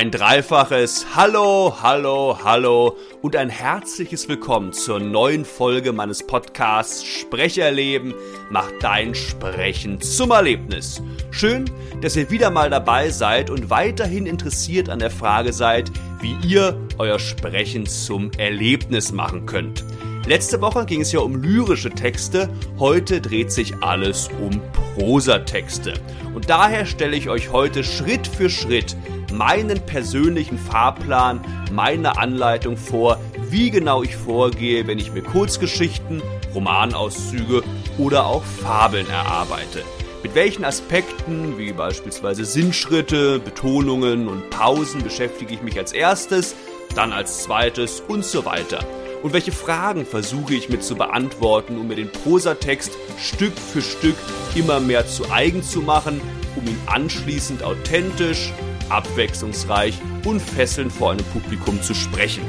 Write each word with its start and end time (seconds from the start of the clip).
Ein 0.00 0.10
dreifaches 0.10 1.08
Hallo, 1.14 1.76
Hallo, 1.82 2.38
Hallo 2.42 2.96
und 3.20 3.36
ein 3.36 3.50
herzliches 3.50 4.30
Willkommen 4.30 4.72
zur 4.72 4.98
neuen 4.98 5.44
Folge 5.44 5.92
meines 5.92 6.26
Podcasts 6.26 7.04
Sprecherleben 7.04 8.14
macht 8.48 8.72
dein 8.80 9.14
Sprechen 9.14 10.00
zum 10.00 10.30
Erlebnis. 10.30 11.02
Schön, 11.30 11.66
dass 12.00 12.16
ihr 12.16 12.30
wieder 12.30 12.50
mal 12.50 12.70
dabei 12.70 13.10
seid 13.10 13.50
und 13.50 13.68
weiterhin 13.68 14.24
interessiert 14.24 14.88
an 14.88 15.00
der 15.00 15.10
Frage 15.10 15.52
seid, 15.52 15.92
wie 16.22 16.34
ihr 16.48 16.80
euer 16.96 17.18
Sprechen 17.18 17.84
zum 17.84 18.30
Erlebnis 18.38 19.12
machen 19.12 19.44
könnt. 19.44 19.84
Letzte 20.26 20.62
Woche 20.62 20.86
ging 20.86 21.02
es 21.02 21.12
ja 21.12 21.20
um 21.20 21.42
lyrische 21.42 21.90
Texte, 21.90 22.48
heute 22.78 23.20
dreht 23.20 23.52
sich 23.52 23.74
alles 23.82 24.30
um 24.40 24.62
Prosatexte. 25.00 25.94
Und 26.34 26.50
daher 26.50 26.84
stelle 26.84 27.16
ich 27.16 27.30
euch 27.30 27.52
heute 27.52 27.84
Schritt 27.84 28.26
für 28.26 28.50
Schritt 28.50 28.94
meinen 29.32 29.80
persönlichen 29.86 30.58
Fahrplan, 30.58 31.40
meine 31.72 32.18
Anleitung 32.18 32.76
vor, 32.76 33.18
wie 33.48 33.70
genau 33.70 34.02
ich 34.02 34.14
vorgehe, 34.14 34.86
wenn 34.86 34.98
ich 34.98 35.10
mir 35.10 35.22
Kurzgeschichten, 35.22 36.22
Romanauszüge 36.54 37.62
oder 37.96 38.26
auch 38.26 38.42
Fabeln 38.44 39.08
erarbeite. 39.08 39.84
Mit 40.22 40.34
welchen 40.34 40.66
Aspekten, 40.66 41.56
wie 41.56 41.72
beispielsweise 41.72 42.44
Sinnschritte, 42.44 43.38
Betonungen 43.38 44.28
und 44.28 44.50
Pausen, 44.50 45.02
beschäftige 45.02 45.54
ich 45.54 45.62
mich 45.62 45.78
als 45.78 45.92
erstes, 45.92 46.54
dann 46.94 47.14
als 47.14 47.44
zweites 47.44 48.02
und 48.06 48.22
so 48.22 48.44
weiter. 48.44 48.80
Und 49.22 49.34
welche 49.34 49.52
Fragen 49.52 50.06
versuche 50.06 50.54
ich 50.54 50.70
mir 50.70 50.80
zu 50.80 50.94
beantworten, 50.94 51.76
um 51.76 51.88
mir 51.88 51.96
den 51.96 52.10
Prosatext 52.10 52.92
Stück 53.18 53.52
für 53.58 53.82
Stück 53.82 54.16
immer 54.54 54.80
mehr 54.80 55.06
zu 55.06 55.30
eigen 55.30 55.62
zu 55.62 55.80
machen, 55.80 56.20
um 56.56 56.66
ihn 56.66 56.78
anschließend 56.86 57.62
authentisch, 57.62 58.52
abwechslungsreich 58.88 59.98
und 60.24 60.40
fesselnd 60.40 60.90
vor 60.92 61.12
einem 61.12 61.24
Publikum 61.26 61.82
zu 61.82 61.94
sprechen. 61.94 62.42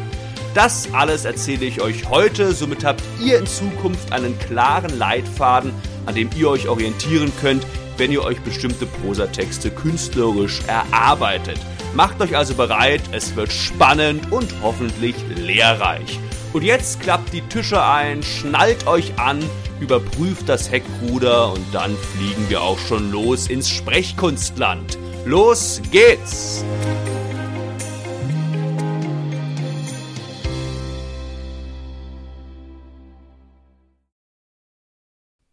Das 0.53 0.89
alles 0.93 1.25
erzähle 1.25 1.65
ich 1.65 1.81
euch 1.81 2.09
heute, 2.09 2.53
somit 2.53 2.83
habt 2.83 3.03
ihr 3.23 3.37
in 3.37 3.45
Zukunft 3.45 4.11
einen 4.11 4.37
klaren 4.39 4.97
Leitfaden, 4.97 5.73
an 6.05 6.15
dem 6.15 6.29
ihr 6.35 6.49
euch 6.49 6.67
orientieren 6.67 7.31
könnt, 7.41 7.65
wenn 7.97 8.11
ihr 8.11 8.23
euch 8.23 8.41
bestimmte 8.41 8.85
Prosatexte 8.85 9.71
künstlerisch 9.71 10.61
erarbeitet. 10.67 11.59
Macht 11.93 12.21
euch 12.21 12.35
also 12.35 12.53
bereit, 12.55 13.01
es 13.11 13.35
wird 13.35 13.51
spannend 13.51 14.31
und 14.31 14.53
hoffentlich 14.61 15.15
lehrreich. 15.35 16.19
Und 16.53 16.63
jetzt 16.63 16.99
klappt 16.99 17.31
die 17.33 17.41
Tische 17.41 17.83
ein, 17.83 18.23
schnallt 18.23 18.85
euch 18.85 19.17
an, 19.17 19.39
überprüft 19.79 20.49
das 20.49 20.69
Heckruder 20.69 21.53
und 21.53 21.65
dann 21.71 21.95
fliegen 21.95 22.49
wir 22.49 22.61
auch 22.61 22.79
schon 22.79 23.11
los 23.11 23.47
ins 23.47 23.69
Sprechkunstland. 23.69 24.97
Los 25.25 25.81
geht's! 25.91 26.65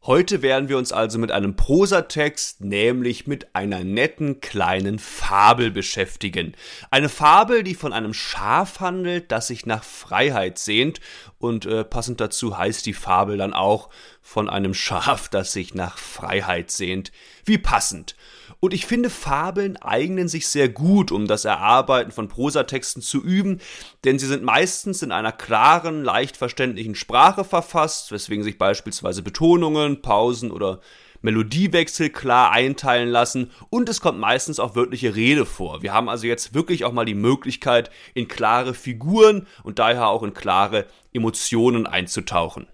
Heute 0.08 0.40
werden 0.40 0.70
wir 0.70 0.78
uns 0.78 0.90
also 0.90 1.18
mit 1.18 1.30
einem 1.32 1.54
Prosatext, 1.54 2.62
nämlich 2.62 3.26
mit 3.26 3.54
einer 3.54 3.84
netten 3.84 4.40
kleinen 4.40 4.98
Fabel 4.98 5.70
beschäftigen. 5.70 6.54
Eine 6.90 7.10
Fabel, 7.10 7.62
die 7.62 7.74
von 7.74 7.92
einem 7.92 8.14
Schaf 8.14 8.80
handelt, 8.80 9.30
das 9.30 9.48
sich 9.48 9.66
nach 9.66 9.84
Freiheit 9.84 10.58
sehnt 10.58 11.00
und 11.36 11.66
äh, 11.66 11.84
passend 11.84 12.22
dazu 12.22 12.56
heißt 12.56 12.86
die 12.86 12.94
Fabel 12.94 13.36
dann 13.36 13.52
auch 13.52 13.90
von 14.22 14.48
einem 14.48 14.72
Schaf, 14.72 15.28
das 15.28 15.52
sich 15.52 15.74
nach 15.74 15.98
Freiheit 15.98 16.70
sehnt. 16.70 17.12
Wie 17.44 17.58
passend. 17.58 18.16
Und 18.60 18.74
ich 18.74 18.86
finde, 18.86 19.08
Fabeln 19.08 19.76
eignen 19.76 20.26
sich 20.26 20.48
sehr 20.48 20.68
gut, 20.68 21.12
um 21.12 21.28
das 21.28 21.44
Erarbeiten 21.44 22.10
von 22.10 22.28
Prosatexten 22.28 23.02
zu 23.02 23.22
üben, 23.22 23.60
denn 24.04 24.18
sie 24.18 24.26
sind 24.26 24.42
meistens 24.42 25.02
in 25.02 25.12
einer 25.12 25.30
klaren, 25.30 26.02
leicht 26.02 26.36
verständlichen 26.36 26.96
Sprache 26.96 27.44
verfasst, 27.44 28.10
weswegen 28.10 28.42
sich 28.42 28.58
beispielsweise 28.58 29.22
Betonungen, 29.22 30.02
Pausen 30.02 30.50
oder 30.50 30.80
Melodiewechsel 31.20 32.10
klar 32.10 32.52
einteilen 32.52 33.08
lassen 33.08 33.50
und 33.70 33.88
es 33.88 34.00
kommt 34.00 34.18
meistens 34.18 34.60
auch 34.60 34.76
wörtliche 34.76 35.14
Rede 35.14 35.46
vor. 35.46 35.82
Wir 35.82 35.92
haben 35.92 36.08
also 36.08 36.26
jetzt 36.26 36.54
wirklich 36.54 36.84
auch 36.84 36.92
mal 36.92 37.04
die 37.04 37.14
Möglichkeit, 37.14 37.90
in 38.14 38.28
klare 38.28 38.74
Figuren 38.74 39.46
und 39.62 39.78
daher 39.78 40.08
auch 40.08 40.22
in 40.22 40.34
klare 40.34 40.86
Emotionen 41.12 41.86
einzutauchen. 41.86 42.66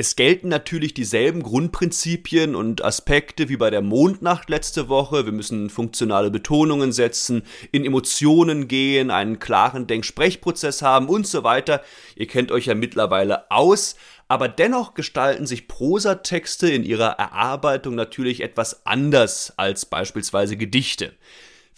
Es 0.00 0.16
gelten 0.16 0.48
natürlich 0.48 0.94
dieselben 0.94 1.42
Grundprinzipien 1.42 2.54
und 2.54 2.82
Aspekte 2.82 3.50
wie 3.50 3.58
bei 3.58 3.68
der 3.68 3.82
Mondnacht 3.82 4.48
letzte 4.48 4.88
Woche. 4.88 5.26
Wir 5.26 5.32
müssen 5.32 5.68
funktionale 5.68 6.30
Betonungen 6.30 6.90
setzen, 6.90 7.42
in 7.70 7.84
Emotionen 7.84 8.66
gehen, 8.66 9.10
einen 9.10 9.40
klaren 9.40 9.86
Denksprechprozess 9.86 10.80
haben 10.80 11.06
und 11.10 11.26
so 11.26 11.44
weiter. 11.44 11.82
Ihr 12.16 12.28
kennt 12.28 12.50
euch 12.50 12.64
ja 12.64 12.74
mittlerweile 12.74 13.50
aus. 13.50 13.94
Aber 14.26 14.48
dennoch 14.48 14.94
gestalten 14.94 15.46
sich 15.46 15.68
Prosatexte 15.68 16.70
in 16.70 16.82
ihrer 16.82 17.18
Erarbeitung 17.18 17.94
natürlich 17.94 18.40
etwas 18.40 18.86
anders 18.86 19.52
als 19.58 19.84
beispielsweise 19.84 20.56
Gedichte. 20.56 21.12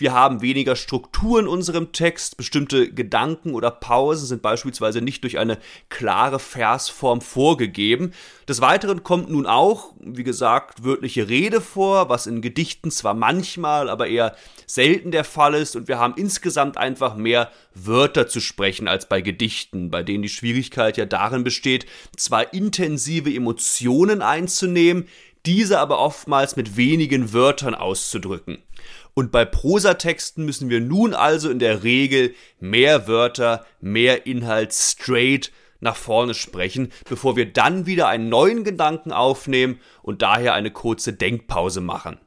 Wir 0.02 0.12
haben 0.12 0.42
weniger 0.42 0.74
Struktur 0.74 1.38
in 1.38 1.46
unserem 1.46 1.92
Text. 1.92 2.36
Bestimmte 2.36 2.92
Gedanken 2.92 3.54
oder 3.54 3.70
Pausen 3.70 4.26
sind 4.26 4.42
beispielsweise 4.42 5.00
nicht 5.00 5.22
durch 5.22 5.38
eine 5.38 5.58
klare 5.90 6.40
Versform 6.40 7.20
vorgegeben. 7.20 8.12
Des 8.48 8.60
Weiteren 8.60 9.04
kommt 9.04 9.30
nun 9.30 9.46
auch, 9.46 9.94
wie 10.00 10.24
gesagt, 10.24 10.82
wörtliche 10.82 11.28
Rede 11.28 11.60
vor, 11.60 12.08
was 12.08 12.26
in 12.26 12.42
Gedichten 12.42 12.90
zwar 12.90 13.14
manchmal, 13.14 13.88
aber 13.88 14.08
eher 14.08 14.34
selten 14.66 15.12
der 15.12 15.22
Fall 15.22 15.54
ist. 15.54 15.76
Und 15.76 15.86
wir 15.86 16.00
haben 16.00 16.14
insgesamt 16.16 16.78
einfach 16.78 17.14
mehr 17.14 17.52
Wörter 17.72 18.26
zu 18.26 18.40
sprechen 18.40 18.88
als 18.88 19.08
bei 19.08 19.20
Gedichten, 19.20 19.92
bei 19.92 20.02
denen 20.02 20.24
die 20.24 20.28
Schwierigkeit 20.28 20.96
ja 20.96 21.06
darin 21.06 21.44
besteht, 21.44 21.86
zwar 22.16 22.52
intensive 22.52 23.32
Emotionen 23.32 24.20
einzunehmen, 24.20 25.06
diese 25.46 25.78
aber 25.78 26.00
oftmals 26.00 26.56
mit 26.56 26.76
wenigen 26.76 27.32
Wörtern 27.32 27.76
auszudrücken. 27.76 28.58
Und 29.14 29.30
bei 29.30 29.44
Prosatexten 29.44 30.44
müssen 30.44 30.70
wir 30.70 30.80
nun 30.80 31.14
also 31.14 31.50
in 31.50 31.58
der 31.58 31.82
Regel 31.82 32.34
mehr 32.60 33.06
Wörter, 33.06 33.66
mehr 33.80 34.26
Inhalt 34.26 34.72
straight 34.72 35.52
nach 35.80 35.96
vorne 35.96 36.32
sprechen, 36.34 36.92
bevor 37.08 37.36
wir 37.36 37.52
dann 37.52 37.86
wieder 37.86 38.08
einen 38.08 38.28
neuen 38.28 38.64
Gedanken 38.64 39.12
aufnehmen 39.12 39.80
und 40.02 40.22
daher 40.22 40.54
eine 40.54 40.70
kurze 40.70 41.12
Denkpause 41.12 41.80
machen. 41.80 42.18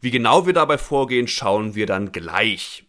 Wie 0.00 0.10
genau 0.10 0.46
wir 0.46 0.54
dabei 0.54 0.78
vorgehen, 0.78 1.28
schauen 1.28 1.74
wir 1.74 1.86
dann 1.86 2.12
gleich. 2.12 2.84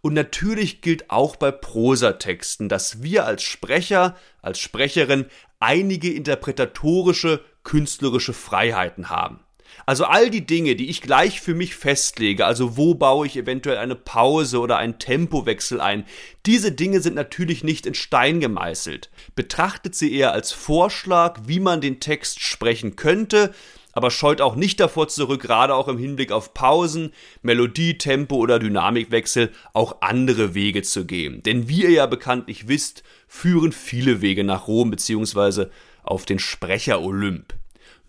Und 0.00 0.14
natürlich 0.14 0.80
gilt 0.80 1.10
auch 1.10 1.36
bei 1.36 1.52
Prosatexten, 1.52 2.68
dass 2.68 3.02
wir 3.02 3.24
als 3.24 3.42
Sprecher, 3.42 4.16
als 4.40 4.58
Sprecherin 4.58 5.26
einige 5.60 6.12
interpretatorische, 6.12 7.44
künstlerische 7.62 8.32
Freiheiten 8.32 9.10
haben. 9.10 9.40
Also 9.86 10.04
all 10.04 10.30
die 10.30 10.46
Dinge, 10.46 10.76
die 10.76 10.88
ich 10.90 11.02
gleich 11.02 11.40
für 11.40 11.54
mich 11.54 11.74
festlege, 11.74 12.46
also 12.46 12.76
wo 12.76 12.94
baue 12.94 13.26
ich 13.26 13.36
eventuell 13.36 13.78
eine 13.78 13.96
Pause 13.96 14.60
oder 14.60 14.76
einen 14.76 14.98
Tempowechsel 14.98 15.80
ein, 15.80 16.04
diese 16.46 16.72
Dinge 16.72 17.00
sind 17.00 17.14
natürlich 17.14 17.64
nicht 17.64 17.86
in 17.86 17.94
Stein 17.94 18.40
gemeißelt. 18.40 19.10
Betrachtet 19.34 19.94
sie 19.94 20.14
eher 20.14 20.32
als 20.32 20.52
Vorschlag, 20.52 21.40
wie 21.46 21.60
man 21.60 21.80
den 21.80 22.00
Text 22.00 22.40
sprechen 22.40 22.96
könnte, 22.96 23.52
aber 23.92 24.10
scheut 24.10 24.40
auch 24.40 24.56
nicht 24.56 24.80
davor 24.80 25.08
zurück, 25.08 25.42
gerade 25.42 25.74
auch 25.74 25.88
im 25.88 25.98
Hinblick 25.98 26.32
auf 26.32 26.54
Pausen, 26.54 27.12
Melodie, 27.42 27.98
Tempo 27.98 28.36
oder 28.36 28.58
Dynamikwechsel 28.58 29.52
auch 29.74 29.96
andere 30.00 30.54
Wege 30.54 30.82
zu 30.82 31.04
gehen. 31.04 31.42
Denn 31.42 31.68
wie 31.68 31.82
ihr 31.82 31.90
ja 31.90 32.06
bekanntlich 32.06 32.68
wisst, 32.68 33.02
führen 33.28 33.72
viele 33.72 34.22
Wege 34.22 34.44
nach 34.44 34.66
Rom 34.66 34.90
bzw. 34.90 35.66
auf 36.02 36.24
den 36.24 36.38
Sprecher 36.38 37.02
Olymp. 37.02 37.54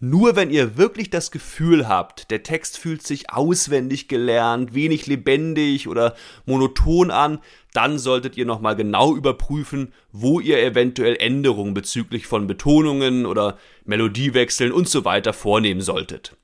Nur 0.05 0.35
wenn 0.35 0.49
ihr 0.49 0.75
wirklich 0.75 1.11
das 1.11 1.31
Gefühl 1.31 1.87
habt, 1.87 2.29
der 2.29 2.43
Text 2.43 2.77
fühlt 2.77 3.07
sich 3.07 3.29
auswendig 3.29 4.09
gelernt, 4.09 4.73
wenig 4.73 5.07
lebendig 5.07 5.87
oder 5.87 6.13
monoton 6.45 7.09
an, 7.09 7.39
dann 7.71 7.97
solltet 7.97 8.35
ihr 8.35 8.45
nochmal 8.45 8.75
genau 8.75 9.15
überprüfen, 9.15 9.93
wo 10.11 10.41
ihr 10.41 10.61
eventuell 10.61 11.15
Änderungen 11.15 11.73
bezüglich 11.73 12.27
von 12.27 12.47
Betonungen 12.47 13.25
oder 13.25 13.57
Melodiewechseln 13.85 14.73
und 14.73 14.89
so 14.89 15.05
weiter 15.05 15.31
vornehmen 15.31 15.79
solltet. 15.79 16.35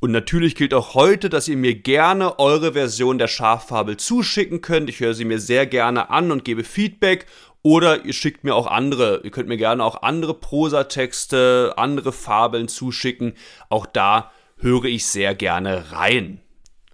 Und 0.00 0.12
natürlich 0.12 0.54
gilt 0.54 0.74
auch 0.74 0.94
heute, 0.94 1.28
dass 1.28 1.48
ihr 1.48 1.56
mir 1.56 1.74
gerne 1.74 2.38
eure 2.38 2.74
Version 2.74 3.18
der 3.18 3.26
Schaffabel 3.26 3.96
zuschicken 3.96 4.60
könnt. 4.60 4.88
Ich 4.88 5.00
höre 5.00 5.14
sie 5.14 5.24
mir 5.24 5.40
sehr 5.40 5.66
gerne 5.66 6.10
an 6.10 6.30
und 6.30 6.44
gebe 6.44 6.62
Feedback 6.62 7.26
oder 7.62 8.04
ihr 8.04 8.12
schickt 8.12 8.44
mir 8.44 8.54
auch 8.54 8.66
andere, 8.66 9.20
ihr 9.24 9.30
könnt 9.30 9.48
mir 9.48 9.56
gerne 9.56 9.84
auch 9.84 10.02
andere 10.02 10.34
Prosatexte, 10.34 11.74
andere 11.76 12.12
Fabeln 12.12 12.68
zuschicken. 12.68 13.34
Auch 13.68 13.86
da 13.86 14.30
höre 14.56 14.84
ich 14.84 15.06
sehr 15.06 15.34
gerne 15.34 15.92
rein. 15.92 16.40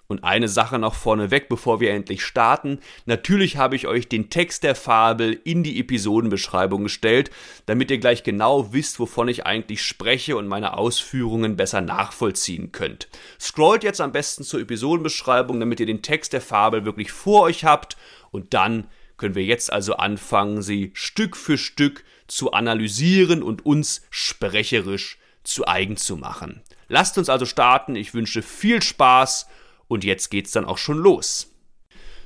Und 0.07 0.23
eine 0.23 0.49
Sache 0.49 0.79
noch 0.79 0.95
vorneweg, 0.95 1.49
bevor 1.49 1.81
wir 1.81 1.91
endlich 1.91 2.23
starten. 2.23 2.81
Natürlich 3.07 3.57
habe 3.57 3.75
ich 3.75 3.87
euch 3.87 4.07
den 4.07 4.29
Text 4.29 4.63
der 4.63 4.75
Fabel 4.75 5.41
in 5.45 5.63
die 5.63 5.81
Episodenbeschreibung 5.81 6.85
gestellt, 6.85 7.31
damit 7.65 7.91
ihr 7.91 7.99
gleich 7.99 8.23
genau 8.23 8.73
wisst, 8.75 9.01
wovon 9.01 9.29
ich 9.29 9.47
eigentlich 9.47 9.83
spreche 9.83 10.37
und 10.37 10.47
meine 10.47 10.77
Ausführungen 10.77 11.57
besser 11.57 11.81
nachvollziehen 11.81 12.71
könnt. 12.71 13.09
Scrollt 13.41 13.83
jetzt 13.83 14.01
am 14.03 14.13
besten 14.13 14.45
zur 14.45 14.61
Episodenbeschreibung, 14.61 15.59
damit 15.59 15.81
ihr 15.81 15.87
den 15.87 16.03
Text 16.03 16.35
der 16.35 16.43
Fabel 16.43 16.85
wirklich 16.85 17.11
vor 17.11 17.43
euch 17.43 17.65
habt 17.65 17.97
und 18.31 18.53
dann 18.53 18.89
können 19.25 19.37
wir 19.37 19.45
jetzt 19.45 19.73
also 19.73 19.95
anfangen, 19.95 20.61
sie 20.61 20.91
Stück 20.93 21.35
für 21.35 21.57
Stück 21.57 22.05
zu 22.27 22.53
analysieren 22.53 23.43
und 23.43 23.65
uns 23.65 24.03
sprecherisch 24.11 25.17
zu 25.45 25.67
eigen 25.67 25.97
zu 25.97 26.19
machen. 26.19 26.61
Lasst 26.89 27.17
uns 27.17 27.31
also 27.31 27.47
starten. 27.47 27.97
Ich 27.97 28.13
wünsche 28.13 28.43
viel 28.43 28.83
Spaß 28.83 29.47
und 29.89 30.05
jetzt 30.05 30.31
geht's 30.31 30.53
dann 30.53 30.67
auch 30.67 30.77
schon 30.77 30.99
los. 30.99 31.55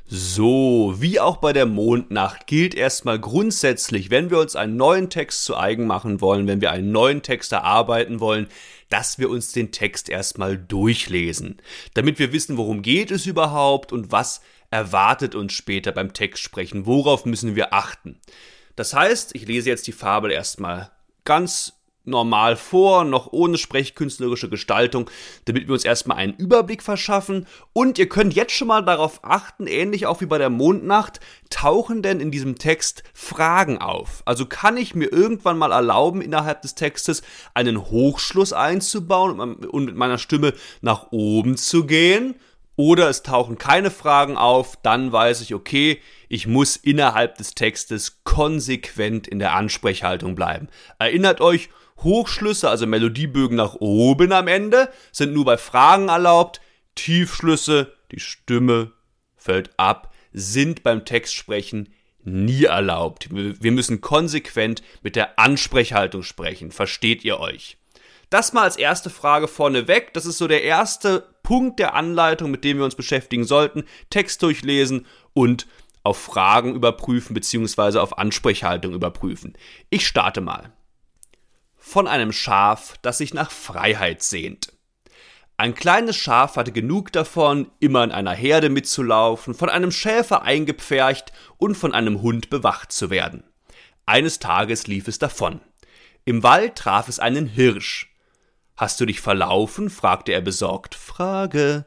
So, 0.06 0.96
wie 0.98 1.20
auch 1.20 1.36
bei 1.36 1.52
der 1.52 1.66
Mondnacht 1.66 2.48
gilt 2.48 2.74
erstmal 2.74 3.20
grundsätzlich, 3.20 4.10
wenn 4.10 4.30
wir 4.30 4.40
uns 4.40 4.56
einen 4.56 4.74
neuen 4.74 5.08
Text 5.08 5.44
zu 5.44 5.56
eigen 5.56 5.86
machen 5.86 6.20
wollen, 6.20 6.48
wenn 6.48 6.60
wir 6.60 6.72
einen 6.72 6.90
neuen 6.90 7.22
Text 7.22 7.52
erarbeiten 7.52 8.18
wollen, 8.18 8.48
dass 8.88 9.20
wir 9.20 9.30
uns 9.30 9.52
den 9.52 9.70
Text 9.70 10.08
erstmal 10.08 10.58
durchlesen, 10.58 11.62
damit 11.94 12.18
wir 12.18 12.32
wissen, 12.32 12.56
worum 12.56 12.82
geht 12.82 13.12
es 13.12 13.26
überhaupt 13.26 13.92
und 13.92 14.10
was 14.10 14.40
erwartet 14.70 15.34
uns 15.34 15.52
später 15.52 15.92
beim 15.92 16.12
Textsprechen, 16.12 16.86
worauf 16.86 17.24
müssen 17.24 17.56
wir 17.56 17.72
achten. 17.72 18.20
Das 18.76 18.94
heißt, 18.94 19.34
ich 19.34 19.46
lese 19.46 19.70
jetzt 19.70 19.86
die 19.86 19.92
Fabel 19.92 20.30
erstmal 20.30 20.90
ganz 21.24 21.78
normal 22.08 22.56
vor, 22.56 23.04
noch 23.04 23.32
ohne 23.32 23.58
sprechkünstlerische 23.58 24.48
Gestaltung, 24.48 25.10
damit 25.44 25.68
wir 25.68 25.74
uns 25.74 25.84
erstmal 25.84 26.16
einen 26.16 26.34
Überblick 26.34 26.82
verschaffen. 26.82 27.46
Und 27.72 27.98
ihr 27.98 28.08
könnt 28.08 28.34
jetzt 28.34 28.52
schon 28.52 28.68
mal 28.68 28.82
darauf 28.82 29.20
achten, 29.22 29.66
ähnlich 29.66 30.06
auch 30.06 30.20
wie 30.20 30.26
bei 30.26 30.38
der 30.38 30.50
Mondnacht, 30.50 31.20
tauchen 31.50 32.02
denn 32.02 32.20
in 32.20 32.30
diesem 32.30 32.56
Text 32.56 33.04
Fragen 33.14 33.78
auf. 33.78 34.22
Also 34.24 34.46
kann 34.46 34.76
ich 34.76 34.94
mir 34.94 35.12
irgendwann 35.12 35.58
mal 35.58 35.72
erlauben, 35.72 36.20
innerhalb 36.20 36.62
des 36.62 36.74
Textes 36.74 37.22
einen 37.54 37.90
Hochschluss 37.90 38.52
einzubauen 38.52 39.38
und 39.40 39.84
mit 39.84 39.96
meiner 39.96 40.18
Stimme 40.18 40.54
nach 40.80 41.12
oben 41.12 41.56
zu 41.56 41.86
gehen? 41.86 42.34
Oder 42.78 43.08
es 43.08 43.24
tauchen 43.24 43.58
keine 43.58 43.90
Fragen 43.90 44.36
auf, 44.36 44.78
dann 44.84 45.10
weiß 45.10 45.40
ich, 45.40 45.52
okay, 45.52 46.00
ich 46.28 46.46
muss 46.46 46.76
innerhalb 46.76 47.36
des 47.36 47.56
Textes 47.56 48.22
konsequent 48.22 49.26
in 49.26 49.40
der 49.40 49.54
Ansprechhaltung 49.54 50.36
bleiben. 50.36 50.68
Erinnert 51.00 51.40
euch, 51.40 51.70
Hochschlüsse, 52.04 52.70
also 52.70 52.86
Melodiebögen 52.86 53.56
nach 53.56 53.74
oben 53.80 54.30
am 54.30 54.46
Ende, 54.46 54.92
sind 55.10 55.32
nur 55.32 55.44
bei 55.44 55.56
Fragen 55.56 56.08
erlaubt. 56.08 56.60
Tiefschlüsse, 56.94 57.92
die 58.12 58.20
Stimme 58.20 58.92
fällt 59.34 59.70
ab, 59.76 60.14
sind 60.32 60.84
beim 60.84 61.04
Textsprechen 61.04 61.92
nie 62.22 62.62
erlaubt. 62.62 63.28
Wir 63.32 63.72
müssen 63.72 64.00
konsequent 64.00 64.84
mit 65.02 65.16
der 65.16 65.40
Ansprechhaltung 65.40 66.22
sprechen. 66.22 66.70
Versteht 66.70 67.24
ihr 67.24 67.40
euch? 67.40 67.76
Das 68.30 68.52
mal 68.52 68.62
als 68.62 68.76
erste 68.76 69.10
Frage 69.10 69.48
vorneweg. 69.48 70.12
Das 70.14 70.26
ist 70.26 70.38
so 70.38 70.46
der 70.46 70.62
erste 70.62 71.26
Punkt 71.48 71.78
der 71.78 71.94
Anleitung, 71.94 72.50
mit 72.50 72.62
dem 72.62 72.76
wir 72.76 72.84
uns 72.84 72.94
beschäftigen 72.94 73.44
sollten. 73.44 73.84
Text 74.10 74.42
durchlesen 74.42 75.06
und 75.32 75.66
auf 76.02 76.18
Fragen 76.18 76.74
überprüfen 76.74 77.32
bzw. 77.32 78.00
auf 78.00 78.18
Ansprechhaltung 78.18 78.92
überprüfen. 78.92 79.56
Ich 79.88 80.06
starte 80.06 80.42
mal 80.42 80.74
von 81.78 82.06
einem 82.06 82.32
Schaf, 82.32 82.96
das 83.00 83.16
sich 83.16 83.32
nach 83.32 83.50
Freiheit 83.50 84.22
sehnt. 84.22 84.74
Ein 85.56 85.74
kleines 85.74 86.16
Schaf 86.16 86.56
hatte 86.56 86.70
genug 86.70 87.12
davon, 87.12 87.70
immer 87.80 88.04
in 88.04 88.12
einer 88.12 88.34
Herde 88.34 88.68
mitzulaufen, 88.68 89.54
von 89.54 89.70
einem 89.70 89.90
Schäfer 89.90 90.42
eingepfercht 90.42 91.32
und 91.56 91.76
von 91.76 91.94
einem 91.94 92.20
Hund 92.20 92.50
bewacht 92.50 92.92
zu 92.92 93.08
werden. 93.08 93.42
Eines 94.04 94.38
Tages 94.38 94.86
lief 94.86 95.08
es 95.08 95.18
davon. 95.18 95.62
Im 96.26 96.42
Wald 96.42 96.76
traf 96.76 97.08
es 97.08 97.18
einen 97.18 97.46
Hirsch. 97.46 98.12
Hast 98.78 99.00
du 99.00 99.06
dich 99.06 99.20
verlaufen? 99.20 99.90
fragte 99.90 100.30
er 100.30 100.40
besorgt. 100.40 100.94
Frage. 100.94 101.84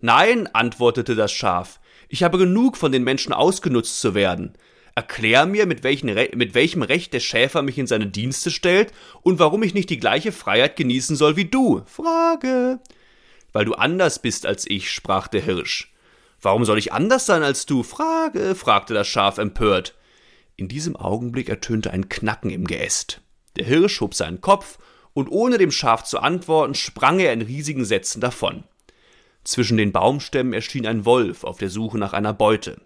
Nein, 0.00 0.46
antwortete 0.52 1.14
das 1.14 1.32
Schaf. 1.32 1.80
Ich 2.10 2.22
habe 2.22 2.36
genug 2.36 2.76
von 2.76 2.92
den 2.92 3.02
Menschen 3.02 3.32
ausgenutzt 3.32 3.98
zu 3.98 4.14
werden. 4.14 4.52
Erklär 4.94 5.46
mir, 5.46 5.64
mit, 5.64 5.82
mit 5.82 6.54
welchem 6.54 6.82
Recht 6.82 7.14
der 7.14 7.20
Schäfer 7.20 7.62
mich 7.62 7.78
in 7.78 7.86
seine 7.86 8.08
Dienste 8.08 8.50
stellt 8.50 8.92
und 9.22 9.38
warum 9.38 9.62
ich 9.62 9.72
nicht 9.72 9.88
die 9.88 9.98
gleiche 9.98 10.32
Freiheit 10.32 10.76
genießen 10.76 11.16
soll 11.16 11.36
wie 11.36 11.46
du. 11.46 11.82
Frage. 11.86 12.78
Weil 13.52 13.64
du 13.64 13.72
anders 13.72 14.18
bist 14.18 14.44
als 14.44 14.66
ich, 14.68 14.90
sprach 14.90 15.28
der 15.28 15.40
Hirsch. 15.40 15.94
Warum 16.42 16.66
soll 16.66 16.76
ich 16.76 16.92
anders 16.92 17.24
sein 17.24 17.42
als 17.42 17.64
du? 17.64 17.82
Frage, 17.82 18.54
fragte 18.54 18.92
das 18.92 19.08
Schaf 19.08 19.38
empört. 19.38 19.94
In 20.56 20.68
diesem 20.68 20.94
Augenblick 20.94 21.48
ertönte 21.48 21.90
ein 21.90 22.10
Knacken 22.10 22.50
im 22.50 22.66
Geäst. 22.66 23.22
Der 23.56 23.64
Hirsch 23.64 24.02
hob 24.02 24.14
seinen 24.14 24.42
Kopf 24.42 24.76
und 25.14 25.28
ohne 25.28 25.58
dem 25.58 25.70
Schaf 25.70 26.04
zu 26.04 26.18
antworten, 26.18 26.74
sprang 26.74 27.20
er 27.20 27.32
in 27.32 27.42
riesigen 27.42 27.84
Sätzen 27.84 28.20
davon. 28.20 28.64
Zwischen 29.44 29.76
den 29.76 29.92
Baumstämmen 29.92 30.52
erschien 30.52 30.86
ein 30.86 31.04
Wolf 31.04 31.44
auf 31.44 31.58
der 31.58 31.70
Suche 31.70 31.98
nach 31.98 32.12
einer 32.12 32.34
Beute. 32.34 32.80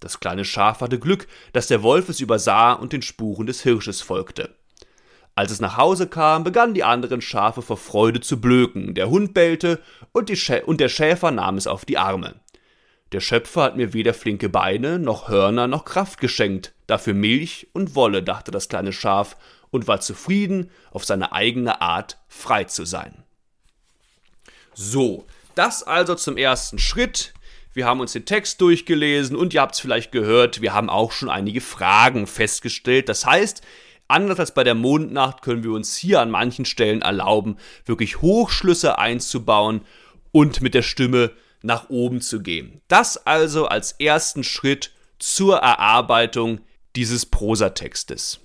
Das 0.00 0.20
kleine 0.20 0.44
Schaf 0.44 0.80
hatte 0.80 0.98
Glück, 0.98 1.28
dass 1.52 1.68
der 1.68 1.82
Wolf 1.82 2.08
es 2.08 2.20
übersah 2.20 2.72
und 2.72 2.92
den 2.92 3.02
Spuren 3.02 3.46
des 3.46 3.62
Hirsches 3.62 4.02
folgte. 4.02 4.54
Als 5.34 5.52
es 5.52 5.60
nach 5.60 5.76
Hause 5.76 6.08
kam, 6.08 6.44
begannen 6.44 6.74
die 6.74 6.84
anderen 6.84 7.22
Schafe 7.22 7.62
vor 7.62 7.76
Freude 7.76 8.20
zu 8.20 8.40
blöken, 8.40 8.94
der 8.94 9.08
Hund 9.08 9.32
bellte 9.32 9.80
und, 10.12 10.30
und 10.66 10.80
der 10.80 10.88
Schäfer 10.88 11.30
nahm 11.30 11.56
es 11.56 11.66
auf 11.66 11.84
die 11.84 11.96
Arme. 11.96 12.34
Der 13.12 13.20
Schöpfer 13.20 13.62
hat 13.62 13.76
mir 13.76 13.92
weder 13.92 14.14
flinke 14.14 14.48
Beine, 14.48 14.98
noch 14.98 15.28
Hörner, 15.28 15.68
noch 15.68 15.84
Kraft 15.84 16.20
geschenkt, 16.20 16.72
dafür 16.86 17.14
Milch 17.14 17.68
und 17.72 17.94
Wolle, 17.94 18.22
dachte 18.22 18.50
das 18.50 18.68
kleine 18.68 18.92
Schaf 18.92 19.36
und 19.72 19.88
war 19.88 20.00
zufrieden, 20.00 20.70
auf 20.92 21.04
seine 21.04 21.32
eigene 21.32 21.80
Art 21.80 22.20
frei 22.28 22.62
zu 22.62 22.84
sein. 22.84 23.24
So, 24.72 25.26
das 25.56 25.82
also 25.82 26.14
zum 26.14 26.36
ersten 26.36 26.78
Schritt 26.78 27.34
wir 27.74 27.86
haben 27.86 28.00
uns 28.00 28.12
den 28.12 28.26
Text 28.26 28.60
durchgelesen 28.60 29.36
und 29.36 29.54
ihr 29.54 29.62
habt 29.62 29.74
es 29.74 29.80
vielleicht 29.80 30.12
gehört, 30.12 30.60
wir 30.60 30.74
haben 30.74 30.90
auch 30.90 31.12
schon 31.12 31.30
einige 31.30 31.60
Fragen 31.60 32.26
festgestellt. 32.26 33.08
Das 33.08 33.24
heißt, 33.24 33.62
anders 34.08 34.38
als 34.38 34.52
bei 34.52 34.62
der 34.62 34.74
Mondnacht 34.74 35.42
können 35.42 35.64
wir 35.64 35.72
uns 35.72 35.96
hier 35.96 36.20
an 36.20 36.30
manchen 36.30 36.66
Stellen 36.66 37.00
erlauben, 37.00 37.56
wirklich 37.86 38.20
Hochschlüsse 38.20 38.98
einzubauen 38.98 39.82
und 40.32 40.60
mit 40.60 40.74
der 40.74 40.82
Stimme 40.82 41.30
nach 41.62 41.88
oben 41.88 42.20
zu 42.20 42.42
gehen. 42.42 42.82
Das 42.88 43.26
also 43.26 43.66
als 43.66 43.92
ersten 43.92 44.44
Schritt 44.44 44.92
zur 45.18 45.58
Erarbeitung 45.58 46.60
dieses 46.94 47.24
Prosatextes. 47.24 48.40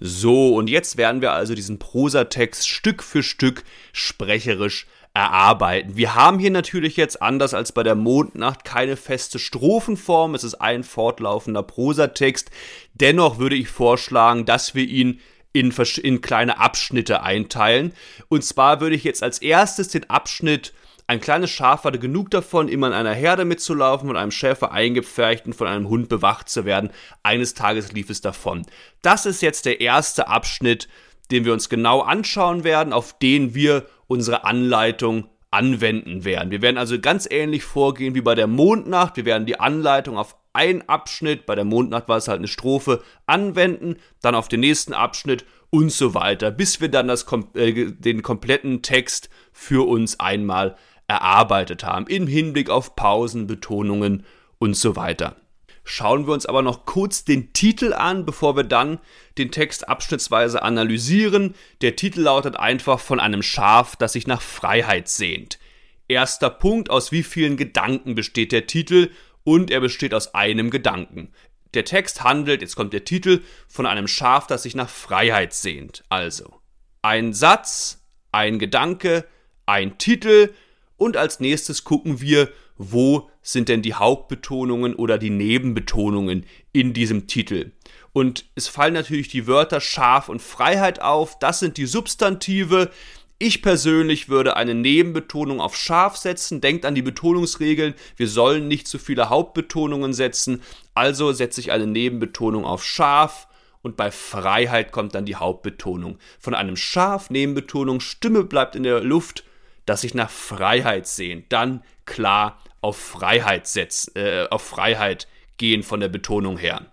So, 0.00 0.54
und 0.54 0.70
jetzt 0.70 0.96
werden 0.96 1.20
wir 1.20 1.32
also 1.32 1.54
diesen 1.54 1.78
Prosatext 1.78 2.68
Stück 2.68 3.02
für 3.02 3.22
Stück 3.22 3.64
sprecherisch 3.92 4.86
erarbeiten. 5.14 5.96
Wir 5.96 6.14
haben 6.14 6.38
hier 6.38 6.50
natürlich 6.50 6.96
jetzt 6.96 7.20
anders 7.20 7.52
als 7.52 7.72
bei 7.72 7.82
der 7.82 7.96
Mondnacht 7.96 8.64
keine 8.64 8.96
feste 8.96 9.38
Strophenform. 9.38 10.34
Es 10.34 10.44
ist 10.44 10.54
ein 10.54 10.84
fortlaufender 10.84 11.64
Prosatext. 11.64 12.50
Dennoch 12.94 13.38
würde 13.38 13.56
ich 13.56 13.68
vorschlagen, 13.68 14.44
dass 14.44 14.74
wir 14.76 14.84
ihn 14.84 15.20
in, 15.52 15.72
in 16.02 16.20
kleine 16.20 16.58
Abschnitte 16.58 17.22
einteilen. 17.22 17.92
Und 18.28 18.44
zwar 18.44 18.80
würde 18.80 18.94
ich 18.94 19.04
jetzt 19.04 19.22
als 19.22 19.40
erstes 19.40 19.88
den 19.88 20.08
Abschnitt 20.08 20.72
ein 21.08 21.20
kleines 21.20 21.50
Schaf 21.50 21.84
hatte 21.84 21.98
genug 21.98 22.30
davon, 22.30 22.68
immer 22.68 22.88
in 22.88 22.92
einer 22.92 23.14
Herde 23.14 23.46
mitzulaufen, 23.46 24.08
von 24.08 24.16
einem 24.18 24.30
Schäfer 24.30 24.72
eingepfercht 24.72 25.46
und 25.46 25.54
von 25.54 25.66
einem 25.66 25.88
Hund 25.88 26.10
bewacht 26.10 26.50
zu 26.50 26.66
werden. 26.66 26.90
Eines 27.22 27.54
Tages 27.54 27.92
lief 27.92 28.10
es 28.10 28.20
davon. 28.20 28.66
Das 29.00 29.24
ist 29.24 29.40
jetzt 29.40 29.64
der 29.64 29.80
erste 29.80 30.28
Abschnitt, 30.28 30.86
den 31.30 31.46
wir 31.46 31.54
uns 31.54 31.70
genau 31.70 32.00
anschauen 32.00 32.62
werden, 32.62 32.92
auf 32.92 33.18
den 33.18 33.54
wir 33.54 33.86
unsere 34.06 34.44
Anleitung 34.44 35.28
anwenden 35.50 36.26
werden. 36.26 36.50
Wir 36.50 36.60
werden 36.60 36.76
also 36.76 37.00
ganz 37.00 37.26
ähnlich 37.30 37.64
vorgehen 37.64 38.14
wie 38.14 38.20
bei 38.20 38.34
der 38.34 38.46
Mondnacht. 38.46 39.16
Wir 39.16 39.24
werden 39.24 39.46
die 39.46 39.58
Anleitung 39.58 40.18
auf 40.18 40.36
einen 40.52 40.86
Abschnitt, 40.90 41.46
bei 41.46 41.54
der 41.54 41.64
Mondnacht 41.64 42.08
war 42.08 42.18
es 42.18 42.28
halt 42.28 42.38
eine 42.38 42.48
Strophe, 42.48 43.02
anwenden, 43.24 43.96
dann 44.20 44.34
auf 44.34 44.48
den 44.48 44.60
nächsten 44.60 44.92
Abschnitt 44.92 45.46
und 45.70 45.90
so 45.90 46.12
weiter, 46.12 46.50
bis 46.50 46.82
wir 46.82 46.90
dann 46.90 47.08
das, 47.08 47.24
äh, 47.54 47.92
den 47.92 48.22
kompletten 48.22 48.82
Text 48.82 49.30
für 49.52 49.86
uns 49.88 50.20
einmal 50.20 50.76
erarbeitet 51.08 51.84
haben, 51.84 52.06
im 52.06 52.26
Hinblick 52.26 52.70
auf 52.70 52.94
Pausen, 52.94 53.46
Betonungen 53.46 54.24
und 54.58 54.76
so 54.76 54.94
weiter. 54.94 55.36
Schauen 55.82 56.26
wir 56.26 56.34
uns 56.34 56.44
aber 56.44 56.60
noch 56.60 56.84
kurz 56.84 57.24
den 57.24 57.54
Titel 57.54 57.94
an, 57.94 58.26
bevor 58.26 58.56
wir 58.56 58.64
dann 58.64 58.98
den 59.38 59.50
Text 59.50 59.88
abschnittsweise 59.88 60.62
analysieren. 60.62 61.54
Der 61.80 61.96
Titel 61.96 62.20
lautet 62.20 62.56
einfach 62.56 63.00
von 63.00 63.20
einem 63.20 63.42
Schaf, 63.42 63.96
das 63.96 64.12
sich 64.12 64.26
nach 64.26 64.42
Freiheit 64.42 65.08
sehnt. 65.08 65.58
Erster 66.06 66.50
Punkt, 66.50 66.90
aus 66.90 67.10
wie 67.10 67.22
vielen 67.22 67.56
Gedanken 67.56 68.14
besteht 68.14 68.52
der 68.52 68.66
Titel? 68.66 69.10
Und 69.44 69.70
er 69.70 69.80
besteht 69.80 70.12
aus 70.12 70.34
einem 70.34 70.68
Gedanken. 70.68 71.32
Der 71.72 71.86
Text 71.86 72.22
handelt, 72.22 72.60
jetzt 72.60 72.76
kommt 72.76 72.92
der 72.92 73.06
Titel, 73.06 73.40
von 73.66 73.86
einem 73.86 74.08
Schaf, 74.08 74.46
das 74.46 74.64
sich 74.64 74.74
nach 74.74 74.90
Freiheit 74.90 75.54
sehnt. 75.54 76.02
Also, 76.10 76.60
ein 77.00 77.32
Satz, 77.32 78.04
ein 78.30 78.58
Gedanke, 78.58 79.24
ein 79.64 79.96
Titel 79.96 80.50
Und 80.98 81.16
als 81.16 81.40
nächstes 81.40 81.84
gucken 81.84 82.20
wir, 82.20 82.50
wo 82.76 83.30
sind 83.40 83.68
denn 83.68 83.82
die 83.82 83.94
Hauptbetonungen 83.94 84.94
oder 84.94 85.16
die 85.16 85.30
Nebenbetonungen 85.30 86.44
in 86.72 86.92
diesem 86.92 87.26
Titel. 87.26 87.72
Und 88.12 88.46
es 88.56 88.68
fallen 88.68 88.94
natürlich 88.94 89.28
die 89.28 89.46
Wörter 89.46 89.80
Schaf 89.80 90.28
und 90.28 90.42
Freiheit 90.42 91.00
auf. 91.00 91.38
Das 91.38 91.60
sind 91.60 91.76
die 91.76 91.86
Substantive. 91.86 92.90
Ich 93.38 93.62
persönlich 93.62 94.28
würde 94.28 94.56
eine 94.56 94.74
Nebenbetonung 94.74 95.60
auf 95.60 95.76
scharf 95.76 96.16
setzen. 96.16 96.60
Denkt 96.60 96.84
an 96.84 96.96
die 96.96 97.02
Betonungsregeln. 97.02 97.94
Wir 98.16 98.26
sollen 98.26 98.66
nicht 98.66 98.88
zu 98.88 98.98
viele 98.98 99.30
Hauptbetonungen 99.30 100.12
setzen. 100.12 100.62
Also 100.94 101.32
setze 101.32 101.60
ich 101.60 101.70
eine 101.70 101.86
Nebenbetonung 101.86 102.64
auf 102.64 102.84
scharf. 102.84 103.46
Und 103.82 103.96
bei 103.96 104.10
Freiheit 104.10 104.90
kommt 104.90 105.14
dann 105.14 105.24
die 105.24 105.36
Hauptbetonung. 105.36 106.18
Von 106.40 106.54
einem 106.54 106.76
Schaf 106.76 107.30
Nebenbetonung, 107.30 108.00
Stimme 108.00 108.42
bleibt 108.42 108.74
in 108.74 108.82
der 108.82 109.00
Luft, 109.00 109.44
dass 109.88 110.02
sich 110.02 110.14
nach 110.14 110.30
Freiheit 110.30 111.06
sehen. 111.06 111.44
Dann 111.48 111.82
klar 112.04 112.60
auf 112.80 112.98
Freiheit 112.98 113.66
setzen, 113.66 114.14
äh, 114.16 114.46
auf 114.50 114.62
Freiheit 114.62 115.26
gehen 115.56 115.82
von 115.82 116.00
der 116.00 116.08
Betonung 116.08 116.58
her. 116.58 116.92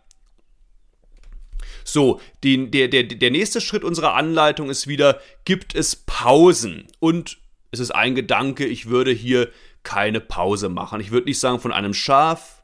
So, 1.83 2.19
die, 2.43 2.71
der, 2.71 2.87
der, 2.87 3.03
der 3.03 3.31
nächste 3.31 3.61
Schritt 3.61 3.83
unserer 3.83 4.15
Anleitung 4.15 4.69
ist 4.69 4.87
wieder, 4.87 5.19
gibt 5.43 5.75
es 5.75 5.95
Pausen? 5.95 6.87
Und 6.99 7.37
es 7.71 7.79
ist 7.79 7.91
ein 7.91 8.15
Gedanke, 8.15 8.65
ich 8.65 8.87
würde 8.87 9.11
hier 9.11 9.51
keine 9.83 10.21
Pause 10.21 10.69
machen. 10.69 10.99
Ich 11.01 11.11
würde 11.11 11.27
nicht 11.27 11.39
sagen 11.39 11.59
von 11.59 11.71
einem 11.71 11.93
Schaf, 11.93 12.63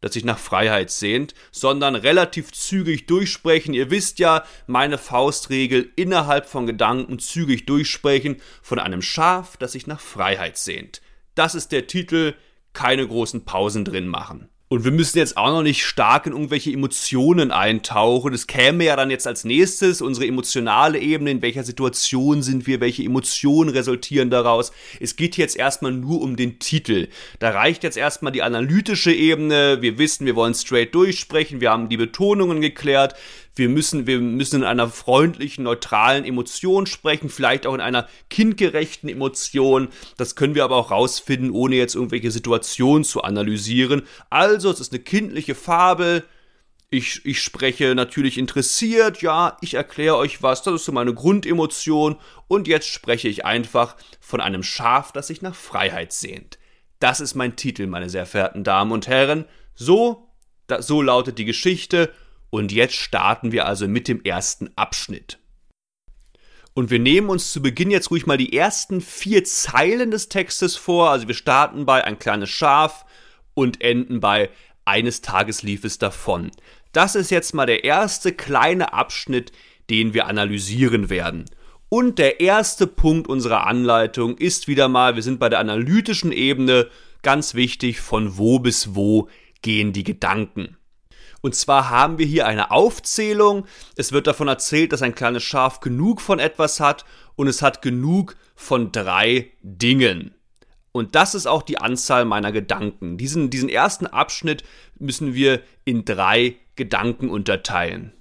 das 0.00 0.14
sich 0.14 0.24
nach 0.24 0.38
Freiheit 0.38 0.90
sehnt, 0.90 1.34
sondern 1.50 1.94
relativ 1.94 2.52
zügig 2.52 3.06
durchsprechen. 3.06 3.74
Ihr 3.74 3.90
wisst 3.90 4.18
ja, 4.18 4.44
meine 4.66 4.98
Faustregel 4.98 5.90
innerhalb 5.96 6.46
von 6.46 6.66
Gedanken 6.66 7.18
zügig 7.18 7.66
durchsprechen 7.66 8.40
von 8.62 8.78
einem 8.78 9.02
Schaf, 9.02 9.56
das 9.56 9.72
sich 9.72 9.86
nach 9.86 10.00
Freiheit 10.00 10.56
sehnt. 10.56 11.00
Das 11.34 11.54
ist 11.54 11.72
der 11.72 11.86
Titel, 11.86 12.34
keine 12.72 13.06
großen 13.06 13.44
Pausen 13.44 13.84
drin 13.84 14.08
machen. 14.08 14.48
Und 14.70 14.84
wir 14.84 14.90
müssen 14.90 15.16
jetzt 15.16 15.38
auch 15.38 15.48
noch 15.48 15.62
nicht 15.62 15.82
stark 15.86 16.26
in 16.26 16.32
irgendwelche 16.32 16.70
Emotionen 16.70 17.52
eintauchen. 17.52 18.32
Das 18.32 18.46
käme 18.46 18.84
ja 18.84 18.96
dann 18.96 19.10
jetzt 19.10 19.26
als 19.26 19.44
nächstes, 19.44 20.02
unsere 20.02 20.26
emotionale 20.26 20.98
Ebene, 20.98 21.30
in 21.30 21.40
welcher 21.40 21.64
Situation 21.64 22.42
sind 22.42 22.66
wir, 22.66 22.78
welche 22.82 23.02
Emotionen 23.02 23.70
resultieren 23.70 24.28
daraus. 24.28 24.70
Es 25.00 25.16
geht 25.16 25.38
jetzt 25.38 25.56
erstmal 25.56 25.92
nur 25.92 26.20
um 26.20 26.36
den 26.36 26.58
Titel. 26.58 27.08
Da 27.38 27.48
reicht 27.48 27.82
jetzt 27.82 27.96
erstmal 27.96 28.30
die 28.30 28.42
analytische 28.42 29.12
Ebene. 29.12 29.78
Wir 29.80 29.96
wissen, 29.96 30.26
wir 30.26 30.36
wollen 30.36 30.52
straight 30.52 30.94
durchsprechen, 30.94 31.62
wir 31.62 31.70
haben 31.70 31.88
die 31.88 31.96
Betonungen 31.96 32.60
geklärt. 32.60 33.14
Wir 33.58 33.68
müssen, 33.68 34.06
wir 34.06 34.20
müssen 34.20 34.60
in 34.60 34.64
einer 34.64 34.88
freundlichen, 34.88 35.64
neutralen 35.64 36.24
Emotion 36.24 36.86
sprechen, 36.86 37.28
vielleicht 37.28 37.66
auch 37.66 37.74
in 37.74 37.80
einer 37.80 38.08
kindgerechten 38.30 39.08
Emotion. 39.08 39.88
Das 40.16 40.36
können 40.36 40.54
wir 40.54 40.64
aber 40.64 40.76
auch 40.76 40.90
rausfinden, 40.90 41.50
ohne 41.50 41.76
jetzt 41.76 41.94
irgendwelche 41.94 42.30
Situationen 42.30 43.04
zu 43.04 43.22
analysieren. 43.22 44.02
Also, 44.30 44.70
es 44.70 44.80
ist 44.80 44.92
eine 44.92 45.02
kindliche 45.02 45.54
Fabel. 45.54 46.24
Ich, 46.90 47.26
ich 47.26 47.42
spreche 47.42 47.94
natürlich 47.94 48.38
interessiert, 48.38 49.20
ja, 49.20 49.58
ich 49.60 49.74
erkläre 49.74 50.16
euch 50.16 50.42
was, 50.42 50.62
das 50.62 50.76
ist 50.76 50.84
so 50.86 50.92
meine 50.92 51.12
Grundemotion 51.12 52.16
und 52.46 52.66
jetzt 52.66 52.88
spreche 52.88 53.28
ich 53.28 53.44
einfach 53.44 53.96
von 54.20 54.40
einem 54.40 54.62
Schaf, 54.62 55.12
das 55.12 55.26
sich 55.26 55.42
nach 55.42 55.54
Freiheit 55.54 56.14
sehnt. 56.14 56.58
Das 56.98 57.20
ist 57.20 57.34
mein 57.34 57.56
Titel, 57.56 57.86
meine 57.86 58.08
sehr 58.08 58.24
verehrten 58.24 58.64
Damen 58.64 58.92
und 58.92 59.06
Herren. 59.06 59.44
So, 59.74 60.30
da, 60.66 60.80
so 60.80 61.02
lautet 61.02 61.38
die 61.38 61.44
Geschichte 61.44 62.10
und 62.50 62.72
jetzt 62.72 62.94
starten 62.94 63.52
wir 63.52 63.66
also 63.66 63.88
mit 63.88 64.08
dem 64.08 64.22
ersten 64.24 64.70
Abschnitt. 64.76 65.38
Und 66.74 66.90
wir 66.90 67.00
nehmen 67.00 67.28
uns 67.28 67.52
zu 67.52 67.60
Beginn 67.60 67.90
jetzt 67.90 68.10
ruhig 68.10 68.26
mal 68.26 68.36
die 68.36 68.56
ersten 68.56 69.00
vier 69.00 69.44
Zeilen 69.44 70.12
des 70.12 70.28
Textes 70.28 70.76
vor. 70.76 71.10
Also 71.10 71.26
wir 71.26 71.34
starten 71.34 71.86
bei 71.86 72.04
ein 72.04 72.18
kleines 72.18 72.50
Schaf 72.50 73.04
und 73.54 73.80
enden 73.80 74.20
bei 74.20 74.50
eines 74.84 75.20
Tages 75.20 75.62
lief 75.62 75.84
es 75.84 75.98
davon. 75.98 76.50
Das 76.92 77.14
ist 77.14 77.30
jetzt 77.30 77.52
mal 77.52 77.66
der 77.66 77.84
erste 77.84 78.32
kleine 78.32 78.92
Abschnitt, 78.92 79.52
den 79.90 80.14
wir 80.14 80.26
analysieren 80.26 81.10
werden. 81.10 81.44
Und 81.90 82.18
der 82.18 82.40
erste 82.40 82.86
Punkt 82.86 83.28
unserer 83.28 83.66
Anleitung 83.66 84.38
ist 84.38 84.68
wieder 84.68 84.88
mal, 84.88 85.14
wir 85.14 85.22
sind 85.22 85.38
bei 85.38 85.48
der 85.48 85.58
analytischen 85.58 86.32
Ebene, 86.32 86.88
ganz 87.22 87.54
wichtig, 87.54 88.00
von 88.00 88.38
wo 88.38 88.58
bis 88.58 88.94
wo 88.94 89.28
gehen 89.60 89.92
die 89.92 90.04
Gedanken. 90.04 90.77
Und 91.40 91.54
zwar 91.54 91.90
haben 91.90 92.18
wir 92.18 92.26
hier 92.26 92.46
eine 92.46 92.70
Aufzählung. 92.70 93.66
Es 93.96 94.12
wird 94.12 94.26
davon 94.26 94.48
erzählt, 94.48 94.92
dass 94.92 95.02
ein 95.02 95.14
kleines 95.14 95.44
Schaf 95.44 95.80
genug 95.80 96.20
von 96.20 96.38
etwas 96.38 96.80
hat 96.80 97.04
und 97.36 97.46
es 97.46 97.62
hat 97.62 97.82
genug 97.82 98.36
von 98.56 98.90
drei 98.90 99.52
Dingen. 99.62 100.34
Und 100.90 101.14
das 101.14 101.34
ist 101.34 101.46
auch 101.46 101.62
die 101.62 101.78
Anzahl 101.78 102.24
meiner 102.24 102.50
Gedanken. 102.50 103.18
Diesen, 103.18 103.50
diesen 103.50 103.68
ersten 103.68 104.06
Abschnitt 104.06 104.64
müssen 104.98 105.34
wir 105.34 105.60
in 105.84 106.04
drei 106.04 106.56
Gedanken 106.74 107.30
unterteilen. 107.30 108.12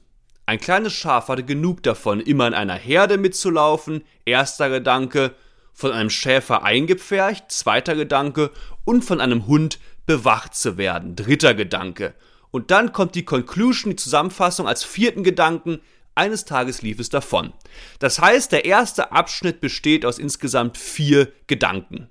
Ein 0.46 0.60
kleines 0.60 0.94
Schaf 0.94 1.28
hatte 1.28 1.44
genug 1.44 1.84
davon, 1.84 2.22
immer 2.22 2.48
in 2.48 2.54
einer 2.54 2.76
Herde 2.76 3.18
mitzulaufen. 3.18 4.04
Erster 4.26 4.70
Gedanke, 4.70 5.34
von 5.74 5.92
einem 5.92 6.10
Schäfer 6.10 6.64
eingepfercht. 6.64 7.52
Zweiter 7.52 7.96
Gedanke, 7.96 8.52
und 8.86 9.04
von 9.04 9.22
einem 9.22 9.48
Hund 9.48 9.80
bewacht 10.06 10.56
zu 10.56 10.78
werden. 10.78 11.16
Dritter 11.16 11.54
Gedanke. 11.54 12.14
Und 12.51 12.72
dann 12.72 12.94
kommt 12.94 13.16
die 13.16 13.25
Conclusion, 13.25 13.92
die 13.92 13.98
Zusammenfassung 13.98 14.68
als 14.68 14.84
vierten 14.84 15.24
Gedanken. 15.24 15.80
Eines 16.16 16.46
Tages 16.46 16.82
lief 16.82 17.00
es 17.00 17.10
davon. 17.10 17.54
Das 18.00 18.20
heißt, 18.20 18.51
der 18.51 18.66
erste 18.66 19.12
Abschnitt 19.12 19.62
besteht 19.62 20.06
aus 20.06 20.18
insgesamt 20.18 20.77
vier 20.77 21.32
Gedanken. 21.48 22.10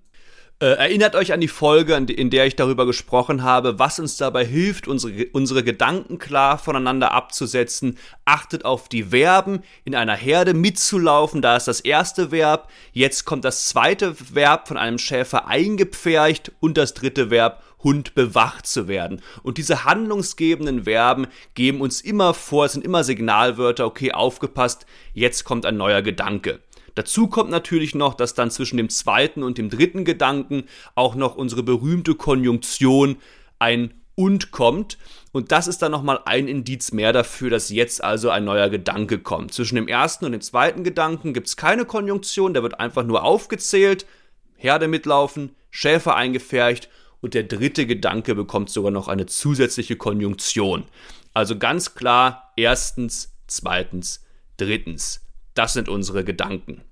Äh, 0.58 0.68
erinnert 0.68 1.14
euch 1.16 1.34
an 1.34 1.42
die 1.42 1.48
Folge, 1.48 1.94
in 1.94 2.30
der 2.30 2.46
ich 2.46 2.56
darüber 2.56 2.86
gesprochen 2.86 3.42
habe, 3.42 3.78
was 3.78 3.98
uns 3.98 4.16
dabei 4.16 4.42
hilft, 4.42 4.88
unsere, 4.88 5.26
unsere 5.32 5.62
Gedanken 5.62 6.18
klar 6.18 6.56
voneinander 6.56 7.12
abzusetzen. 7.12 7.98
Achtet 8.24 8.64
auf 8.64 8.88
die 8.88 9.02
Verben, 9.02 9.62
in 9.84 9.94
einer 9.94 10.16
Herde 10.16 10.54
mitzulaufen, 10.54 11.42
da 11.42 11.56
ist 11.56 11.68
das 11.68 11.80
erste 11.80 12.30
Verb. 12.30 12.70
Jetzt 12.92 13.26
kommt 13.26 13.44
das 13.44 13.68
zweite 13.68 14.16
Verb 14.34 14.66
von 14.66 14.78
einem 14.78 14.96
Schäfer 14.96 15.46
eingepfercht 15.46 16.52
und 16.60 16.78
das 16.78 16.94
dritte 16.94 17.28
Verb 17.28 17.62
Hund 17.86 18.16
bewacht 18.16 18.66
zu 18.66 18.88
werden. 18.88 19.22
Und 19.44 19.58
diese 19.58 19.84
handlungsgebenden 19.84 20.84
Verben 20.84 21.28
geben 21.54 21.80
uns 21.80 22.00
immer 22.00 22.34
vor, 22.34 22.64
es 22.64 22.72
sind 22.72 22.84
immer 22.84 23.04
Signalwörter, 23.04 23.86
okay, 23.86 24.10
aufgepasst, 24.10 24.86
jetzt 25.14 25.44
kommt 25.44 25.64
ein 25.64 25.76
neuer 25.76 26.02
Gedanke. 26.02 26.58
Dazu 26.96 27.28
kommt 27.28 27.48
natürlich 27.48 27.94
noch, 27.94 28.14
dass 28.14 28.34
dann 28.34 28.50
zwischen 28.50 28.76
dem 28.76 28.88
zweiten 28.88 29.44
und 29.44 29.56
dem 29.56 29.70
dritten 29.70 30.04
Gedanken 30.04 30.64
auch 30.96 31.14
noch 31.14 31.36
unsere 31.36 31.62
berühmte 31.62 32.16
Konjunktion 32.16 33.18
ein 33.60 33.94
und 34.16 34.50
kommt. 34.50 34.98
Und 35.30 35.52
das 35.52 35.68
ist 35.68 35.80
dann 35.80 35.92
nochmal 35.92 36.18
ein 36.24 36.48
Indiz 36.48 36.90
mehr 36.90 37.12
dafür, 37.12 37.50
dass 37.50 37.68
jetzt 37.68 38.02
also 38.02 38.30
ein 38.30 38.44
neuer 38.44 38.68
Gedanke 38.68 39.20
kommt. 39.20 39.54
Zwischen 39.54 39.76
dem 39.76 39.86
ersten 39.86 40.24
und 40.24 40.32
dem 40.32 40.40
zweiten 40.40 40.82
Gedanken 40.82 41.34
gibt 41.34 41.46
es 41.46 41.56
keine 41.56 41.84
Konjunktion, 41.84 42.52
der 42.52 42.64
wird 42.64 42.80
einfach 42.80 43.04
nur 43.04 43.22
aufgezählt, 43.22 44.06
Herde 44.56 44.88
mitlaufen, 44.88 45.54
Schäfer 45.70 46.16
eingefärcht 46.16 46.88
und 47.20 47.34
der 47.34 47.44
dritte 47.44 47.86
Gedanke 47.86 48.34
bekommt 48.34 48.70
sogar 48.70 48.90
noch 48.90 49.08
eine 49.08 49.26
zusätzliche 49.26 49.96
Konjunktion. 49.96 50.84
Also 51.34 51.58
ganz 51.58 51.94
klar, 51.94 52.52
erstens, 52.56 53.34
zweitens, 53.46 54.24
drittens. 54.56 55.22
Das 55.54 55.72
sind 55.72 55.88
unsere 55.88 56.24
Gedanken. 56.24 56.82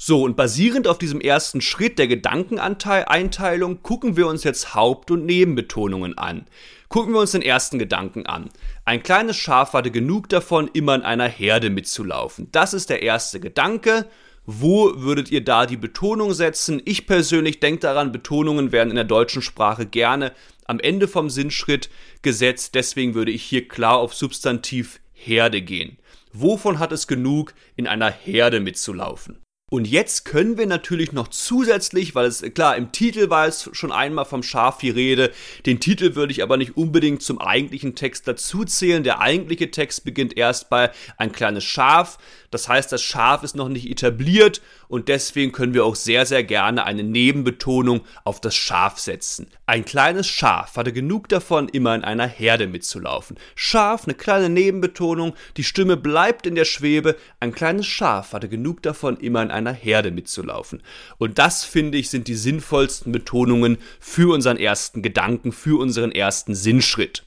So, 0.00 0.22
und 0.22 0.36
basierend 0.36 0.86
auf 0.86 0.98
diesem 0.98 1.20
ersten 1.20 1.60
Schritt 1.60 1.98
der 1.98 2.06
Gedankeneinteilung 2.06 3.82
gucken 3.82 4.16
wir 4.16 4.28
uns 4.28 4.44
jetzt 4.44 4.76
Haupt- 4.76 5.10
und 5.10 5.26
Nebenbetonungen 5.26 6.16
an. 6.16 6.46
Gucken 6.88 7.12
wir 7.12 7.20
uns 7.20 7.32
den 7.32 7.42
ersten 7.42 7.80
Gedanken 7.80 8.24
an. 8.24 8.48
Ein 8.84 9.02
kleines 9.02 9.36
Schaf 9.36 9.72
hatte 9.72 9.90
genug 9.90 10.28
davon, 10.28 10.70
immer 10.72 10.94
in 10.94 11.02
einer 11.02 11.26
Herde 11.26 11.68
mitzulaufen. 11.68 12.48
Das 12.52 12.74
ist 12.74 12.90
der 12.90 13.02
erste 13.02 13.40
Gedanke. 13.40 14.06
Wo 14.50 14.94
würdet 14.96 15.30
ihr 15.30 15.44
da 15.44 15.66
die 15.66 15.76
Betonung 15.76 16.32
setzen? 16.32 16.80
Ich 16.86 17.06
persönlich 17.06 17.60
denke 17.60 17.80
daran, 17.80 18.12
Betonungen 18.12 18.72
werden 18.72 18.88
in 18.88 18.96
der 18.96 19.04
deutschen 19.04 19.42
Sprache 19.42 19.84
gerne 19.84 20.32
am 20.64 20.80
Ende 20.80 21.06
vom 21.06 21.28
Sinnschritt 21.28 21.90
gesetzt. 22.22 22.74
Deswegen 22.74 23.14
würde 23.14 23.30
ich 23.30 23.42
hier 23.42 23.68
klar 23.68 23.98
auf 23.98 24.14
Substantiv 24.14 25.00
Herde 25.12 25.60
gehen. 25.60 25.98
Wovon 26.32 26.78
hat 26.78 26.92
es 26.92 27.06
genug, 27.06 27.52
in 27.76 27.86
einer 27.86 28.10
Herde 28.10 28.60
mitzulaufen? 28.60 29.38
Und 29.70 29.86
jetzt 29.86 30.24
können 30.24 30.56
wir 30.56 30.66
natürlich 30.66 31.12
noch 31.12 31.28
zusätzlich, 31.28 32.14
weil 32.14 32.24
es 32.24 32.40
klar 32.54 32.76
im 32.76 32.90
Titel 32.90 33.28
war 33.28 33.46
es 33.46 33.68
schon 33.72 33.92
einmal 33.92 34.24
vom 34.24 34.42
Schaf 34.42 34.78
die 34.78 34.88
Rede, 34.88 35.30
den 35.66 35.78
Titel 35.78 36.14
würde 36.14 36.32
ich 36.32 36.42
aber 36.42 36.56
nicht 36.56 36.78
unbedingt 36.78 37.22
zum 37.22 37.38
eigentlichen 37.38 37.94
Text 37.94 38.26
dazuzählen. 38.26 39.04
Der 39.04 39.20
eigentliche 39.20 39.70
Text 39.70 40.04
beginnt 40.06 40.38
erst 40.38 40.70
bei 40.70 40.90
ein 41.18 41.32
kleines 41.32 41.64
Schaf. 41.64 42.16
Das 42.50 42.66
heißt, 42.66 42.90
das 42.92 43.02
Schaf 43.02 43.42
ist 43.42 43.56
noch 43.56 43.68
nicht 43.68 43.90
etabliert 43.90 44.62
und 44.88 45.08
deswegen 45.08 45.52
können 45.52 45.74
wir 45.74 45.84
auch 45.84 45.96
sehr, 45.96 46.24
sehr 46.24 46.42
gerne 46.44 46.84
eine 46.84 47.04
Nebenbetonung 47.04 48.00
auf 48.24 48.40
das 48.40 48.56
Schaf 48.56 48.98
setzen. 48.98 49.48
Ein 49.66 49.84
kleines 49.84 50.26
Schaf 50.26 50.76
hatte 50.76 50.94
genug 50.94 51.28
davon, 51.28 51.68
immer 51.68 51.94
in 51.94 52.04
einer 52.04 52.26
Herde 52.26 52.66
mitzulaufen. 52.66 53.36
Schaf, 53.54 54.04
eine 54.04 54.14
kleine 54.14 54.48
Nebenbetonung, 54.48 55.34
die 55.58 55.64
Stimme 55.64 55.98
bleibt 55.98 56.46
in 56.46 56.54
der 56.54 56.64
Schwebe. 56.64 57.16
Ein 57.38 57.52
kleines 57.52 57.86
Schaf 57.86 58.32
hatte 58.32 58.48
genug 58.48 58.82
davon, 58.82 59.18
immer 59.18 59.42
in 59.42 59.50
Herde 59.66 60.10
mitzulaufen. 60.10 60.82
Und 61.18 61.38
das, 61.38 61.64
finde 61.64 61.98
ich, 61.98 62.10
sind 62.10 62.28
die 62.28 62.34
sinnvollsten 62.34 63.12
Betonungen 63.12 63.78
für 64.00 64.32
unseren 64.32 64.56
ersten 64.56 65.02
Gedanken, 65.02 65.52
für 65.52 65.80
unseren 65.80 66.12
ersten 66.12 66.54
Sinnschritt. 66.54 67.24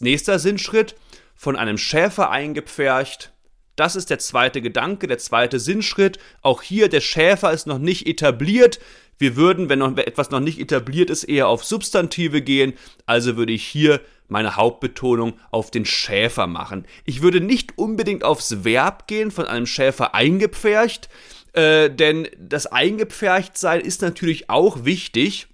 Nächster 0.00 0.38
Sinnschritt, 0.38 0.94
von 1.34 1.56
einem 1.56 1.76
Schäfer 1.76 2.30
eingepfercht. 2.30 3.32
Das 3.76 3.96
ist 3.96 4.10
der 4.10 4.18
zweite 4.18 4.62
Gedanke, 4.62 5.06
der 5.06 5.18
zweite 5.18 5.58
Sinnschritt. 5.58 6.18
Auch 6.40 6.62
hier, 6.62 6.88
der 6.88 7.00
Schäfer 7.00 7.52
ist 7.52 7.66
noch 7.66 7.78
nicht 7.78 8.06
etabliert. 8.06 8.78
Wir 9.18 9.36
würden, 9.36 9.68
wenn 9.68 9.78
noch 9.78 9.96
etwas 9.96 10.30
noch 10.30 10.40
nicht 10.40 10.58
etabliert 10.58 11.10
ist, 11.10 11.24
eher 11.24 11.48
auf 11.48 11.64
Substantive 11.64 12.42
gehen. 12.42 12.74
Also 13.06 13.36
würde 13.36 13.52
ich 13.52 13.64
hier 13.64 14.00
meine 14.28 14.56
Hauptbetonung 14.56 15.34
auf 15.50 15.70
den 15.70 15.84
Schäfer 15.84 16.46
machen. 16.46 16.86
Ich 17.04 17.22
würde 17.22 17.40
nicht 17.40 17.78
unbedingt 17.78 18.24
aufs 18.24 18.64
Verb 18.64 19.06
gehen, 19.06 19.30
von 19.30 19.46
einem 19.46 19.66
Schäfer 19.66 20.14
eingepfercht, 20.14 21.08
äh, 21.52 21.90
denn 21.90 22.28
das 22.38 22.66
Eingepferchtsein 22.66 23.80
ist 23.80 24.02
natürlich 24.02 24.50
auch 24.50 24.84
wichtig. 24.84 25.48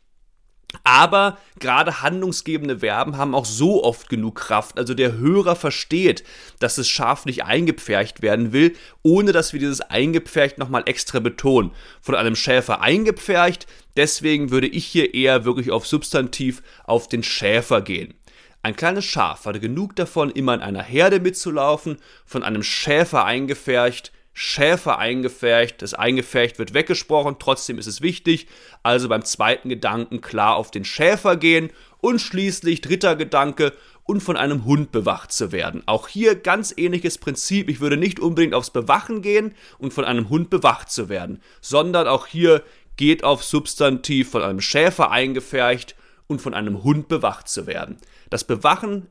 Aber 0.85 1.39
gerade 1.59 2.03
handlungsgebende 2.03 2.81
Verben 2.81 3.17
haben 3.17 3.35
auch 3.35 3.47
so 3.47 3.83
oft 3.83 4.09
genug 4.09 4.37
Kraft. 4.37 4.79
Also 4.79 4.93
der 4.93 5.17
Hörer 5.17 5.57
versteht, 5.57 6.25
dass 6.59 6.77
das 6.77 6.89
Schaf 6.89 7.25
nicht 7.25 7.45
eingepfercht 7.45 8.21
werden 8.21 8.53
will, 8.53 8.77
ohne 9.03 9.33
dass 9.33 9.53
wir 9.53 9.61
dieses 9.61 9.81
eingepfercht 9.81 10.59
nochmal 10.59 10.83
extra 10.87 11.21
betonen. 11.21 11.71
Von 12.03 12.15
einem 12.15 12.37
Schäfer 12.37 12.83
eingepfercht, 12.83 13.67
deswegen 13.97 14.51
würde 14.51 14.67
ich 14.67 14.85
hier 14.85 15.15
eher 15.15 15.47
wirklich 15.47 15.71
auf 15.71 15.87
Substantiv 15.87 16.63
auf 16.85 17.09
den 17.09 17.23
Schäfer 17.23 17.81
gehen. 17.81 18.15
Ein 18.63 18.77
kleines 18.77 19.07
Schaf 19.07 19.47
hatte 19.47 19.61
genug 19.61 19.97
davon, 19.97 20.31
immer 20.31 20.53
in 20.53 20.61
einer 20.61 20.83
Herde 20.83 21.21
mitzulaufen, 21.21 21.97
von 22.27 22.43
einem 22.43 22.63
Schäfer 22.63 23.25
eingepfercht, 23.25 24.13
Schäfer 24.40 25.00
eingefärcht, 25.00 25.83
das 25.83 25.95
eingefärcht 25.95 26.61
wird 26.61 26.73
weggesprochen, 26.73 27.38
trotzdem 27.40 27.76
ist 27.76 27.88
es 27.88 28.02
wichtig, 28.02 28.47
also 28.85 29.09
beim 29.09 29.25
zweiten 29.25 29.68
Gedanken 29.68 30.21
klar 30.21 30.54
auf 30.54 30.71
den 30.71 30.85
Schäfer 30.85 31.37
gehen 31.37 31.71
und 32.00 32.21
schließlich 32.21 32.80
dritter 32.80 33.16
Gedanke 33.16 33.73
und 34.04 34.21
von 34.21 34.37
einem 34.37 34.64
Hund 34.64 34.92
bewacht 34.92 35.33
zu 35.33 35.50
werden. 35.50 35.83
Auch 35.87 36.07
hier 36.07 36.37
ganz 36.37 36.73
ähnliches 36.76 37.18
Prinzip, 37.18 37.68
ich 37.68 37.80
würde 37.80 37.97
nicht 37.97 38.21
unbedingt 38.21 38.54
aufs 38.54 38.71
Bewachen 38.71 39.23
gehen 39.23 39.57
und 39.78 39.92
von 39.92 40.04
einem 40.04 40.28
Hund 40.28 40.50
bewacht 40.50 40.88
zu 40.88 41.09
werden, 41.09 41.42
sondern 41.61 42.07
auch 42.07 42.28
hier 42.28 42.62
geht 42.97 43.25
auf 43.25 43.42
Substantiv 43.42 44.30
von 44.30 44.42
einem 44.42 44.61
Schäfer 44.61 45.11
eingefärcht 45.11 45.97
und 46.28 46.40
von 46.40 46.54
einem 46.54 46.85
Hund 46.85 47.09
bewacht 47.09 47.49
zu 47.49 47.66
werden. 47.66 47.97
Das 48.30 48.45
Bewachen 48.45 49.09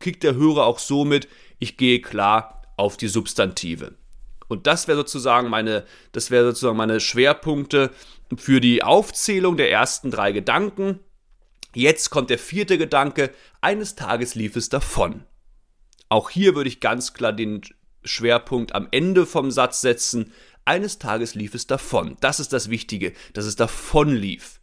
kriegt 0.00 0.22
der 0.22 0.34
Hörer 0.34 0.66
auch 0.66 0.80
so 0.80 1.06
mit, 1.06 1.28
ich 1.58 1.78
gehe 1.78 2.02
klar 2.02 2.60
auf 2.76 2.98
die 2.98 3.08
Substantive. 3.08 3.94
Und 4.48 4.66
das 4.66 4.88
wäre 4.88 4.98
sozusagen 4.98 5.48
meine, 5.48 5.84
das 6.12 6.30
wäre 6.30 6.46
sozusagen 6.46 6.76
meine 6.76 7.00
Schwerpunkte 7.00 7.90
für 8.36 8.60
die 8.60 8.82
Aufzählung 8.82 9.56
der 9.56 9.70
ersten 9.70 10.10
drei 10.10 10.32
Gedanken. 10.32 11.00
Jetzt 11.74 12.10
kommt 12.10 12.30
der 12.30 12.38
vierte 12.38 12.78
Gedanke. 12.78 13.30
Eines 13.60 13.96
Tages 13.96 14.34
lief 14.34 14.56
es 14.56 14.68
davon. 14.68 15.24
Auch 16.08 16.30
hier 16.30 16.54
würde 16.54 16.68
ich 16.68 16.80
ganz 16.80 17.12
klar 17.12 17.32
den 17.32 17.62
Schwerpunkt 18.04 18.74
am 18.74 18.88
Ende 18.92 19.26
vom 19.26 19.50
Satz 19.50 19.80
setzen. 19.80 20.32
Eines 20.64 20.98
Tages 20.98 21.34
lief 21.34 21.54
es 21.54 21.66
davon. 21.66 22.16
Das 22.20 22.40
ist 22.40 22.52
das 22.52 22.70
Wichtige, 22.70 23.12
dass 23.32 23.44
es 23.44 23.56
davon 23.56 24.14
lief. 24.14 24.60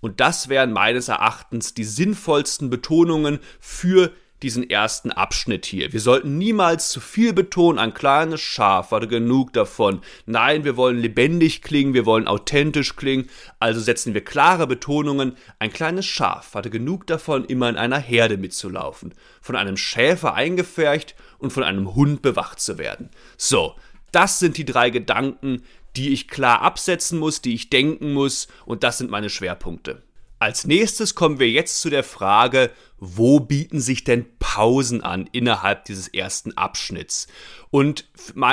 Und 0.00 0.20
das 0.20 0.48
wären 0.48 0.72
meines 0.72 1.08
Erachtens 1.08 1.74
die 1.74 1.84
sinnvollsten 1.84 2.70
Betonungen 2.70 3.40
für 3.58 4.12
diesen 4.42 4.68
ersten 4.68 5.10
Abschnitt 5.10 5.66
hier. 5.66 5.92
Wir 5.92 6.00
sollten 6.00 6.38
niemals 6.38 6.90
zu 6.90 7.00
viel 7.00 7.32
betonen, 7.32 7.78
ein 7.78 7.94
kleines 7.94 8.40
Schaf 8.40 8.90
hatte 8.90 9.08
genug 9.08 9.52
davon. 9.52 10.00
Nein, 10.26 10.64
wir 10.64 10.76
wollen 10.76 10.98
lebendig 10.98 11.62
klingen, 11.62 11.94
wir 11.94 12.06
wollen 12.06 12.28
authentisch 12.28 12.96
klingen, 12.96 13.28
also 13.58 13.80
setzen 13.80 14.14
wir 14.14 14.24
klare 14.24 14.66
Betonungen. 14.66 15.36
Ein 15.58 15.72
kleines 15.72 16.06
Schaf 16.06 16.54
hatte 16.54 16.70
genug 16.70 17.06
davon, 17.06 17.44
immer 17.44 17.68
in 17.68 17.76
einer 17.76 17.98
Herde 17.98 18.36
mitzulaufen, 18.36 19.14
von 19.40 19.56
einem 19.56 19.76
Schäfer 19.76 20.34
eingefärcht 20.34 21.14
und 21.38 21.52
von 21.52 21.62
einem 21.62 21.94
Hund 21.94 22.22
bewacht 22.22 22.60
zu 22.60 22.78
werden. 22.78 23.10
So, 23.36 23.74
das 24.12 24.38
sind 24.38 24.56
die 24.56 24.64
drei 24.64 24.90
Gedanken, 24.90 25.62
die 25.96 26.10
ich 26.10 26.28
klar 26.28 26.62
absetzen 26.62 27.18
muss, 27.18 27.42
die 27.42 27.54
ich 27.54 27.70
denken 27.70 28.12
muss, 28.12 28.48
und 28.66 28.84
das 28.84 28.98
sind 28.98 29.10
meine 29.10 29.30
Schwerpunkte. 29.30 30.02
Als 30.40 30.66
nächstes 30.66 31.16
kommen 31.16 31.40
wir 31.40 31.50
jetzt 31.50 31.80
zu 31.80 31.90
der 31.90 32.04
Frage, 32.04 32.70
wo 33.00 33.40
bieten 33.40 33.80
sich 33.80 34.04
denn 34.04 34.26
Pausen 34.38 35.02
an 35.02 35.28
innerhalb 35.32 35.84
dieses 35.84 36.08
ersten 36.08 36.56
Abschnitts? 36.56 37.26
Und 37.70 38.08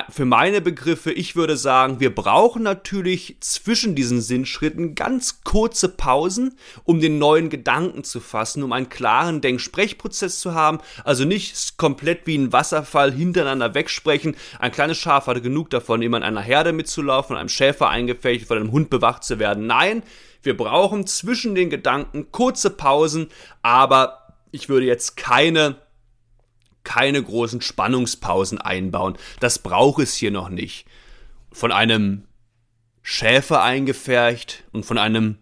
für 0.10 0.26
meine 0.26 0.62
Begriffe, 0.62 1.12
ich 1.12 1.36
würde 1.36 1.58
sagen, 1.58 2.00
wir 2.00 2.14
brauchen 2.14 2.64
natürlich 2.64 3.38
zwischen 3.40 3.96
diesen 3.96 4.20
Sinnschritten 4.20 4.94
ganz 4.94 5.42
kurze 5.44 5.90
Pausen, 5.90 6.58
um 6.84 7.00
den 7.00 7.18
neuen 7.18 7.50
Gedanken 7.50 8.04
zu 8.04 8.20
fassen, 8.20 8.64
um 8.64 8.72
einen 8.72 8.90
klaren 8.90 9.42
Denksprechprozess 9.42 10.40
zu 10.40 10.54
haben. 10.54 10.80
Also 11.04 11.24
nicht 11.24 11.78
komplett 11.78 12.26
wie 12.26 12.38
ein 12.38 12.52
Wasserfall 12.52 13.14
hintereinander 13.14 13.74
wegsprechen. 13.74 14.36
Ein 14.60 14.72
kleines 14.72 14.98
Schaf 14.98 15.28
hatte 15.28 15.42
genug 15.42 15.70
davon, 15.70 16.02
immer 16.02 16.18
in 16.18 16.24
einer 16.24 16.42
Herde 16.42 16.74
mitzulaufen, 16.74 17.38
einem 17.38 17.50
Schäfer 17.50 17.90
eingefecht, 17.90 18.48
von 18.48 18.58
einem 18.58 18.72
Hund 18.72 18.90
bewacht 18.90 19.24
zu 19.24 19.40
werden. 19.40 19.66
Nein, 19.66 20.04
wir 20.46 20.56
brauchen 20.56 21.08
zwischen 21.08 21.56
den 21.56 21.70
Gedanken 21.70 22.32
kurze 22.32 22.70
Pausen, 22.70 23.30
aber 23.62 24.36
ich 24.52 24.70
würde 24.70 24.86
jetzt 24.86 25.18
keine 25.18 25.78
keine 26.86 27.22
großen 27.22 27.62
Spannungspausen 27.62 28.62
einbauen. 28.62 29.18
Das 29.40 29.60
braucht 29.60 30.02
es 30.04 30.16
hier 30.16 30.32
noch 30.32 30.50
nicht. 30.50 30.86
Von 31.52 31.72
einem 31.72 32.26
Schäfer 33.02 33.62
eingefärcht 33.62 34.64
und 34.72 34.86
von 34.86 34.98
einem 34.98 35.40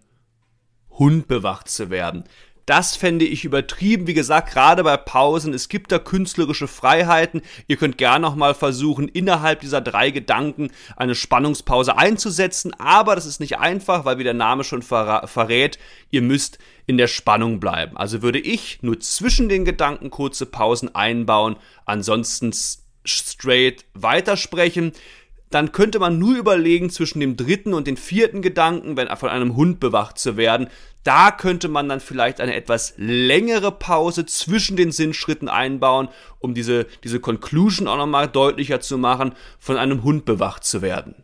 Hund 0.90 1.28
bewacht 1.28 1.70
zu 1.70 1.90
werden. 1.90 2.24
Das 2.66 2.96
fände 2.96 3.26
ich 3.26 3.44
übertrieben. 3.44 4.08
Wie 4.08 4.14
gesagt, 4.14 4.54
gerade 4.54 4.84
bei 4.84 4.96
Pausen, 4.96 5.54
es 5.54 5.68
gibt 5.68 5.92
da 5.92 6.00
künstlerische 6.00 6.68
Freiheiten. 6.68 7.42
Ihr 7.68 7.76
könnt 7.76 7.98
gerne 7.98 8.26
nochmal 8.26 8.54
versuchen, 8.54 9.10
innerhalb 9.10 9.60
dieser 9.60 9.82
drei 9.82 10.12
Gedanken 10.12 10.72
eine 10.96 11.16
Spannungspause 11.16 11.98
einzusetzen. 11.98 12.74
Aber 12.80 13.16
das 13.16 13.26
ist 13.26 13.42
nicht 13.42 13.60
einfach, 13.60 14.06
weil 14.06 14.18
wie 14.18 14.24
der 14.24 14.34
Name 14.34 14.64
schon 14.64 14.82
verrät, 14.82 15.78
ihr 16.10 16.22
müsst 16.22 16.58
in 16.86 16.98
der 16.98 17.08
Spannung 17.08 17.60
bleiben. 17.60 17.98
Also 17.98 18.22
würde 18.22 18.40
ich 18.40 18.80
nur 18.82 19.00
zwischen 19.00 19.50
den 19.50 19.66
Gedanken 19.66 20.10
kurze 20.10 20.46
Pausen 20.46 20.94
einbauen, 20.96 21.58
ansonsten 21.86 22.52
straight 23.06 23.86
weitersprechen 23.94 24.94
dann 25.54 25.72
könnte 25.72 26.00
man 26.00 26.18
nur 26.18 26.36
überlegen 26.36 26.90
zwischen 26.90 27.20
dem 27.20 27.38
dritten 27.38 27.76
und 27.76 27.86
dem 27.86 27.96
vierten 27.96 28.42
Gedanken, 28.42 28.98
wenn 28.98 29.16
von 29.16 29.30
einem 29.30 29.56
Hund 29.56 29.80
bewacht 29.80 30.18
zu 30.18 30.36
werden. 30.36 30.68
Da 31.04 31.32
könnte 31.32 31.68
man 31.68 31.90
dann 31.90 32.00
vielleicht 32.00 32.40
eine 32.40 32.56
etwas 32.56 32.94
längere 32.98 33.72
Pause 33.72 34.26
zwischen 34.26 34.78
den 34.78 34.92
Sinnschritten 34.92 35.50
einbauen, 35.50 36.08
um 36.40 36.54
diese, 36.54 36.86
diese 37.04 37.20
Conclusion 37.20 37.88
auch 37.88 37.98
nochmal 37.98 38.30
deutlicher 38.30 38.80
zu 38.80 38.98
machen, 38.98 39.34
von 39.60 39.78
einem 39.78 40.04
Hund 40.04 40.24
bewacht 40.24 40.64
zu 40.64 40.82
werden. 40.82 41.24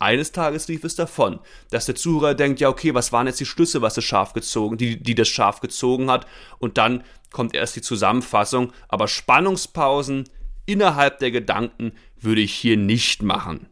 Eines 0.00 0.32
Tages 0.32 0.66
lief 0.66 0.82
es 0.82 0.96
davon, 0.96 1.40
dass 1.70 1.86
der 1.86 1.94
Zuhörer 1.94 2.34
denkt, 2.34 2.58
ja, 2.58 2.70
okay, 2.70 2.94
was 2.94 3.12
waren 3.12 3.26
jetzt 3.26 3.38
die 3.38 3.46
Schlüsse, 3.46 3.82
was 3.82 3.94
das 3.94 4.04
Schaf 4.04 4.32
gezogen, 4.32 4.78
die, 4.78 5.00
die 5.00 5.14
das 5.14 5.28
Schaf 5.28 5.60
gezogen 5.60 6.10
hat, 6.10 6.26
und 6.58 6.78
dann 6.78 7.04
kommt 7.30 7.54
erst 7.54 7.76
die 7.76 7.82
Zusammenfassung, 7.82 8.72
aber 8.88 9.08
Spannungspausen 9.08 10.24
innerhalb 10.66 11.18
der 11.18 11.30
Gedanken 11.30 11.92
würde 12.18 12.40
ich 12.40 12.54
hier 12.54 12.76
nicht 12.76 13.22
machen. 13.22 13.69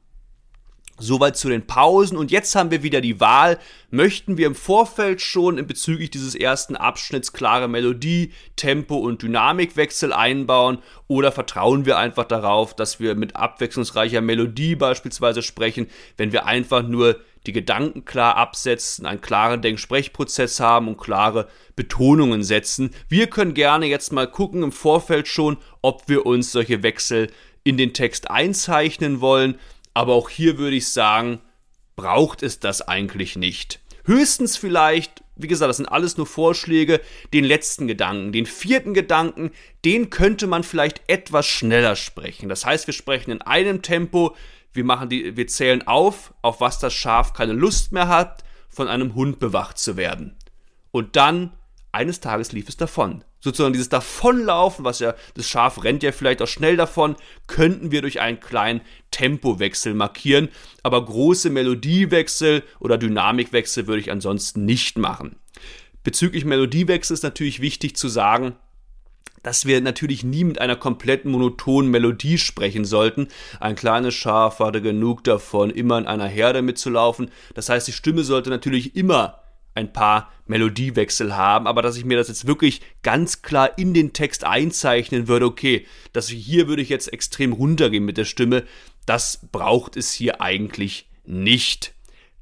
Soweit 0.99 1.37
zu 1.37 1.49
den 1.49 1.67
Pausen. 1.67 2.17
Und 2.17 2.31
jetzt 2.31 2.55
haben 2.55 2.71
wir 2.71 2.83
wieder 2.83 3.01
die 3.01 3.21
Wahl. 3.21 3.59
Möchten 3.91 4.37
wir 4.37 4.47
im 4.47 4.55
Vorfeld 4.55 5.21
schon 5.23 5.65
bezüglich 5.67 6.11
dieses 6.11 6.35
ersten 6.35 6.77
Abschnitts 6.77 7.33
klare 7.33 7.69
Melodie, 7.69 8.33
Tempo 8.57 8.97
und 8.97 9.23
Dynamikwechsel 9.23 10.13
einbauen? 10.13 10.79
Oder 11.07 11.33
vertrauen 11.33 11.87
wir 11.87 11.99
einfach 11.99 12.25
darauf, 12.25 12.75
dass 12.75 13.01
wir 13.01 13.15
mit 13.15 13.37
abwechslungsreicher 13.37 14.21
Melodie 14.21 14.75
beispielsweise 14.75 15.43
sprechen, 15.43 15.87
wenn 16.17 16.33
wir 16.33 16.47
einfach 16.47 16.83
nur 16.83 17.21
die 17.47 17.53
Gedanken 17.53 18.05
klar 18.05 18.37
absetzen, 18.37 19.07
einen 19.07 19.21
klaren 19.21 19.63
Denksprechprozess 19.63 20.61
haben 20.61 20.89
und 20.89 20.99
klare 20.99 21.49
Betonungen 21.77 22.43
setzen? 22.43 22.91
Wir 23.09 23.29
können 23.29 23.55
gerne 23.55 23.87
jetzt 23.87 24.13
mal 24.13 24.27
gucken 24.27 24.65
im 24.65 24.73
Vorfeld 24.73 25.29
schon, 25.29 25.59
ob 25.81 26.09
wir 26.09 26.27
uns 26.27 26.53
solche 26.53 26.83
Wechsel 26.83 27.29
in 27.65 27.77
den 27.77 27.93
Text 27.93 28.31
einzeichnen 28.31 29.21
wollen. 29.21 29.59
Aber 29.99 30.15
auch 30.15 30.31
hier 30.31 30.59
würde 30.59 30.77
ich 30.77 30.93
sagen, 30.93 31.41
braucht 31.97 32.45
es 32.45 32.61
das 32.61 32.83
eigentlich 32.83 33.35
nicht. 33.35 33.81
Höchstens 34.05 34.57
vielleicht, 34.57 35.25
wie 35.35 35.49
gesagt, 35.49 35.71
das 35.71 35.79
sind 35.79 35.89
alles 35.89 36.17
nur 36.17 36.27
Vorschläge, 36.29 37.01
den 37.35 37.43
letzten 37.43 37.89
Gedanken, 37.89 38.31
den 38.31 38.47
vierten 38.47 38.95
Gedanken, 38.95 39.51
den 39.85 40.09
könnte 40.09 40.47
man 40.47 40.63
vielleicht 40.63 41.03
etwas 41.09 41.49
schneller 41.49 41.97
sprechen. 41.97 42.49
Das 42.49 42.65
heißt, 42.65 42.87
wir 42.87 42.95
sprechen 42.95 43.33
in 43.33 43.43
einem 43.43 43.83
Tempo, 43.83 44.37
wir 44.73 44.85
machen 44.85 45.09
die, 45.09 45.37
wir 45.37 45.49
zählen 45.49 45.85
auf, 45.89 46.33
auf 46.43 46.61
was 46.61 46.79
das 46.79 46.95
Schaf 46.95 47.33
keine 47.33 47.55
Lust 47.55 47.91
mehr 47.91 48.07
hat, 48.07 48.45
von 48.69 48.87
einem 48.87 49.17
Hund 49.17 49.41
bewacht 49.41 49.79
zu 49.79 49.97
werden. 49.97 50.37
Und 50.93 51.17
dann 51.17 51.55
eines 51.99 52.21
Tages 52.21 52.53
lief 52.53 52.69
es 52.69 52.77
davon. 52.77 53.25
Sozusagen 53.41 53.73
dieses 53.73 53.89
Davonlaufen, 53.89 54.85
was 54.85 55.01
ja, 55.01 55.17
das 55.35 55.49
Schaf 55.49 55.83
rennt 55.83 56.05
ja 56.05 56.13
vielleicht 56.13 56.41
auch 56.41 56.47
schnell 56.47 56.77
davon, 56.77 57.17
könnten 57.49 57.91
wir 57.91 58.03
durch 58.03 58.21
einen 58.21 58.39
kleinen 58.39 58.83
Tempowechsel 59.11 59.95
markieren. 59.95 60.49
Aber 60.85 61.05
große 61.05 61.51
Melodiewechsel 61.51 62.63
oder 62.79 62.99
Dynamikwechsel 62.99 63.89
würde 63.89 64.01
ich 64.01 64.13
ansonsten 64.13 64.65
nicht 64.65 64.97
machen. 64.97 65.37
Bezüglich 66.05 66.45
Melodiewechsel 66.45 67.15
ist 67.15 67.25
natürlich 67.25 67.61
wichtig 67.61 67.97
zu 67.97 68.09
sagen, 68.09 68.55
dass 69.43 69.67
wir 69.67 69.81
natürlich 69.81 70.23
nie 70.23 70.45
mit 70.45 70.61
einer 70.61 70.77
kompletten 70.77 71.33
monotonen 71.33 71.91
Melodie 71.91 72.39
sprechen 72.39 72.85
sollten. 72.85 73.27
Ein 73.59 73.75
kleines 73.75 74.15
Schaf 74.15 74.61
hatte 74.61 74.83
genug 74.83 75.25
davon, 75.25 75.71
immer 75.71 75.99
in 75.99 76.07
einer 76.07 76.29
Herde 76.29 76.63
mitzulaufen. 76.63 77.31
Das 77.55 77.69
heißt, 77.69 77.89
die 77.89 77.93
Stimme 77.93 78.23
sollte 78.23 78.51
natürlich 78.51 78.95
immer 78.95 79.41
ein 79.79 79.93
paar 79.93 80.33
Melodiewechsel 80.47 81.37
haben, 81.37 81.67
aber 81.67 81.83
dass 81.83 81.97
ich 81.97 82.05
mir 82.05 82.17
das 82.17 82.29
jetzt 82.29 82.47
wirklich 82.47 82.81
ganz 83.03 83.43
klar 83.43 83.79
in 83.79 83.95
den 83.95 84.13
Text 84.13 84.45
einzeichnen 84.45 85.29
würde, 85.29 85.47
okay, 85.47 85.87
dass 86.13 86.29
hier 86.29 86.69
würde 86.69 86.83
ich 86.83 86.89
jetzt 86.89 87.13
extrem 87.13 87.53
runtergehen 87.53 88.05
mit 88.05 88.17
der 88.17 88.25
Stimme, 88.25 88.65
das 89.07 89.41
braucht 89.53 89.97
es 89.97 90.13
hier 90.13 90.41
eigentlich 90.41 91.09
nicht. 91.25 91.95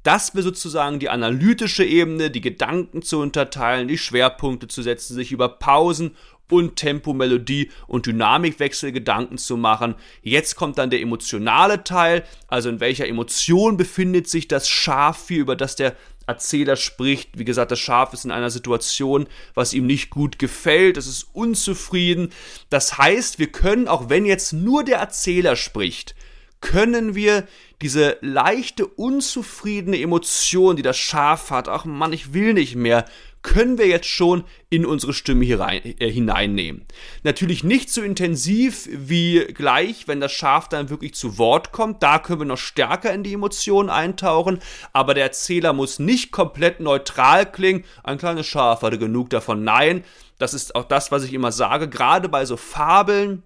Das 0.03 0.33
wäre 0.33 0.43
sozusagen 0.43 0.99
die 0.99 1.09
analytische 1.09 1.83
Ebene, 1.83 2.31
die 2.31 2.41
Gedanken 2.41 3.01
zu 3.01 3.19
unterteilen, 3.19 3.87
die 3.87 3.97
Schwerpunkte 3.97 4.67
zu 4.67 4.81
setzen, 4.81 5.15
sich 5.15 5.31
über 5.31 5.49
Pausen 5.49 6.15
und 6.49 6.77
Tempo, 6.77 7.13
Melodie 7.13 7.71
und 7.87 8.05
Dynamikwechsel 8.05 8.93
Gedanken 8.93 9.37
zu 9.37 9.57
machen. 9.57 9.95
Jetzt 10.21 10.55
kommt 10.55 10.77
dann 10.77 10.89
der 10.89 11.01
emotionale 11.01 11.83
Teil, 11.83 12.23
also 12.47 12.69
in 12.69 12.79
welcher 12.79 13.07
Emotion 13.07 13.75
befindet 13.75 14.29
sich 14.29 14.47
das 14.47 14.69
Schaf 14.69 15.27
hier, 15.27 15.41
über 15.41 15.57
das 15.57 15.75
der 15.75 15.95
Erzähler 16.27 16.75
spricht. 16.75 17.39
Wie 17.39 17.45
gesagt, 17.45 17.71
das 17.71 17.79
Schaf 17.79 18.13
ist 18.13 18.25
in 18.25 18.31
einer 18.31 18.49
Situation, 18.49 19.27
was 19.53 19.73
ihm 19.73 19.87
nicht 19.87 20.09
gut 20.09 20.37
gefällt. 20.37 20.97
Es 20.97 21.07
ist 21.07 21.27
unzufrieden. 21.33 22.31
Das 22.69 22.97
heißt, 22.97 23.39
wir 23.39 23.47
können, 23.47 23.87
auch 23.87 24.09
wenn 24.09 24.25
jetzt 24.25 24.53
nur 24.53 24.83
der 24.83 24.97
Erzähler 24.97 25.55
spricht, 25.55 26.15
können 26.61 27.15
wir 27.15 27.47
diese 27.81 28.17
leichte, 28.21 28.87
unzufriedene 28.87 29.99
Emotion, 29.99 30.75
die 30.75 30.81
das 30.81 30.97
Schaf 30.97 31.51
hat, 31.51 31.69
ach 31.69 31.85
Mann, 31.85 32.13
ich 32.13 32.33
will 32.33 32.53
nicht 32.53 32.75
mehr, 32.75 33.05
können 33.41 33.77
wir 33.77 33.87
jetzt 33.87 34.07
schon 34.07 34.43
in 34.69 34.85
unsere 34.85 35.13
Stimme 35.13 35.59
rein, 35.59 35.81
äh, 35.99 36.11
hineinnehmen. 36.11 36.85
Natürlich 37.23 37.63
nicht 37.63 37.89
so 37.89 38.01
intensiv 38.01 38.89
wie 38.91 39.45
gleich, 39.53 40.07
wenn 40.07 40.19
das 40.19 40.31
Schaf 40.33 40.67
dann 40.69 40.89
wirklich 40.89 41.13
zu 41.13 41.37
Wort 41.37 41.71
kommt. 41.71 42.03
Da 42.03 42.19
können 42.19 42.41
wir 42.41 42.45
noch 42.45 42.57
stärker 42.57 43.13
in 43.13 43.23
die 43.23 43.33
Emotionen 43.33 43.89
eintauchen. 43.89 44.59
Aber 44.93 45.13
der 45.13 45.23
Erzähler 45.23 45.73
muss 45.73 45.99
nicht 45.99 46.31
komplett 46.31 46.79
neutral 46.79 47.49
klingen. 47.49 47.85
Ein 48.03 48.17
kleines 48.17 48.47
Schaf 48.47 48.81
hatte 48.81 48.97
genug 48.97 49.29
davon. 49.29 49.63
Nein, 49.63 50.03
das 50.39 50.53
ist 50.53 50.75
auch 50.75 50.85
das, 50.85 51.11
was 51.11 51.23
ich 51.23 51.33
immer 51.33 51.51
sage. 51.51 51.89
Gerade 51.89 52.29
bei 52.29 52.45
so 52.45 52.57
Fabeln, 52.57 53.43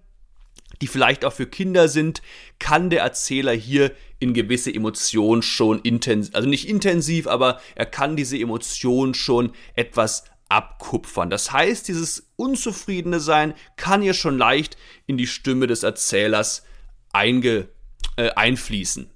die 0.82 0.88
vielleicht 0.88 1.24
auch 1.24 1.32
für 1.32 1.46
Kinder 1.46 1.86
sind, 1.86 2.22
kann 2.58 2.90
der 2.90 3.02
Erzähler 3.02 3.52
hier 3.52 3.92
in 4.18 4.34
gewisse 4.34 4.74
Emotionen 4.74 5.40
schon 5.40 5.78
intensiv, 5.78 6.34
also 6.34 6.48
nicht 6.48 6.68
intensiv, 6.68 7.28
aber 7.28 7.60
er 7.76 7.86
kann 7.86 8.16
diese 8.16 8.36
Emotionen 8.36 9.14
schon 9.14 9.52
etwas 9.74 10.24
abkupfern. 10.48 11.30
Das 11.30 11.52
heißt, 11.52 11.86
dieses 11.86 12.32
unzufriedene 12.34 13.20
Sein 13.20 13.54
kann 13.76 14.02
hier 14.02 14.12
schon 14.12 14.36
leicht 14.36 14.76
in 15.06 15.16
die 15.16 15.28
Stimme 15.28 15.68
des 15.68 15.84
Erzählers 15.84 16.64
einge, 17.12 17.68
äh, 18.16 18.30
einfließen. 18.30 19.11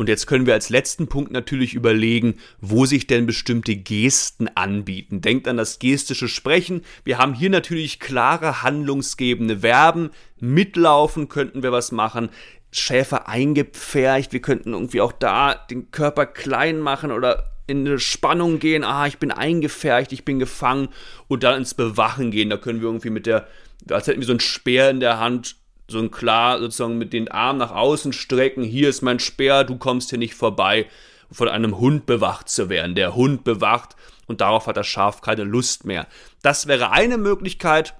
Und 0.00 0.08
jetzt 0.08 0.26
können 0.26 0.46
wir 0.46 0.54
als 0.54 0.70
letzten 0.70 1.08
Punkt 1.08 1.30
natürlich 1.30 1.74
überlegen, 1.74 2.36
wo 2.62 2.86
sich 2.86 3.06
denn 3.06 3.26
bestimmte 3.26 3.76
Gesten 3.76 4.48
anbieten. 4.48 5.20
Denkt 5.20 5.46
an 5.46 5.58
das 5.58 5.78
gestische 5.78 6.26
Sprechen. 6.26 6.86
Wir 7.04 7.18
haben 7.18 7.34
hier 7.34 7.50
natürlich 7.50 8.00
klare 8.00 8.62
handlungsgebende 8.62 9.58
Verben. 9.58 10.08
Mitlaufen 10.38 11.28
könnten 11.28 11.62
wir 11.62 11.70
was 11.70 11.92
machen. 11.92 12.30
Schäfer 12.72 13.28
eingepfercht. 13.28 14.32
Wir 14.32 14.40
könnten 14.40 14.72
irgendwie 14.72 15.02
auch 15.02 15.12
da 15.12 15.54
den 15.54 15.90
Körper 15.90 16.24
klein 16.24 16.80
machen 16.80 17.12
oder 17.12 17.50
in 17.66 17.86
eine 17.86 17.98
Spannung 17.98 18.58
gehen. 18.58 18.84
Ah, 18.84 19.06
ich 19.06 19.18
bin 19.18 19.30
eingepfercht, 19.30 20.14
ich 20.14 20.24
bin 20.24 20.38
gefangen. 20.38 20.88
Und 21.28 21.42
dann 21.42 21.58
ins 21.58 21.74
Bewachen 21.74 22.30
gehen. 22.30 22.48
Da 22.48 22.56
können 22.56 22.80
wir 22.80 22.88
irgendwie 22.88 23.10
mit 23.10 23.26
der, 23.26 23.46
als 23.90 24.06
hätten 24.06 24.20
wir 24.20 24.26
so 24.26 24.32
einen 24.32 24.40
Speer 24.40 24.88
in 24.88 25.00
der 25.00 25.20
Hand, 25.20 25.56
so 25.90 25.98
ein 25.98 26.10
klar 26.10 26.58
sozusagen 26.58 26.98
mit 26.98 27.12
den 27.12 27.30
Armen 27.30 27.58
nach 27.58 27.72
außen 27.72 28.12
strecken, 28.12 28.62
hier 28.62 28.88
ist 28.88 29.02
mein 29.02 29.18
Speer, 29.18 29.64
du 29.64 29.76
kommst 29.76 30.10
hier 30.10 30.18
nicht 30.18 30.34
vorbei, 30.34 30.86
von 31.32 31.48
einem 31.48 31.78
Hund 31.78 32.06
bewacht 32.06 32.48
zu 32.48 32.68
werden. 32.68 32.94
Der 32.94 33.14
Hund 33.14 33.44
bewacht 33.44 33.96
und 34.26 34.40
darauf 34.40 34.66
hat 34.66 34.76
das 34.76 34.86
Schaf 34.86 35.20
keine 35.20 35.44
Lust 35.44 35.84
mehr. 35.84 36.06
Das 36.42 36.66
wäre 36.66 36.90
eine 36.90 37.18
Möglichkeit. 37.18 37.94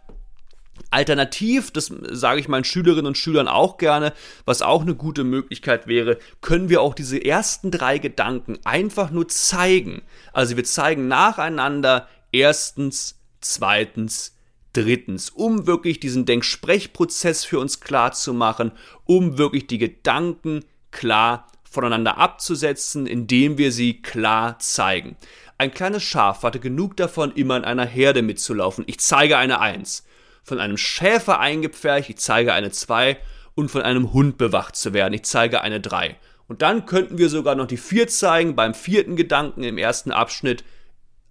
Alternativ, 0.90 1.70
das 1.70 1.92
sage 2.10 2.40
ich 2.40 2.48
meinen 2.48 2.64
Schülerinnen 2.64 3.06
und 3.06 3.18
Schülern 3.18 3.48
auch 3.48 3.76
gerne, 3.76 4.12
was 4.44 4.62
auch 4.62 4.82
eine 4.82 4.94
gute 4.94 5.24
Möglichkeit 5.24 5.86
wäre, 5.86 6.18
können 6.40 6.68
wir 6.68 6.80
auch 6.80 6.94
diese 6.94 7.22
ersten 7.22 7.70
drei 7.70 7.98
Gedanken 7.98 8.58
einfach 8.64 9.10
nur 9.10 9.28
zeigen. 9.28 10.02
Also 10.32 10.56
wir 10.56 10.64
zeigen 10.64 11.06
nacheinander 11.06 12.08
erstens, 12.32 13.20
zweitens, 13.40 14.34
Drittens, 14.72 15.30
um 15.30 15.66
wirklich 15.66 15.98
diesen 15.98 16.26
Denksprechprozess 16.26 17.44
für 17.44 17.58
uns 17.58 17.80
klar 17.80 18.12
zu 18.12 18.32
machen, 18.32 18.72
um 19.04 19.36
wirklich 19.36 19.66
die 19.66 19.78
Gedanken 19.78 20.64
klar 20.90 21.48
voneinander 21.68 22.18
abzusetzen, 22.18 23.06
indem 23.06 23.58
wir 23.58 23.72
sie 23.72 24.02
klar 24.02 24.58
zeigen. 24.58 25.16
Ein 25.58 25.72
kleines 25.72 26.02
Schaf 26.02 26.42
hatte 26.42 26.58
genug 26.58 26.96
davon, 26.96 27.32
immer 27.32 27.56
in 27.56 27.64
einer 27.64 27.84
Herde 27.84 28.22
mitzulaufen. 28.22 28.84
Ich 28.86 28.98
zeige 29.00 29.36
eine 29.36 29.60
Eins. 29.60 30.06
Von 30.42 30.58
einem 30.58 30.76
Schäfer 30.76 31.38
eingepfercht, 31.38 32.08
ich 32.10 32.16
zeige 32.16 32.52
eine 32.52 32.70
Zwei. 32.70 33.18
Und 33.54 33.70
von 33.70 33.82
einem 33.82 34.12
Hund 34.12 34.38
bewacht 34.38 34.76
zu 34.76 34.94
werden, 34.94 35.12
ich 35.12 35.24
zeige 35.24 35.60
eine 35.60 35.80
Drei. 35.80 36.16
Und 36.48 36.62
dann 36.62 36.86
könnten 36.86 37.18
wir 37.18 37.28
sogar 37.28 37.54
noch 37.56 37.66
die 37.66 37.76
Vier 37.76 38.08
zeigen 38.08 38.56
beim 38.56 38.74
vierten 38.74 39.16
Gedanken 39.16 39.62
im 39.62 39.78
ersten 39.78 40.12
Abschnitt 40.12 40.64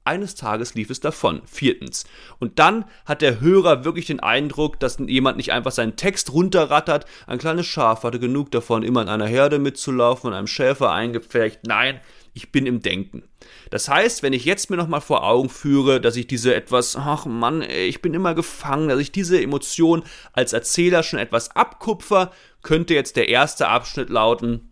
eines 0.03 0.35
Tages 0.35 0.73
lief 0.73 0.89
es 0.89 0.99
davon. 0.99 1.41
Viertens. 1.45 2.05
Und 2.39 2.59
dann 2.59 2.85
hat 3.05 3.21
der 3.21 3.41
Hörer 3.41 3.85
wirklich 3.85 4.05
den 4.05 4.19
Eindruck, 4.19 4.79
dass 4.79 4.97
jemand 4.99 5.37
nicht 5.37 5.51
einfach 5.51 5.71
seinen 5.71 5.95
Text 5.95 6.33
runterrattert. 6.33 7.05
Ein 7.27 7.37
kleines 7.37 7.65
Schaf 7.65 8.03
hatte 8.03 8.19
genug 8.19 8.51
davon, 8.51 8.83
immer 8.83 9.01
in 9.01 9.09
einer 9.09 9.27
Herde 9.27 9.59
mitzulaufen, 9.59 10.21
von 10.21 10.33
einem 10.33 10.47
Schäfer 10.47 10.91
eingepfercht. 10.91 11.61
Nein, 11.65 11.99
ich 12.33 12.51
bin 12.51 12.65
im 12.65 12.81
Denken. 12.81 13.23
Das 13.69 13.89
heißt, 13.89 14.23
wenn 14.23 14.33
ich 14.33 14.45
jetzt 14.45 14.69
mir 14.69 14.77
nochmal 14.77 15.01
vor 15.01 15.23
Augen 15.23 15.49
führe, 15.49 16.01
dass 16.01 16.15
ich 16.15 16.27
diese 16.27 16.55
etwas, 16.55 16.95
ach 16.95 17.25
Mann, 17.25 17.61
ich 17.61 18.01
bin 18.01 18.13
immer 18.13 18.33
gefangen, 18.33 18.89
dass 18.89 18.99
ich 18.99 19.11
diese 19.11 19.41
Emotion 19.41 20.03
als 20.33 20.53
Erzähler 20.53 21.03
schon 21.03 21.19
etwas 21.19 21.55
abkupfer, 21.55 22.31
könnte 22.61 22.93
jetzt 22.93 23.15
der 23.15 23.29
erste 23.29 23.67
Abschnitt 23.67 24.09
lauten, 24.09 24.68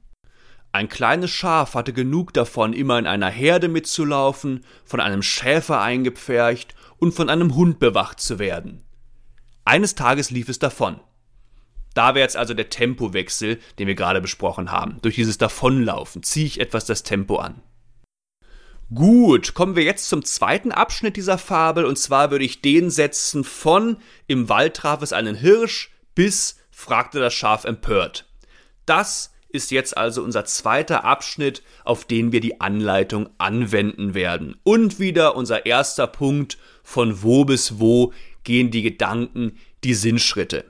ein 0.78 0.90
kleines 0.90 1.32
Schaf 1.32 1.74
hatte 1.74 1.92
genug 1.92 2.34
davon, 2.34 2.72
immer 2.72 3.00
in 3.00 3.08
einer 3.08 3.30
Herde 3.30 3.68
mitzulaufen, 3.68 4.64
von 4.86 5.00
einem 5.00 5.24
Schäfer 5.24 5.82
eingepfercht 5.82 6.76
und 6.98 7.14
von 7.14 7.30
einem 7.30 7.56
Hund 7.56 7.80
bewacht 7.80 8.20
zu 8.20 8.38
werden. 8.38 8.84
Eines 9.66 9.96
Tages 9.96 10.30
lief 10.30 10.50
es 10.50 10.60
davon. 10.60 11.00
Da 11.96 12.14
wäre 12.14 12.24
jetzt 12.24 12.38
also 12.38 12.54
der 12.54 12.70
Tempowechsel, 12.70 13.60
den 13.80 13.88
wir 13.88 13.96
gerade 13.96 14.22
besprochen 14.22 14.72
haben. 14.72 15.00
Durch 15.02 15.16
dieses 15.16 15.40
Davonlaufen 15.40 16.22
ziehe 16.22 16.46
ich 16.46 16.60
etwas 16.60 16.86
das 16.86 17.02
Tempo 17.02 17.38
an. 17.38 17.64
Gut, 18.94 19.56
kommen 19.56 19.76
wir 19.76 19.84
jetzt 19.84 20.08
zum 20.08 20.24
zweiten 20.24 20.72
Abschnitt 20.72 21.18
dieser 21.18 21.40
Fabel 21.40 21.86
und 21.86 21.98
zwar 21.98 22.30
würde 22.30 22.46
ich 22.46 22.62
den 22.62 22.92
setzen 22.92 23.44
von 23.44 23.98
im 24.28 24.48
Wald 24.48 24.76
traf 24.76 25.02
es 25.02 25.12
einen 25.12 25.36
Hirsch 25.36 25.92
bis 26.14 26.58
fragte 26.70 27.20
das 27.20 27.34
Schaf 27.34 27.66
empört. 27.66 28.30
Das 28.86 29.34
ist 29.58 29.72
jetzt 29.72 29.98
also 29.98 30.24
unser 30.24 30.46
zweiter 30.46 31.04
Abschnitt, 31.04 31.64
auf 31.84 32.06
den 32.06 32.32
wir 32.32 32.40
die 32.40 32.62
Anleitung 32.62 33.30
anwenden 33.38 34.14
werden. 34.14 34.56
Und 34.64 35.00
wieder 35.00 35.36
unser 35.36 35.66
erster 35.66 36.08
Punkt, 36.08 36.58
von 36.84 37.24
wo 37.24 37.44
bis 37.44 37.80
wo 37.80 38.14
gehen 38.44 38.72
die 38.72 38.84
Gedanken, 38.84 39.58
die 39.84 39.94
Sinnschritte. 39.94 40.64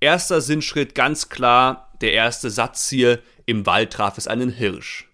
Erster 0.00 0.40
Sinnschritt 0.40 0.96
ganz 0.96 1.28
klar, 1.28 1.92
der 2.00 2.12
erste 2.12 2.50
Satz 2.50 2.88
hier, 2.88 3.20
im 3.46 3.66
Wald 3.66 3.92
traf 3.92 4.18
es 4.18 4.26
einen 4.26 4.50
Hirsch. 4.50 5.08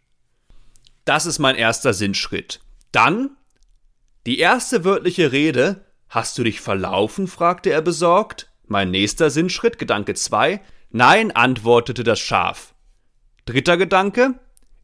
Das 1.04 1.26
ist 1.26 1.38
mein 1.38 1.56
erster 1.56 1.92
Sinnschritt. 1.92 2.60
Dann 2.92 3.36
die 4.26 4.38
erste 4.38 4.84
wörtliche 4.84 5.32
Rede, 5.32 5.84
hast 6.08 6.38
du 6.38 6.44
dich 6.44 6.60
verlaufen? 6.60 7.26
fragte 7.26 7.70
er 7.70 7.82
besorgt. 7.82 8.50
Mein 8.66 8.90
nächster 8.90 9.30
Sinnschritt, 9.30 9.78
Gedanke 9.78 10.14
2, 10.14 10.60
nein, 10.90 11.32
antwortete 11.32 12.04
das 12.04 12.20
Schaf. 12.20 12.74
Dritter 13.50 13.76
Gedanke, 13.76 14.34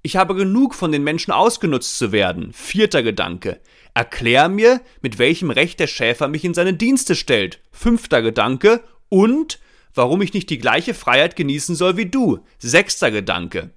ich 0.03 0.17
habe 0.17 0.35
genug 0.35 0.75
von 0.75 0.91
den 0.91 1.05
Menschen 1.05 1.31
ausgenutzt 1.31 1.99
zu 1.99 2.11
werden. 2.11 2.53
Vierter 2.53 3.05
Gedanke, 3.05 3.61
erklär 3.95 4.49
mir, 4.49 4.81
mit 5.03 5.21
welchem 5.21 5.53
Recht 5.53 5.79
der 5.79 5.87
Schäfer 5.87 6.27
mich 6.27 6.45
in 6.45 6.53
seine 6.53 6.75
Dienste 6.75 7.15
stellt. 7.15 7.61
Fünfter 7.71 8.23
Gedanke, 8.23 8.83
und 9.09 9.61
warum 9.95 10.21
ich 10.21 10.35
nicht 10.35 10.51
die 10.51 10.59
gleiche 10.59 10.95
Freiheit 10.95 11.37
genießen 11.37 11.77
soll 11.77 11.97
wie 11.97 12.07
du. 12.07 12.41
Sechster 12.59 13.13
Gedanke, 13.13 13.71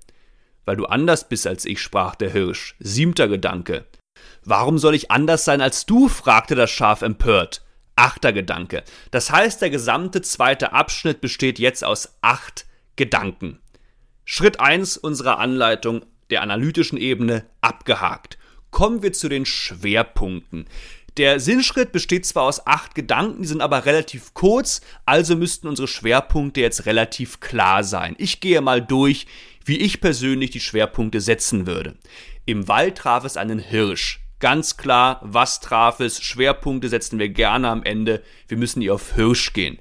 weil 0.66 0.78
du 0.78 0.86
anders 0.88 1.30
bist 1.30 1.46
als 1.46 1.66
ich, 1.66 1.80
sprach 1.80 2.16
der 2.16 2.32
Hirsch. 2.32 2.76
Siebter 2.80 3.28
Gedanke, 3.28 3.86
Warum 4.44 4.80
soll 4.80 4.96
ich 4.96 5.12
anders 5.12 5.46
sein 5.46 5.62
als 5.62 5.86
du? 5.86 6.08
fragte 6.08 6.56
das 6.56 6.72
Schaf 6.72 7.04
empört. 7.04 7.64
Achter 7.96 8.34
Gedanke. 8.34 8.84
Das 9.12 9.30
heißt, 9.30 9.62
der 9.62 9.70
gesamte 9.70 10.24
zweite 10.24 10.74
Abschnitt 10.74 11.22
besteht 11.22 11.60
jetzt 11.60 11.84
aus 11.84 12.18
acht 12.22 12.66
Gedanken. 12.96 13.60
Schritt 14.32 14.60
eins 14.60 14.96
unserer 14.96 15.40
Anleitung 15.40 16.06
der 16.30 16.44
analytischen 16.44 17.00
Ebene 17.00 17.48
abgehakt. 17.62 18.38
Kommen 18.70 19.02
wir 19.02 19.12
zu 19.12 19.28
den 19.28 19.48
Schwerpunkten. 19.48 20.68
Der 21.18 21.40
Sinnschritt 21.40 21.92
besteht 21.92 22.28
zwar 22.28 22.44
aus 22.44 22.68
acht 22.68 22.94
Gedanken, 22.94 23.42
die 23.42 23.48
sind 23.48 23.62
aber 23.62 23.88
relativ 23.88 24.36
kurz, 24.36 24.82
also 25.04 25.36
müssten 25.36 25.68
unsere 25.68 25.88
Schwerpunkte 25.88 26.62
jetzt 26.62 26.86
relativ 26.86 27.40
klar 27.40 27.84
sein. 27.84 28.14
Ich 28.20 28.40
gehe 28.40 28.62
mal 28.62 28.84
durch, 28.84 29.26
wie 29.66 29.80
ich 29.80 30.00
persönlich 30.00 30.52
die 30.52 30.60
Schwerpunkte 30.60 31.22
setzen 31.22 31.66
würde. 31.66 31.96
Im 32.46 32.68
Wald 32.68 33.00
traf 33.00 33.26
es 33.26 33.36
einen 33.36 33.58
Hirsch. 33.58 34.20
Ganz 34.38 34.78
klar, 34.78 35.22
was 35.24 35.60
traf 35.60 36.02
es? 36.02 36.22
Schwerpunkte 36.22 36.88
setzen 36.88 37.18
wir 37.18 37.30
gerne 37.30 37.68
am 37.68 37.82
Ende. 37.82 38.22
Wir 38.48 38.58
müssen 38.58 38.82
hier 38.82 38.94
auf 38.94 39.16
Hirsch 39.16 39.54
gehen. 39.54 39.80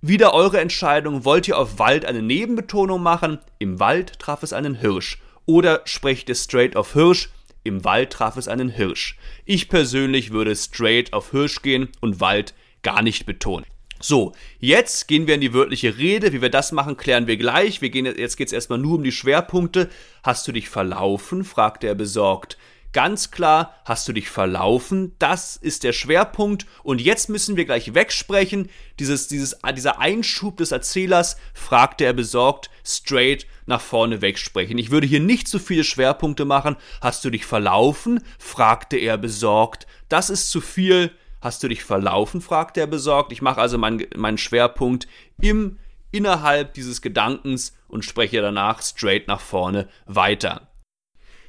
Wieder 0.00 0.32
eure 0.32 0.60
Entscheidung. 0.60 1.24
Wollt 1.24 1.48
ihr 1.48 1.58
auf 1.58 1.80
Wald 1.80 2.04
eine 2.04 2.22
Nebenbetonung 2.22 3.02
machen? 3.02 3.40
Im 3.58 3.80
Wald 3.80 4.20
traf 4.20 4.44
es 4.44 4.52
einen 4.52 4.76
Hirsch. 4.76 5.18
Oder 5.44 5.82
sprecht 5.86 6.28
ihr 6.28 6.36
straight 6.36 6.76
auf 6.76 6.92
Hirsch? 6.92 7.30
Im 7.64 7.84
Wald 7.84 8.10
traf 8.10 8.36
es 8.36 8.46
einen 8.46 8.68
Hirsch. 8.68 9.18
Ich 9.44 9.68
persönlich 9.68 10.30
würde 10.30 10.54
straight 10.54 11.12
auf 11.12 11.32
Hirsch 11.32 11.62
gehen 11.62 11.88
und 12.00 12.20
Wald 12.20 12.54
gar 12.82 13.02
nicht 13.02 13.26
betonen. 13.26 13.66
So, 14.00 14.34
jetzt 14.60 15.08
gehen 15.08 15.26
wir 15.26 15.34
in 15.34 15.40
die 15.40 15.52
wörtliche 15.52 15.98
Rede. 15.98 16.32
Wie 16.32 16.42
wir 16.42 16.50
das 16.50 16.70
machen, 16.70 16.96
klären 16.96 17.26
wir 17.26 17.36
gleich. 17.36 17.82
Wir 17.82 17.90
gehen, 17.90 18.06
jetzt 18.06 18.36
geht 18.36 18.46
es 18.46 18.52
erstmal 18.52 18.78
nur 18.78 18.98
um 18.98 19.02
die 19.02 19.10
Schwerpunkte. 19.10 19.88
Hast 20.22 20.46
du 20.46 20.52
dich 20.52 20.68
verlaufen? 20.68 21.42
fragte 21.42 21.88
er 21.88 21.96
besorgt. 21.96 22.56
Ganz 22.92 23.30
klar, 23.30 23.74
hast 23.84 24.08
du 24.08 24.14
dich 24.14 24.30
verlaufen? 24.30 25.14
Das 25.18 25.56
ist 25.56 25.84
der 25.84 25.92
Schwerpunkt. 25.92 26.66
Und 26.82 27.02
jetzt 27.02 27.28
müssen 27.28 27.56
wir 27.56 27.66
gleich 27.66 27.92
wegsprechen. 27.92 28.70
Dieses, 28.98 29.28
dieses, 29.28 29.58
dieser 29.76 30.00
Einschub 30.00 30.56
des 30.56 30.72
Erzählers, 30.72 31.36
fragte 31.52 32.04
er 32.04 32.14
besorgt, 32.14 32.70
straight 32.84 33.46
nach 33.66 33.82
vorne 33.82 34.22
wegsprechen. 34.22 34.78
Ich 34.78 34.90
würde 34.90 35.06
hier 35.06 35.20
nicht 35.20 35.48
zu 35.48 35.58
viele 35.58 35.84
Schwerpunkte 35.84 36.46
machen. 36.46 36.76
Hast 37.02 37.24
du 37.24 37.30
dich 37.30 37.44
verlaufen? 37.44 38.24
fragte 38.38 38.96
er 38.96 39.18
besorgt. 39.18 39.86
Das 40.08 40.30
ist 40.30 40.50
zu 40.50 40.62
viel. 40.62 41.10
Hast 41.42 41.62
du 41.62 41.68
dich 41.68 41.84
verlaufen? 41.84 42.40
fragte 42.40 42.80
er 42.80 42.86
besorgt. 42.86 43.32
Ich 43.32 43.42
mache 43.42 43.60
also 43.60 43.76
meinen, 43.76 44.06
meinen 44.16 44.38
Schwerpunkt 44.38 45.06
im 45.40 45.78
innerhalb 46.10 46.72
dieses 46.72 47.02
Gedankens 47.02 47.76
und 47.86 48.04
spreche 48.04 48.40
danach 48.40 48.80
straight 48.80 49.28
nach 49.28 49.40
vorne 49.40 49.88
weiter. 50.06 50.67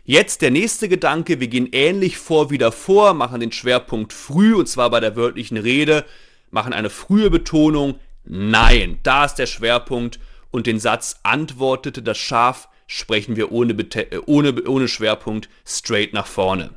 Jetzt 0.10 0.42
der 0.42 0.50
nächste 0.50 0.90
Gedanke, 0.90 1.40
wir 1.40 1.50
gehen 1.50 1.70
ähnlich 1.72 2.18
vor 2.18 2.50
wie 2.50 2.58
davor, 2.58 3.14
machen 3.14 3.42
den 3.42 3.52
Schwerpunkt 3.52 4.12
früh 4.12 4.56
und 4.56 4.68
zwar 4.68 4.90
bei 4.90 5.00
der 5.00 5.16
wörtlichen 5.16 5.56
Rede, 5.56 6.04
machen 6.50 6.74
eine 6.74 6.90
frühe 6.90 7.30
Betonung, 7.30 8.00
nein, 8.24 8.98
da 9.04 9.26
ist 9.26 9.36
der 9.36 9.46
Schwerpunkt 9.46 10.20
und 10.50 10.66
den 10.66 10.80
Satz 10.80 11.20
antwortete 11.22 12.02
das 12.02 12.18
Schaf, 12.18 12.70
sprechen 12.88 13.36
wir 13.36 13.52
ohne, 13.52 13.74
äh, 13.74 14.18
ohne, 14.26 14.64
ohne 14.64 14.88
Schwerpunkt 14.88 15.48
straight 15.64 16.12
nach 16.12 16.26
vorne. 16.26 16.72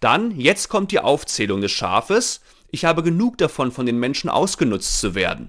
Dann, 0.00 0.38
jetzt 0.38 0.68
kommt 0.68 0.92
die 0.92 1.00
Aufzählung 1.00 1.62
des 1.62 1.72
Schafes. 1.72 2.42
Ich 2.70 2.84
habe 2.84 3.02
genug 3.02 3.38
davon, 3.38 3.72
von 3.72 3.86
den 3.86 3.98
Menschen 3.98 4.28
ausgenutzt 4.28 5.00
zu 5.00 5.14
werden. 5.14 5.48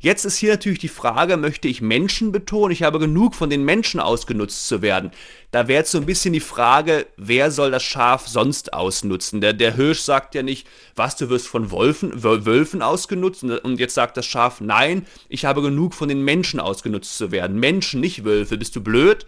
Jetzt 0.00 0.24
ist 0.24 0.36
hier 0.36 0.52
natürlich 0.52 0.78
die 0.78 0.88
Frage, 0.88 1.36
möchte 1.36 1.66
ich 1.66 1.80
Menschen 1.80 2.30
betonen? 2.30 2.70
Ich 2.70 2.84
habe 2.84 3.00
genug 3.00 3.34
von 3.34 3.50
den 3.50 3.64
Menschen 3.64 3.98
ausgenutzt 3.98 4.68
zu 4.68 4.80
werden. 4.80 5.10
Da 5.50 5.66
wäre 5.66 5.80
jetzt 5.80 5.90
so 5.90 5.98
ein 5.98 6.06
bisschen 6.06 6.32
die 6.32 6.40
Frage, 6.40 7.06
wer 7.16 7.50
soll 7.50 7.72
das 7.72 7.82
Schaf 7.82 8.28
sonst 8.28 8.72
ausnutzen? 8.72 9.40
Der, 9.40 9.54
der 9.54 9.74
Hirsch 9.74 10.00
sagt 10.00 10.36
ja 10.36 10.44
nicht, 10.44 10.68
was, 10.94 11.16
du 11.16 11.30
wirst 11.30 11.48
von 11.48 11.72
Wolfen, 11.72 12.22
Wölfen 12.22 12.80
ausgenutzt. 12.80 13.42
Und 13.42 13.80
jetzt 13.80 13.94
sagt 13.94 14.16
das 14.16 14.26
Schaf, 14.26 14.60
nein, 14.60 15.04
ich 15.28 15.44
habe 15.44 15.62
genug 15.62 15.94
von 15.94 16.08
den 16.08 16.22
Menschen 16.22 16.60
ausgenutzt 16.60 17.18
zu 17.18 17.32
werden. 17.32 17.58
Menschen, 17.58 18.00
nicht 18.00 18.24
Wölfe. 18.24 18.56
Bist 18.56 18.76
du 18.76 18.80
blöd? 18.80 19.26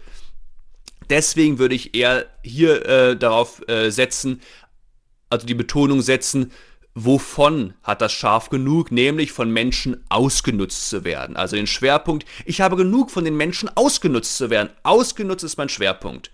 Deswegen 1.09 1.59
würde 1.59 1.75
ich 1.75 1.95
eher 1.95 2.27
hier 2.43 2.85
äh, 2.85 3.17
darauf 3.17 3.67
äh, 3.67 3.89
setzen, 3.89 4.39
also 5.29 5.45
die 5.45 5.55
Betonung 5.55 6.01
setzen, 6.01 6.53
wovon 6.95 7.73
hat 7.83 8.01
das 8.01 8.11
Schaf 8.11 8.49
genug, 8.49 8.91
nämlich 8.91 9.31
von 9.31 9.49
Menschen 9.51 10.03
ausgenutzt 10.09 10.89
zu 10.89 11.03
werden. 11.03 11.35
Also 11.35 11.55
den 11.55 11.67
Schwerpunkt, 11.67 12.25
ich 12.45 12.61
habe 12.61 12.75
genug 12.75 13.11
von 13.11 13.23
den 13.23 13.37
Menschen 13.37 13.69
ausgenutzt 13.75 14.37
zu 14.37 14.49
werden. 14.49 14.69
Ausgenutzt 14.83 15.43
ist 15.43 15.57
mein 15.57 15.69
Schwerpunkt. 15.69 16.31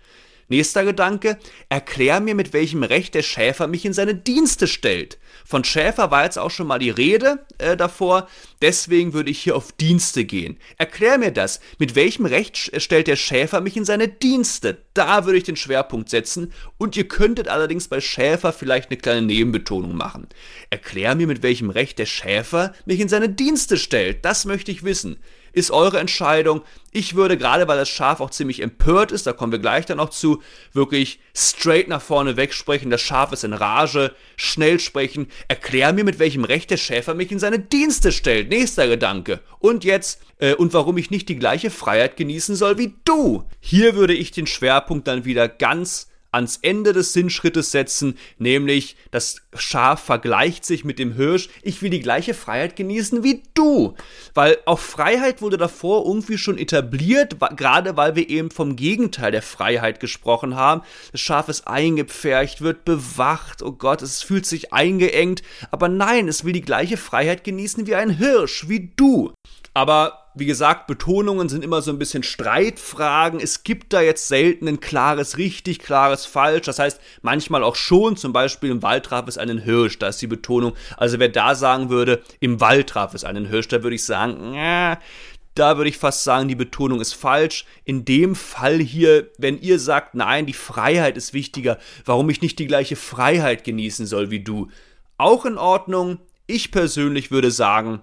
Nächster 0.50 0.84
Gedanke, 0.84 1.38
erklär 1.68 2.20
mir, 2.20 2.34
mit 2.34 2.54
welchem 2.54 2.82
Recht 2.82 3.14
der 3.14 3.22
Schäfer 3.22 3.66
mich 3.66 3.84
in 3.84 3.92
seine 3.92 4.14
Dienste 4.14 4.66
stellt. 4.66 5.18
Von 5.44 5.62
Schäfer 5.62 6.10
war 6.10 6.24
jetzt 6.24 6.38
auch 6.38 6.50
schon 6.50 6.66
mal 6.66 6.78
die 6.78 6.88
Rede 6.88 7.44
äh, 7.58 7.76
davor, 7.76 8.28
deswegen 8.62 9.12
würde 9.12 9.30
ich 9.30 9.40
hier 9.40 9.56
auf 9.56 9.72
Dienste 9.72 10.24
gehen. 10.24 10.58
Erklär 10.78 11.18
mir 11.18 11.32
das, 11.32 11.60
mit 11.78 11.94
welchem 11.94 12.24
Recht 12.24 12.80
stellt 12.80 13.08
der 13.08 13.16
Schäfer 13.16 13.60
mich 13.60 13.76
in 13.76 13.84
seine 13.84 14.08
Dienste? 14.08 14.78
Da 14.94 15.26
würde 15.26 15.36
ich 15.36 15.44
den 15.44 15.56
Schwerpunkt 15.56 16.08
setzen 16.08 16.52
und 16.78 16.96
ihr 16.96 17.06
könntet 17.06 17.48
allerdings 17.48 17.88
bei 17.88 18.00
Schäfer 18.00 18.54
vielleicht 18.54 18.90
eine 18.90 18.98
kleine 18.98 19.22
Nebenbetonung 19.22 19.94
machen. 19.94 20.28
Erklär 20.70 21.14
mir, 21.14 21.26
mit 21.26 21.42
welchem 21.42 21.68
Recht 21.68 21.98
der 21.98 22.06
Schäfer 22.06 22.72
mich 22.86 23.00
in 23.00 23.08
seine 23.08 23.28
Dienste 23.28 23.76
stellt. 23.76 24.24
Das 24.24 24.46
möchte 24.46 24.70
ich 24.70 24.82
wissen 24.82 25.18
ist 25.58 25.70
eure 25.70 25.98
Entscheidung. 25.98 26.62
Ich 26.92 27.14
würde 27.14 27.36
gerade, 27.36 27.68
weil 27.68 27.76
das 27.76 27.88
Schaf 27.88 28.20
auch 28.20 28.30
ziemlich 28.30 28.62
empört 28.62 29.12
ist, 29.12 29.26
da 29.26 29.32
kommen 29.32 29.52
wir 29.52 29.58
gleich 29.58 29.84
dann 29.84 29.98
noch 29.98 30.10
zu, 30.10 30.42
wirklich 30.72 31.20
straight 31.36 31.88
nach 31.88 32.00
vorne 32.00 32.36
wegsprechen. 32.36 32.90
Das 32.90 33.02
Schaf 33.02 33.32
ist 33.32 33.44
in 33.44 33.52
Rage, 33.52 34.14
schnell 34.36 34.80
sprechen. 34.80 35.26
Erklär 35.48 35.92
mir, 35.92 36.04
mit 36.04 36.18
welchem 36.18 36.44
Recht 36.44 36.70
der 36.70 36.76
Schäfer 36.76 37.14
mich 37.14 37.30
in 37.30 37.38
seine 37.38 37.58
Dienste 37.58 38.12
stellt. 38.12 38.48
Nächster 38.48 38.88
Gedanke. 38.88 39.40
Und 39.58 39.84
jetzt, 39.84 40.22
äh, 40.38 40.54
und 40.54 40.72
warum 40.72 40.96
ich 40.96 41.10
nicht 41.10 41.28
die 41.28 41.38
gleiche 41.38 41.70
Freiheit 41.70 42.16
genießen 42.16 42.56
soll 42.56 42.78
wie 42.78 42.94
du. 43.04 43.44
Hier 43.60 43.94
würde 43.94 44.14
ich 44.14 44.30
den 44.30 44.46
Schwerpunkt 44.46 45.06
dann 45.08 45.24
wieder 45.24 45.48
ganz 45.48 46.08
ans 46.30 46.58
Ende 46.60 46.92
des 46.92 47.12
Sinnschrittes 47.12 47.70
setzen, 47.70 48.18
nämlich 48.38 48.96
das 49.10 49.42
Schaf 49.54 50.02
vergleicht 50.02 50.64
sich 50.64 50.84
mit 50.84 50.98
dem 50.98 51.14
Hirsch. 51.14 51.48
Ich 51.62 51.80
will 51.80 51.90
die 51.90 52.00
gleiche 52.00 52.34
Freiheit 52.34 52.76
genießen 52.76 53.24
wie 53.24 53.42
du. 53.54 53.94
Weil 54.34 54.58
auch 54.66 54.78
Freiheit 54.78 55.40
wurde 55.40 55.56
davor 55.56 56.04
irgendwie 56.04 56.38
schon 56.38 56.58
etabliert, 56.58 57.36
gerade 57.56 57.96
weil 57.96 58.14
wir 58.14 58.28
eben 58.28 58.50
vom 58.50 58.76
Gegenteil 58.76 59.32
der 59.32 59.42
Freiheit 59.42 60.00
gesprochen 60.00 60.54
haben. 60.54 60.82
Das 61.12 61.20
Schaf 61.20 61.48
ist 61.48 61.66
eingepfercht, 61.66 62.60
wird 62.60 62.84
bewacht, 62.84 63.62
oh 63.62 63.72
Gott, 63.72 64.02
es 64.02 64.22
fühlt 64.22 64.46
sich 64.46 64.72
eingeengt. 64.72 65.42
Aber 65.70 65.88
nein, 65.88 66.28
es 66.28 66.44
will 66.44 66.52
die 66.52 66.60
gleiche 66.60 66.96
Freiheit 66.96 67.44
genießen 67.44 67.86
wie 67.86 67.94
ein 67.94 68.10
Hirsch, 68.10 68.68
wie 68.68 68.92
du. 68.96 69.32
Aber 69.74 70.27
wie 70.38 70.46
gesagt, 70.46 70.86
Betonungen 70.86 71.48
sind 71.48 71.64
immer 71.64 71.82
so 71.82 71.90
ein 71.90 71.98
bisschen 71.98 72.22
Streitfragen. 72.22 73.40
Es 73.40 73.64
gibt 73.64 73.92
da 73.92 74.00
jetzt 74.00 74.28
selten 74.28 74.68
ein 74.68 74.80
klares 74.80 75.36
richtig, 75.36 75.78
klares 75.78 76.26
falsch. 76.26 76.66
Das 76.66 76.78
heißt, 76.78 77.00
manchmal 77.22 77.62
auch 77.62 77.76
schon, 77.76 78.16
zum 78.16 78.32
Beispiel 78.32 78.70
im 78.70 78.82
Wald 78.82 79.06
traf 79.06 79.26
es 79.28 79.38
einen 79.38 79.58
Hirsch, 79.58 79.98
da 79.98 80.08
ist 80.08 80.22
die 80.22 80.26
Betonung. 80.26 80.74
Also 80.96 81.18
wer 81.18 81.28
da 81.28 81.54
sagen 81.54 81.90
würde, 81.90 82.22
im 82.40 82.60
Wald 82.60 82.88
traf 82.88 83.14
es 83.14 83.24
einen 83.24 83.46
Hirsch, 83.46 83.68
da 83.68 83.82
würde 83.82 83.96
ich 83.96 84.04
sagen, 84.04 84.54
äh, 84.54 84.96
da 85.54 85.76
würde 85.76 85.90
ich 85.90 85.98
fast 85.98 86.22
sagen, 86.22 86.48
die 86.48 86.54
Betonung 86.54 87.00
ist 87.00 87.14
falsch. 87.14 87.64
In 87.84 88.04
dem 88.04 88.36
Fall 88.36 88.78
hier, 88.78 89.28
wenn 89.38 89.60
ihr 89.60 89.80
sagt, 89.80 90.14
nein, 90.14 90.46
die 90.46 90.52
Freiheit 90.52 91.16
ist 91.16 91.34
wichtiger, 91.34 91.78
warum 92.04 92.30
ich 92.30 92.42
nicht 92.42 92.58
die 92.58 92.68
gleiche 92.68 92.96
Freiheit 92.96 93.64
genießen 93.64 94.06
soll 94.06 94.30
wie 94.30 94.40
du, 94.40 94.68
auch 95.16 95.44
in 95.44 95.58
Ordnung. 95.58 96.18
Ich 96.46 96.70
persönlich 96.70 97.30
würde 97.30 97.50
sagen, 97.50 98.00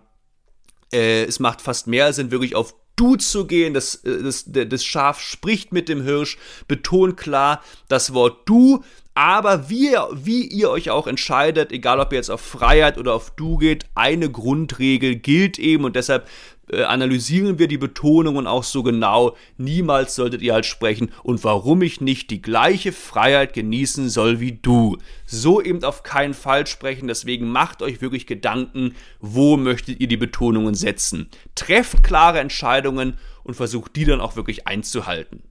äh, 0.93 1.23
es 1.23 1.39
macht 1.39 1.61
fast 1.61 1.87
mehr 1.87 2.13
Sinn, 2.13 2.31
wirklich 2.31 2.55
auf 2.55 2.73
du 2.95 3.15
zu 3.15 3.45
gehen. 3.45 3.73
Das, 3.73 3.95
äh, 4.03 4.23
das, 4.23 4.45
das 4.47 4.85
Schaf 4.85 5.19
spricht 5.19 5.71
mit 5.71 5.89
dem 5.89 6.01
Hirsch, 6.01 6.37
betont 6.67 7.17
klar 7.17 7.61
das 7.87 8.13
Wort 8.13 8.47
du. 8.47 8.83
Aber 9.17 9.69
wie, 9.69 9.95
wie 10.13 10.45
ihr 10.45 10.69
euch 10.69 10.89
auch 10.89 11.07
entscheidet, 11.07 11.71
egal 11.71 12.01
ob 12.01 12.11
ihr 12.11 12.17
jetzt 12.17 12.29
auf 12.29 12.41
Freiheit 12.41 12.97
oder 12.97 13.13
auf 13.13 13.31
du 13.31 13.57
geht, 13.57 13.85
eine 13.95 14.29
Grundregel 14.29 15.15
gilt 15.15 15.57
eben 15.57 15.85
und 15.85 15.95
deshalb 15.95 16.27
äh, 16.71 16.83
analysieren 16.83 17.59
wir 17.59 17.67
die 17.67 17.77
Betonungen 17.77 18.47
auch 18.47 18.63
so 18.63 18.83
genau. 18.83 19.35
Niemals 19.57 20.15
solltet 20.15 20.41
ihr 20.41 20.53
halt 20.53 20.65
sprechen 20.65 21.11
und 21.23 21.43
warum 21.43 21.81
ich 21.81 22.01
nicht 22.01 22.31
die 22.31 22.41
gleiche 22.41 22.91
Freiheit 22.91 23.53
genießen 23.53 24.09
soll 24.09 24.39
wie 24.39 24.53
du. 24.53 24.97
So 25.25 25.61
eben 25.61 25.83
auf 25.83 26.03
keinen 26.03 26.33
Fall 26.33 26.65
sprechen, 26.67 27.07
deswegen 27.07 27.49
macht 27.49 27.81
euch 27.81 28.01
wirklich 28.01 28.25
Gedanken, 28.25 28.95
wo 29.19 29.57
möchtet 29.57 29.99
ihr 29.99 30.07
die 30.07 30.17
Betonungen 30.17 30.75
setzen. 30.75 31.29
Trefft 31.53 32.03
klare 32.03 32.39
Entscheidungen 32.39 33.17
und 33.43 33.53
versucht 33.53 33.95
die 33.95 34.05
dann 34.05 34.21
auch 34.21 34.35
wirklich 34.35 34.67
einzuhalten. 34.67 35.43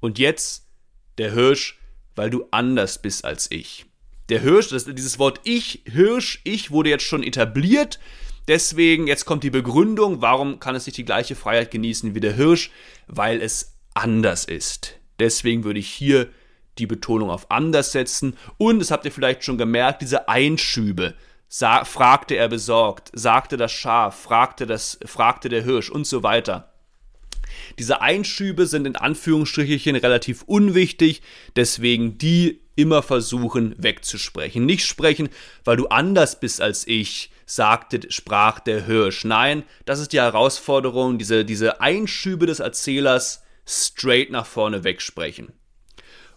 Und 0.00 0.18
jetzt 0.18 0.66
der 1.18 1.32
Hirsch, 1.32 1.78
weil 2.14 2.30
du 2.30 2.46
anders 2.50 3.00
bist 3.00 3.24
als 3.24 3.50
ich. 3.50 3.86
Der 4.28 4.40
Hirsch, 4.40 4.68
das, 4.68 4.84
dieses 4.86 5.18
Wort 5.18 5.40
ich, 5.44 5.82
Hirsch, 5.86 6.40
ich 6.44 6.70
wurde 6.70 6.90
jetzt 6.90 7.04
schon 7.04 7.22
etabliert. 7.22 8.00
Deswegen, 8.48 9.06
jetzt 9.06 9.24
kommt 9.24 9.42
die 9.42 9.50
Begründung, 9.50 10.22
warum 10.22 10.60
kann 10.60 10.74
es 10.74 10.86
nicht 10.86 10.98
die 10.98 11.04
gleiche 11.04 11.34
Freiheit 11.34 11.70
genießen 11.70 12.14
wie 12.14 12.20
der 12.20 12.34
Hirsch? 12.34 12.70
Weil 13.06 13.42
es 13.42 13.76
anders 13.94 14.44
ist. 14.44 14.98
Deswegen 15.18 15.64
würde 15.64 15.80
ich 15.80 15.88
hier 15.88 16.28
die 16.78 16.86
Betonung 16.86 17.30
auf 17.30 17.50
anders 17.50 17.92
setzen 17.92 18.36
und, 18.58 18.80
das 18.80 18.90
habt 18.90 19.04
ihr 19.04 19.12
vielleicht 19.12 19.44
schon 19.44 19.58
gemerkt, 19.58 20.02
diese 20.02 20.28
Einschübe. 20.28 21.14
Sa 21.48 21.84
fragte 21.84 22.36
er 22.36 22.48
besorgt, 22.48 23.10
sagte 23.14 23.56
das 23.56 23.72
Schaf, 23.72 24.20
fragte, 24.20 24.66
das, 24.66 24.98
fragte 25.04 25.48
der 25.48 25.62
Hirsch 25.62 25.90
und 25.90 26.06
so 26.06 26.22
weiter. 26.22 26.72
Diese 27.78 28.00
Einschübe 28.00 28.66
sind 28.66 28.86
in 28.86 28.96
Anführungsstrichen 28.96 29.96
relativ 29.96 30.42
unwichtig, 30.42 31.22
deswegen 31.54 32.18
die 32.18 32.60
immer 32.74 33.02
versuchen 33.02 33.74
wegzusprechen. 33.78 34.66
Nicht 34.66 34.84
sprechen, 34.84 35.28
weil 35.64 35.76
du 35.76 35.86
anders 35.86 36.40
bist 36.40 36.60
als 36.60 36.86
ich, 36.86 37.30
sagte, 37.46 38.00
sprach 38.10 38.60
der 38.60 38.84
Hirsch. 38.84 39.24
Nein, 39.24 39.62
das 39.84 40.00
ist 40.00 40.12
die 40.12 40.20
Herausforderung, 40.20 41.16
diese, 41.16 41.44
diese 41.44 41.80
Einschübe 41.80 42.46
des 42.46 42.60
Erzählers 42.60 43.42
straight 43.64 44.30
nach 44.30 44.46
vorne 44.46 44.84
wegsprechen. 44.84 45.52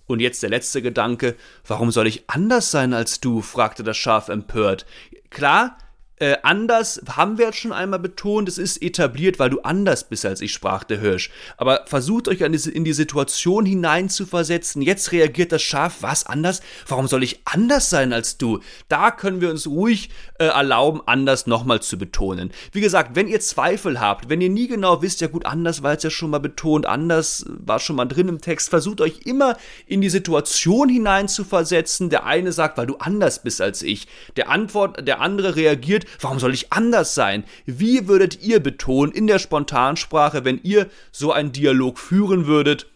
Und 0.06 0.22
jetzt 0.22 0.42
der 0.42 0.50
letzte 0.50 0.82
Gedanke, 0.82 1.36
warum 1.68 1.92
soll 1.92 2.08
ich 2.08 2.24
anders 2.30 2.72
sein 2.72 2.94
als 2.94 3.20
du? 3.20 3.42
fragte 3.42 3.84
das 3.84 3.98
Schaf 3.98 4.30
empört. 4.30 4.86
Klar, 5.30 5.78
äh, 6.20 6.38
anders 6.44 7.02
haben 7.16 7.38
wir 7.38 7.46
jetzt 7.46 7.60
schon 7.60 7.72
einmal 7.72 8.00
betont, 8.00 8.50
es 8.50 8.58
ist 8.58 8.82
etabliert, 8.82 9.40
weil 9.40 9.50
du 9.50 9.62
anders 9.62 10.04
bist 10.04 10.26
als 10.26 10.42
ich, 10.42 10.52
sprach 10.52 10.84
der 10.84 11.00
Hirsch. 11.00 11.32
Aber 11.56 11.86
versucht 11.86 12.28
euch 12.28 12.40
die, 12.40 12.70
in 12.70 12.84
die 12.84 12.94
Situation 12.94 13.66
hinein 13.66 14.10
zu 14.10 14.26
versetzen. 14.26 14.82
Jetzt 14.82 15.14
reagiert 15.14 15.54
das 15.54 15.62
Schaf, 15.62 15.98
was 16.02 16.26
anders? 16.26 16.62
Warum 16.88 17.08
soll 17.08 17.24
ich 17.24 17.40
anders 17.46 17.90
sein 17.90 18.12
als 18.12 18.38
du? 18.38 18.60
Da 18.90 19.12
können 19.12 19.40
wir 19.40 19.50
uns 19.50 19.66
ruhig 19.66 20.10
äh, 20.40 20.46
erlauben, 20.46 21.02
anders 21.06 21.48
nochmal 21.48 21.82
zu 21.82 21.98
betonen. 21.98 22.52
Wie 22.74 22.82
gesagt, 22.82 23.16
wenn 23.16 23.30
ihr 23.30 23.40
Zweifel 23.40 24.02
habt, 24.02 24.30
wenn 24.30 24.42
ihr 24.42 24.50
nie 24.50 24.68
genau 24.68 25.02
wisst, 25.02 25.22
ja 25.22 25.28
gut, 25.28 25.46
anders 25.46 25.84
war 25.84 25.94
es 25.94 26.04
ja 26.04 26.10
schon 26.10 26.32
mal 26.32 26.40
betont, 26.40 26.86
anders 26.86 27.46
war 27.48 27.80
schon 27.80 27.96
mal 27.96 28.06
drin 28.06 28.28
im 28.28 28.42
Text, 28.42 28.70
versucht 28.70 29.00
euch 29.00 29.22
immer 29.26 29.58
in 29.88 30.02
die 30.02 30.10
Situation 30.10 30.90
hinein 30.90 31.30
zu 31.30 31.46
versetzen. 31.46 32.10
Der 32.10 32.26
eine 32.26 32.52
sagt, 32.52 32.78
weil 32.78 32.88
du 32.88 32.98
anders 32.98 33.42
bist 33.42 33.62
als 33.62 33.82
ich. 33.84 34.08
Der 34.36 34.50
Antwort, 34.50 35.08
der 35.08 35.22
andere 35.22 35.56
reagiert, 35.56 36.06
Warum 36.20 36.40
soll 36.40 36.54
ich 36.54 36.72
anders 36.72 37.16
sein? 37.16 37.44
Wie 37.66 38.08
würdet 38.08 38.42
ihr 38.42 38.60
betonen 38.60 39.12
in 39.12 39.28
der 39.28 39.40
Spontansprache, 39.40 40.46
wenn 40.46 40.60
ihr 40.64 40.90
so 41.12 41.32
einen 41.32 41.52
Dialog 41.52 42.00
führen 42.00 42.48
würdet? 42.48 42.88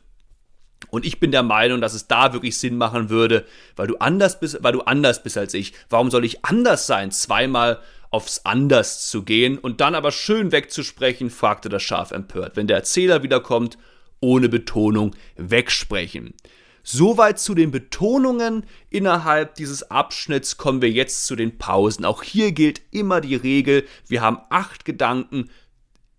Und 0.90 1.06
ich 1.06 1.20
bin 1.20 1.32
der 1.32 1.44
Meinung, 1.44 1.82
dass 1.82 1.94
es 1.94 2.08
da 2.08 2.34
wirklich 2.34 2.58
Sinn 2.58 2.78
machen 2.78 3.10
würde, 3.10 3.46
weil 3.76 3.88
du 3.88 3.98
anders 3.98 4.40
bist, 4.40 4.60
weil 4.62 4.74
du 4.74 4.82
anders 4.82 5.24
bist 5.24 5.38
als 5.38 5.54
ich. 5.54 5.74
Warum 5.90 6.12
soll 6.12 6.26
ich 6.26 6.46
anders 6.46 6.86
sein? 6.86 7.12
Zweimal 7.12 7.80
aufs 8.12 8.46
Anders 8.46 9.10
zu 9.10 9.24
gehen 9.24 9.58
und 9.58 9.82
dann 9.82 9.96
aber 9.96 10.12
schön 10.12 10.52
wegzusprechen, 10.52 11.32
fragte 11.32 11.68
das 11.68 11.82
Schaf 11.82 12.12
empört. 12.12 12.56
Wenn 12.56 12.68
der 12.68 12.78
Erzähler 12.78 13.24
wiederkommt, 13.24 13.80
ohne 14.20 14.50
Betonung 14.50 15.16
wegsprechen. 15.36 16.36
Soweit 16.84 17.40
zu 17.40 17.56
den 17.56 17.72
Betonungen. 17.72 18.66
Innerhalb 18.90 19.56
dieses 19.56 19.90
Abschnitts 19.90 20.58
kommen 20.58 20.82
wir 20.82 20.92
jetzt 20.92 21.26
zu 21.26 21.36
den 21.36 21.58
Pausen. 21.58 22.04
Auch 22.04 22.24
hier 22.24 22.52
gilt 22.52 22.82
immer 22.92 23.22
die 23.22 23.36
Regel, 23.36 23.86
wir 24.08 24.22
haben 24.22 24.40
acht 24.50 24.84
Gedanken. 24.84 25.50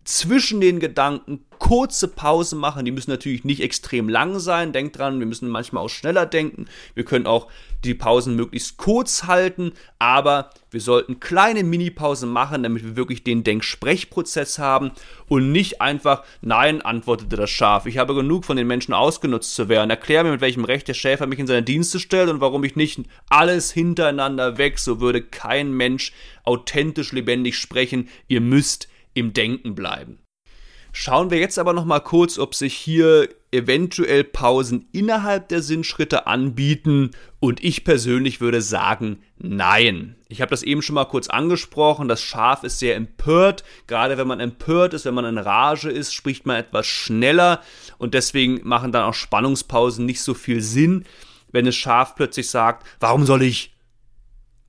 Zwischen 0.04 0.60
den 0.60 0.80
Gedanken 0.80 1.44
kurze 1.64 2.08
Pausen 2.08 2.58
machen. 2.58 2.84
Die 2.84 2.90
müssen 2.90 3.10
natürlich 3.10 3.42
nicht 3.44 3.62
extrem 3.62 4.10
lang 4.10 4.38
sein. 4.38 4.74
Denkt 4.74 4.98
dran, 4.98 5.18
wir 5.18 5.26
müssen 5.26 5.48
manchmal 5.48 5.82
auch 5.82 5.88
schneller 5.88 6.26
denken. 6.26 6.66
Wir 6.94 7.06
können 7.06 7.26
auch 7.26 7.48
die 7.84 7.94
Pausen 7.94 8.36
möglichst 8.36 8.76
kurz 8.76 9.24
halten, 9.24 9.72
aber 9.98 10.50
wir 10.70 10.82
sollten 10.82 11.20
kleine 11.20 11.64
Mini-Pausen 11.64 12.28
machen, 12.28 12.64
damit 12.64 12.84
wir 12.84 12.96
wirklich 12.96 13.24
den 13.24 13.44
Denksprechprozess 13.44 14.58
haben 14.58 14.90
und 15.26 15.52
nicht 15.52 15.80
einfach 15.80 16.24
Nein, 16.42 16.82
antwortete 16.82 17.36
das 17.36 17.48
Schaf. 17.48 17.86
Ich 17.86 17.96
habe 17.96 18.14
genug 18.14 18.44
von 18.44 18.58
den 18.58 18.66
Menschen 18.66 18.92
ausgenutzt 18.92 19.54
zu 19.54 19.70
werden. 19.70 19.88
Erklär 19.88 20.22
mir, 20.22 20.32
mit 20.32 20.42
welchem 20.42 20.66
Recht 20.66 20.86
der 20.86 20.94
Schäfer 20.94 21.26
mich 21.26 21.38
in 21.38 21.46
seine 21.46 21.62
Dienste 21.62 21.98
stellt 21.98 22.28
und 22.28 22.42
warum 22.42 22.62
ich 22.64 22.76
nicht 22.76 23.00
alles 23.30 23.72
hintereinander 23.72 24.58
weg. 24.58 24.78
So 24.78 25.00
würde 25.00 25.22
kein 25.22 25.72
Mensch 25.72 26.12
authentisch 26.44 27.12
lebendig 27.12 27.56
sprechen. 27.56 28.10
Ihr 28.28 28.42
müsst 28.42 28.88
im 29.14 29.32
Denken 29.32 29.74
bleiben. 29.74 30.23
Schauen 30.96 31.32
wir 31.32 31.40
jetzt 31.40 31.58
aber 31.58 31.72
noch 31.72 31.84
mal 31.84 31.98
kurz, 31.98 32.38
ob 32.38 32.54
sich 32.54 32.72
hier 32.72 33.28
eventuell 33.50 34.22
Pausen 34.22 34.86
innerhalb 34.92 35.48
der 35.48 35.60
Sinnschritte 35.60 36.28
anbieten. 36.28 37.10
Und 37.40 37.64
ich 37.64 37.82
persönlich 37.82 38.40
würde 38.40 38.62
sagen, 38.62 39.18
nein. 39.36 40.14
Ich 40.28 40.40
habe 40.40 40.50
das 40.50 40.62
eben 40.62 40.82
schon 40.82 40.94
mal 40.94 41.06
kurz 41.06 41.26
angesprochen, 41.26 42.06
das 42.06 42.22
Schaf 42.22 42.62
ist 42.62 42.78
sehr 42.78 42.94
empört, 42.94 43.64
gerade 43.88 44.18
wenn 44.18 44.28
man 44.28 44.38
empört 44.38 44.94
ist, 44.94 45.04
wenn 45.04 45.14
man 45.14 45.24
in 45.24 45.38
Rage 45.38 45.90
ist, 45.90 46.14
spricht 46.14 46.46
man 46.46 46.56
etwas 46.56 46.86
schneller. 46.86 47.60
Und 47.98 48.14
deswegen 48.14 48.60
machen 48.62 48.92
dann 48.92 49.02
auch 49.02 49.14
Spannungspausen 49.14 50.06
nicht 50.06 50.22
so 50.22 50.32
viel 50.32 50.60
Sinn, 50.60 51.06
wenn 51.50 51.64
das 51.64 51.74
Schaf 51.74 52.14
plötzlich 52.14 52.48
sagt, 52.48 52.86
warum 53.00 53.26
soll 53.26 53.42
ich 53.42 53.73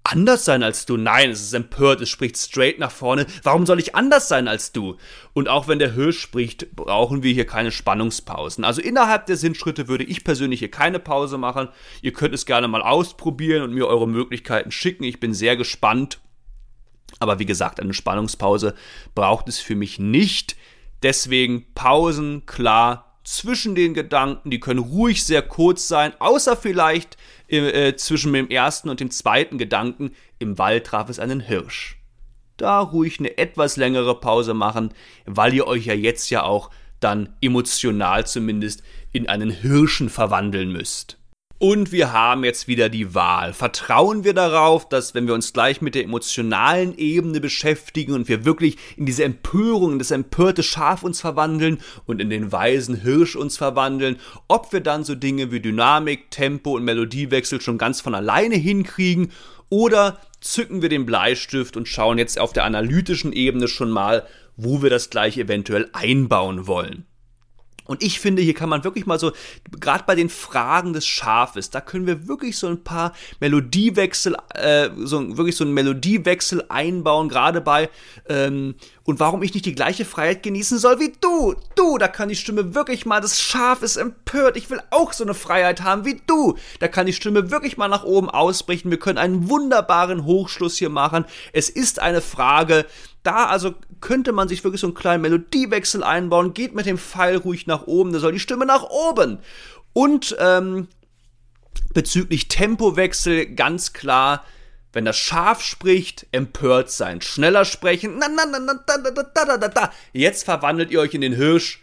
anders 0.06 0.46
sein 0.46 0.64
als 0.64 0.86
du. 0.86 0.98
Nein, 0.98 1.32
es 1.32 1.42
ist 1.42 1.54
empört, 1.54 2.02
es 2.02 2.10
spricht 2.10 2.38
straight 2.38 2.80
nach 2.80 2.92
vorne. 2.92 3.26
Warum 3.44 3.66
soll 3.66 3.80
ich 3.80 3.96
anders 3.96 4.28
sein 4.28 4.48
als 4.48 4.72
du? 4.72 4.98
Und 5.34 5.50
auch 5.50 5.68
wenn 5.68 5.80
der 5.80 5.94
Hirsch 5.94 6.20
spricht, 6.20 6.76
brauchen 6.76 7.24
wir 7.24 7.34
hier 7.34 7.48
keine 7.48 7.72
Spannungspausen. 7.72 8.64
Also 8.64 8.82
innerhalb 8.82 9.26
der 9.26 9.38
Sinnschritte 9.38 9.88
würde 9.88 10.04
ich 10.04 10.24
persönlich 10.24 10.60
hier 10.60 10.72
keine 10.72 11.00
Pause 11.00 11.38
machen. 11.38 11.70
Ihr 12.02 12.14
könnt 12.14 12.36
es 12.36 12.46
gerne 12.46 12.68
mal 12.68 12.82
ausprobieren 12.82 13.64
und 13.64 13.74
mir 13.74 13.88
eure 13.88 14.08
Möglichkeiten 14.08 14.72
schicken. 14.72 15.04
Ich 15.04 15.20
bin 15.20 15.34
sehr 15.34 15.58
gespannt. 15.58 16.20
Aber 17.20 17.40
wie 17.40 17.46
gesagt, 17.46 17.80
eine 17.80 17.94
Spannungspause 17.94 18.76
braucht 19.16 19.48
es 19.48 19.60
für 19.60 19.76
mich 19.76 20.00
nicht. 20.00 20.56
Deswegen 21.02 21.66
Pausen, 21.74 22.46
klar, 22.46 23.20
zwischen 23.24 23.74
den 23.76 23.94
Gedanken, 23.94 24.52
die 24.52 24.60
können 24.60 24.80
ruhig 24.80 25.26
sehr 25.26 25.42
kurz 25.42 25.88
sein, 25.88 26.14
außer 26.20 26.56
vielleicht 26.56 27.18
äh, 27.48 27.96
zwischen 27.96 28.34
dem 28.34 28.50
ersten 28.50 28.90
und 28.90 29.00
dem 29.00 29.12
zweiten 29.12 29.58
Gedanken, 29.58 30.12
im 30.40 30.58
Wald 30.58 30.86
traf 30.86 31.10
es 31.10 31.20
einen 31.20 31.40
Hirsch. 31.40 31.98
Da 32.58 32.80
ruhig 32.80 33.20
eine 33.20 33.38
etwas 33.38 33.76
längere 33.78 34.20
Pause 34.20 34.54
machen, 34.54 34.94
weil 35.26 35.54
ihr 35.54 35.68
euch 35.68 35.86
ja 35.86 35.94
jetzt 35.94 36.30
ja 36.30 36.44
auch 36.44 36.72
dann 37.00 37.36
emotional 37.42 38.26
zumindest 38.26 38.82
in 39.12 39.28
einen 39.28 39.50
Hirschen 39.50 40.10
verwandeln 40.10 40.72
müsst. 40.72 41.18
Und 41.58 41.94
wir 41.94 42.12
haben 42.12 42.44
jetzt 42.44 42.68
wieder 42.68 42.90
die 42.90 43.14
Wahl. 43.16 43.54
Vertrauen 43.54 44.26
wir 44.26 44.34
darauf, 44.34 44.90
dass 44.90 45.16
wenn 45.16 45.26
wir 45.26 45.34
uns 45.34 45.54
gleich 45.54 45.82
mit 45.82 45.96
der 45.96 46.04
emotionalen 46.04 46.98
Ebene 46.98 47.40
beschäftigen 47.40 48.12
und 48.12 48.28
wir 48.28 48.44
wirklich 48.44 48.76
in 48.98 49.06
diese 49.06 49.24
Empörung, 49.24 49.94
in 49.94 50.00
das 50.00 50.12
empörte 50.12 50.64
Schaf 50.64 51.04
uns 51.04 51.22
verwandeln 51.22 51.78
und 52.06 52.22
in 52.22 52.30
den 52.30 52.52
weisen 52.52 53.02
Hirsch 53.02 53.38
uns 53.38 53.56
verwandeln, 53.58 54.18
ob 54.50 54.74
wir 54.74 54.82
dann 54.82 55.06
so 55.06 55.16
Dinge 55.16 55.52
wie 55.52 55.62
Dynamik, 55.62 56.30
Tempo 56.30 56.76
und 56.76 56.84
Melodiewechsel 56.84 57.62
schon 57.62 57.78
ganz 57.78 58.02
von 58.02 58.16
alleine 58.16 58.56
hinkriegen 58.56 59.32
oder 59.70 60.20
zücken 60.42 60.82
wir 60.82 60.90
den 60.90 61.06
Bleistift 61.06 61.78
und 61.78 61.88
schauen 61.88 62.18
jetzt 62.18 62.38
auf 62.38 62.52
der 62.52 62.66
analytischen 62.66 63.32
Ebene 63.32 63.70
schon 63.70 63.92
mal, 63.92 64.28
wo 64.58 64.82
wir 64.82 64.90
das 64.90 65.10
gleich 65.10 65.38
eventuell 65.38 65.90
einbauen 65.94 66.68
wollen. 66.68 67.06
Und 67.86 68.04
ich 68.04 68.20
finde, 68.20 68.42
hier 68.42 68.54
kann 68.54 68.70
man 68.70 68.84
wirklich 68.84 69.06
mal 69.06 69.20
so, 69.20 69.32
gerade 69.80 70.04
bei 70.06 70.16
den 70.16 70.30
Fragen 70.30 70.94
des 70.94 71.06
Schafes, 71.06 71.70
da 71.70 71.82
können 71.82 72.08
wir 72.08 72.28
wirklich 72.28 72.58
so 72.58 72.68
ein 72.68 72.84
paar 72.84 73.14
Melodiewechsel, 73.40 74.36
äh, 74.54 74.90
so 74.98 75.38
wirklich 75.38 75.56
so 75.56 75.64
einen 75.64 75.74
Melodiewechsel 75.74 76.66
einbauen, 76.70 77.30
gerade 77.30 77.62
bei, 77.62 77.90
ähm, 78.28 78.76
und 79.04 79.20
warum 79.20 79.44
ich 79.44 79.54
nicht 79.54 79.68
die 79.68 79.76
gleiche 79.76 80.04
Freiheit 80.04 80.42
genießen 80.42 80.80
soll 80.80 81.00
wie 81.00 81.14
du. 81.22 81.56
Du, 81.76 82.00
da 82.00 82.08
kann 82.08 82.30
die 82.30 82.36
Stimme 82.36 82.74
wirklich 82.74 83.06
mal, 83.06 83.22
das 83.22 83.40
Schaf 83.40 83.84
ist 83.84 83.98
empört, 83.98 84.58
ich 84.58 84.70
will 84.72 84.82
auch 84.90 85.14
so 85.14 85.24
eine 85.24 85.36
Freiheit 85.36 85.84
haben 85.84 86.06
wie 86.06 86.20
du. 86.26 86.58
Da 86.80 86.88
kann 86.88 87.06
die 87.06 87.14
Stimme 87.14 87.52
wirklich 87.52 87.78
mal 87.78 87.88
nach 87.88 88.04
oben 88.04 88.32
ausbrechen. 88.32 88.90
Wir 88.90 89.00
können 89.00 89.20
einen 89.20 89.48
wunderbaren 89.48 90.26
Hochschluss 90.26 90.78
hier 90.78 90.90
machen. 90.90 91.26
Es 91.54 91.70
ist 91.70 92.00
eine 92.00 92.22
Frage, 92.22 92.86
da 93.26 93.48
also 93.48 93.74
könnte 94.02 94.32
man 94.32 94.48
sich 94.48 94.64
wirklich 94.64 94.82
so 94.82 94.88
einen 94.88 94.94
kleinen 94.94 95.22
Melodiewechsel 95.22 96.04
einbauen, 96.04 96.54
geht 96.54 96.76
mit 96.76 96.86
dem 96.86 96.98
Pfeil 96.98 97.38
ruhig 97.38 97.68
nach 97.68 97.88
oben, 97.88 98.14
da 98.14 98.20
soll 98.20 98.34
die 98.34 98.40
Stimme 98.40 98.66
nach 98.66 98.84
oben. 98.84 99.40
Und 99.94 100.36
ähm, 100.40 100.88
bezüglich 101.94 102.48
Tempowechsel 102.48 103.48
ganz 103.56 103.94
klar, 103.94 104.44
wenn 104.94 105.06
das 105.06 105.18
Schaf 105.18 105.62
spricht, 105.62 106.28
empört 106.32 106.92
sein, 106.92 107.22
schneller 107.22 107.66
sprechen, 107.66 108.18
na, 108.20 108.28
na, 108.30 108.46
na, 108.46 108.60
na, 108.60 108.74
da, 108.86 108.98
da, 108.98 109.12
da, 109.12 109.46
da, 109.46 109.58
da, 109.58 109.68
da. 109.68 109.92
Jetzt 110.14 110.46
verwandelt 110.46 110.92
ihr 110.92 111.00
euch 111.00 111.14
in 111.14 111.22
den 111.22 111.34
Hirsch. 111.34 111.82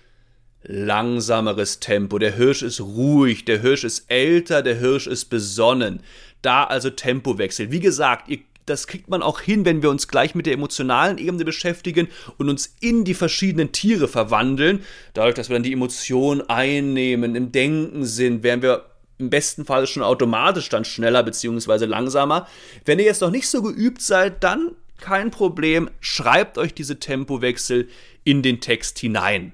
Langsameres 0.65 1.81
Tempo. 1.81 2.21
Der 2.21 2.37
Hirsch 2.37 2.63
ist 2.63 2.81
ruhig, 2.81 3.45
der 3.45 3.61
Hirsch 3.61 3.83
ist 3.83 4.05
älter, 4.09 4.63
der 4.63 4.77
Hirsch 4.77 5.09
ist 5.09 5.25
besonnen. 5.25 6.05
Da 6.41 6.65
also 6.65 6.89
Tempowechsel. 6.89 7.73
Wie 7.73 7.81
gesagt, 7.81 8.29
ihr 8.29 8.39
das 8.67 8.87
kriegt 8.87 9.09
man 9.09 9.23
auch 9.23 9.41
hin, 9.41 9.65
wenn 9.65 9.83
wir 9.83 9.91
uns 9.91 10.09
gleich 10.09 10.35
mit 10.35 10.47
der 10.47 10.55
emotionalen 10.55 11.19
Ebene 11.19 11.45
beschäftigen 11.45 12.09
und 12.39 12.49
uns 12.49 12.75
in 12.81 13.05
die 13.05 13.15
verschiedenen 13.15 13.73
Tiere 13.73 14.09
verwandeln. 14.09 14.85
Dadurch, 15.15 15.35
dass 15.35 15.49
wir 15.49 15.55
dann 15.55 15.63
die 15.63 15.73
Emotion 15.73 16.43
einnehmen, 16.43 17.35
im 17.35 17.53
Denken 17.53 18.05
sind, 18.05 18.43
werden 18.43 18.63
wir 18.63 18.87
im 19.19 19.31
besten 19.31 19.65
Fall 19.65 19.87
schon 19.87 20.03
automatisch 20.03 20.69
dann 20.69 20.85
schneller 20.85 21.23
bzw. 21.23 21.85
langsamer. 21.87 22.49
Wenn 22.85 22.99
ihr 22.99 23.05
jetzt 23.05 23.21
noch 23.21 23.31
nicht 23.31 23.49
so 23.49 23.63
geübt 23.63 24.03
seid, 24.03 24.43
dann 24.43 24.73
kein 25.01 25.31
Problem, 25.31 25.91
schreibt 26.01 26.59
euch 26.59 26.75
diese 26.75 26.99
Tempowechsel 26.99 27.89
in 28.25 28.43
den 28.43 28.61
Text 28.61 28.99
hinein. 28.99 29.53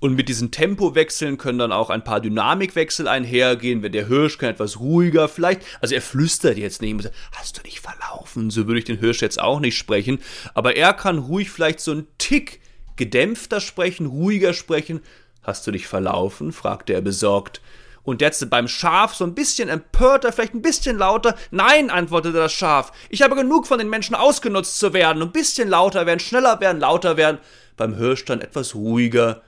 Und 0.00 0.14
mit 0.14 0.28
diesen 0.28 0.52
Tempowechseln 0.52 1.38
können 1.38 1.58
dann 1.58 1.72
auch 1.72 1.90
ein 1.90 2.04
paar 2.04 2.20
Dynamikwechsel 2.20 3.08
einhergehen. 3.08 3.82
Wenn 3.82 3.90
der 3.90 4.06
Hirsch 4.06 4.38
kann 4.38 4.50
etwas 4.50 4.78
ruhiger, 4.78 5.28
vielleicht, 5.28 5.62
also 5.80 5.94
er 5.94 6.02
flüstert 6.02 6.56
jetzt 6.56 6.82
nicht, 6.82 7.10
hast 7.32 7.58
du 7.58 7.62
dich 7.62 7.80
verlaufen? 7.80 8.50
So 8.50 8.68
würde 8.68 8.78
ich 8.78 8.84
den 8.84 9.00
Hirsch 9.00 9.22
jetzt 9.22 9.40
auch 9.40 9.58
nicht 9.58 9.76
sprechen. 9.76 10.20
Aber 10.54 10.76
er 10.76 10.92
kann 10.92 11.18
ruhig 11.18 11.50
vielleicht 11.50 11.80
so 11.80 11.90
einen 11.90 12.06
Tick 12.18 12.60
gedämpfter 12.94 13.60
sprechen, 13.60 14.06
ruhiger 14.06 14.54
sprechen. 14.54 15.00
Hast 15.42 15.66
du 15.66 15.72
dich 15.72 15.88
verlaufen? 15.88 16.52
fragte 16.52 16.92
er 16.92 17.00
besorgt. 17.00 17.60
Und 18.04 18.22
jetzt 18.22 18.48
beim 18.48 18.68
Schaf 18.68 19.14
so 19.14 19.24
ein 19.24 19.34
bisschen 19.34 19.68
empörter, 19.68 20.32
vielleicht 20.32 20.54
ein 20.54 20.62
bisschen 20.62 20.96
lauter. 20.96 21.34
Nein, 21.50 21.90
antwortete 21.90 22.38
das 22.38 22.52
Schaf. 22.52 22.92
Ich 23.10 23.20
habe 23.20 23.34
genug 23.34 23.66
von 23.66 23.78
den 23.78 23.90
Menschen 23.90 24.14
ausgenutzt 24.14 24.78
zu 24.78 24.92
werden. 24.92 25.22
Ein 25.22 25.32
bisschen 25.32 25.68
lauter 25.68 26.06
werden, 26.06 26.20
schneller 26.20 26.60
werden, 26.60 26.80
lauter 26.80 27.16
werden. 27.16 27.38
Beim 27.76 27.96
Hirsch 27.96 28.24
dann 28.24 28.40
etwas 28.40 28.74
ruhiger 28.74 29.42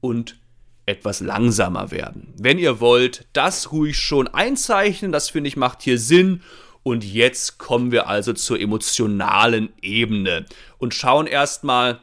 und 0.00 0.36
etwas 0.86 1.20
langsamer 1.20 1.90
werden. 1.90 2.32
Wenn 2.38 2.58
ihr 2.58 2.80
wollt, 2.80 3.26
das 3.32 3.72
ruhig 3.72 3.98
schon 3.98 4.26
einzeichnen, 4.28 5.12
das 5.12 5.30
finde 5.30 5.48
ich 5.48 5.56
macht 5.56 5.82
hier 5.82 5.98
Sinn. 5.98 6.42
Und 6.82 7.04
jetzt 7.04 7.58
kommen 7.58 7.92
wir 7.92 8.08
also 8.08 8.32
zur 8.32 8.58
emotionalen 8.58 9.68
Ebene 9.82 10.46
und 10.78 10.94
schauen 10.94 11.26
erstmal, 11.26 12.00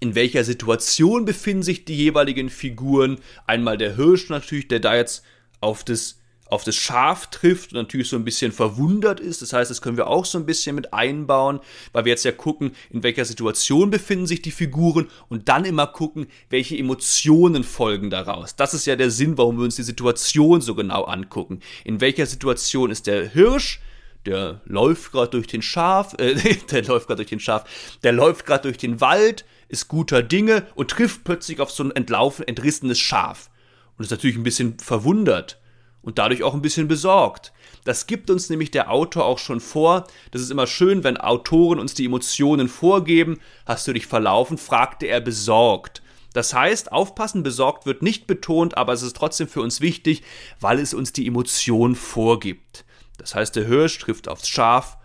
in 0.00 0.16
welcher 0.16 0.42
Situation 0.42 1.24
befinden 1.24 1.62
sich 1.62 1.84
die 1.84 1.94
jeweiligen 1.94 2.50
Figuren. 2.50 3.20
Einmal 3.46 3.78
der 3.78 3.94
Hirsch 3.94 4.28
natürlich, 4.30 4.66
der 4.66 4.80
da 4.80 4.96
jetzt 4.96 5.22
auf 5.60 5.84
das 5.84 6.18
auf 6.52 6.64
das 6.64 6.76
Schaf 6.76 7.28
trifft 7.28 7.72
und 7.72 7.78
natürlich 7.78 8.10
so 8.10 8.16
ein 8.16 8.24
bisschen 8.24 8.52
verwundert 8.52 9.20
ist. 9.20 9.40
Das 9.40 9.54
heißt, 9.54 9.70
das 9.70 9.80
können 9.80 9.96
wir 9.96 10.06
auch 10.06 10.26
so 10.26 10.36
ein 10.36 10.44
bisschen 10.44 10.76
mit 10.76 10.92
einbauen, 10.92 11.60
weil 11.92 12.04
wir 12.04 12.10
jetzt 12.10 12.26
ja 12.26 12.32
gucken, 12.32 12.72
in 12.90 13.02
welcher 13.02 13.24
Situation 13.24 13.90
befinden 13.90 14.26
sich 14.26 14.42
die 14.42 14.50
Figuren 14.50 15.08
und 15.30 15.48
dann 15.48 15.64
immer 15.64 15.86
gucken, 15.86 16.26
welche 16.50 16.76
Emotionen 16.76 17.64
folgen 17.64 18.10
daraus. 18.10 18.54
Das 18.54 18.74
ist 18.74 18.84
ja 18.84 18.96
der 18.96 19.10
Sinn, 19.10 19.38
warum 19.38 19.56
wir 19.56 19.64
uns 19.64 19.76
die 19.76 19.82
Situation 19.82 20.60
so 20.60 20.74
genau 20.74 21.04
angucken. 21.04 21.60
In 21.84 22.02
welcher 22.02 22.26
Situation 22.26 22.90
ist 22.90 23.06
der 23.06 23.30
Hirsch? 23.30 23.80
Der 24.26 24.60
läuft 24.66 25.10
gerade 25.12 25.30
durch 25.30 25.46
den 25.46 25.62
Schaf, 25.62 26.14
äh, 26.18 26.34
der 26.70 26.84
läuft 26.84 27.06
gerade 27.06 27.16
durch 27.16 27.30
den 27.30 27.40
Schaf, 27.40 27.64
der 28.02 28.12
läuft 28.12 28.44
gerade 28.44 28.64
durch 28.64 28.76
den 28.76 29.00
Wald, 29.00 29.46
ist 29.68 29.88
guter 29.88 30.22
Dinge 30.22 30.66
und 30.74 30.90
trifft 30.90 31.24
plötzlich 31.24 31.60
auf 31.60 31.70
so 31.70 31.82
ein 31.82 31.92
entlaufen, 31.92 32.46
entrissenes 32.46 33.00
Schaf. 33.00 33.48
Und 33.96 34.04
ist 34.04 34.10
natürlich 34.10 34.36
ein 34.36 34.42
bisschen 34.42 34.78
verwundert 34.78 35.61
und 36.02 36.18
dadurch 36.18 36.42
auch 36.42 36.54
ein 36.54 36.62
bisschen 36.62 36.88
besorgt. 36.88 37.52
Das 37.84 38.06
gibt 38.06 38.30
uns 38.30 38.50
nämlich 38.50 38.70
der 38.70 38.90
Autor 38.90 39.24
auch 39.24 39.38
schon 39.38 39.60
vor. 39.60 40.06
Das 40.30 40.42
ist 40.42 40.50
immer 40.50 40.66
schön, 40.66 41.04
wenn 41.04 41.16
Autoren 41.16 41.78
uns 41.78 41.94
die 41.94 42.04
Emotionen 42.04 42.68
vorgeben. 42.68 43.40
Hast 43.66 43.88
du 43.88 43.92
dich 43.92 44.06
verlaufen? 44.06 44.58
fragte 44.58 45.06
er 45.06 45.20
besorgt. 45.20 46.02
Das 46.32 46.54
heißt, 46.54 46.92
aufpassen, 46.92 47.42
besorgt 47.42 47.84
wird 47.86 48.02
nicht 48.02 48.26
betont, 48.26 48.76
aber 48.76 48.92
es 48.92 49.02
ist 49.02 49.16
trotzdem 49.16 49.48
für 49.48 49.60
uns 49.60 49.80
wichtig, 49.80 50.22
weil 50.60 50.78
es 50.78 50.94
uns 50.94 51.12
die 51.12 51.26
Emotion 51.26 51.94
vorgibt. 51.94 52.84
Das 53.18 53.34
heißt, 53.34 53.54
der 53.56 53.66
Hirsch 53.66 53.98
trifft 53.98 54.28
aufs 54.28 54.48
Schaf 54.48 54.96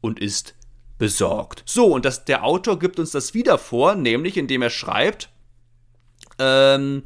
und 0.00 0.20
ist 0.20 0.54
besorgt. 0.98 1.62
So, 1.66 1.86
und 1.86 2.04
das, 2.04 2.24
der 2.24 2.44
Autor 2.44 2.78
gibt 2.78 2.98
uns 2.98 3.10
das 3.10 3.34
wieder 3.34 3.58
vor, 3.58 3.96
nämlich 3.96 4.36
indem 4.36 4.62
er 4.62 4.70
schreibt, 4.70 5.28
ähm, 6.38 7.02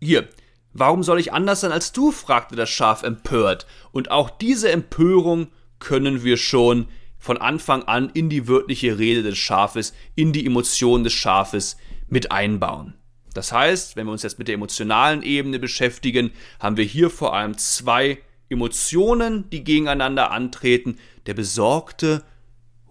hier, 0.00 0.28
Warum 0.74 1.04
soll 1.04 1.20
ich 1.20 1.32
anders 1.32 1.60
sein 1.60 1.72
als 1.72 1.92
du? 1.92 2.10
fragte 2.10 2.56
das 2.56 2.68
Schaf 2.68 3.04
empört. 3.04 3.66
Und 3.92 4.10
auch 4.10 4.28
diese 4.28 4.70
Empörung 4.70 5.46
können 5.78 6.24
wir 6.24 6.36
schon 6.36 6.88
von 7.16 7.38
Anfang 7.38 7.84
an 7.84 8.10
in 8.12 8.28
die 8.28 8.48
wörtliche 8.48 8.98
Rede 8.98 9.22
des 9.22 9.38
Schafes, 9.38 9.94
in 10.16 10.32
die 10.32 10.44
Emotionen 10.44 11.04
des 11.04 11.12
Schafes 11.12 11.76
mit 12.08 12.32
einbauen. 12.32 12.94
Das 13.34 13.52
heißt, 13.52 13.96
wenn 13.96 14.06
wir 14.06 14.12
uns 14.12 14.24
jetzt 14.24 14.38
mit 14.38 14.48
der 14.48 14.56
emotionalen 14.56 15.22
Ebene 15.22 15.58
beschäftigen, 15.58 16.32
haben 16.58 16.76
wir 16.76 16.84
hier 16.84 17.08
vor 17.08 17.34
allem 17.34 17.56
zwei 17.56 18.18
Emotionen, 18.48 19.48
die 19.50 19.64
gegeneinander 19.64 20.32
antreten. 20.32 20.98
Der 21.26 21.34
besorgte, 21.34 22.24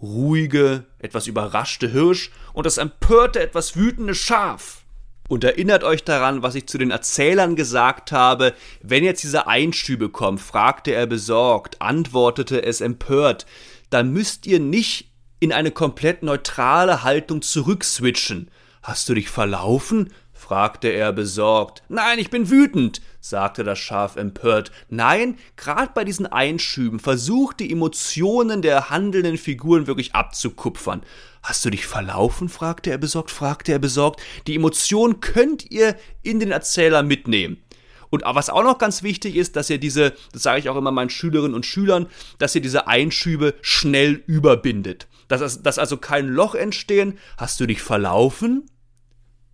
ruhige, 0.01 0.85
etwas 0.99 1.27
überraschte 1.27 1.89
Hirsch 1.89 2.31
und 2.53 2.65
das 2.65 2.77
empörte, 2.77 3.41
etwas 3.41 3.75
wütende 3.75 4.15
Schaf. 4.15 4.82
Und 5.29 5.43
erinnert 5.43 5.83
euch 5.83 6.03
daran, 6.03 6.43
was 6.43 6.55
ich 6.55 6.67
zu 6.67 6.77
den 6.77 6.91
Erzählern 6.91 7.55
gesagt 7.55 8.11
habe. 8.11 8.53
Wenn 8.81 9.03
jetzt 9.03 9.23
diese 9.23 9.47
Einschübe 9.47 10.09
kommen, 10.09 10.37
fragte 10.37 10.91
er 10.91 11.07
besorgt, 11.07 11.81
antwortete 11.81 12.63
es 12.63 12.81
empört, 12.81 13.45
dann 13.89 14.11
müsst 14.11 14.45
ihr 14.45 14.59
nicht 14.59 15.11
in 15.39 15.53
eine 15.53 15.71
komplett 15.71 16.23
neutrale 16.23 17.03
Haltung 17.03 17.41
zurückswitchen. 17.41 18.49
Hast 18.81 19.07
du 19.07 19.13
dich 19.13 19.29
verlaufen? 19.29 20.11
Fragte 20.43 20.89
er 20.89 21.13
besorgt. 21.13 21.83
Nein, 21.87 22.19
ich 22.19 22.29
bin 22.29 22.49
wütend, 22.49 23.01
sagte 23.21 23.63
das 23.63 23.79
Schaf 23.79 24.17
empört. 24.17 24.71
Nein, 24.89 25.37
gerade 25.55 25.91
bei 25.95 26.03
diesen 26.03 26.25
Einschüben 26.25 26.99
versucht 26.99 27.61
die 27.61 27.71
Emotionen 27.71 28.61
der 28.61 28.89
handelnden 28.89 29.37
Figuren 29.37 29.87
wirklich 29.87 30.13
abzukupfern. 30.15 31.01
Hast 31.41 31.63
du 31.63 31.69
dich 31.69 31.87
verlaufen? 31.87 32.49
fragte 32.49 32.91
er 32.91 32.97
besorgt, 32.97 33.31
fragte 33.31 33.71
er 33.71 33.79
besorgt. 33.79 34.21
Die 34.47 34.55
Emotion 34.55 35.21
könnt 35.21 35.71
ihr 35.71 35.95
in 36.23 36.41
den 36.41 36.51
Erzähler 36.51 37.03
mitnehmen. 37.03 37.63
Und 38.09 38.23
was 38.25 38.49
auch 38.49 38.63
noch 38.63 38.77
ganz 38.77 39.01
wichtig 39.01 39.37
ist, 39.37 39.55
dass 39.55 39.69
ihr 39.69 39.77
diese, 39.77 40.13
das 40.33 40.43
sage 40.43 40.59
ich 40.59 40.69
auch 40.69 40.75
immer 40.75 40.91
meinen 40.91 41.09
Schülerinnen 41.09 41.55
und 41.55 41.65
Schülern, 41.65 42.07
dass 42.37 42.53
ihr 42.53 42.61
diese 42.61 42.87
Einschübe 42.87 43.55
schnell 43.61 44.23
überbindet. 44.27 45.07
Dass, 45.29 45.63
dass 45.63 45.79
also 45.79 45.97
kein 45.97 46.27
Loch 46.27 46.53
entstehen. 46.53 47.17
Hast 47.37 47.59
du 47.59 47.65
dich 47.65 47.81
verlaufen? 47.81 48.69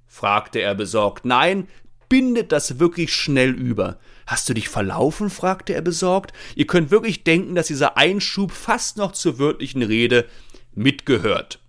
Fragte 0.10 0.60
er 0.60 0.76
besorgt. 0.76 1.24
Nein, 1.24 1.70
bindet 2.10 2.52
das 2.52 2.80
wirklich 2.80 3.14
schnell 3.14 3.52
über. 3.52 4.00
Hast 4.28 4.50
du 4.50 4.54
dich 4.54 4.68
verlaufen? 4.68 5.30
fragte 5.30 5.74
er 5.74 5.82
besorgt. 5.82 6.34
Ihr 6.56 6.68
könnt 6.68 6.92
wirklich 6.92 7.24
denken, 7.24 7.56
dass 7.56 7.68
dieser 7.68 7.96
Einschub 7.96 8.52
fast 8.52 8.98
noch 8.98 9.14
zur 9.14 9.40
wörtlichen 9.40 9.84
Rede 9.84 10.26
mitgehört. 10.74 11.60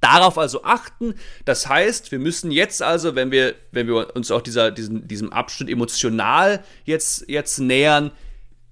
Darauf 0.00 0.38
also 0.38 0.64
achten. 0.64 1.14
Das 1.44 1.68
heißt, 1.68 2.10
wir 2.10 2.18
müssen 2.18 2.50
jetzt 2.50 2.82
also, 2.82 3.14
wenn 3.14 3.30
wir, 3.30 3.54
wenn 3.72 3.86
wir 3.86 4.16
uns 4.16 4.30
auch 4.30 4.40
dieser, 4.40 4.70
diesem, 4.70 5.06
diesem 5.06 5.32
Abschnitt 5.32 5.68
emotional 5.68 6.64
jetzt, 6.84 7.28
jetzt 7.28 7.58
nähern, 7.58 8.10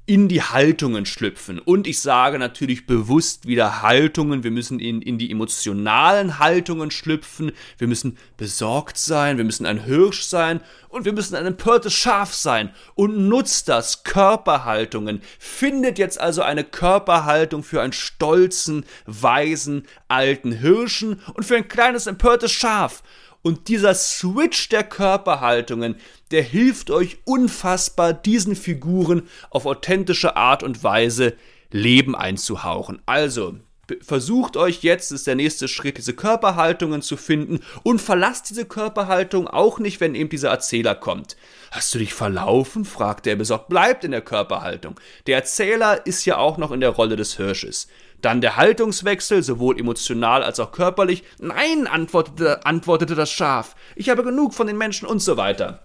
in 0.09 0.27
die 0.27 0.41
Haltungen 0.41 1.05
schlüpfen. 1.05 1.59
Und 1.59 1.87
ich 1.87 2.01
sage 2.01 2.39
natürlich 2.39 2.87
bewusst 2.87 3.47
wieder 3.47 3.83
Haltungen. 3.83 4.43
Wir 4.43 4.51
müssen 4.51 4.81
in, 4.81 5.03
in 5.03 5.19
die 5.19 5.31
emotionalen 5.31 6.39
Haltungen 6.39 6.91
schlüpfen. 6.91 7.53
Wir 7.77 7.89
müssen 7.89 8.17
besorgt 8.39 8.97
sein. 8.97 9.37
Wir 9.37 9.45
müssen 9.45 9.67
ein 9.67 9.85
Hirsch 9.85 10.23
sein. 10.23 10.63
Und 10.89 11.05
wir 11.05 11.13
müssen 11.13 11.37
ein 11.37 11.45
empörtes 11.45 11.93
Schaf 11.93 12.33
sein. 12.33 12.71
Und 12.95 13.29
nutzt 13.29 13.69
das. 13.69 14.03
Körperhaltungen. 14.03 15.21
Findet 15.39 15.99
jetzt 15.99 16.19
also 16.19 16.41
eine 16.41 16.65
Körperhaltung 16.65 17.63
für 17.63 17.83
einen 17.83 17.93
stolzen, 17.93 18.87
weisen, 19.05 19.83
alten 20.09 20.53
Hirschen 20.53 21.21
und 21.35 21.45
für 21.45 21.57
ein 21.57 21.69
kleines 21.69 22.07
empörtes 22.07 22.51
Schaf. 22.51 23.03
Und 23.43 23.69
dieser 23.69 23.95
Switch 23.95 24.69
der 24.69 24.85
Körperhaltungen, 24.85 25.97
der 26.31 26.43
hilft 26.43 26.91
euch 26.91 27.19
unfassbar, 27.25 28.13
diesen 28.13 28.57
Figuren 28.57 29.29
auf 29.51 29.65
authentische 29.67 30.37
Art 30.37 30.63
und 30.63 30.83
Weise 30.83 31.35
Leben 31.71 32.17
einzuhauchen. 32.17 33.01
Also, 33.07 33.57
versucht 34.03 34.57
euch 34.57 34.83
jetzt, 34.83 35.13
ist 35.13 35.27
der 35.27 35.35
nächste 35.35 35.69
Schritt, 35.69 35.99
diese 35.99 36.15
Körperhaltungen 36.15 37.03
zu 37.03 37.17
finden 37.17 37.61
und 37.83 38.01
verlasst 38.01 38.51
diese 38.51 38.65
Körperhaltung 38.65 39.49
auch 39.49 39.79
nicht, 39.79 40.01
wenn 40.01 40.15
eben 40.15 40.29
dieser 40.29 40.51
Erzähler 40.51 40.95
kommt. 40.95 41.37
Hast 41.71 41.95
du 41.95 41.99
dich 41.99 42.15
verlaufen? 42.15 42.85
fragte 42.85 43.31
er 43.31 43.37
besorgt. 43.37 43.69
Bleibt 43.69 44.05
in 44.05 44.11
der 44.11 44.21
Körperhaltung. 44.21 44.99
Der 45.27 45.37
Erzähler 45.37 46.07
ist 46.07 46.25
ja 46.25 46.39
auch 46.39 46.59
noch 46.59 46.73
in 46.73 46.81
der 46.81 46.91
Rolle 46.91 47.17
des 47.17 47.37
Hirsches. 47.37 47.89
Dann 48.21 48.41
der 48.41 48.57
Haltungswechsel, 48.57 49.43
sowohl 49.43 49.79
emotional 49.79 50.43
als 50.43 50.59
auch 50.59 50.73
körperlich. 50.73 51.23
Nein, 51.39 51.87
antwortete, 51.87 52.67
antwortete 52.67 53.15
das 53.15 53.31
Schaf. 53.31 53.77
Ich 53.95 54.09
habe 54.09 54.25
genug 54.25 54.55
von 54.55 54.67
den 54.67 54.77
Menschen 54.77 55.07
und 55.07 55.21
so 55.21 55.37
weiter. 55.37 55.85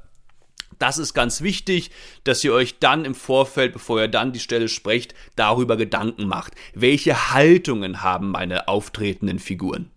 Das 0.79 0.97
ist 0.97 1.13
ganz 1.13 1.41
wichtig, 1.41 1.91
dass 2.23 2.43
ihr 2.43 2.53
euch 2.53 2.79
dann 2.79 3.05
im 3.05 3.15
Vorfeld, 3.15 3.73
bevor 3.73 4.01
ihr 4.01 4.07
dann 4.07 4.33
die 4.33 4.39
Stelle 4.39 4.67
sprecht, 4.67 5.13
darüber 5.35 5.77
Gedanken 5.77 6.27
macht. 6.27 6.55
Welche 6.73 7.31
Haltungen 7.31 8.01
haben 8.01 8.31
meine 8.31 8.67
auftretenden 8.67 9.39
Figuren? 9.39 9.92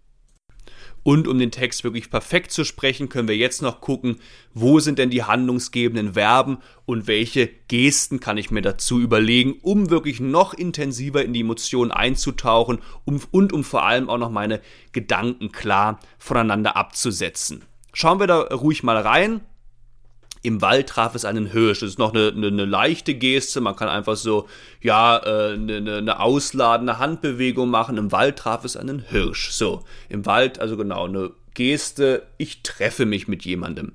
Und 1.06 1.28
um 1.28 1.38
den 1.38 1.52
Text 1.52 1.84
wirklich 1.84 2.10
perfekt 2.10 2.50
zu 2.50 2.64
sprechen, 2.64 3.08
können 3.08 3.28
wir 3.28 3.36
jetzt 3.36 3.62
noch 3.62 3.80
gucken, 3.80 4.16
wo 4.54 4.80
sind 4.80 4.98
denn 4.98 5.08
die 5.08 5.22
handlungsgebenden 5.22 6.14
Verben 6.14 6.58
und 6.84 7.06
welche 7.06 7.46
Gesten 7.68 8.18
kann 8.18 8.38
ich 8.38 8.50
mir 8.50 8.60
dazu 8.60 8.98
überlegen, 8.98 9.54
um 9.62 9.88
wirklich 9.88 10.18
noch 10.18 10.52
intensiver 10.52 11.24
in 11.24 11.32
die 11.32 11.42
Emotionen 11.42 11.92
einzutauchen 11.92 12.80
und 13.04 13.52
um 13.52 13.62
vor 13.62 13.86
allem 13.86 14.08
auch 14.10 14.18
noch 14.18 14.32
meine 14.32 14.60
Gedanken 14.90 15.52
klar 15.52 16.00
voneinander 16.18 16.76
abzusetzen. 16.76 17.62
Schauen 17.92 18.18
wir 18.18 18.26
da 18.26 18.40
ruhig 18.40 18.82
mal 18.82 18.98
rein 18.98 19.42
im 20.46 20.62
Wald 20.62 20.88
traf 20.88 21.14
es 21.14 21.24
einen 21.24 21.46
Hirsch. 21.46 21.80
Das 21.80 21.90
ist 21.90 21.98
noch 21.98 22.14
eine, 22.14 22.28
eine, 22.28 22.46
eine 22.46 22.64
leichte 22.64 23.14
Geste. 23.14 23.60
Man 23.60 23.74
kann 23.74 23.88
einfach 23.88 24.16
so, 24.16 24.48
ja, 24.80 25.18
äh, 25.18 25.54
eine, 25.54 25.96
eine 25.96 26.20
ausladende 26.20 26.98
Handbewegung 26.98 27.68
machen. 27.68 27.96
Im 27.96 28.12
Wald 28.12 28.38
traf 28.38 28.64
es 28.64 28.76
einen 28.76 29.00
Hirsch. 29.00 29.50
So, 29.50 29.82
im 30.08 30.24
Wald, 30.24 30.60
also 30.60 30.76
genau, 30.76 31.06
eine 31.06 31.32
Geste, 31.54 32.22
ich 32.38 32.62
treffe 32.62 33.06
mich 33.06 33.26
mit 33.26 33.44
jemandem. 33.44 33.92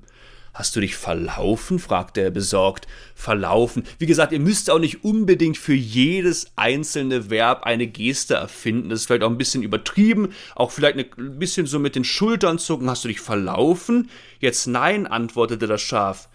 Hast 0.52 0.76
du 0.76 0.80
dich 0.80 0.96
verlaufen? 0.96 1.78
fragte 1.78 2.20
er 2.20 2.30
besorgt. 2.30 2.86
Verlaufen. 3.14 3.84
Wie 3.98 4.04
gesagt, 4.04 4.32
ihr 4.32 4.40
müsst 4.40 4.68
auch 4.68 4.78
nicht 4.78 5.02
unbedingt 5.02 5.56
für 5.56 5.72
jedes 5.72 6.52
einzelne 6.56 7.30
Verb 7.30 7.62
eine 7.62 7.86
Geste 7.86 8.34
erfinden. 8.34 8.90
Das 8.90 9.00
ist 9.00 9.06
vielleicht 9.06 9.22
auch 9.22 9.30
ein 9.30 9.38
bisschen 9.38 9.62
übertrieben. 9.62 10.34
Auch 10.54 10.70
vielleicht 10.70 10.98
ein 10.98 11.38
bisschen 11.38 11.64
so 11.64 11.78
mit 11.78 11.96
den 11.96 12.04
Schultern 12.04 12.58
zucken. 12.58 12.90
Hast 12.90 13.04
du 13.04 13.08
dich 13.08 13.20
verlaufen? 13.20 14.10
Jetzt 14.40 14.66
nein, 14.66 15.06
antwortete 15.06 15.66
das 15.66 15.80
Schaf. 15.80 16.28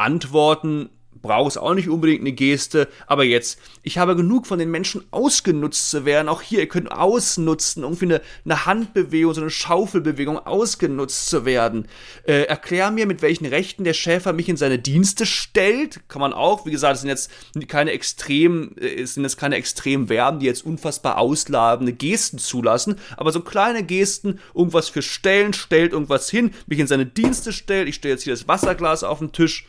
Antworten 0.00 0.90
brauche 1.22 1.48
es 1.48 1.56
auch 1.56 1.74
nicht 1.74 1.88
unbedingt 1.88 2.20
eine 2.20 2.32
Geste, 2.32 2.88
aber 3.06 3.24
jetzt, 3.24 3.58
ich 3.82 3.98
habe 3.98 4.16
genug 4.16 4.46
von 4.46 4.58
den 4.58 4.70
Menschen 4.70 5.04
ausgenutzt 5.10 5.90
zu 5.90 6.04
werden. 6.04 6.28
Auch 6.28 6.42
hier, 6.42 6.60
ihr 6.60 6.68
könnt 6.68 6.90
ausnutzen, 6.90 7.82
irgendwie 7.82 8.06
eine, 8.06 8.20
eine 8.44 8.66
Handbewegung, 8.66 9.34
so 9.34 9.40
eine 9.40 9.50
Schaufelbewegung 9.50 10.38
ausgenutzt 10.38 11.28
zu 11.28 11.44
werden. 11.44 11.86
Äh, 12.24 12.42
erklär 12.42 12.90
mir, 12.90 13.06
mit 13.06 13.22
welchen 13.22 13.46
Rechten 13.46 13.84
der 13.84 13.92
Schäfer 13.92 14.32
mich 14.32 14.48
in 14.48 14.56
seine 14.56 14.78
Dienste 14.78 15.26
stellt. 15.26 16.08
Kann 16.08 16.20
man 16.20 16.32
auch, 16.32 16.66
wie 16.66 16.70
gesagt, 16.70 16.94
es 16.94 17.00
sind 17.02 17.10
jetzt 17.10 17.30
keine 17.68 17.92
extrem, 17.92 18.74
äh, 18.80 19.02
es 19.02 19.14
sind 19.14 19.24
jetzt 19.24 19.36
keine 19.36 19.56
extremen 19.56 20.06
Verben, 20.06 20.40
die 20.40 20.46
jetzt 20.46 20.64
unfassbar 20.64 21.18
ausladende 21.18 21.92
Gesten 21.92 22.38
zulassen, 22.38 22.96
aber 23.16 23.32
so 23.32 23.40
kleine 23.40 23.82
Gesten, 23.82 24.38
irgendwas 24.54 24.88
für 24.88 25.02
stellen, 25.02 25.52
stellt 25.52 25.92
irgendwas 25.92 26.30
hin, 26.30 26.52
mich 26.66 26.78
in 26.78 26.86
seine 26.86 27.06
Dienste 27.06 27.52
stellt, 27.52 27.88
ich 27.88 27.96
stelle 27.96 28.14
jetzt 28.14 28.24
hier 28.24 28.32
das 28.32 28.48
Wasserglas 28.48 29.04
auf 29.04 29.18
den 29.18 29.32
Tisch 29.32 29.66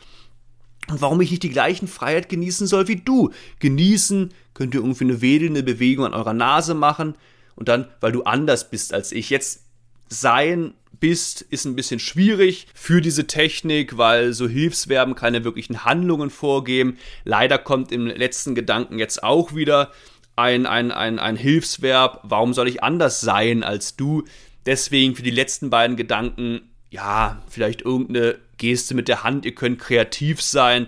und 0.92 1.00
warum 1.00 1.20
ich 1.20 1.30
nicht 1.30 1.42
die 1.42 1.50
gleichen 1.50 1.88
Freiheit 1.88 2.28
genießen 2.28 2.66
soll 2.66 2.86
wie 2.88 2.96
du. 2.96 3.30
Genießen 3.58 4.32
könnt 4.54 4.74
ihr 4.74 4.80
irgendwie 4.80 5.04
eine 5.04 5.20
wedelnde 5.20 5.62
Bewegung 5.62 6.04
an 6.06 6.14
eurer 6.14 6.34
Nase 6.34 6.74
machen 6.74 7.14
und 7.56 7.68
dann, 7.68 7.88
weil 8.00 8.12
du 8.12 8.22
anders 8.24 8.70
bist 8.70 8.92
als 8.92 9.10
ich. 9.12 9.30
Jetzt 9.30 9.64
sein 10.08 10.74
bist, 11.00 11.42
ist 11.42 11.64
ein 11.64 11.74
bisschen 11.74 11.98
schwierig 11.98 12.66
für 12.74 13.00
diese 13.00 13.26
Technik, 13.26 13.96
weil 13.96 14.32
so 14.34 14.46
Hilfsverben 14.48 15.14
keine 15.14 15.44
wirklichen 15.44 15.84
Handlungen 15.84 16.30
vorgeben. 16.30 16.98
Leider 17.24 17.58
kommt 17.58 17.90
im 17.90 18.06
letzten 18.06 18.54
Gedanken 18.54 18.98
jetzt 18.98 19.22
auch 19.24 19.54
wieder 19.54 19.90
ein, 20.36 20.66
ein, 20.66 20.92
ein, 20.92 21.18
ein 21.18 21.36
Hilfsverb. 21.36 22.20
Warum 22.22 22.54
soll 22.54 22.68
ich 22.68 22.82
anders 22.82 23.20
sein 23.20 23.64
als 23.64 23.96
du? 23.96 24.24
Deswegen 24.66 25.16
für 25.16 25.22
die 25.22 25.30
letzten 25.30 25.70
beiden 25.70 25.96
Gedanken, 25.96 26.60
ja, 26.90 27.42
vielleicht 27.48 27.82
irgendeine 27.82 28.38
Geste 28.62 28.94
mit 28.94 29.08
der 29.08 29.24
Hand, 29.24 29.44
ihr 29.44 29.56
könnt 29.56 29.80
kreativ 29.80 30.40
sein. 30.40 30.86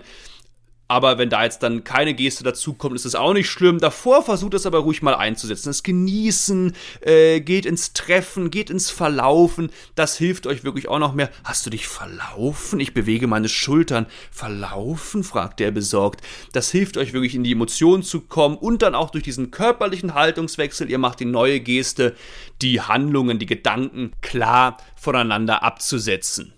Aber 0.87 1.17
wenn 1.17 1.29
da 1.29 1.43
jetzt 1.43 1.63
dann 1.63 1.83
keine 1.83 2.13
Geste 2.13 2.43
dazukommt, 2.43 2.95
ist 2.95 3.05
das 3.05 3.15
auch 3.15 3.33
nicht 3.33 3.49
schlimm. 3.49 3.79
Davor 3.79 4.23
versucht 4.23 4.53
es 4.53 4.67
aber 4.67 4.79
ruhig 4.79 5.01
mal 5.01 5.15
einzusetzen. 5.15 5.69
Das 5.69 5.81
Genießen, 5.81 6.73
äh, 7.01 7.41
geht 7.41 7.65
ins 7.65 7.93
Treffen, 7.93 8.51
geht 8.51 8.69
ins 8.69 8.91
Verlaufen. 8.91 9.71
Das 9.95 10.15
hilft 10.15 10.45
euch 10.45 10.63
wirklich 10.63 10.87
auch 10.87 10.99
noch 10.99 11.13
mehr. 11.13 11.31
Hast 11.43 11.65
du 11.65 11.71
dich 11.71 11.87
verlaufen? 11.87 12.79
Ich 12.79 12.93
bewege 12.93 13.25
meine 13.25 13.49
Schultern. 13.49 14.05
Verlaufen? 14.29 15.23
fragte 15.23 15.63
er 15.63 15.71
besorgt. 15.71 16.21
Das 16.53 16.69
hilft 16.69 16.97
euch 16.97 17.13
wirklich 17.13 17.33
in 17.33 17.43
die 17.43 17.53
Emotionen 17.53 18.03
zu 18.03 18.21
kommen 18.21 18.55
und 18.55 18.83
dann 18.83 18.93
auch 18.93 19.09
durch 19.09 19.23
diesen 19.23 19.49
körperlichen 19.49 20.13
Haltungswechsel. 20.13 20.89
Ihr 20.89 20.99
macht 20.99 21.19
die 21.19 21.25
neue 21.25 21.61
Geste, 21.61 22.15
die 22.61 22.79
Handlungen, 22.79 23.39
die 23.39 23.47
Gedanken 23.47 24.11
klar 24.21 24.77
voneinander 24.95 25.63
abzusetzen. 25.63 26.53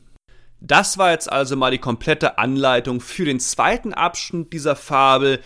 Das 0.60 0.98
war 0.98 1.12
jetzt 1.12 1.32
also 1.32 1.56
mal 1.56 1.72
die 1.72 1.78
komplette 1.78 2.40
Anleitung 2.40 3.00
für 3.00 3.26
den 3.26 3.40
zweiten 3.40 3.94
Abschnitt 3.94 4.54
dieser 4.54 4.76
Fabel. 4.76 5.40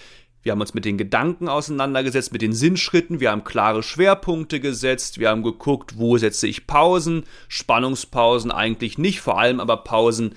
Wir 0.43 0.53
haben 0.53 0.61
uns 0.61 0.73
mit 0.73 0.85
den 0.85 0.97
Gedanken 0.97 1.49
auseinandergesetzt, 1.49 2.31
mit 2.31 2.41
den 2.41 2.53
Sinnschritten, 2.53 3.19
wir 3.19 3.29
haben 3.29 3.43
klare 3.43 3.83
Schwerpunkte 3.83 4.59
gesetzt, 4.59 5.19
wir 5.19 5.29
haben 5.29 5.43
geguckt, 5.43 5.99
wo 5.99 6.17
setze 6.17 6.47
ich 6.47 6.65
Pausen, 6.65 7.25
Spannungspausen 7.47 8.51
eigentlich 8.51 8.97
nicht, 8.97 9.21
vor 9.21 9.37
allem 9.37 9.59
aber 9.59 9.77
Pausen 9.77 10.33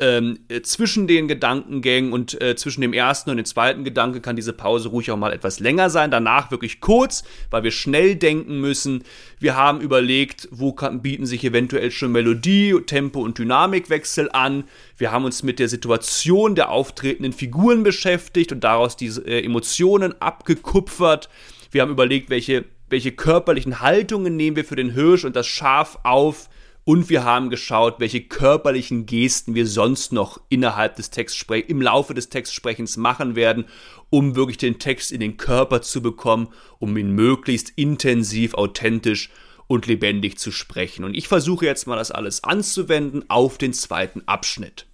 ähm, 0.00 0.40
äh, 0.48 0.62
zwischen 0.62 1.06
den 1.06 1.28
Gedankengängen 1.28 2.12
und 2.12 2.40
äh, 2.40 2.56
zwischen 2.56 2.80
dem 2.80 2.92
ersten 2.92 3.30
und 3.30 3.36
dem 3.36 3.44
zweiten 3.44 3.84
Gedanke 3.84 4.20
kann 4.20 4.34
diese 4.34 4.54
Pause 4.54 4.88
ruhig 4.88 5.10
auch 5.10 5.16
mal 5.16 5.32
etwas 5.32 5.60
länger 5.60 5.90
sein. 5.90 6.10
Danach 6.10 6.50
wirklich 6.50 6.80
kurz, 6.80 7.22
weil 7.50 7.62
wir 7.62 7.70
schnell 7.70 8.16
denken 8.16 8.60
müssen. 8.60 9.04
Wir 9.38 9.56
haben 9.56 9.80
überlegt, 9.80 10.48
wo 10.50 10.72
kann, 10.72 11.02
bieten 11.02 11.26
sich 11.26 11.44
eventuell 11.44 11.90
schon 11.90 12.12
Melodie, 12.12 12.74
Tempo 12.86 13.20
und 13.20 13.38
Dynamikwechsel 13.38 14.30
an. 14.32 14.64
Wir 14.96 15.12
haben 15.12 15.24
uns 15.24 15.42
mit 15.42 15.58
der 15.58 15.68
Situation 15.68 16.54
der 16.54 16.70
auftretenden 16.70 17.32
Figuren 17.32 17.82
beschäftigt 17.82 18.52
und 18.52 18.64
daraus 18.64 18.96
diese 18.96 19.20
äh, 19.26 19.44
Emotionen 19.44 20.14
abgekupfert. 20.20 21.28
Wir 21.70 21.82
haben 21.82 21.90
überlegt, 21.90 22.30
welche, 22.30 22.64
welche 22.88 23.12
körperlichen 23.12 23.80
Haltungen 23.80 24.36
nehmen 24.36 24.56
wir 24.56 24.64
für 24.64 24.76
den 24.76 24.90
Hirsch 24.90 25.24
und 25.24 25.36
das 25.36 25.46
Schaf 25.46 25.98
auf 26.04 26.48
und 26.90 27.08
wir 27.08 27.22
haben 27.22 27.50
geschaut, 27.50 28.00
welche 28.00 28.20
körperlichen 28.20 29.06
Gesten 29.06 29.54
wir 29.54 29.68
sonst 29.68 30.12
noch 30.12 30.40
innerhalb 30.48 30.96
des 30.96 31.10
Textsprechens, 31.10 31.70
im 31.70 31.80
Laufe 31.80 32.14
des 32.14 32.30
Textsprechens 32.30 32.96
machen 32.96 33.36
werden, 33.36 33.66
um 34.08 34.34
wirklich 34.34 34.58
den 34.58 34.80
Text 34.80 35.12
in 35.12 35.20
den 35.20 35.36
Körper 35.36 35.82
zu 35.82 36.02
bekommen, 36.02 36.48
um 36.80 36.96
ihn 36.96 37.12
möglichst 37.12 37.70
intensiv, 37.76 38.54
authentisch 38.54 39.30
und 39.68 39.86
lebendig 39.86 40.40
zu 40.40 40.50
sprechen. 40.50 41.04
Und 41.04 41.14
ich 41.14 41.28
versuche 41.28 41.64
jetzt 41.64 41.86
mal 41.86 41.94
das 41.94 42.10
alles 42.10 42.42
anzuwenden 42.42 43.24
auf 43.30 43.56
den 43.56 43.72
zweiten 43.72 44.26
Abschnitt. 44.26 44.88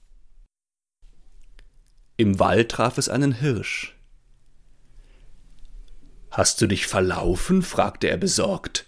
Im 2.19 2.39
Wald 2.39 2.73
traf 2.73 2.99
es 2.99 3.09
einen 3.09 3.33
Hirsch. 3.33 3.97
Hast 6.31 6.61
du 6.61 6.67
dich 6.67 6.87
verlaufen? 6.87 7.63
fragte 7.63 8.11
er 8.11 8.19
besorgt. 8.19 8.85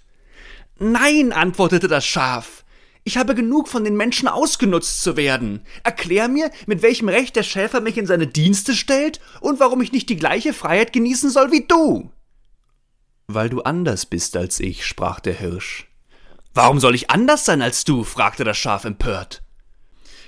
Nein, 0.78 1.32
antwortete 1.32 1.88
das 1.88 2.04
Schaf. 2.04 2.66
Ich 3.08 3.16
habe 3.16 3.34
genug 3.34 3.68
von 3.68 3.84
den 3.84 3.96
Menschen 3.96 4.28
ausgenutzt 4.28 5.00
zu 5.00 5.16
werden. 5.16 5.62
Erklär 5.82 6.28
mir, 6.28 6.50
mit 6.66 6.82
welchem 6.82 7.08
Recht 7.08 7.36
der 7.36 7.42
Schäfer 7.42 7.80
mich 7.80 7.96
in 7.96 8.06
seine 8.06 8.26
Dienste 8.26 8.74
stellt 8.74 9.18
und 9.40 9.60
warum 9.60 9.80
ich 9.80 9.92
nicht 9.92 10.10
die 10.10 10.16
gleiche 10.16 10.52
Freiheit 10.52 10.92
genießen 10.92 11.30
soll 11.30 11.50
wie 11.50 11.64
du. 11.66 12.10
Weil 13.26 13.48
du 13.48 13.62
anders 13.62 14.04
bist 14.04 14.36
als 14.36 14.60
ich, 14.60 14.84
sprach 14.84 15.20
der 15.20 15.32
Hirsch. 15.32 15.88
Warum 16.52 16.80
soll 16.80 16.94
ich 16.94 17.08
anders 17.08 17.46
sein 17.46 17.62
als 17.62 17.84
du? 17.84 18.04
fragte 18.04 18.44
das 18.44 18.58
Schaf 18.58 18.84
empört. 18.84 19.42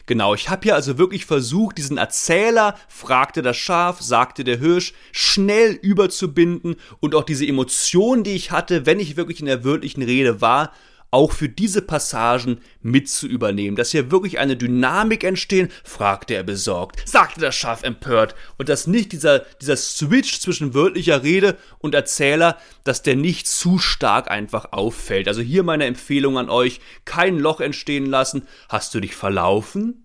Genau, 0.07 0.35
ich 0.35 0.49
habe 0.49 0.63
hier 0.63 0.75
also 0.75 0.97
wirklich 0.97 1.27
versucht, 1.27 1.77
diesen 1.77 1.99
Erzähler, 1.99 2.79
fragte 2.89 3.43
das 3.43 3.59
Schaf, 3.59 4.01
sagte 4.01 4.43
der 4.43 4.57
Hirsch, 4.59 4.95
schnell 5.13 5.73
überzubinden 5.73 6.77
und 7.01 7.15
auch 7.15 7.25
diese 7.25 7.47
Emotion, 7.47 8.25
die 8.25 8.33
ich 8.33 8.53
hatte, 8.53 8.87
wenn 8.87 9.01
ich 9.01 9.19
wirklich 9.19 9.41
in 9.41 9.47
der 9.47 9.65
wörtlichen 9.65 10.03
Rede 10.03 10.41
war, 10.41 10.73
auch 11.11 11.33
für 11.33 11.49
diese 11.49 11.83
Passagen 11.83 12.61
mit 12.83 13.09
zu 13.09 13.27
übernehmen, 13.27 13.77
dass 13.77 13.91
hier 13.91 14.11
wirklich 14.11 14.39
eine 14.39 14.57
Dynamik 14.57 15.25
entstehen, 15.25 15.69
fragte 15.85 16.35
er 16.35 16.43
besorgt, 16.43 17.09
sagte 17.09 17.41
das 17.41 17.55
Schaf 17.55 17.83
empört, 17.83 18.35
und 18.59 18.69
dass 18.69 18.87
nicht 18.87 19.13
dieser, 19.13 19.41
dieser 19.61 19.77
Switch 19.77 20.41
zwischen 20.41 20.75
wörtlicher 20.75 21.23
Rede 21.23 21.57
und 21.79 21.95
Erzähler, 21.95 22.59
dass 22.85 23.03
der 23.03 23.17
nicht 23.17 23.49
zu 23.49 23.79
stark 23.79 24.31
einfach 24.31 24.73
auffällt. 24.73 25.29
Also 25.29 25.41
hier 25.41 25.63
meine 25.63 25.87
Empfehlung 25.87 26.39
an 26.39 26.51
euch, 26.51 26.81
kein 27.05 27.39
Loch 27.39 27.61
entstehen 27.61 28.07
lassen. 28.07 28.47
Hast 28.69 28.95
du 28.95 29.01
dich 29.01 29.15
verlaufen? 29.15 30.05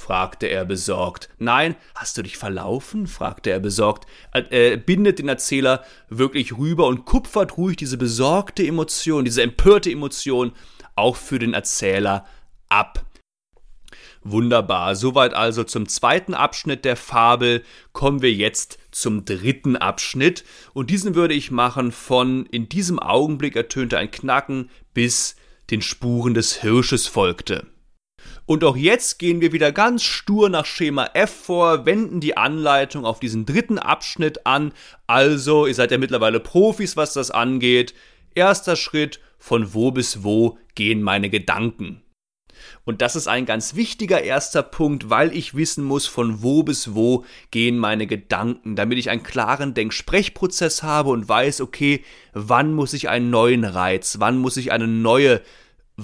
Fragte 0.00 0.46
er 0.46 0.64
besorgt. 0.64 1.28
Nein, 1.38 1.76
hast 1.94 2.18
du 2.18 2.22
dich 2.22 2.36
verlaufen? 2.36 3.06
fragte 3.06 3.50
er 3.50 3.60
besorgt. 3.60 4.06
Er 4.32 4.50
äh, 4.52 4.76
bindet 4.76 5.18
den 5.18 5.28
Erzähler 5.28 5.84
wirklich 6.08 6.56
rüber 6.56 6.86
und 6.86 7.04
kupfert 7.04 7.56
ruhig 7.56 7.76
diese 7.76 7.98
besorgte 7.98 8.66
Emotion, 8.66 9.24
diese 9.24 9.42
empörte 9.42 9.90
Emotion 9.90 10.52
auch 10.96 11.16
für 11.16 11.38
den 11.38 11.54
Erzähler 11.54 12.26
ab. 12.68 13.04
Wunderbar, 14.22 14.96
soweit 14.96 15.32
also 15.32 15.64
zum 15.64 15.88
zweiten 15.88 16.34
Abschnitt 16.34 16.84
der 16.84 16.96
Fabel. 16.96 17.62
Kommen 17.92 18.20
wir 18.20 18.32
jetzt 18.32 18.78
zum 18.90 19.24
dritten 19.24 19.76
Abschnitt 19.76 20.44
und 20.74 20.90
diesen 20.90 21.14
würde 21.14 21.32
ich 21.32 21.50
machen 21.50 21.90
von 21.90 22.44
in 22.46 22.68
diesem 22.68 22.98
Augenblick 22.98 23.56
ertönte 23.56 23.96
ein 23.96 24.10
Knacken 24.10 24.68
bis 24.92 25.36
den 25.70 25.80
Spuren 25.80 26.34
des 26.34 26.60
Hirsches 26.60 27.06
folgte. 27.06 27.66
Und 28.50 28.64
auch 28.64 28.76
jetzt 28.76 29.20
gehen 29.20 29.40
wir 29.40 29.52
wieder 29.52 29.70
ganz 29.70 30.02
stur 30.02 30.48
nach 30.48 30.66
Schema 30.66 31.10
F 31.14 31.30
vor, 31.30 31.86
wenden 31.86 32.18
die 32.18 32.36
Anleitung 32.36 33.04
auf 33.04 33.20
diesen 33.20 33.46
dritten 33.46 33.78
Abschnitt 33.78 34.44
an. 34.44 34.72
Also, 35.06 35.68
ihr 35.68 35.74
seid 35.76 35.92
ja 35.92 35.98
mittlerweile 35.98 36.40
Profis, 36.40 36.96
was 36.96 37.12
das 37.12 37.30
angeht. 37.30 37.94
Erster 38.34 38.74
Schritt, 38.74 39.20
von 39.38 39.72
wo 39.72 39.92
bis 39.92 40.24
wo 40.24 40.58
gehen 40.74 41.00
meine 41.00 41.30
Gedanken. 41.30 42.02
Und 42.84 43.02
das 43.02 43.14
ist 43.14 43.28
ein 43.28 43.46
ganz 43.46 43.76
wichtiger 43.76 44.20
erster 44.20 44.64
Punkt, 44.64 45.08
weil 45.08 45.32
ich 45.32 45.54
wissen 45.54 45.84
muss, 45.84 46.08
von 46.08 46.42
wo 46.42 46.64
bis 46.64 46.92
wo 46.92 47.24
gehen 47.52 47.78
meine 47.78 48.08
Gedanken, 48.08 48.74
damit 48.74 48.98
ich 48.98 49.10
einen 49.10 49.22
klaren 49.22 49.74
Denksprechprozess 49.74 50.82
habe 50.82 51.10
und 51.10 51.28
weiß, 51.28 51.60
okay, 51.60 52.02
wann 52.32 52.74
muss 52.74 52.94
ich 52.94 53.08
einen 53.08 53.30
neuen 53.30 53.62
Reiz, 53.62 54.16
wann 54.18 54.38
muss 54.38 54.56
ich 54.56 54.72
eine 54.72 54.88
neue 54.88 55.40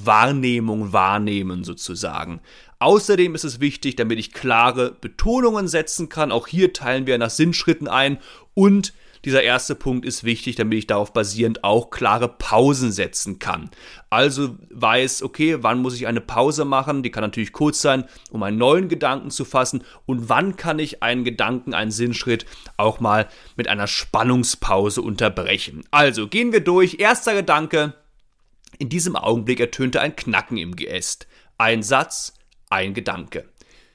Wahrnehmung 0.05 0.93
wahrnehmen 0.93 1.65
sozusagen. 1.65 2.41
Außerdem 2.79 3.35
ist 3.35 3.45
es 3.45 3.61
wichtig, 3.61 3.97
damit 3.97 4.19
ich 4.19 4.33
klare 4.33 4.97
Betonungen 5.01 5.69
setzen 5.69 6.09
kann. 6.09 6.33
Auch 6.33 6.47
hier 6.47 6.73
teilen 6.73 7.07
wir 7.07 7.17
nach 7.17 7.31
Sinnschritten 7.31 7.89
ein 7.89 8.19
und 8.55 8.93
dieser 9.27 9.43
erste 9.43 9.75
Punkt 9.75 10.05
ist 10.05 10.23
wichtig, 10.23 10.55
damit 10.55 10.79
ich 10.79 10.87
darauf 10.87 11.13
basierend 11.13 11.65
auch 11.65 11.91
klare 11.91 12.29
Pausen 12.29 12.93
setzen 12.93 13.41
kann. 13.41 13.71
Also 14.09 14.57
weiß, 14.71 15.25
okay, 15.25 15.65
wann 15.65 15.81
muss 15.81 15.97
ich 15.97 16.07
eine 16.07 16.21
Pause 16.21 16.65
machen? 16.65 17.03
Die 17.03 17.11
kann 17.11 17.25
natürlich 17.25 17.53
kurz 17.53 17.83
sein, 17.83 18.05
um 18.31 18.45
einen 18.45 18.57
neuen 18.57 18.89
Gedanken 18.89 19.33
zu 19.33 19.45
fassen. 19.45 19.83
Und 20.07 20.29
wann 20.29 20.55
kann 20.55 20.79
ich 20.79 21.03
einen 21.03 21.25
Gedanken, 21.25 21.75
einen 21.75 21.91
Sinnschritt 21.91 22.47
auch 22.77 23.01
mal 23.01 23.27
mit 23.57 23.67
einer 23.67 23.89
Spannungspause 23.89 25.03
unterbrechen? 25.03 25.83
Also 25.91 26.29
gehen 26.29 26.53
wir 26.53 26.61
durch. 26.61 27.01
Erster 27.01 27.35
Gedanke. 27.35 27.95
In 28.79 28.89
diesem 28.89 29.17
Augenblick 29.17 29.61
ertönte 29.61 30.01
ein 30.01 30.17
Knacken 30.17 30.57
im 30.57 30.77
Geäst. 30.77 31.27
Ein 31.59 31.83
Satz, 31.83 32.35
ein 32.69 32.95
Gedanke. 32.95 33.49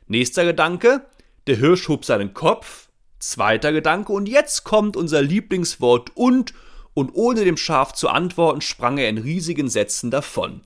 Nächster 0.07 0.45
Gedanke. 0.45 1.05
Der 1.47 1.57
Hirsch 1.57 1.87
hob 1.87 2.05
seinen 2.05 2.33
Kopf. 2.33 2.89
Zweiter 3.19 3.71
Gedanke. 3.71 4.11
Und 4.13 4.27
jetzt 4.27 4.63
kommt 4.63 4.97
unser 4.97 5.21
Lieblingswort 5.21 6.11
und 6.15 6.53
und 6.93 7.11
ohne 7.13 7.45
dem 7.45 7.57
Schaf 7.57 7.93
zu 7.93 8.09
antworten, 8.09 8.61
sprang 8.61 8.97
er 8.97 9.09
in 9.09 9.17
riesigen 9.17 9.69
Sätzen 9.69 10.11
davon. 10.11 10.61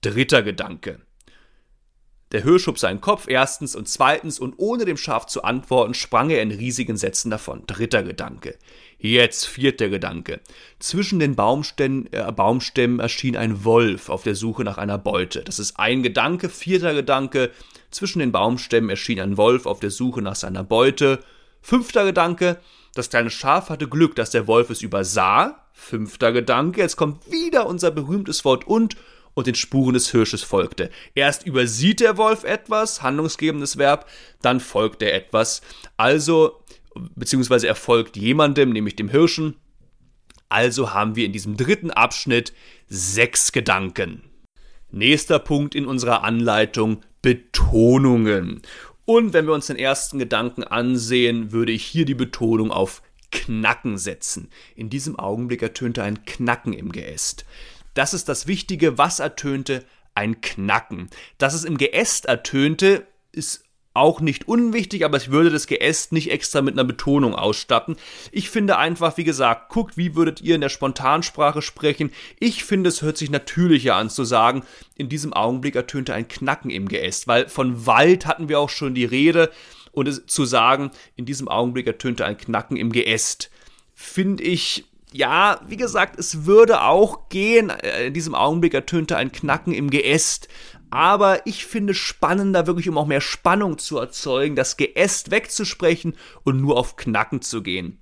Dritter 0.00 0.42
Gedanke. 0.42 1.00
Der 2.32 2.42
Hirsch 2.42 2.66
hob 2.66 2.78
seinen 2.78 3.00
Kopf 3.00 3.28
erstens 3.28 3.76
und 3.76 3.88
zweitens 3.88 4.40
und 4.40 4.54
ohne 4.56 4.84
dem 4.84 4.96
Schaf 4.96 5.26
zu 5.26 5.44
antworten, 5.44 5.94
sprang 5.94 6.30
er 6.30 6.42
in 6.42 6.50
riesigen 6.50 6.96
Sätzen 6.96 7.30
davon. 7.30 7.62
Dritter 7.66 8.02
Gedanke. 8.02 8.56
Jetzt 8.98 9.46
vierter 9.46 9.88
Gedanke. 9.88 10.40
Zwischen 10.80 11.20
den 11.20 11.36
Baumstämmen, 11.36 12.12
äh, 12.12 12.32
Baumstämmen 12.32 12.98
erschien 12.98 13.36
ein 13.36 13.64
Wolf 13.64 14.08
auf 14.08 14.24
der 14.24 14.34
Suche 14.34 14.64
nach 14.64 14.78
einer 14.78 14.98
Beute. 14.98 15.44
Das 15.44 15.60
ist 15.60 15.78
ein 15.78 16.02
Gedanke. 16.02 16.48
Vierter 16.48 16.94
Gedanke. 16.94 17.52
Zwischen 17.92 18.18
den 18.18 18.32
Baumstämmen 18.32 18.90
erschien 18.90 19.20
ein 19.20 19.36
Wolf 19.36 19.66
auf 19.66 19.78
der 19.78 19.90
Suche 19.90 20.20
nach 20.20 20.34
seiner 20.34 20.64
Beute. 20.64 21.20
Fünfter 21.62 22.04
Gedanke. 22.04 22.58
Das 22.94 23.10
kleine 23.10 23.30
Schaf 23.30 23.68
hatte 23.68 23.86
Glück, 23.86 24.16
dass 24.16 24.30
der 24.30 24.48
Wolf 24.48 24.70
es 24.70 24.82
übersah. 24.82 25.64
Fünfter 25.72 26.32
Gedanke. 26.32 26.80
Jetzt 26.80 26.96
kommt 26.96 27.30
wieder 27.30 27.66
unser 27.66 27.92
berühmtes 27.92 28.44
Wort 28.44 28.66
und 28.66 28.96
und 29.36 29.46
den 29.46 29.54
Spuren 29.54 29.92
des 29.92 30.10
Hirsches 30.10 30.42
folgte. 30.42 30.90
Erst 31.14 31.46
übersieht 31.46 32.00
der 32.00 32.16
Wolf 32.16 32.42
etwas, 32.42 33.02
handlungsgebendes 33.02 33.76
Verb, 33.76 34.08
dann 34.40 34.60
folgt 34.60 35.02
er 35.02 35.14
etwas. 35.14 35.60
Also, 35.98 36.62
beziehungsweise 37.14 37.68
er 37.68 37.74
folgt 37.74 38.16
jemandem, 38.16 38.70
nämlich 38.70 38.96
dem 38.96 39.10
Hirschen. 39.10 39.56
Also 40.48 40.94
haben 40.94 41.16
wir 41.16 41.26
in 41.26 41.32
diesem 41.32 41.56
dritten 41.56 41.90
Abschnitt 41.90 42.54
sechs 42.88 43.52
Gedanken. 43.52 44.22
Nächster 44.90 45.38
Punkt 45.38 45.74
in 45.74 45.84
unserer 45.84 46.24
Anleitung 46.24 47.02
Betonungen. 47.20 48.62
Und 49.04 49.34
wenn 49.34 49.46
wir 49.46 49.52
uns 49.52 49.66
den 49.66 49.76
ersten 49.76 50.18
Gedanken 50.18 50.64
ansehen, 50.64 51.52
würde 51.52 51.72
ich 51.72 51.84
hier 51.84 52.06
die 52.06 52.14
Betonung 52.14 52.70
auf 52.70 53.02
Knacken 53.30 53.98
setzen. 53.98 54.48
In 54.76 54.88
diesem 54.88 55.18
Augenblick 55.18 55.60
ertönte 55.60 56.02
ein 56.02 56.24
Knacken 56.24 56.72
im 56.72 56.90
Geäst. 56.90 57.44
Das 57.96 58.12
ist 58.12 58.28
das 58.28 58.46
Wichtige, 58.46 58.98
was 58.98 59.20
ertönte? 59.20 59.84
Ein 60.14 60.42
Knacken. 60.42 61.08
Dass 61.38 61.54
es 61.54 61.64
im 61.64 61.78
Geäst 61.78 62.26
ertönte, 62.26 63.06
ist 63.32 63.64
auch 63.94 64.20
nicht 64.20 64.46
unwichtig, 64.46 65.04
aber 65.04 65.16
ich 65.16 65.30
würde 65.30 65.48
das 65.48 65.66
Geäst 65.66 66.12
nicht 66.12 66.30
extra 66.30 66.60
mit 66.60 66.74
einer 66.74 66.84
Betonung 66.84 67.34
ausstatten. 67.34 67.96
Ich 68.30 68.50
finde 68.50 68.76
einfach, 68.76 69.16
wie 69.16 69.24
gesagt, 69.24 69.70
guckt, 69.70 69.96
wie 69.96 70.14
würdet 70.14 70.42
ihr 70.42 70.54
in 70.54 70.60
der 70.60 70.68
Spontansprache 70.68 71.62
sprechen. 71.62 72.12
Ich 72.38 72.64
finde, 72.64 72.88
es 72.88 73.00
hört 73.00 73.16
sich 73.16 73.30
natürlicher 73.30 73.96
an 73.96 74.10
zu 74.10 74.24
sagen, 74.24 74.62
in 74.94 75.08
diesem 75.08 75.32
Augenblick 75.32 75.74
ertönte 75.74 76.12
ein 76.12 76.28
Knacken 76.28 76.70
im 76.70 76.88
Geäst, 76.88 77.26
weil 77.26 77.48
von 77.48 77.86
Wald 77.86 78.26
hatten 78.26 78.50
wir 78.50 78.60
auch 78.60 78.68
schon 78.68 78.94
die 78.94 79.06
Rede 79.06 79.50
und 79.92 80.30
zu 80.30 80.44
sagen, 80.44 80.90
in 81.14 81.24
diesem 81.24 81.48
Augenblick 81.48 81.86
ertönte 81.86 82.26
ein 82.26 82.36
Knacken 82.36 82.76
im 82.76 82.92
Geäst, 82.92 83.50
finde 83.94 84.42
ich 84.42 84.84
ja, 85.12 85.60
wie 85.66 85.76
gesagt, 85.76 86.18
es 86.18 86.46
würde 86.46 86.82
auch 86.82 87.28
gehen. 87.28 87.70
In 88.04 88.14
diesem 88.14 88.34
Augenblick 88.34 88.74
ertönte 88.74 89.16
ein 89.16 89.32
Knacken 89.32 89.72
im 89.72 89.90
Geäst. 89.90 90.48
Aber 90.90 91.46
ich 91.46 91.66
finde 91.66 91.94
spannender, 91.94 92.66
wirklich 92.66 92.88
um 92.88 92.98
auch 92.98 93.06
mehr 93.06 93.20
Spannung 93.20 93.78
zu 93.78 93.98
erzeugen, 93.98 94.56
das 94.56 94.76
Geäst 94.76 95.30
wegzusprechen 95.30 96.16
und 96.44 96.60
nur 96.60 96.76
auf 96.76 96.96
Knacken 96.96 97.42
zu 97.42 97.62
gehen. 97.62 97.98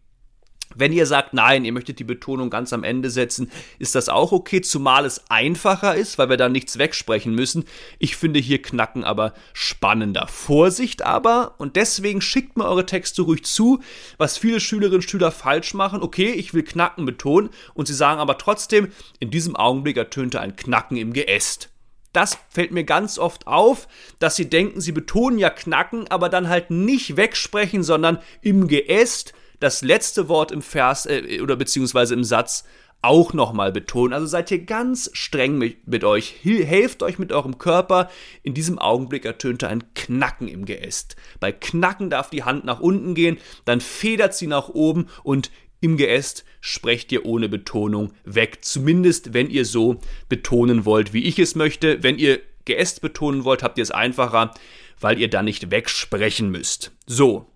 Wenn 0.75 0.93
ihr 0.93 1.07
sagt, 1.07 1.35
nein, 1.35 1.65
ihr 1.65 1.73
möchtet 1.73 1.99
die 1.99 2.05
Betonung 2.05 2.51
ganz 2.51 2.73
am 2.73 2.85
Ende 2.85 3.11
setzen, 3.11 3.51
ist 3.79 3.95
das 3.95 4.09
auch 4.09 4.33
okay, 4.33 4.61
zumal 4.61 5.05
es 5.05 5.23
einfacher 5.29 5.95
ist, 5.95 6.19
weil 6.19 6.29
wir 6.29 6.37
da 6.37 6.49
nichts 6.49 6.79
wegsprechen 6.79 7.35
müssen. 7.35 7.65
Ich 7.99 8.17
finde 8.17 8.41
hier 8.41 8.63
Knacken 8.63 9.05
aber 9.05 9.35
spannender. 9.53 10.27
Vorsicht 10.27 11.03
aber, 11.03 11.55
und 11.59 11.77
deswegen 11.77 12.21
schickt 12.21 12.57
mir 12.57 12.65
eure 12.65 12.87
Texte 12.87 13.23
ruhig 13.23 13.45
zu, 13.45 13.81
was 14.19 14.39
viele 14.39 14.61
Schülerinnen 14.61 14.97
und 14.97 15.09
Schüler 15.09 15.31
falsch 15.31 15.75
machen. 15.75 16.03
Okay, 16.03 16.31
ich 16.31 16.55
will 16.55 16.63
Knacken 16.63 17.05
betonen, 17.07 17.51
und 17.75 17.87
sie 17.87 17.95
sagen 17.95 18.21
aber 18.21 18.39
trotzdem, 18.39 18.89
in 19.21 19.31
diesem 19.31 19.57
Augenblick 19.57 19.97
ertönte 19.97 20.41
ein 20.41 20.57
Knacken 20.57 20.97
im 20.97 21.13
Geäst 21.13 21.71
das 22.15 22.39
fällt 22.49 22.71
mir 22.71 22.85
ganz 22.85 23.19
oft 23.19 23.47
auf, 23.47 23.89
dass 24.21 24.37
sie 24.37 24.49
denken, 24.49 24.81
sie 24.81 24.93
betonen 24.93 25.39
ja 25.39 25.51
knacken, 25.51 26.09
aber 26.09 26.29
dann 26.29 26.49
halt 26.49 26.71
nicht 26.71 27.17
wegsprechen, 27.17 27.83
sondern 27.83 28.19
im 28.41 28.69
Geäst 28.69 29.35
das 29.61 29.83
letzte 29.83 30.29
Wort 30.29 30.53
im 30.53 30.63
Vers 30.63 31.07
äh, 31.07 31.41
oder 31.41 31.57
beziehungsweise 31.57 32.15
im 32.15 32.25
Satz 32.25 32.65
auch 33.05 33.35
nochmal 33.35 33.71
betonen. 33.71 34.15
Also 34.15 34.27
seid 34.27 34.51
ihr 34.51 34.65
ganz 34.65 35.11
streng 35.13 35.59
mit, 35.59 35.87
mit 35.87 36.05
euch. 36.05 36.37
Helft 36.43 37.03
euch 37.03 37.19
mit 37.19 37.33
eurem 37.33 37.59
Körper. 37.59 38.09
In 38.43 38.55
diesem 38.55 38.79
Augenblick 38.79 39.27
ertönte 39.27 39.69
ein 39.69 39.85
Knacken 39.95 40.49
im 40.49 40.65
Geäst. 40.65 41.15
Bei 41.39 41.53
Knacken 41.53 42.09
darf 42.09 42.31
die 42.31 42.45
Hand 42.45 42.65
nach 42.65 42.81
unten 42.81 43.15
gehen, 43.15 43.37
dann 43.67 43.83
federt 43.83 44.35
sie 44.35 44.47
nach 44.47 44.71
oben 44.71 45.09
und 45.23 45.51
im 45.83 45.99
Geäst 45.99 46.47
sprecht 46.63 47.13
ihr 47.13 47.27
ohne 47.27 47.51
Betonung 47.51 48.15
weg. 48.25 48.65
Zumindest 48.65 49.35
wenn 49.35 49.51
ihr 49.51 49.67
so 49.67 50.01
betonen 50.31 50.87
wollt, 50.87 51.13
wie 51.13 51.25
ich 51.25 51.39
es 51.39 51.55
möchte. 51.55 52.03
Wenn 52.03 52.19
ihr 52.19 52.41
Geäst 52.65 53.03
betonen 53.03 53.45
wollt, 53.45 53.63
habt 53.63 53.77
ihr 53.77 53.83
es 53.83 53.91
einfacher, 53.91 54.55
weil 54.99 55.21
ihr 55.21 55.29
dann 55.29 55.45
nicht 55.45 55.71
wegsprechen 55.71 56.51
müsst. 56.51 56.93
So. 57.07 57.51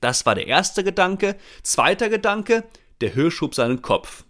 Das 0.00 0.26
war 0.26 0.34
der 0.34 0.46
erste 0.46 0.84
Gedanke. 0.84 1.36
Zweiter 1.62 2.08
Gedanke, 2.08 2.64
der 3.00 3.10
Hirsch 3.10 3.40
hob 3.40 3.54
seinen 3.54 3.82
Kopf. 3.82 4.24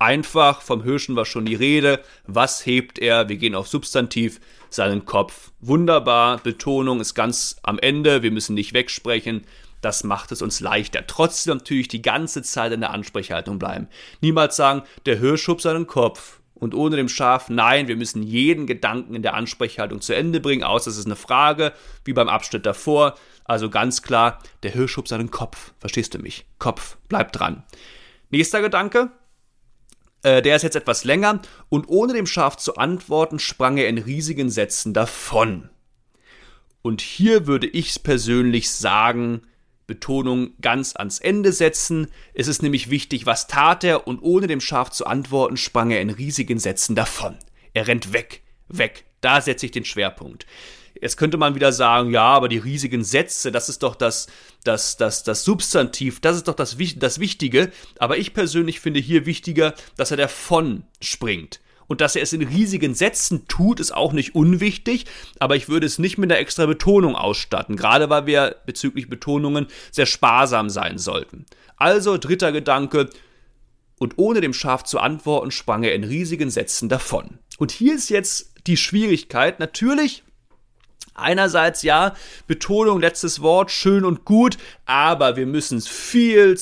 Einfach, 0.00 0.62
vom 0.62 0.84
Hirschen 0.84 1.16
war 1.16 1.24
schon 1.24 1.44
die 1.44 1.56
Rede. 1.56 2.02
Was 2.26 2.64
hebt 2.64 3.00
er? 3.00 3.28
Wir 3.28 3.36
gehen 3.36 3.56
auf 3.56 3.66
Substantiv, 3.66 4.40
seinen 4.70 5.06
Kopf. 5.06 5.50
Wunderbar, 5.60 6.38
Betonung 6.38 7.00
ist 7.00 7.14
ganz 7.14 7.56
am 7.64 7.80
Ende, 7.80 8.22
wir 8.22 8.30
müssen 8.30 8.54
nicht 8.54 8.74
wegsprechen. 8.74 9.44
Das 9.80 10.04
macht 10.04 10.30
es 10.32 10.42
uns 10.42 10.60
leichter. 10.60 11.06
Trotzdem 11.06 11.58
natürlich 11.58 11.88
die 11.88 12.02
ganze 12.02 12.42
Zeit 12.42 12.72
in 12.72 12.80
der 12.80 12.90
Ansprechhaltung 12.90 13.58
bleiben. 13.58 13.88
Niemals 14.20 14.56
sagen, 14.56 14.82
der 15.06 15.18
Hirsch 15.18 15.46
hob 15.48 15.60
seinen 15.60 15.86
Kopf. 15.86 16.37
Und 16.58 16.74
ohne 16.74 16.96
dem 16.96 17.08
Schaf, 17.08 17.48
nein, 17.48 17.88
wir 17.88 17.96
müssen 17.96 18.22
jeden 18.22 18.66
Gedanken 18.66 19.14
in 19.14 19.22
der 19.22 19.34
Ansprechhaltung 19.34 20.00
zu 20.00 20.14
Ende 20.14 20.40
bringen, 20.40 20.64
außer 20.64 20.90
es 20.90 20.96
ist 20.96 21.06
eine 21.06 21.16
Frage, 21.16 21.72
wie 22.04 22.12
beim 22.12 22.28
Abschnitt 22.28 22.66
davor. 22.66 23.14
Also 23.44 23.70
ganz 23.70 24.02
klar, 24.02 24.40
der 24.62 24.72
Hirsch 24.72 24.96
hob 24.96 25.08
seinen 25.08 25.30
Kopf. 25.30 25.72
Verstehst 25.78 26.14
du 26.14 26.18
mich? 26.18 26.46
Kopf, 26.58 26.98
bleib 27.08 27.32
dran. 27.32 27.62
Nächster 28.30 28.60
Gedanke, 28.60 29.10
äh, 30.22 30.42
der 30.42 30.56
ist 30.56 30.62
jetzt 30.62 30.76
etwas 30.76 31.04
länger. 31.04 31.40
Und 31.68 31.88
ohne 31.88 32.12
dem 32.12 32.26
Schaf 32.26 32.56
zu 32.56 32.76
antworten, 32.76 33.38
sprang 33.38 33.76
er 33.76 33.88
in 33.88 33.98
riesigen 33.98 34.50
Sätzen 34.50 34.92
davon. 34.92 35.70
Und 36.82 37.00
hier 37.00 37.46
würde 37.46 37.66
ich 37.66 38.02
persönlich 38.02 38.70
sagen, 38.70 39.42
Betonung 39.88 40.52
ganz 40.60 40.94
ans 40.94 41.18
Ende 41.18 41.52
setzen. 41.52 42.06
Es 42.34 42.46
ist 42.46 42.62
nämlich 42.62 42.90
wichtig, 42.90 43.26
was 43.26 43.48
tat 43.48 43.82
er 43.82 44.06
und 44.06 44.20
ohne 44.22 44.46
dem 44.46 44.60
Schaf 44.60 44.90
zu 44.90 45.06
antworten, 45.06 45.56
sprang 45.56 45.90
er 45.90 46.00
in 46.00 46.10
riesigen 46.10 46.60
Sätzen 46.60 46.94
davon. 46.94 47.36
Er 47.74 47.88
rennt 47.88 48.12
weg, 48.12 48.42
weg. 48.68 49.06
Da 49.20 49.40
setze 49.40 49.66
ich 49.66 49.72
den 49.72 49.84
Schwerpunkt. 49.84 50.46
Jetzt 51.00 51.16
könnte 51.16 51.38
man 51.38 51.54
wieder 51.54 51.72
sagen, 51.72 52.10
ja, 52.10 52.24
aber 52.24 52.48
die 52.48 52.58
riesigen 52.58 53.02
Sätze, 53.02 53.50
das 53.50 53.68
ist 53.68 53.82
doch 53.82 53.94
das, 53.94 54.26
das, 54.64 54.96
das, 54.96 55.22
das 55.22 55.44
Substantiv, 55.44 56.20
das 56.20 56.36
ist 56.36 56.48
doch 56.48 56.54
das, 56.54 56.76
das 56.96 57.18
Wichtige. 57.18 57.72
Aber 57.98 58.18
ich 58.18 58.34
persönlich 58.34 58.80
finde 58.80 59.00
hier 59.00 59.26
wichtiger, 59.26 59.74
dass 59.96 60.10
er 60.10 60.16
davon 60.16 60.84
springt. 61.00 61.60
Und 61.88 62.00
dass 62.00 62.14
er 62.14 62.22
es 62.22 62.32
in 62.32 62.42
riesigen 62.42 62.94
Sätzen 62.94 63.48
tut, 63.48 63.80
ist 63.80 63.94
auch 63.94 64.12
nicht 64.12 64.34
unwichtig, 64.34 65.06
aber 65.40 65.56
ich 65.56 65.68
würde 65.68 65.86
es 65.86 65.98
nicht 65.98 66.18
mit 66.18 66.30
einer 66.30 66.40
extra 66.40 66.66
Betonung 66.66 67.16
ausstatten, 67.16 67.76
gerade 67.76 68.08
weil 68.10 68.26
wir 68.26 68.56
bezüglich 68.66 69.08
Betonungen 69.08 69.66
sehr 69.90 70.06
sparsam 70.06 70.70
sein 70.70 70.98
sollten. 70.98 71.46
Also 71.76 72.18
dritter 72.18 72.52
Gedanke, 72.52 73.08
und 73.98 74.14
ohne 74.16 74.40
dem 74.40 74.54
Schaf 74.54 74.84
zu 74.84 75.00
antworten, 75.00 75.50
sprang 75.50 75.82
er 75.82 75.94
in 75.94 76.04
riesigen 76.04 76.50
Sätzen 76.50 76.88
davon. 76.88 77.38
Und 77.58 77.72
hier 77.72 77.94
ist 77.94 78.10
jetzt 78.10 78.52
die 78.66 78.76
Schwierigkeit. 78.76 79.58
Natürlich 79.58 80.22
Einerseits 81.14 81.82
ja, 81.82 82.14
Betonung, 82.46 83.00
letztes 83.00 83.42
Wort, 83.42 83.72
schön 83.72 84.04
und 84.04 84.24
gut, 84.24 84.56
aber 84.86 85.34
wir 85.34 85.46
müssen 85.46 85.80
viel 85.80 86.56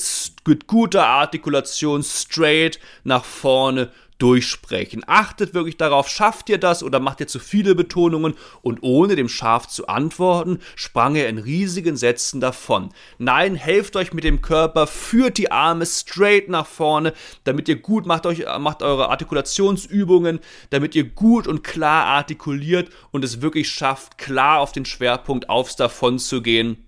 mit 0.47 0.65
guter 0.65 1.05
Artikulation 1.05 2.01
straight 2.01 2.79
nach 3.03 3.23
vorne 3.23 3.91
durchsprechen. 4.17 5.03
Achtet 5.05 5.53
wirklich 5.53 5.77
darauf, 5.77 6.07
schafft 6.07 6.49
ihr 6.49 6.57
das 6.57 6.83
oder 6.83 6.99
macht 6.99 7.19
ihr 7.19 7.27
zu 7.27 7.39
viele 7.39 7.75
Betonungen? 7.75 8.33
Und 8.61 8.79
ohne 8.81 9.15
dem 9.15 9.29
Schaf 9.29 9.67
zu 9.67 9.87
antworten, 9.87 10.59
sprang 10.75 11.15
er 11.15 11.29
in 11.29 11.37
riesigen 11.37 11.97
Sätzen 11.97 12.41
davon. 12.41 12.89
Nein, 13.17 13.55
helft 13.55 13.95
euch 13.95 14.13
mit 14.13 14.23
dem 14.23 14.41
Körper, 14.41 14.87
führt 14.87 15.37
die 15.37 15.51
Arme 15.51 15.85
straight 15.85 16.49
nach 16.49 16.65
vorne, 16.65 17.13
damit 17.43 17.69
ihr 17.69 17.77
gut 17.77 18.05
macht 18.05 18.25
euch, 18.25 18.45
macht 18.59 18.81
eure 18.81 19.09
Artikulationsübungen, 19.09 20.39
damit 20.69 20.95
ihr 20.95 21.03
gut 21.03 21.47
und 21.47 21.63
klar 21.63 22.05
artikuliert 22.05 22.89
und 23.11 23.23
es 23.23 23.41
wirklich 23.41 23.69
schafft, 23.69 24.17
klar 24.17 24.59
auf 24.59 24.71
den 24.71 24.85
Schwerpunkt 24.85 25.49
aufs 25.49 25.75
Davon 25.75 26.19
zu 26.19 26.41
gehen 26.41 26.87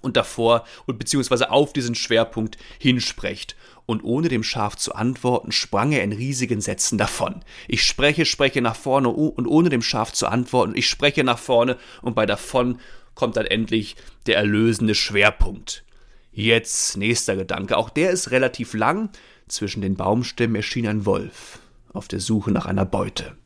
und 0.00 0.16
davor 0.16 0.64
und 0.86 0.98
beziehungsweise 0.98 1.50
auf 1.50 1.72
diesen 1.72 1.94
Schwerpunkt 1.94 2.56
hinsprecht 2.78 3.56
und 3.86 4.02
ohne 4.04 4.28
dem 4.28 4.42
Schaf 4.42 4.76
zu 4.76 4.94
antworten, 4.94 5.52
sprang 5.52 5.92
er 5.92 6.02
in 6.02 6.12
riesigen 6.12 6.60
Sätzen 6.60 6.98
davon. 6.98 7.42
Ich 7.68 7.84
spreche, 7.84 8.26
spreche 8.26 8.60
nach 8.60 8.76
vorne 8.76 9.08
und 9.08 9.46
ohne 9.46 9.70
dem 9.70 9.82
Schaf 9.82 10.12
zu 10.12 10.26
antworten, 10.26 10.74
ich 10.76 10.88
spreche 10.88 11.24
nach 11.24 11.38
vorne 11.38 11.78
und 12.02 12.14
bei 12.14 12.26
davon 12.26 12.80
kommt 13.14 13.36
dann 13.36 13.46
endlich 13.46 13.96
der 14.26 14.36
erlösende 14.36 14.94
Schwerpunkt. 14.94 15.84
Jetzt 16.32 16.96
nächster 16.98 17.34
Gedanke, 17.34 17.78
auch 17.78 17.88
der 17.88 18.10
ist 18.10 18.30
relativ 18.30 18.74
lang. 18.74 19.08
Zwischen 19.48 19.80
den 19.80 19.94
Baumstämmen 19.94 20.56
erschien 20.56 20.86
ein 20.86 21.06
Wolf 21.06 21.60
auf 21.92 22.08
der 22.08 22.20
Suche 22.20 22.50
nach 22.50 22.66
einer 22.66 22.84
Beute. 22.84 23.36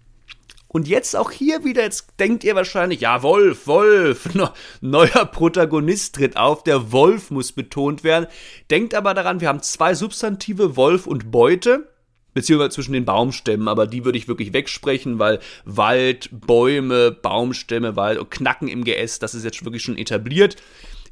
Und 0.73 0.87
jetzt 0.87 1.17
auch 1.17 1.33
hier 1.33 1.65
wieder, 1.65 1.83
jetzt 1.83 2.15
denkt 2.21 2.45
ihr 2.45 2.55
wahrscheinlich, 2.55 3.01
ja, 3.01 3.25
Wolf, 3.25 3.67
Wolf, 3.67 4.29
neuer 4.81 5.25
Protagonist 5.27 6.15
tritt 6.15 6.37
auf, 6.37 6.63
der 6.63 6.93
Wolf 6.93 7.33
muss 7.33 7.51
betont 7.51 8.05
werden. 8.05 8.29
Denkt 8.71 8.95
aber 8.95 9.13
daran, 9.13 9.41
wir 9.41 9.49
haben 9.49 9.63
zwei 9.63 9.97
Substantive, 9.97 10.77
Wolf 10.77 11.09
und 11.09 11.33
Beute, 11.33 11.89
beziehungsweise 12.35 12.71
zwischen 12.71 12.93
den 12.93 13.05
Baumstämmen, 13.05 13.67
aber 13.67 13.89
die 13.89 14.05
würde 14.05 14.17
ich 14.17 14.29
wirklich 14.29 14.53
wegsprechen, 14.53 15.19
weil 15.19 15.41
Wald, 15.65 16.29
Bäume, 16.31 17.11
Baumstämme, 17.11 17.97
Wald 17.97 18.21
und 18.21 18.31
Knacken 18.31 18.69
im 18.69 18.85
Geäst, 18.85 19.25
das 19.25 19.35
ist 19.35 19.43
jetzt 19.43 19.65
wirklich 19.65 19.83
schon 19.83 19.99
etabliert. 19.99 20.55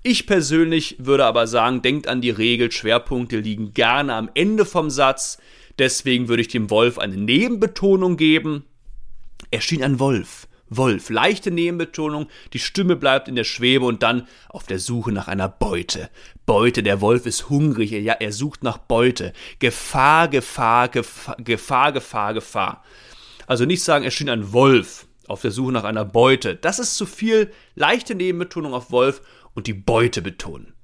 Ich 0.05 0.29
persönlich 0.29 0.99
würde 1.01 1.25
aber 1.25 1.49
sagen, 1.49 1.83
denkt 1.83 2.07
an 2.07 2.21
die 2.21 2.31
Regel, 2.31 2.71
Schwerpunkte 2.71 3.41
liegen 3.41 3.75
gerne 3.75 4.15
am 4.15 4.31
Ende 4.35 4.65
vom 4.65 4.89
Satz. 4.89 5.39
Deswegen 5.81 6.29
würde 6.29 6.43
ich 6.43 6.49
dem 6.49 6.71
Wolf 6.71 7.01
eine 7.01 7.17
Nebenbetonung 7.17 8.17
geben 8.17 8.63
erschien 9.51 9.83
ein 9.83 9.99
Wolf. 9.99 10.49
Wolf, 10.71 11.09
leichte 11.09 11.51
Nebenbetonung, 11.51 12.29
die 12.53 12.59
Stimme 12.59 12.97
bleibt 12.97 13.29
in 13.29 13.37
der 13.37 13.45
Schwebe 13.45 13.87
und 13.87 14.03
dann 14.03 14.29
auf 14.49 14.65
der 14.65 14.79
Suche 14.79 15.13
nach 15.13 15.29
einer 15.29 15.49
Beute. 15.49 16.11
Beute, 16.45 16.83
der 16.83 17.01
Wolf 17.01 17.27
ist 17.27 17.49
hungrig, 17.49 17.93
ja, 17.93 18.15
er 18.15 18.33
sucht 18.33 18.63
nach 18.63 18.79
Beute. 18.79 19.33
Gefahr, 19.61 20.29
Gefahr, 20.29 20.89
Gefahr, 20.89 21.37
Gefahr, 21.39 21.93
Gefahr, 21.93 22.35
Gefahr. 22.35 22.85
Also 23.47 23.65
nicht 23.65 23.83
sagen, 23.83 24.05
erschien 24.05 24.29
ein 24.29 24.53
Wolf 24.53 25.07
auf 25.27 25.41
der 25.43 25.51
Suche 25.51 25.73
nach 25.73 25.85
einer 25.85 26.05
Beute. 26.05 26.55
Das 26.55 26.79
ist 26.79 26.97
zu 26.97 27.07
viel 27.07 27.51
leichte 27.75 28.15
Nebenbetonung 28.15 28.75
auf 28.75 28.91
Wolf 28.91 29.23
und 29.55 29.67
die 29.67 29.75
Beute 29.75 30.21
betonen. 30.23 30.75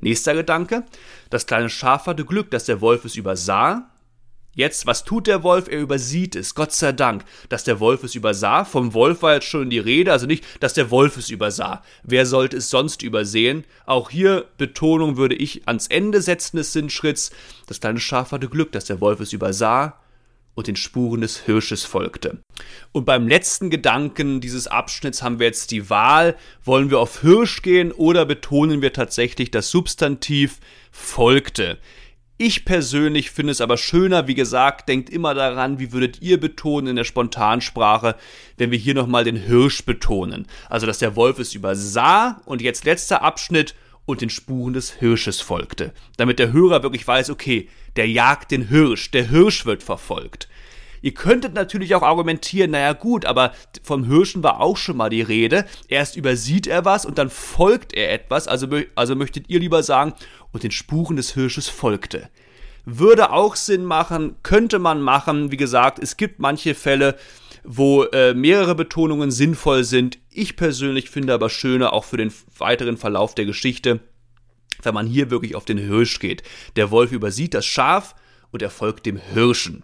Nächster 0.00 0.34
Gedanke. 0.34 0.84
Das 1.30 1.46
kleine 1.46 1.70
Schaf 1.70 2.06
hatte 2.06 2.24
Glück, 2.24 2.50
dass 2.50 2.64
der 2.64 2.80
Wolf 2.80 3.04
es 3.04 3.16
übersah 3.16 3.90
Jetzt, 4.56 4.86
was 4.86 5.04
tut 5.04 5.26
der 5.26 5.42
Wolf? 5.42 5.68
Er 5.68 5.80
übersieht 5.80 6.34
es. 6.34 6.54
Gott 6.54 6.72
sei 6.72 6.92
Dank, 6.92 7.26
dass 7.50 7.64
der 7.64 7.78
Wolf 7.78 8.02
es 8.04 8.14
übersah. 8.14 8.64
Vom 8.64 8.94
Wolf 8.94 9.20
war 9.20 9.34
jetzt 9.34 9.46
schon 9.46 9.68
die 9.68 9.78
Rede, 9.78 10.10
also 10.10 10.24
nicht, 10.24 10.46
dass 10.60 10.72
der 10.72 10.90
Wolf 10.90 11.18
es 11.18 11.28
übersah. 11.28 11.82
Wer 12.02 12.24
sollte 12.24 12.56
es 12.56 12.70
sonst 12.70 13.02
übersehen? 13.02 13.64
Auch 13.84 14.08
hier 14.08 14.46
Betonung 14.56 15.18
würde 15.18 15.34
ich 15.34 15.68
ans 15.68 15.88
Ende 15.88 16.22
setzen 16.22 16.56
des 16.56 16.72
Sinnschritts. 16.72 17.32
Das 17.66 17.80
kleine 17.80 18.00
Schaf 18.00 18.32
hatte 18.32 18.48
Glück, 18.48 18.72
dass 18.72 18.86
der 18.86 19.02
Wolf 19.02 19.20
es 19.20 19.34
übersah 19.34 20.00
und 20.54 20.68
den 20.68 20.76
Spuren 20.76 21.20
des 21.20 21.44
Hirsches 21.44 21.84
folgte. 21.84 22.38
Und 22.92 23.04
beim 23.04 23.28
letzten 23.28 23.68
Gedanken 23.68 24.40
dieses 24.40 24.68
Abschnitts 24.68 25.22
haben 25.22 25.38
wir 25.38 25.48
jetzt 25.48 25.70
die 25.70 25.90
Wahl, 25.90 26.34
wollen 26.64 26.88
wir 26.88 26.98
auf 26.98 27.20
Hirsch 27.20 27.60
gehen 27.60 27.92
oder 27.92 28.24
betonen 28.24 28.80
wir 28.80 28.94
tatsächlich 28.94 29.50
das 29.50 29.70
Substantiv 29.70 30.60
folgte. 30.90 31.76
Ich 32.38 32.66
persönlich 32.66 33.30
finde 33.30 33.52
es 33.52 33.62
aber 33.62 33.78
schöner, 33.78 34.26
wie 34.26 34.34
gesagt, 34.34 34.90
denkt 34.90 35.08
immer 35.08 35.32
daran, 35.32 35.78
wie 35.78 35.92
würdet 35.92 36.20
ihr 36.20 36.38
betonen 36.38 36.88
in 36.88 36.96
der 36.96 37.04
Spontansprache, 37.04 38.14
wenn 38.58 38.70
wir 38.70 38.78
hier 38.78 38.92
nochmal 38.92 39.24
den 39.24 39.36
Hirsch 39.36 39.86
betonen. 39.86 40.46
Also, 40.68 40.86
dass 40.86 40.98
der 40.98 41.16
Wolf 41.16 41.38
es 41.38 41.54
übersah 41.54 42.42
und 42.44 42.60
jetzt 42.60 42.84
letzter 42.84 43.22
Abschnitt 43.22 43.74
und 44.04 44.20
den 44.20 44.28
Spuren 44.28 44.74
des 44.74 44.92
Hirsches 44.92 45.40
folgte. 45.40 45.94
Damit 46.18 46.38
der 46.38 46.52
Hörer 46.52 46.82
wirklich 46.82 47.06
weiß, 47.08 47.30
okay, 47.30 47.70
der 47.96 48.06
jagt 48.06 48.50
den 48.50 48.68
Hirsch, 48.68 49.10
der 49.12 49.30
Hirsch 49.30 49.64
wird 49.64 49.82
verfolgt. 49.82 50.48
Ihr 51.02 51.14
könntet 51.14 51.54
natürlich 51.54 51.94
auch 51.94 52.02
argumentieren, 52.02 52.72
naja 52.72 52.92
gut, 52.92 53.24
aber 53.24 53.52
vom 53.82 54.04
Hirschen 54.04 54.42
war 54.42 54.60
auch 54.60 54.76
schon 54.76 54.96
mal 54.96 55.10
die 55.10 55.22
Rede. 55.22 55.64
Erst 55.88 56.16
übersieht 56.16 56.66
er 56.66 56.84
was 56.84 57.06
und 57.06 57.18
dann 57.18 57.30
folgt 57.30 57.94
er 57.94 58.12
etwas. 58.12 58.48
Also, 58.48 58.68
also 58.94 59.14
möchtet 59.14 59.48
ihr 59.48 59.60
lieber 59.60 59.82
sagen, 59.82 60.14
und 60.52 60.62
den 60.62 60.70
Spuren 60.70 61.16
des 61.16 61.34
Hirsches 61.34 61.68
folgte. 61.68 62.30
Würde 62.86 63.32
auch 63.32 63.56
Sinn 63.56 63.84
machen, 63.84 64.36
könnte 64.42 64.78
man 64.78 65.02
machen. 65.02 65.50
Wie 65.50 65.56
gesagt, 65.56 65.98
es 65.98 66.16
gibt 66.16 66.38
manche 66.38 66.74
Fälle, 66.74 67.16
wo 67.64 68.04
äh, 68.04 68.32
mehrere 68.32 68.74
Betonungen 68.74 69.30
sinnvoll 69.30 69.84
sind. 69.84 70.18
Ich 70.30 70.56
persönlich 70.56 71.10
finde 71.10 71.34
aber 71.34 71.50
schöner, 71.50 71.92
auch 71.92 72.04
für 72.04 72.16
den 72.16 72.32
weiteren 72.56 72.96
Verlauf 72.96 73.34
der 73.34 73.44
Geschichte, 73.44 74.00
wenn 74.82 74.94
man 74.94 75.06
hier 75.06 75.30
wirklich 75.30 75.56
auf 75.56 75.64
den 75.64 75.78
Hirsch 75.78 76.20
geht. 76.20 76.42
Der 76.76 76.90
Wolf 76.90 77.12
übersieht 77.12 77.54
das 77.54 77.66
Schaf 77.66 78.14
und 78.52 78.62
er 78.62 78.70
folgt 78.70 79.04
dem 79.04 79.16
Hirschen. 79.16 79.82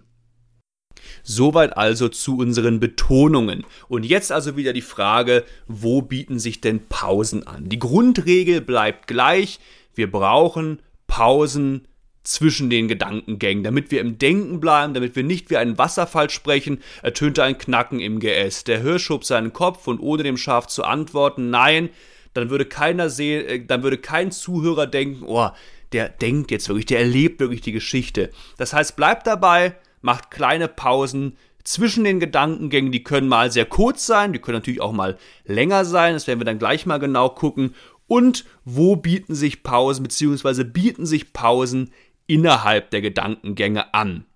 Soweit 1.23 1.77
also 1.77 2.09
zu 2.09 2.39
unseren 2.39 2.81
Betonungen. 2.81 3.65
Und 3.89 4.05
jetzt 4.05 4.33
also 4.33 4.57
wieder 4.57 4.73
die 4.73 4.83
Frage, 4.83 5.45
wo 5.67 6.03
bieten 6.03 6.39
sich 6.39 6.61
denn 6.61 6.87
Pausen 6.89 7.47
an? 7.47 7.69
Die 7.69 7.79
Grundregel 7.79 8.61
bleibt 8.61 9.07
gleich. 9.07 9.61
Wir 9.95 10.11
brauchen 10.11 10.81
Pausen 11.07 11.87
zwischen 12.25 12.71
den 12.71 12.89
Gedankengängen, 12.89 13.65
damit 13.65 13.91
wir 13.91 14.01
im 14.01 14.19
Denken 14.19 14.61
bleiben, 14.61 14.95
damit 14.95 15.17
wir 15.17 15.25
nicht 15.25 15.51
wie 15.51 15.57
ein 15.57 15.77
Wasserfall 15.79 16.31
sprechen, 16.31 16.81
ertönte 17.03 17.43
ein 17.43 17.59
Knacken 17.59 18.01
im 18.01 18.21
Geäst. 18.21 18.69
Der 18.69 18.81
Hirsch 18.81 19.05
schob 19.05 19.25
seinen 19.25 19.53
Kopf 19.53 19.89
und 19.89 19.99
ohne 19.99 20.23
dem 20.23 20.37
Schaf 20.37 20.69
zu 20.69 20.85
antworten, 20.85 21.51
nein, 21.51 21.91
dann 22.35 22.51
würde 22.51 22.65
keiner 22.65 23.11
sehen, 23.11 23.47
äh, 23.47 23.65
dann 23.65 23.83
würde 23.83 23.99
kein 23.99 24.31
Zuhörer 24.31 24.87
denken, 24.87 25.25
oh, 25.27 25.51
der 25.93 26.09
denkt 26.09 26.51
jetzt 26.51 26.69
wirklich, 26.69 26.87
der 26.87 27.01
erlebt 27.01 27.41
wirklich 27.41 27.61
die 27.61 27.73
Geschichte. 27.73 28.31
Das 28.57 28.73
heißt, 28.73 28.97
bleibt 28.97 29.27
dabei, 29.27 29.77
macht 30.03 30.31
kleine 30.31 30.69
Pausen 30.69 31.37
zwischen 31.65 32.05
den 32.05 32.21
Gedankengängen, 32.21 32.93
die 32.93 33.05
können 33.05 33.29
mal 33.29 33.51
sehr 33.51 33.67
kurz 33.67 34.05
sein, 34.07 34.33
die 34.33 34.41
können 34.41 34.59
natürlich 34.59 34.81
auch 34.81 34.93
mal 34.93 35.17
länger 35.45 35.85
sein, 35.85 36.15
das 36.15 36.27
werden 36.27 36.41
wir 36.41 36.45
dann 36.45 36.59
gleich 36.59 36.87
mal 36.87 36.99
genau 36.99 37.29
gucken 37.29 37.75
und 38.07 38.45
wo 38.65 38.97
bieten 38.97 39.35
sich 39.35 39.63
Pausen 39.63 40.03
bzw. 40.03 40.65
bieten 40.65 41.07
sich 41.07 41.33
Pausen 41.33 41.93
innerhalb 42.27 42.91
der 42.91 43.01
Gedankengänge 43.01 43.95
an. 43.95 44.27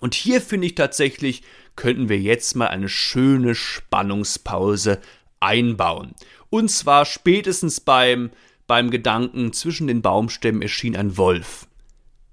Und 0.00 0.14
hier 0.14 0.40
finde 0.40 0.66
ich 0.66 0.74
tatsächlich, 0.74 1.42
könnten 1.76 2.08
wir 2.08 2.20
jetzt 2.20 2.54
mal 2.56 2.68
eine 2.68 2.88
schöne 2.88 3.54
Spannungspause 3.54 5.00
einbauen. 5.40 6.14
Und 6.50 6.70
zwar 6.70 7.04
spätestens 7.04 7.80
beim, 7.80 8.30
beim 8.66 8.90
Gedanken, 8.90 9.52
zwischen 9.52 9.86
den 9.86 10.02
Baumstämmen 10.02 10.62
erschien 10.62 10.96
ein 10.96 11.16
Wolf 11.16 11.66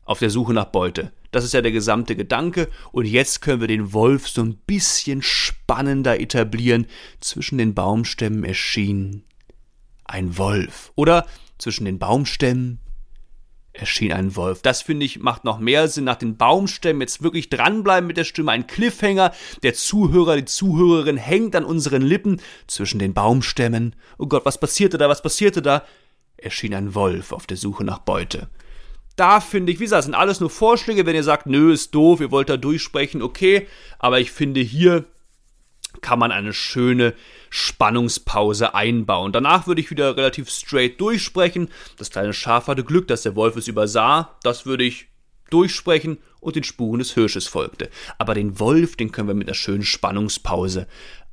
auf 0.03 0.19
der 0.19 0.29
Suche 0.29 0.53
nach 0.53 0.65
Beute. 0.65 1.11
Das 1.31 1.45
ist 1.45 1.53
ja 1.53 1.61
der 1.61 1.71
gesamte 1.71 2.15
Gedanke. 2.15 2.69
Und 2.91 3.05
jetzt 3.05 3.41
können 3.41 3.61
wir 3.61 3.67
den 3.67 3.93
Wolf 3.93 4.27
so 4.27 4.43
ein 4.43 4.57
bisschen 4.67 5.21
spannender 5.21 6.19
etablieren. 6.19 6.85
Zwischen 7.19 7.57
den 7.57 7.73
Baumstämmen 7.73 8.43
erschien 8.43 9.23
ein 10.03 10.37
Wolf. 10.37 10.91
Oder 10.95 11.25
zwischen 11.57 11.85
den 11.85 11.99
Baumstämmen 11.99 12.79
erschien 13.73 14.11
ein 14.11 14.35
Wolf. 14.35 14.61
Das 14.61 14.81
finde 14.81 15.05
ich 15.05 15.19
macht 15.19 15.45
noch 15.45 15.59
mehr 15.59 15.87
Sinn. 15.87 16.03
Nach 16.03 16.17
den 16.17 16.35
Baumstämmen 16.35 17.01
jetzt 17.01 17.23
wirklich 17.23 17.49
dranbleiben 17.49 18.07
mit 18.07 18.17
der 18.17 18.25
Stimme. 18.25 18.51
Ein 18.51 18.67
Cliffhanger. 18.67 19.31
Der 19.63 19.73
Zuhörer, 19.73 20.35
die 20.35 20.45
Zuhörerin 20.45 21.17
hängt 21.17 21.55
an 21.55 21.63
unseren 21.63 22.01
Lippen 22.01 22.41
zwischen 22.67 22.99
den 22.99 23.13
Baumstämmen. 23.13 23.95
Oh 24.17 24.27
Gott, 24.27 24.45
was 24.45 24.59
passierte 24.59 24.97
da? 24.97 25.07
Was 25.07 25.21
passierte 25.21 25.61
da? 25.61 25.85
Erschien 26.35 26.73
ein 26.73 26.93
Wolf 26.93 27.31
auf 27.31 27.47
der 27.47 27.57
Suche 27.57 27.85
nach 27.85 27.99
Beute. 27.99 28.49
Da 29.21 29.39
finde 29.39 29.71
ich, 29.71 29.79
wie 29.79 29.83
gesagt, 29.83 30.05
sind 30.05 30.15
alles 30.15 30.39
nur 30.39 30.49
Vorschläge. 30.49 31.05
Wenn 31.05 31.13
ihr 31.13 31.23
sagt, 31.23 31.45
nö, 31.45 31.71
ist 31.71 31.93
doof, 31.93 32.21
ihr 32.21 32.31
wollt 32.31 32.49
da 32.49 32.57
durchsprechen, 32.57 33.21
okay. 33.21 33.67
Aber 33.99 34.19
ich 34.19 34.31
finde 34.31 34.61
hier 34.61 35.05
kann 36.01 36.17
man 36.17 36.31
eine 36.31 36.53
schöne 36.53 37.13
Spannungspause 37.51 38.73
einbauen. 38.73 39.31
Danach 39.31 39.67
würde 39.67 39.79
ich 39.79 39.91
wieder 39.91 40.17
relativ 40.17 40.49
straight 40.49 40.99
durchsprechen. 40.99 41.69
Das 41.97 42.09
kleine 42.09 42.33
Schaf 42.33 42.65
hatte 42.65 42.83
Glück, 42.83 43.07
dass 43.09 43.21
der 43.21 43.35
Wolf 43.35 43.55
es 43.57 43.67
übersah. 43.67 44.39
Das 44.41 44.65
würde 44.65 44.85
ich 44.85 45.05
durchsprechen 45.51 46.17
und 46.39 46.55
den 46.55 46.63
Spuren 46.63 46.97
des 46.97 47.13
Hirsches 47.13 47.45
folgte. 47.45 47.91
Aber 48.17 48.33
den 48.33 48.59
Wolf, 48.59 48.95
den 48.95 49.11
können 49.11 49.27
wir 49.27 49.35
mit 49.35 49.47
einer 49.47 49.53
schönen 49.53 49.83
Spannungspause 49.83 50.87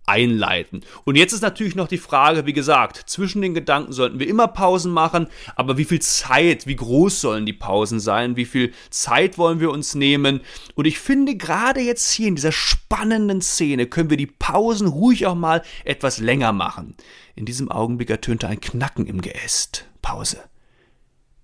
einleiten. 0.09 0.81
Und 1.05 1.17
jetzt 1.17 1.33
ist 1.33 1.43
natürlich 1.43 1.75
noch 1.75 1.87
die 1.87 1.99
Frage, 1.99 2.47
wie 2.47 2.53
gesagt, 2.53 3.05
zwischen 3.07 3.43
den 3.43 3.55
Gedanken 3.55 3.93
sollten 3.93 4.19
wir 4.19 4.27
immer 4.27 4.49
Pausen 4.49 4.91
machen, 4.91 5.29
aber 5.55 5.77
wie 5.79 5.85
viel 5.85 6.01
Zeit, 6.01 6.67
wie 6.67 6.77
groß 6.77 7.21
sollen 7.21 7.47
die 7.47 7.53
Pausen 7.53 8.01
sein, 8.01 8.37
wie 8.37 8.47
viel 8.47 8.73
Zeit 8.91 9.39
wollen 9.39 9.61
wir 9.61 9.71
uns 9.71 9.95
nehmen? 9.95 10.41
Und 10.75 10.87
ich 10.87 10.99
finde, 10.99 11.37
gerade 11.37 11.81
jetzt 11.81 12.11
hier 12.11 12.29
in 12.29 12.37
dieser 12.37 12.53
spannenden 12.53 13.43
Szene 13.43 13.87
können 13.87 14.11
wir 14.11 14.17
die 14.17 14.27
Pausen 14.27 14.89
ruhig 14.89 15.27
auch 15.27 15.35
mal 15.35 15.63
etwas 15.85 16.19
länger 16.19 16.53
machen. 16.53 16.97
In 17.35 17.45
diesem 17.45 17.71
Augenblick 17.71 18.11
ertönte 18.11 18.49
ein 18.49 18.61
Knacken 18.61 19.07
im 19.07 19.21
Geäst. 19.21 19.87
Pause. 20.03 20.39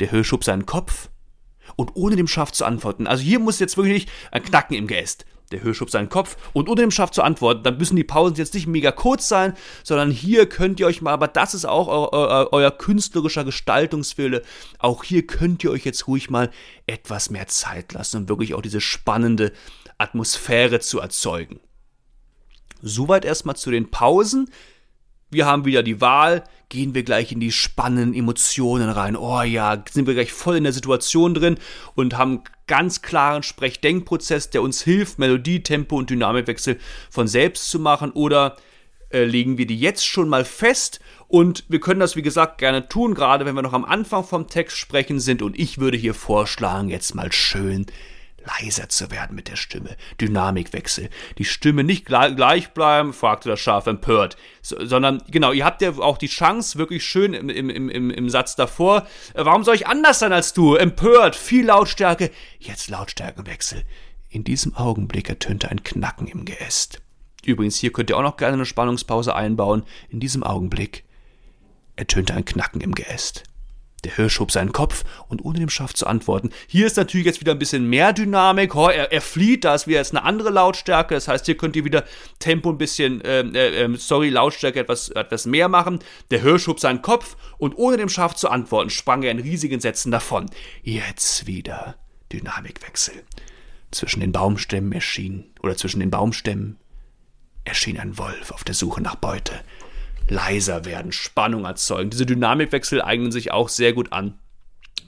Der 0.00 0.10
Hirsch 0.10 0.28
schob 0.28 0.42
seinen 0.42 0.66
Kopf 0.66 1.10
und 1.76 1.92
ohne 1.94 2.16
dem 2.16 2.26
Schaf 2.26 2.50
zu 2.52 2.64
antworten. 2.64 3.06
Also 3.06 3.22
hier 3.22 3.38
muss 3.38 3.60
jetzt 3.60 3.76
wirklich 3.76 4.06
ein 4.30 4.42
Knacken 4.42 4.76
im 4.76 4.86
Geäst. 4.86 5.24
Der 5.54 5.62
Hirsch 5.62 5.78
schob 5.78 5.90
seinen 5.90 6.08
Kopf 6.08 6.36
und 6.52 6.68
ohne 6.68 6.80
dem 6.80 6.90
Schaf 6.90 7.12
zu 7.12 7.22
antworten. 7.22 7.62
Dann 7.62 7.78
müssen 7.78 7.94
die 7.94 8.02
Pausen 8.02 8.34
jetzt 8.34 8.54
nicht 8.54 8.66
mega 8.66 8.90
kurz 8.90 9.28
sein, 9.28 9.54
sondern 9.84 10.10
hier 10.10 10.48
könnt 10.48 10.80
ihr 10.80 10.86
euch 10.86 11.00
mal, 11.00 11.12
aber 11.12 11.28
das 11.28 11.54
ist 11.54 11.64
auch 11.64 11.86
eu, 11.86 12.18
eu, 12.18 12.48
euer 12.50 12.72
künstlerischer 12.72 13.44
Gestaltungswille. 13.44 14.42
Auch 14.80 15.04
hier 15.04 15.24
könnt 15.24 15.62
ihr 15.62 15.70
euch 15.70 15.84
jetzt 15.84 16.08
ruhig 16.08 16.28
mal 16.28 16.50
etwas 16.88 17.30
mehr 17.30 17.46
Zeit 17.46 17.92
lassen, 17.92 18.22
um 18.22 18.28
wirklich 18.28 18.54
auch 18.54 18.62
diese 18.62 18.80
spannende 18.80 19.52
Atmosphäre 19.96 20.80
zu 20.80 20.98
erzeugen. 20.98 21.60
Soweit 22.82 23.24
erstmal 23.24 23.54
zu 23.54 23.70
den 23.70 23.92
Pausen. 23.92 24.50
Wir 25.34 25.46
haben 25.46 25.64
wieder 25.64 25.82
die 25.82 26.00
Wahl, 26.00 26.44
gehen 26.68 26.94
wir 26.94 27.02
gleich 27.02 27.32
in 27.32 27.40
die 27.40 27.52
spannenden 27.52 28.14
Emotionen 28.14 28.88
rein. 28.88 29.16
Oh 29.16 29.42
ja, 29.42 29.82
sind 29.90 30.06
wir 30.06 30.14
gleich 30.14 30.32
voll 30.32 30.56
in 30.56 30.64
der 30.64 30.72
Situation 30.72 31.34
drin 31.34 31.58
und 31.94 32.16
haben 32.16 32.42
ganz 32.66 33.02
klaren 33.02 33.42
Sprechdenkprozess, 33.42 34.50
der 34.50 34.62
uns 34.62 34.82
hilft, 34.82 35.18
Melodie, 35.18 35.62
Tempo 35.62 35.96
und 35.96 36.08
Dynamikwechsel 36.08 36.78
von 37.10 37.28
selbst 37.28 37.68
zu 37.68 37.80
machen. 37.80 38.12
Oder 38.12 38.56
äh, 39.10 39.24
legen 39.24 39.58
wir 39.58 39.66
die 39.66 39.78
jetzt 39.78 40.06
schon 40.06 40.28
mal 40.28 40.44
fest 40.44 41.00
und 41.26 41.64
wir 41.68 41.80
können 41.80 42.00
das 42.00 42.14
wie 42.14 42.22
gesagt 42.22 42.58
gerne 42.58 42.88
tun, 42.88 43.14
gerade 43.14 43.44
wenn 43.44 43.56
wir 43.56 43.62
noch 43.62 43.72
am 43.72 43.84
Anfang 43.84 44.24
vom 44.24 44.46
Text 44.46 44.76
sprechen 44.76 45.18
sind. 45.18 45.42
Und 45.42 45.58
ich 45.58 45.78
würde 45.78 45.96
hier 45.96 46.14
vorschlagen, 46.14 46.88
jetzt 46.88 47.14
mal 47.14 47.32
schön 47.32 47.86
leiser 48.44 48.88
zu 48.88 49.10
werden 49.10 49.34
mit 49.34 49.48
der 49.48 49.56
Stimme. 49.56 49.96
Dynamikwechsel. 50.20 51.10
Die 51.38 51.44
Stimme 51.44 51.84
nicht 51.84 52.04
gleich 52.04 52.70
bleiben, 52.70 53.12
fragte 53.12 53.48
das 53.48 53.60
Schaf 53.60 53.86
empört, 53.86 54.36
so, 54.62 54.84
sondern 54.84 55.22
genau, 55.28 55.52
ihr 55.52 55.64
habt 55.64 55.82
ja 55.82 55.90
auch 55.98 56.18
die 56.18 56.28
Chance, 56.28 56.78
wirklich 56.78 57.04
schön 57.04 57.34
im, 57.34 57.48
im, 57.48 57.70
im, 57.70 58.10
im 58.10 58.30
Satz 58.30 58.56
davor, 58.56 59.06
äh, 59.34 59.44
warum 59.44 59.64
soll 59.64 59.74
ich 59.74 59.86
anders 59.86 60.18
sein 60.18 60.32
als 60.32 60.52
du? 60.52 60.74
Empört, 60.74 61.36
viel 61.36 61.66
Lautstärke, 61.66 62.30
jetzt 62.58 62.88
Lautstärkenwechsel. 62.88 63.82
In 64.28 64.44
diesem 64.44 64.74
Augenblick 64.74 65.28
ertönte 65.28 65.70
ein 65.70 65.82
Knacken 65.84 66.26
im 66.26 66.44
Geäst. 66.44 67.00
Übrigens, 67.44 67.76
hier 67.76 67.92
könnt 67.92 68.10
ihr 68.10 68.16
auch 68.16 68.22
noch 68.22 68.36
gerne 68.36 68.54
eine 68.54 68.66
Spannungspause 68.66 69.34
einbauen. 69.34 69.84
In 70.08 70.18
diesem 70.18 70.42
Augenblick 70.42 71.04
ertönte 71.96 72.34
ein 72.34 72.44
Knacken 72.44 72.80
im 72.80 72.94
Geäst. 72.94 73.44
Der 74.04 74.14
Hirsch 74.16 74.38
hob 74.38 74.52
seinen 74.52 74.72
Kopf 74.72 75.04
und 75.28 75.44
ohne 75.44 75.58
dem 75.58 75.70
Schaf 75.70 75.94
zu 75.94 76.06
antworten. 76.06 76.50
Hier 76.66 76.86
ist 76.86 76.96
natürlich 76.96 77.26
jetzt 77.26 77.40
wieder 77.40 77.52
ein 77.52 77.58
bisschen 77.58 77.88
mehr 77.88 78.12
Dynamik. 78.12 78.74
Oh, 78.74 78.88
er, 78.88 79.10
er, 79.12 79.20
flieht, 79.20 79.64
da 79.64 79.74
ist 79.74 79.86
wieder 79.86 79.98
jetzt 79.98 80.14
eine 80.14 80.24
andere 80.24 80.50
Lautstärke. 80.50 81.14
Das 81.14 81.26
heißt, 81.26 81.46
hier 81.46 81.56
könnt 81.56 81.74
ihr 81.74 81.84
wieder 81.84 82.04
Tempo 82.38 82.70
ein 82.70 82.78
bisschen, 82.78 83.22
äh, 83.22 83.40
äh, 83.40 83.96
sorry, 83.96 84.28
Lautstärke 84.28 84.80
etwas, 84.80 85.08
etwas 85.08 85.46
mehr 85.46 85.68
machen. 85.68 86.00
Der 86.30 86.42
Hirsch 86.42 86.66
hob 86.66 86.80
seinen 86.80 87.00
Kopf 87.00 87.36
und 87.56 87.76
ohne 87.76 87.96
dem 87.96 88.10
Schaf 88.10 88.34
zu 88.34 88.50
antworten, 88.50 88.90
sprang 88.90 89.22
er 89.22 89.30
in 89.30 89.40
riesigen 89.40 89.80
Sätzen 89.80 90.12
davon. 90.12 90.50
Jetzt 90.82 91.46
wieder 91.46 91.96
Dynamikwechsel. 92.32 93.14
Zwischen 93.90 94.20
den 94.20 94.32
Baumstämmen 94.32 94.92
erschien, 94.92 95.52
oder 95.62 95.76
zwischen 95.76 96.00
den 96.00 96.10
Baumstämmen 96.10 96.78
erschien 97.64 97.98
ein 97.98 98.18
Wolf 98.18 98.50
auf 98.50 98.64
der 98.64 98.74
Suche 98.74 99.00
nach 99.00 99.14
Beute 99.14 99.60
leiser 100.28 100.84
werden, 100.84 101.12
Spannung 101.12 101.64
erzeugen. 101.64 102.10
Diese 102.10 102.26
Dynamikwechsel 102.26 103.02
eignen 103.02 103.32
sich 103.32 103.52
auch 103.52 103.68
sehr 103.68 103.92
gut 103.92 104.12
an. 104.12 104.38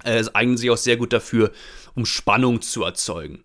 Äh, 0.04 0.24
eignen 0.34 0.56
sich 0.56 0.70
auch 0.70 0.76
sehr 0.76 0.96
gut 0.96 1.12
dafür, 1.12 1.52
um 1.94 2.04
Spannung 2.04 2.60
zu 2.60 2.84
erzeugen. 2.84 3.44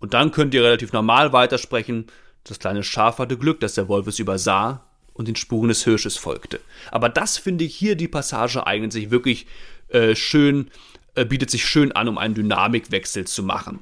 Und 0.00 0.14
dann 0.14 0.32
könnt 0.32 0.52
ihr 0.52 0.64
relativ 0.64 0.92
normal 0.92 1.32
weitersprechen. 1.32 2.06
Das 2.44 2.58
kleine 2.58 2.82
Schaf 2.82 3.18
hatte 3.18 3.38
Glück, 3.38 3.60
dass 3.60 3.74
der 3.74 3.88
Wolf 3.88 4.08
es 4.08 4.18
übersah 4.18 4.84
und 5.12 5.28
den 5.28 5.36
Spuren 5.36 5.68
des 5.68 5.84
Hirsches 5.84 6.16
folgte. 6.16 6.60
Aber 6.90 7.08
das 7.08 7.38
finde 7.38 7.64
ich 7.64 7.74
hier, 7.74 7.94
die 7.94 8.08
Passage 8.08 8.66
eignet 8.66 8.92
sich 8.92 9.10
wirklich 9.10 9.46
äh, 9.88 10.16
schön, 10.16 10.70
äh, 11.14 11.24
bietet 11.24 11.50
sich 11.50 11.64
schön 11.64 11.92
an, 11.92 12.08
um 12.08 12.18
einen 12.18 12.34
Dynamikwechsel 12.34 13.26
zu 13.26 13.42
machen. 13.44 13.80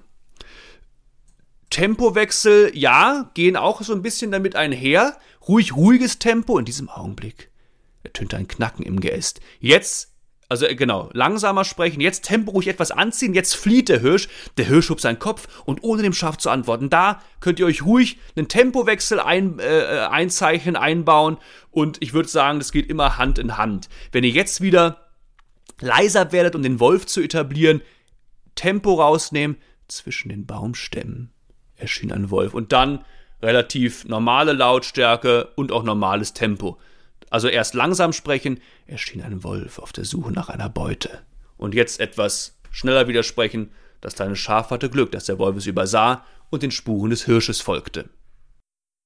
Tempowechsel, 1.70 2.72
ja, 2.74 3.30
gehen 3.34 3.56
auch 3.56 3.80
so 3.82 3.94
ein 3.94 4.02
bisschen 4.02 4.32
damit 4.32 4.56
einher. 4.56 5.16
Ruhig, 5.46 5.74
ruhiges 5.74 6.18
Tempo 6.18 6.58
in 6.58 6.64
diesem 6.64 6.88
Augenblick. 6.88 7.50
Ertönte 8.02 8.36
ein 8.36 8.48
Knacken 8.48 8.84
im 8.84 9.00
Geäst. 9.00 9.40
Jetzt, 9.58 10.14
also 10.48 10.66
äh, 10.66 10.74
genau, 10.74 11.10
langsamer 11.12 11.64
sprechen, 11.64 12.00
jetzt 12.00 12.24
Tempo 12.24 12.52
ruhig 12.52 12.68
etwas 12.68 12.90
anziehen, 12.90 13.34
jetzt 13.34 13.56
flieht 13.56 13.88
der 13.88 14.00
Hirsch. 14.00 14.28
Der 14.56 14.66
Hirsch 14.66 14.90
hob 14.90 15.00
seinen 15.00 15.18
Kopf 15.18 15.48
und 15.64 15.82
ohne 15.82 16.02
dem 16.02 16.12
Schaf 16.12 16.38
zu 16.38 16.50
antworten. 16.50 16.90
Da 16.90 17.22
könnt 17.40 17.58
ihr 17.58 17.66
euch 17.66 17.82
ruhig 17.82 18.18
einen 18.36 18.48
Tempowechsel 18.48 19.20
ein, 19.20 19.58
äh, 19.58 20.06
einzeichnen, 20.10 20.76
einbauen 20.76 21.38
und 21.70 22.02
ich 22.02 22.12
würde 22.12 22.28
sagen, 22.28 22.58
das 22.58 22.72
geht 22.72 22.88
immer 22.88 23.18
Hand 23.18 23.38
in 23.38 23.56
Hand. 23.56 23.88
Wenn 24.12 24.24
ihr 24.24 24.30
jetzt 24.30 24.60
wieder 24.60 25.10
leiser 25.80 26.32
werdet, 26.32 26.54
um 26.54 26.62
den 26.62 26.80
Wolf 26.80 27.06
zu 27.06 27.20
etablieren, 27.20 27.82
Tempo 28.54 28.94
rausnehmen 28.94 29.56
zwischen 29.88 30.28
den 30.28 30.46
Baumstämmen 30.46 31.32
erschien 31.76 32.12
ein 32.12 32.30
Wolf. 32.30 32.54
Und 32.54 32.72
dann 32.72 33.04
relativ 33.42 34.04
normale 34.06 34.52
Lautstärke 34.52 35.48
und 35.56 35.72
auch 35.72 35.82
normales 35.82 36.32
Tempo. 36.32 36.78
Also 37.30 37.48
erst 37.48 37.74
langsam 37.74 38.12
sprechen, 38.12 38.60
erschien 38.86 39.22
ein 39.22 39.44
Wolf 39.44 39.78
auf 39.78 39.92
der 39.92 40.04
Suche 40.04 40.32
nach 40.32 40.48
einer 40.48 40.68
Beute. 40.68 41.20
Und 41.56 41.74
jetzt 41.74 42.00
etwas 42.00 42.58
schneller 42.70 43.08
widersprechen, 43.08 43.70
das 44.00 44.14
kleine 44.14 44.36
Schaf 44.36 44.70
hatte 44.70 44.90
Glück, 44.90 45.12
dass 45.12 45.26
der 45.26 45.38
Wolf 45.38 45.56
es 45.56 45.66
übersah 45.66 46.24
und 46.50 46.62
den 46.62 46.70
Spuren 46.70 47.10
des 47.10 47.26
Hirsches 47.26 47.60
folgte. 47.60 48.08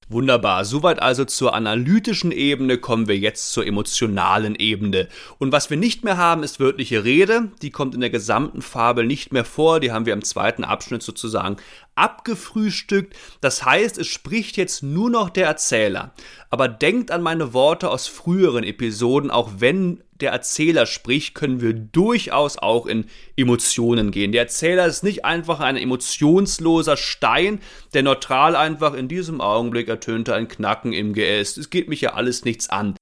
Wunderbar, 0.07 0.65
soweit 0.65 1.01
also 1.01 1.25
zur 1.25 1.55
analytischen 1.55 2.31
Ebene 2.31 2.77
kommen 2.77 3.07
wir 3.07 3.17
jetzt 3.17 3.51
zur 3.53 3.65
emotionalen 3.65 4.53
Ebene. 4.53 5.07
Und 5.39 5.51
was 5.51 5.71
wir 5.71 5.77
nicht 5.77 6.03
mehr 6.03 6.15
haben, 6.17 6.43
ist 6.43 6.59
wörtliche 6.59 7.03
Rede, 7.03 7.49
die 7.63 7.71
kommt 7.71 7.95
in 7.95 8.01
der 8.01 8.11
gesamten 8.11 8.61
Fabel 8.61 9.07
nicht 9.07 9.33
mehr 9.33 9.45
vor, 9.45 9.79
die 9.79 9.91
haben 9.91 10.05
wir 10.05 10.13
im 10.13 10.23
zweiten 10.23 10.63
Abschnitt 10.63 11.01
sozusagen 11.01 11.57
abgefrühstückt. 11.95 13.15
Das 13.41 13.65
heißt, 13.65 13.97
es 13.97 14.05
spricht 14.05 14.57
jetzt 14.57 14.83
nur 14.83 15.09
noch 15.09 15.31
der 15.31 15.47
Erzähler. 15.47 16.13
Aber 16.51 16.67
denkt 16.67 17.09
an 17.09 17.23
meine 17.23 17.53
Worte 17.53 17.89
aus 17.89 18.05
früheren 18.05 18.63
Episoden, 18.63 19.31
auch 19.31 19.53
wenn 19.57 20.03
der 20.21 20.31
Erzähler 20.31 20.85
spricht, 20.85 21.35
können 21.35 21.61
wir 21.61 21.73
durchaus 21.73 22.57
auch 22.57 22.85
in 22.85 23.05
Emotionen 23.35 24.11
gehen. 24.11 24.31
Der 24.31 24.43
Erzähler 24.43 24.85
ist 24.85 25.03
nicht 25.03 25.25
einfach 25.25 25.59
ein 25.59 25.75
emotionsloser 25.75 26.97
Stein, 26.97 27.59
der 27.93 28.03
neutral 28.03 28.55
einfach 28.55 28.93
in 28.93 29.07
diesem 29.07 29.41
Augenblick 29.41 29.89
ertönte 29.89 30.33
ein 30.33 30.47
Knacken 30.47 30.93
im 30.93 31.13
Geäst. 31.13 31.57
Es 31.57 31.69
geht 31.69 31.89
mich 31.89 32.01
ja 32.01 32.13
alles 32.13 32.45
nichts 32.45 32.69
an. 32.69 32.95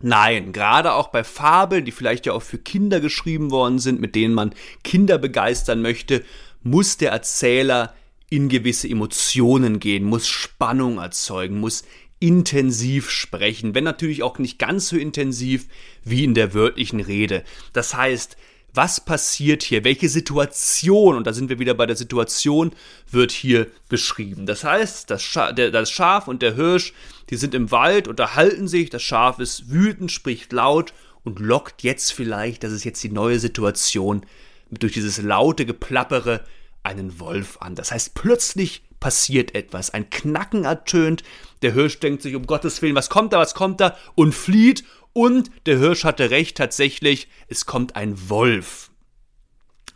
Nein, 0.00 0.52
gerade 0.52 0.92
auch 0.92 1.08
bei 1.08 1.24
Fabeln, 1.24 1.84
die 1.84 1.92
vielleicht 1.92 2.26
ja 2.26 2.32
auch 2.32 2.42
für 2.42 2.58
Kinder 2.58 3.00
geschrieben 3.00 3.50
worden 3.50 3.78
sind, 3.78 4.00
mit 4.00 4.14
denen 4.14 4.34
man 4.34 4.54
Kinder 4.84 5.18
begeistern 5.18 5.80
möchte, 5.80 6.22
muss 6.62 6.96
der 6.96 7.12
Erzähler 7.12 7.94
in 8.28 8.48
gewisse 8.48 8.88
Emotionen 8.88 9.80
gehen, 9.80 10.04
muss 10.04 10.28
Spannung 10.28 10.98
erzeugen, 10.98 11.60
muss 11.60 11.84
intensiv 12.18 13.10
sprechen, 13.10 13.74
wenn 13.74 13.84
natürlich 13.84 14.22
auch 14.22 14.38
nicht 14.38 14.58
ganz 14.58 14.88
so 14.88 14.96
intensiv 14.96 15.66
wie 16.04 16.24
in 16.24 16.34
der 16.34 16.54
wörtlichen 16.54 17.00
Rede. 17.00 17.44
Das 17.72 17.94
heißt, 17.94 18.36
was 18.72 19.00
passiert 19.00 19.62
hier? 19.62 19.84
Welche 19.84 20.08
Situation, 20.08 21.16
und 21.16 21.26
da 21.26 21.32
sind 21.32 21.48
wir 21.48 21.58
wieder 21.58 21.74
bei 21.74 21.86
der 21.86 21.96
Situation, 21.96 22.72
wird 23.10 23.32
hier 23.32 23.68
beschrieben. 23.88 24.44
Das 24.44 24.64
heißt, 24.64 25.10
das, 25.10 25.22
Scha 25.22 25.52
der, 25.52 25.70
das 25.70 25.90
Schaf 25.90 26.28
und 26.28 26.42
der 26.42 26.56
Hirsch, 26.56 26.92
die 27.30 27.36
sind 27.36 27.54
im 27.54 27.70
Wald, 27.70 28.06
unterhalten 28.06 28.68
sich, 28.68 28.90
das 28.90 29.02
Schaf 29.02 29.38
ist 29.38 29.70
wütend, 29.70 30.12
spricht 30.12 30.52
laut 30.52 30.92
und 31.24 31.38
lockt 31.38 31.82
jetzt 31.82 32.12
vielleicht, 32.12 32.64
das 32.64 32.72
ist 32.72 32.84
jetzt 32.84 33.02
die 33.02 33.10
neue 33.10 33.38
Situation, 33.38 34.26
durch 34.70 34.92
dieses 34.92 35.22
laute 35.22 35.64
Geplappere 35.64 36.44
einen 36.82 37.18
Wolf 37.18 37.58
an. 37.60 37.74
Das 37.74 37.92
heißt, 37.92 38.14
plötzlich 38.14 38.82
passiert 39.00 39.54
etwas. 39.54 39.90
Ein 39.90 40.10
Knacken 40.10 40.64
ertönt. 40.64 41.22
Der 41.62 41.72
Hirsch 41.72 41.98
denkt 42.00 42.22
sich, 42.22 42.34
um 42.34 42.46
Gottes 42.46 42.82
Willen, 42.82 42.94
was 42.94 43.10
kommt 43.10 43.32
da, 43.32 43.38
was 43.38 43.54
kommt 43.54 43.80
da? 43.80 43.96
Und 44.14 44.34
flieht. 44.34 44.84
Und 45.12 45.50
der 45.66 45.78
Hirsch 45.78 46.04
hatte 46.04 46.30
recht, 46.30 46.56
tatsächlich, 46.56 47.28
es 47.48 47.64
kommt 47.64 47.96
ein 47.96 48.28
Wolf, 48.28 48.90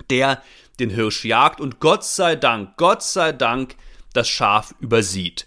der 0.08 0.42
den 0.78 0.90
Hirsch 0.90 1.24
jagt 1.24 1.60
und 1.60 1.78
Gott 1.78 2.04
sei 2.04 2.36
Dank, 2.36 2.76
Gott 2.78 3.02
sei 3.02 3.32
Dank 3.32 3.76
das 4.14 4.28
Schaf 4.28 4.74
übersieht. 4.80 5.46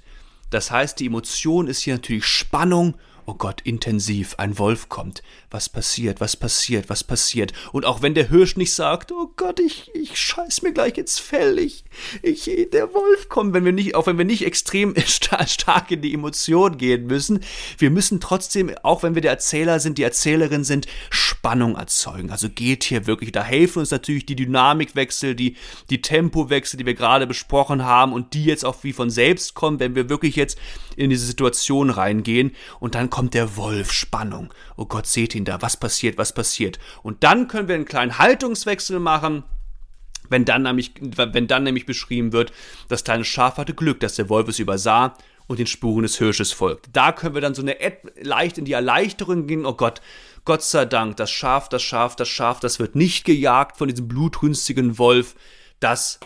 Das 0.51 0.70
heißt, 0.70 0.99
die 0.99 1.07
Emotion 1.07 1.68
ist 1.68 1.82
hier 1.82 1.95
natürlich 1.95 2.26
Spannung 2.26 2.95
oh 3.26 3.34
Gott, 3.36 3.61
intensiv, 3.61 4.36
ein 4.38 4.57
Wolf 4.57 4.89
kommt. 4.89 5.24
Was 5.54 5.70
passiert, 5.70 6.20
was 6.20 6.36
passiert, 6.36 6.89
was 6.89 7.04
passiert? 7.04 7.54
Und 7.74 7.86
auch 7.86 8.01
wenn 8.01 8.16
der 8.16 8.30
Hirsch 8.30 8.58
nicht 8.58 8.74
sagt, 8.74 9.12
oh 9.12 9.32
Gott, 9.36 9.60
ich, 9.60 9.91
ich 9.93 10.18
scheiß 10.20 10.64
mir 10.64 10.74
gleich 10.74 10.97
ins 10.97 11.20
Fell, 11.20 11.60
ich, 11.60 11.84
ich, 12.24 12.49
der 12.72 12.91
Wolf 12.95 13.30
kommt, 13.30 13.54
wenn 13.54 13.64
wir 13.64 13.72
nicht, 13.72 13.93
auch 13.93 14.08
wenn 14.08 14.18
wir 14.18 14.26
nicht 14.26 14.43
extrem 14.47 14.95
stark 15.06 15.91
in 15.91 16.01
die 16.01 16.12
Emotion 16.12 16.80
gehen 16.80 17.06
müssen, 17.06 17.41
wir 17.78 17.91
müssen 17.91 18.20
trotzdem, 18.20 18.76
auch 18.82 19.04
wenn 19.04 19.14
wir 19.14 19.22
der 19.22 19.30
Erzähler 19.30 19.80
sind, 19.80 19.99
die 19.99 20.04
Erzählerin 20.04 20.64
sind, 20.64 20.88
Spannung 21.12 21.76
erzeugen. 21.76 22.32
Also 22.32 22.49
geht 22.49 22.84
hier 22.86 23.06
wirklich, 23.06 23.32
da 23.32 23.43
helfen 23.43 23.78
uns 23.78 23.91
natürlich 23.91 24.26
die 24.26 24.36
Dynamikwechsel, 24.36 25.36
die, 25.36 25.56
die 25.91 26.01
Tempowechsel, 26.01 26.78
die 26.78 26.88
wir 26.88 26.95
gerade 26.95 27.28
besprochen 27.28 27.84
haben 27.84 28.12
und 28.12 28.34
die 28.34 28.45
jetzt 28.45 28.66
auch 28.66 28.84
wie 28.84 28.93
von 28.93 29.12
selbst 29.12 29.54
kommen, 29.54 29.80
wenn 29.80 29.93
wir 29.93 30.10
wirklich 30.10 30.36
jetzt 30.36 30.58
in 30.95 31.12
diese 31.12 31.28
Situation 31.28 31.91
reingehen 31.91 32.56
und 32.80 32.95
dann 32.95 33.12
kommt 33.12 33.36
der 33.36 33.56
Wolf, 33.56 33.91
Spannung. 33.91 34.51
Oh 34.78 34.86
Gott, 34.86 35.06
seht 35.06 35.36
ihn 35.36 35.43
da, 35.46 35.62
was 35.62 35.78
passiert, 35.78 36.18
was 36.18 36.34
passiert. 36.34 36.80
Und 37.02 37.24
dann 37.24 37.48
können 37.48 37.68
wir 37.68 37.76
einen 37.76 37.86
kleinen 37.86 38.18
Haltungswechsel 38.18 39.00
machen. 39.00 39.44
Wenn 40.30 40.46
dann, 40.46 40.64
nämlich, 40.64 40.94
wenn 41.00 41.48
dann 41.48 41.64
nämlich 41.64 41.86
beschrieben 41.86 42.32
wird, 42.32 42.54
das 42.88 43.04
kleine 43.04 43.26
Schaf 43.26 43.58
hatte 43.58 43.74
Glück, 43.74 44.00
dass 44.00 44.16
der 44.16 44.30
Wolf 44.30 44.48
es 44.48 44.60
übersah 44.60 45.16
und 45.48 45.60
den 45.60 45.68
Spuren 45.68 46.04
des 46.04 46.18
Hirsches 46.18 46.52
folgt. 46.52 46.89
Da 46.94 47.12
können 47.12 47.36
wir 47.36 47.41
dann 47.41 47.56
so 47.56 47.62
eine 47.62 47.78
leicht 48.22 48.58
in 48.58 48.66
die 48.66 48.72
Erleichterung 48.72 49.48
gehen. 49.48 49.66
Oh 49.66 49.74
Gott, 49.74 50.02
Gott 50.46 50.64
sei 50.64 50.86
Dank, 50.86 51.18
das 51.18 51.32
Schaf, 51.32 51.70
das 51.70 51.84
Schaf, 51.84 52.16
das 52.16 52.30
Schaf, 52.30 52.60
das 52.60 52.80
wird 52.80 52.96
nicht 52.96 53.26
gejagt 53.26 53.78
von 53.78 53.88
diesem 53.88 54.08
blutrünstigen 54.08 54.98
Wolf. 54.98 55.36
Das 55.80 56.20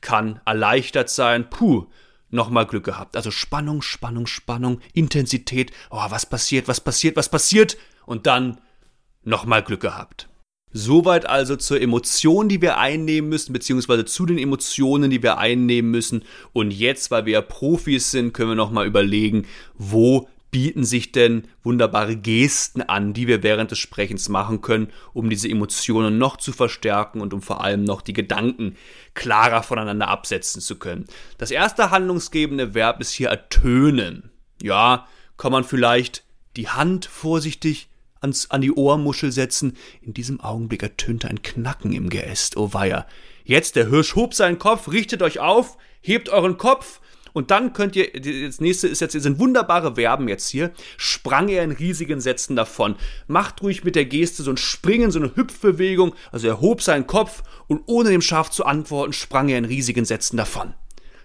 kann 0.00 0.40
erleichtert 0.44 1.08
sein. 1.08 1.48
Puh, 1.48 1.86
nochmal 2.30 2.66
Glück 2.66 2.84
gehabt. 2.84 3.16
Also 3.16 3.30
Spannung, 3.30 3.82
Spannung, 3.82 4.26
Spannung, 4.26 4.80
Intensität. 4.92 5.72
Oh, 5.90 6.04
was 6.08 6.26
passiert, 6.26 6.68
was 6.68 6.80
passiert, 6.80 7.16
was 7.16 7.28
passiert? 7.28 7.76
Und 8.06 8.26
dann 8.26 8.60
nochmal 9.24 9.62
Glück 9.62 9.80
gehabt. 9.80 10.28
Soweit 10.76 11.26
also 11.26 11.54
zur 11.54 11.80
Emotion, 11.80 12.48
die 12.48 12.60
wir 12.60 12.78
einnehmen 12.78 13.30
müssen, 13.30 13.52
beziehungsweise 13.52 14.04
zu 14.04 14.26
den 14.26 14.38
Emotionen, 14.38 15.08
die 15.08 15.22
wir 15.22 15.38
einnehmen 15.38 15.92
müssen. 15.92 16.24
Und 16.52 16.72
jetzt, 16.72 17.12
weil 17.12 17.26
wir 17.26 17.34
ja 17.34 17.42
Profis 17.42 18.10
sind, 18.10 18.32
können 18.32 18.50
wir 18.50 18.56
nochmal 18.56 18.84
überlegen, 18.84 19.46
wo 19.74 20.28
bieten 20.54 20.84
sich 20.84 21.10
denn 21.10 21.48
wunderbare 21.62 22.16
Gesten 22.16 22.82
an, 22.82 23.12
die 23.12 23.26
wir 23.26 23.42
während 23.42 23.72
des 23.72 23.78
Sprechens 23.78 24.28
machen 24.28 24.62
können, 24.62 24.88
um 25.12 25.28
diese 25.28 25.48
Emotionen 25.48 26.18
noch 26.18 26.36
zu 26.36 26.52
verstärken 26.52 27.20
und 27.20 27.34
um 27.34 27.42
vor 27.42 27.62
allem 27.62 27.82
noch 27.82 28.02
die 28.02 28.12
Gedanken 28.12 28.76
klarer 29.14 29.64
voneinander 29.64 30.06
absetzen 30.06 30.60
zu 30.60 30.76
können. 30.76 31.06
Das 31.38 31.50
erste 31.50 31.90
handlungsgebende 31.90 32.74
Verb 32.74 33.00
ist 33.00 33.10
hier 33.10 33.30
ertönen. 33.30 34.30
Ja, 34.62 35.08
kann 35.36 35.50
man 35.50 35.64
vielleicht 35.64 36.24
die 36.56 36.68
Hand 36.68 37.04
vorsichtig 37.06 37.88
ans, 38.24 38.50
an 38.50 38.60
die 38.62 38.72
Ohrmuschel 38.72 39.30
setzen. 39.30 39.76
In 40.02 40.14
diesem 40.14 40.40
Augenblick 40.40 40.82
ertönte 40.82 41.28
ein 41.28 41.42
Knacken 41.42 41.92
im 41.92 42.10
Geäst. 42.10 42.56
Oh 42.56 42.72
weia. 42.72 43.06
Jetzt 43.44 43.76
der 43.76 43.90
Hirsch 43.90 44.16
hob 44.16 44.34
seinen 44.34 44.58
Kopf, 44.58 44.90
richtet 44.90 45.22
euch 45.22 45.38
auf, 45.38 45.76
hebt 46.00 46.30
euren 46.30 46.56
Kopf 46.56 47.00
und 47.34 47.50
dann 47.50 47.72
könnt 47.72 47.96
ihr, 47.96 48.10
das 48.12 48.60
nächste 48.60 48.86
ist 48.86 49.00
jetzt, 49.00 49.12
sind 49.12 49.38
wunderbare 49.40 49.96
Verben 49.96 50.28
jetzt 50.28 50.48
hier, 50.48 50.72
sprang 50.96 51.48
er 51.48 51.64
in 51.64 51.72
riesigen 51.72 52.20
Sätzen 52.20 52.54
davon. 52.54 52.94
Macht 53.26 53.60
ruhig 53.60 53.82
mit 53.82 53.96
der 53.96 54.04
Geste 54.04 54.44
so 54.44 54.52
ein 54.52 54.56
Springen, 54.56 55.10
so 55.10 55.18
eine 55.18 55.34
Hüpfbewegung. 55.34 56.14
Also 56.30 56.46
er 56.46 56.60
hob 56.60 56.80
seinen 56.80 57.08
Kopf 57.08 57.42
und 57.66 57.82
ohne 57.86 58.10
dem 58.10 58.22
Schaf 58.22 58.50
zu 58.50 58.64
antworten, 58.64 59.12
sprang 59.12 59.48
er 59.48 59.58
in 59.58 59.64
riesigen 59.64 60.04
Sätzen 60.04 60.36
davon. 60.36 60.74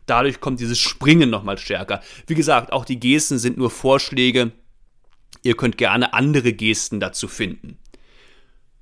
Dadurch 0.07 0.41
kommt 0.41 0.59
dieses 0.59 0.79
Springen 0.79 1.29
nochmal 1.29 1.59
stärker. 1.59 2.01
Wie 2.25 2.33
gesagt, 2.33 2.73
auch 2.73 2.85
die 2.85 2.99
Gesten 2.99 3.37
sind 3.37 3.57
nur 3.57 3.69
Vorschläge. 3.69 4.51
Ihr 5.43 5.55
könnt 5.55 5.77
gerne 5.77 6.13
andere 6.13 6.53
Gesten 6.53 6.99
dazu 6.99 7.27
finden. 7.27 7.77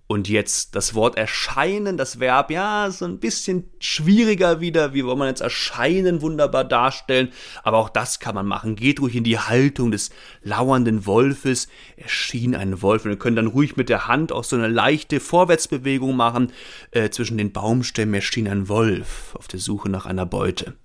Und 0.09 0.29
jetzt 0.29 0.73
das 0.73 0.95
Wort 0.95 1.17
erscheinen, 1.17 1.97
das 1.97 2.21
Verb, 2.21 2.49
ja, 2.49 2.89
so 2.91 3.03
ein 3.03 3.19
bisschen 3.19 3.69
schwieriger 3.79 4.61
wieder. 4.61 4.93
Wie 4.93 5.03
wollen 5.03 5.19
man 5.19 5.27
jetzt 5.27 5.41
erscheinen 5.41 6.21
wunderbar 6.21 6.63
darstellen? 6.63 7.33
Aber 7.61 7.77
auch 7.77 7.89
das 7.89 8.21
kann 8.21 8.33
man 8.33 8.45
machen. 8.45 8.77
Geht 8.77 9.01
ruhig 9.01 9.17
in 9.17 9.25
die 9.25 9.37
Haltung 9.37 9.91
des 9.91 10.11
lauernden 10.43 11.05
Wolfes. 11.05 11.67
Erschien 11.97 12.55
ein 12.55 12.81
Wolf. 12.81 13.03
Und 13.03 13.11
ihr 13.11 13.19
könnt 13.19 13.37
dann 13.37 13.47
ruhig 13.47 13.75
mit 13.75 13.89
der 13.89 14.07
Hand 14.07 14.31
auch 14.31 14.45
so 14.45 14.55
eine 14.55 14.69
leichte 14.69 15.19
Vorwärtsbewegung 15.19 16.15
machen. 16.15 16.53
Äh, 16.91 17.09
zwischen 17.09 17.37
den 17.37 17.51
Baumstämmen 17.51 18.15
erschien 18.15 18.47
ein 18.47 18.69
Wolf 18.69 19.35
auf 19.35 19.49
der 19.49 19.59
Suche 19.59 19.89
nach 19.89 20.05
einer 20.05 20.25
Beute. 20.25 20.75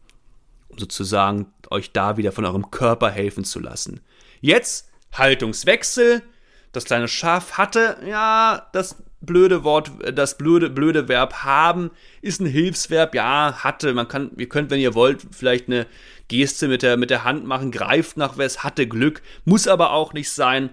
Um 0.66 0.78
sozusagen 0.78 1.46
euch 1.70 1.92
da 1.92 2.16
wieder 2.16 2.32
von 2.32 2.44
eurem 2.44 2.72
Körper 2.72 3.08
helfen 3.08 3.44
zu 3.44 3.60
lassen. 3.60 4.00
Jetzt 4.40 4.91
Haltungswechsel. 5.12 6.22
Das 6.72 6.84
kleine 6.84 7.08
Schaf 7.08 7.58
hatte, 7.58 7.98
ja, 8.06 8.66
das 8.72 8.96
blöde 9.20 9.62
Wort, 9.62 9.90
das 10.14 10.36
blöde, 10.36 10.68
blöde 10.68 11.08
Verb 11.08 11.44
haben 11.44 11.90
ist 12.22 12.40
ein 12.40 12.46
Hilfsverb. 12.46 13.14
Ja, 13.14 13.62
hatte. 13.62 13.94
Man 13.94 14.08
kann, 14.08 14.32
ihr 14.36 14.48
könnt, 14.48 14.70
wenn 14.70 14.80
ihr 14.80 14.94
wollt, 14.94 15.26
vielleicht 15.30 15.68
eine 15.68 15.86
Geste 16.28 16.68
mit 16.68 16.82
der, 16.82 16.96
mit 16.96 17.10
der 17.10 17.24
Hand 17.24 17.46
machen, 17.46 17.70
greift 17.70 18.16
nach 18.16 18.38
was, 18.38 18.64
hatte 18.64 18.86
Glück, 18.86 19.22
muss 19.44 19.68
aber 19.68 19.92
auch 19.92 20.12
nicht 20.12 20.30
sein, 20.30 20.70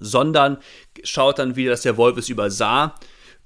sondern 0.00 0.58
schaut 1.02 1.38
dann 1.38 1.56
wieder, 1.56 1.70
dass 1.70 1.82
der 1.82 1.96
Wolf 1.96 2.16
es 2.16 2.28
übersah. 2.28 2.94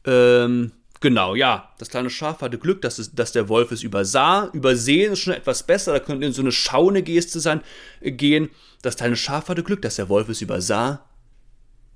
Ähm, 0.05 0.73
genau, 1.01 1.35
ja, 1.35 1.73
das 1.79 1.89
kleine 1.89 2.11
Schaf 2.11 2.41
hatte 2.41 2.59
Glück, 2.59 2.83
dass, 2.83 2.99
es, 2.99 3.15
dass 3.15 3.33
der 3.33 3.49
Wolf 3.49 3.73
es 3.73 3.83
übersah. 3.83 4.51
Übersehen 4.53 5.13
ist 5.13 5.21
schon 5.21 5.35
etwas 5.35 5.63
besser, 5.63 5.93
da 5.93 6.01
könnte 6.01 6.27
in 6.27 6.33
so 6.33 6.43
eine 6.43 6.53
schauende 6.53 7.03
Geste 7.03 7.41
sein, 7.41 7.63
äh, 8.01 8.11
gehen. 8.11 8.51
Das 8.83 8.97
kleine 8.97 9.17
Schaf 9.17 9.49
hatte 9.49 9.63
Glück, 9.63 9.83
dass 9.83 9.97
der 9.97 10.09
Wolf 10.09 10.29
es 10.29 10.43
übersah 10.43 11.05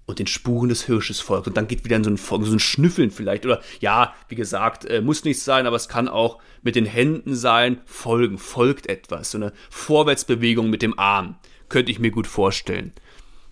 und 0.06 0.18
den 0.18 0.26
Spuren 0.26 0.68
des 0.68 0.84
Hirsches 0.84 1.20
folgt. 1.20 1.46
Und 1.46 1.56
dann 1.56 1.68
geht 1.68 1.84
wieder 1.84 1.96
in 1.96 2.04
so 2.04 2.10
ein, 2.10 2.16
so 2.16 2.52
ein 2.52 2.58
Schnüffeln 2.58 3.10
vielleicht. 3.10 3.46
Oder 3.46 3.62
ja, 3.80 4.14
wie 4.28 4.34
gesagt, 4.34 4.84
äh, 4.84 5.00
muss 5.00 5.24
nicht 5.24 5.40
sein, 5.40 5.66
aber 5.66 5.76
es 5.76 5.88
kann 5.88 6.08
auch 6.08 6.40
mit 6.62 6.76
den 6.76 6.86
Händen 6.86 7.36
sein. 7.36 7.80
Folgen, 7.86 8.38
folgt 8.38 8.88
etwas. 8.88 9.30
So 9.30 9.38
eine 9.38 9.52
Vorwärtsbewegung 9.70 10.70
mit 10.70 10.82
dem 10.82 10.98
Arm. 10.98 11.36
Könnte 11.68 11.92
ich 11.92 11.98
mir 11.98 12.10
gut 12.10 12.26
vorstellen. 12.26 12.92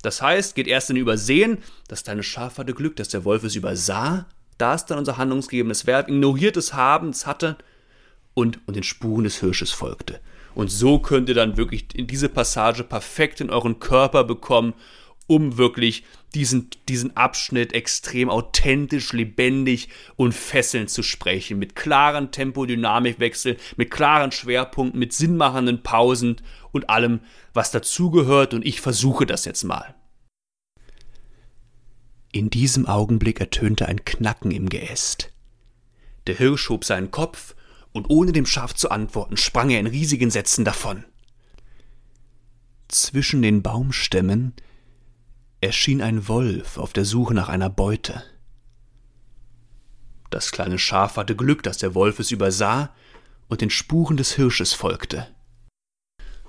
Das 0.03 0.23
heißt, 0.23 0.55
geht 0.55 0.67
erst 0.67 0.91
in 0.91 0.97
Übersehen. 0.97 1.59
Das 1.89 2.05
kleine 2.05 2.23
Schaf 2.23 2.59
hatte 2.59 2.75
Glück, 2.75 2.97
dass 2.97 3.09
der 3.09 3.25
Wolf 3.25 3.45
es 3.45 3.55
übersah. 3.55 4.27
Da 4.61 4.75
ist 4.75 4.87
dann 4.87 4.99
unser 4.99 5.17
handlungsgebendes 5.17 5.87
Verb. 5.87 6.09
Ignoriert 6.09 6.57
es 6.57 6.75
Habens 6.75 7.27
hatte 7.27 7.57
und, 8.35 8.61
und 8.67 8.77
den 8.77 8.83
Spuren 8.83 9.25
des 9.25 9.41
Hirsches 9.41 9.71
folgte. 9.71 10.21
Und 10.55 10.71
so 10.71 10.99
könnt 10.99 11.29
ihr 11.29 11.35
dann 11.35 11.57
wirklich 11.57 11.95
in 11.95 12.07
diese 12.07 12.29
Passage 12.29 12.85
perfekt 12.85 13.41
in 13.41 13.51
euren 13.51 13.79
Körper 13.79 14.25
bekommen 14.25 14.75
um 15.31 15.59
wirklich 15.59 16.03
diesen, 16.35 16.71
diesen 16.89 17.17
Abschnitt 17.17 17.73
extrem 17.73 18.29
authentisch, 18.29 19.13
lebendig 19.13 19.89
und 20.17 20.35
fesselnd 20.35 20.91
zu 20.91 21.05
sprechen. 21.05 21.61
Mit 21.61 21.77
klaren 21.77 22.33
Tempo-Dynamikwechseln, 22.33 23.57
mit 23.77 23.93
klaren 23.93 24.33
Schwerpunkten, 24.33 24.99
mit 24.99 25.13
sinnmachenden 25.13 25.85
Pausen 25.85 26.41
und 26.73 26.91
allem, 26.91 27.21
was 27.55 27.71
dazugehört. 27.71 28.55
Und 28.55 28.67
ich 28.67 28.81
versuche 28.81 29.25
das 29.25 29.45
jetzt 29.45 29.63
mal. 29.63 29.95
In 32.33 32.51
diesem 32.51 32.87
Augenblick 32.87 33.41
ertönte 33.41 33.87
ein 33.87 34.05
Knacken 34.05 34.53
im 34.53 34.69
Geäst. 34.69 35.33
Der 36.27 36.37
Hirsch 36.37 36.69
hob 36.69 36.85
seinen 36.85 37.11
Kopf 37.11 37.57
und 37.93 38.09
ohne 38.09 38.31
dem 38.33 38.47
Schaf 38.47 38.75
zu 38.75 38.91
antworten, 38.91 39.37
sprang 39.37 39.71
er 39.71 39.81
in 39.81 39.89
riesigen 39.89 40.31
Sätzen 40.31 40.65
davon. 40.65 41.05
Zwischen 42.89 43.43
den 43.43 43.63
Baumstämmen 43.63 44.53
erschien 45.61 46.03
ein 46.03 46.29
Wolf 46.29 46.79
auf 46.79 46.93
der 46.93 47.05
Suche 47.05 47.35
nach 47.35 47.49
einer 47.49 47.71
Beute. 47.71 48.23
Das 50.31 50.53
kleine 50.53 50.79
Schaf 50.79 51.17
hatte 51.17 51.35
Glück, 51.35 51.65
dass 51.65 51.79
der 51.79 51.95
Wolf 51.95 52.21
es 52.21 52.31
übersah 52.31 52.95
und 53.49 53.61
den 53.61 53.71
Spuren 53.71 54.17
des 54.17 54.35
Hirsches 54.37 54.73
folgte. 54.73 55.27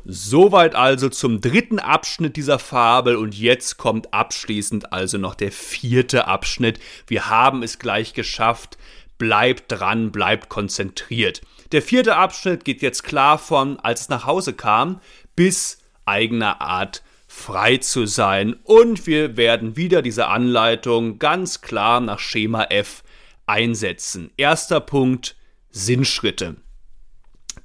Soweit 0.04 0.76
also 0.76 1.10
zum 1.10 1.42
dritten 1.42 1.80
Abschnitt 1.80 2.36
dieser 2.36 2.60
Fabel 2.60 3.16
und 3.16 3.38
jetzt 3.38 3.78
kommt 3.78 4.14
abschließend 4.14 4.92
also 4.94 5.18
noch 5.18 5.36
der 5.36 5.52
vierte 5.52 6.28
Abschnitt. 6.28 6.80
Wir 7.08 7.30
haben 7.30 7.62
es 7.64 7.80
gleich 7.80 8.14
geschafft. 8.14 8.78
Bleibt 9.18 9.72
dran, 9.72 10.12
bleibt 10.12 10.50
konzentriert. 10.50 11.42
Der 11.72 11.84
vierte 11.84 12.16
Abschnitt 12.16 12.66
geht 12.66 12.82
jetzt 12.82 13.04
klar 13.04 13.38
von, 13.38 13.80
als 13.80 14.02
es 14.02 14.10
nach 14.10 14.26
Hause 14.26 14.54
kam, 14.54 15.00
bis 15.36 15.78
eigener 16.06 16.60
Art 16.60 17.04
frei 17.28 17.78
zu 17.78 18.08
sein. 18.08 18.56
Und 18.64 19.06
wir 19.06 19.38
werden 19.38 19.78
wieder 19.78 20.02
diese 20.02 20.28
Anleitung 20.28 21.20
ganz 21.20 21.62
klar 21.62 22.00
nach 22.00 22.20
Schema 22.20 22.64
F 22.66 23.04
einsetzen. 23.46 24.32
Erster 24.38 24.80
Punkt, 24.80 25.36
Sinnschritte. 25.70 26.58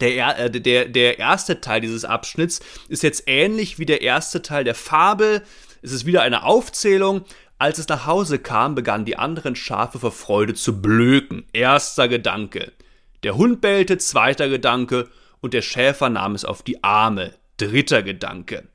Der, 0.01 0.39
äh, 0.39 0.51
der, 0.51 0.87
der 0.87 1.19
erste 1.19 1.61
Teil 1.61 1.81
dieses 1.81 2.05
Abschnitts 2.05 2.61
ist 2.89 3.03
jetzt 3.03 3.25
ähnlich 3.27 3.79
wie 3.79 3.87
der 3.87 4.03
erste 4.03 4.43
Teil 4.43 4.65
der 4.65 4.75
Fabel. 4.75 5.43
Es 5.83 5.93
ist 5.93 6.07
wieder 6.07 6.23
eine 6.23 6.45
Aufzählung. 6.45 7.25
Als 7.59 7.79
es 7.79 7.89
nach 7.89 8.05
Hause 8.05 8.39
kam, 8.39 8.75
begannen 8.75 9.07
die 9.07 9.17
anderen 9.17 9.57
Schafe 9.57 9.99
vor 9.99 10.13
Freude 10.13 10.55
zu 10.55 10.83
blöken. 10.83 11.47
Erster 11.53 12.09
Gedanke. 12.09 12.73
Der 13.23 13.37
Hund 13.37 13.61
bellte, 13.61 13.97
zweiter 13.97 14.49
Gedanke, 14.49 15.09
und 15.41 15.55
der 15.55 15.63
Schäfer 15.63 16.11
nahm 16.11 16.35
es 16.35 16.45
auf 16.45 16.63
die 16.63 16.83
Arme. 16.85 17.33
Dritter 17.57 18.03
Gedanke. 18.03 18.69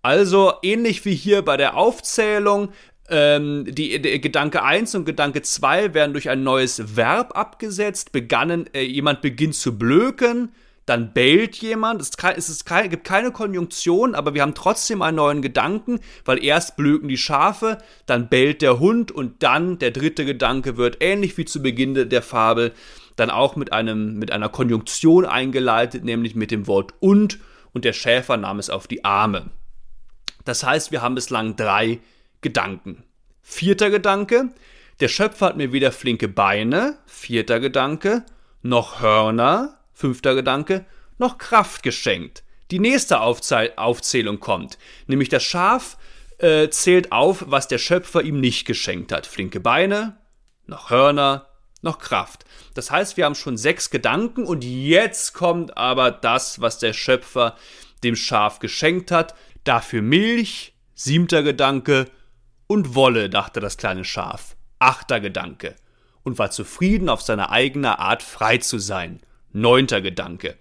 Also 0.00 0.54
ähnlich 0.62 1.04
wie 1.04 1.14
hier 1.14 1.42
bei 1.42 1.56
der 1.56 1.76
Aufzählung, 1.76 2.72
ähm, 3.08 3.66
die, 3.68 4.00
die, 4.00 4.20
Gedanke 4.20 4.62
1 4.62 4.94
und 4.94 5.04
Gedanke 5.04 5.42
2 5.42 5.94
werden 5.94 6.12
durch 6.12 6.30
ein 6.30 6.42
neues 6.42 6.96
Verb 6.96 7.36
abgesetzt. 7.36 8.12
Begannen, 8.12 8.66
äh, 8.74 8.82
jemand 8.82 9.20
beginnt 9.20 9.54
zu 9.54 9.76
blöken, 9.76 10.52
dann 10.86 11.12
bellt 11.12 11.56
jemand. 11.56 12.00
Es, 12.00 12.12
es 12.36 12.48
ist 12.48 12.64
kein, 12.64 12.88
gibt 12.88 13.04
keine 13.04 13.30
Konjunktion, 13.30 14.14
aber 14.14 14.34
wir 14.34 14.42
haben 14.42 14.54
trotzdem 14.54 15.02
einen 15.02 15.16
neuen 15.16 15.42
Gedanken, 15.42 16.00
weil 16.24 16.42
erst 16.42 16.76
blöken 16.76 17.08
die 17.08 17.18
Schafe, 17.18 17.78
dann 18.06 18.28
bellt 18.28 18.62
der 18.62 18.78
Hund 18.78 19.12
und 19.12 19.42
dann 19.42 19.78
der 19.78 19.90
dritte 19.90 20.24
Gedanke 20.24 20.76
wird 20.76 20.98
ähnlich 21.00 21.36
wie 21.36 21.44
zu 21.44 21.62
Beginn 21.62 22.08
der 22.08 22.22
Fabel 22.22 22.72
dann 23.16 23.30
auch 23.30 23.54
mit 23.56 23.72
einem 23.72 24.18
mit 24.18 24.32
einer 24.32 24.48
Konjunktion 24.48 25.24
eingeleitet, 25.24 26.04
nämlich 26.04 26.34
mit 26.34 26.50
dem 26.50 26.66
Wort 26.66 26.94
und 27.00 27.38
und 27.72 27.84
der 27.84 27.92
Schäfer 27.92 28.36
nahm 28.36 28.58
es 28.58 28.70
auf 28.70 28.86
die 28.86 29.04
Arme. 29.04 29.50
Das 30.44 30.64
heißt, 30.64 30.92
wir 30.92 31.02
haben 31.02 31.14
bislang 31.14 31.56
drei 31.56 32.00
Gedanken. 32.44 33.02
Vierter 33.40 33.88
Gedanke, 33.88 34.50
der 35.00 35.08
Schöpfer 35.08 35.46
hat 35.46 35.56
mir 35.56 35.72
weder 35.72 35.90
flinke 35.90 36.28
Beine, 36.28 36.98
vierter 37.06 37.58
Gedanke, 37.58 38.24
noch 38.62 39.00
Hörner, 39.00 39.80
fünfter 39.94 40.34
Gedanke, 40.34 40.84
noch 41.18 41.38
Kraft 41.38 41.82
geschenkt. 41.82 42.44
Die 42.70 42.78
nächste 42.78 43.20
Aufzählung 43.20 44.40
kommt, 44.40 44.78
nämlich 45.06 45.30
das 45.30 45.42
Schaf 45.42 45.96
äh, 46.36 46.68
zählt 46.68 47.12
auf, 47.12 47.44
was 47.48 47.66
der 47.66 47.78
Schöpfer 47.78 48.22
ihm 48.22 48.40
nicht 48.40 48.66
geschenkt 48.66 49.10
hat. 49.10 49.26
Flinke 49.26 49.60
Beine, 49.60 50.18
noch 50.66 50.90
Hörner, 50.90 51.48
noch 51.80 51.98
Kraft. 51.98 52.44
Das 52.74 52.90
heißt, 52.90 53.16
wir 53.16 53.24
haben 53.24 53.34
schon 53.34 53.56
sechs 53.56 53.88
Gedanken 53.88 54.44
und 54.44 54.64
jetzt 54.64 55.32
kommt 55.32 55.78
aber 55.78 56.10
das, 56.10 56.60
was 56.60 56.78
der 56.78 56.92
Schöpfer 56.92 57.56
dem 58.02 58.16
Schaf 58.16 58.58
geschenkt 58.58 59.10
hat. 59.10 59.34
Dafür 59.64 60.02
Milch, 60.02 60.74
siebter 60.94 61.42
Gedanke, 61.42 62.06
und 62.74 62.96
Wolle, 62.96 63.30
dachte 63.30 63.60
das 63.60 63.76
kleine 63.76 64.04
Schaf. 64.04 64.56
Achter 64.80 65.20
Gedanke. 65.20 65.76
Und 66.24 66.40
war 66.40 66.50
zufrieden, 66.50 67.08
auf 67.08 67.22
seine 67.22 67.50
eigene 67.50 68.00
Art 68.00 68.24
frei 68.24 68.58
zu 68.58 68.78
sein. 68.78 69.20
Neunter 69.52 70.00
Gedanke. 70.00 70.58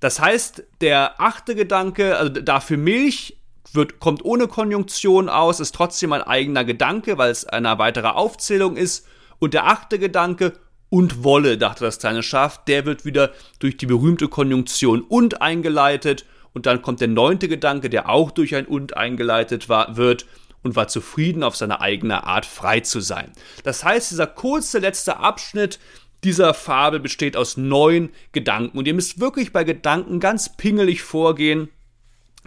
Das 0.00 0.18
heißt, 0.18 0.64
der 0.80 1.20
achte 1.20 1.54
Gedanke, 1.54 2.16
also 2.16 2.32
dafür 2.32 2.78
Milch, 2.78 3.38
wird, 3.72 4.00
kommt 4.00 4.24
ohne 4.24 4.48
Konjunktion 4.48 5.28
aus, 5.28 5.60
ist 5.60 5.76
trotzdem 5.76 6.12
ein 6.12 6.22
eigener 6.22 6.64
Gedanke, 6.64 7.16
weil 7.16 7.30
es 7.30 7.46
eine 7.46 7.78
weitere 7.78 8.08
Aufzählung 8.08 8.76
ist. 8.76 9.06
Und 9.38 9.54
der 9.54 9.68
achte 9.68 10.00
Gedanke, 10.00 10.54
und 10.90 11.22
Wolle, 11.22 11.56
dachte 11.58 11.84
das 11.84 12.00
kleine 12.00 12.24
Schaf, 12.24 12.64
der 12.64 12.84
wird 12.84 13.04
wieder 13.04 13.30
durch 13.60 13.76
die 13.76 13.86
berühmte 13.86 14.26
Konjunktion 14.26 15.00
und 15.00 15.40
eingeleitet. 15.40 16.26
Und 16.52 16.66
dann 16.66 16.82
kommt 16.82 17.00
der 17.00 17.08
neunte 17.08 17.46
Gedanke, 17.48 17.88
der 17.88 18.10
auch 18.10 18.32
durch 18.32 18.54
ein 18.56 18.66
und 18.66 18.96
eingeleitet 18.96 19.68
war, 19.68 19.96
wird 19.96 20.26
und 20.62 20.76
war 20.76 20.88
zufrieden, 20.88 21.42
auf 21.42 21.56
seine 21.56 21.80
eigene 21.80 22.24
Art 22.24 22.46
frei 22.46 22.80
zu 22.80 23.00
sein. 23.00 23.32
Das 23.64 23.84
heißt, 23.84 24.10
dieser 24.10 24.26
kurze 24.26 24.78
letzte 24.78 25.18
Abschnitt 25.18 25.78
dieser 26.24 26.54
Fabel 26.54 27.00
besteht 27.00 27.36
aus 27.36 27.56
neun 27.56 28.10
Gedanken. 28.30 28.78
Und 28.78 28.86
ihr 28.86 28.94
müsst 28.94 29.20
wirklich 29.20 29.52
bei 29.52 29.64
Gedanken 29.64 30.20
ganz 30.20 30.56
pingelig 30.56 31.02
vorgehen, 31.02 31.68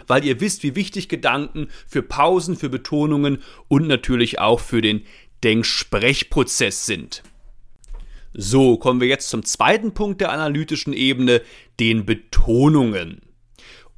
weil 0.06 0.24
ihr 0.24 0.40
wisst, 0.40 0.62
wie 0.62 0.74
wichtig 0.74 1.08
Gedanken 1.08 1.68
für 1.86 2.02
Pausen, 2.02 2.56
für 2.56 2.68
Betonungen 2.68 3.42
und 3.68 3.86
natürlich 3.86 4.38
auch 4.38 4.60
für 4.60 4.80
den 4.80 5.04
Denksprechprozess 5.44 6.86
sind. 6.86 7.22
So, 8.32 8.76
kommen 8.76 9.00
wir 9.00 9.08
jetzt 9.08 9.30
zum 9.30 9.44
zweiten 9.44 9.92
Punkt 9.92 10.20
der 10.20 10.30
analytischen 10.30 10.92
Ebene, 10.92 11.42
den 11.80 12.04
Betonungen. 12.04 13.22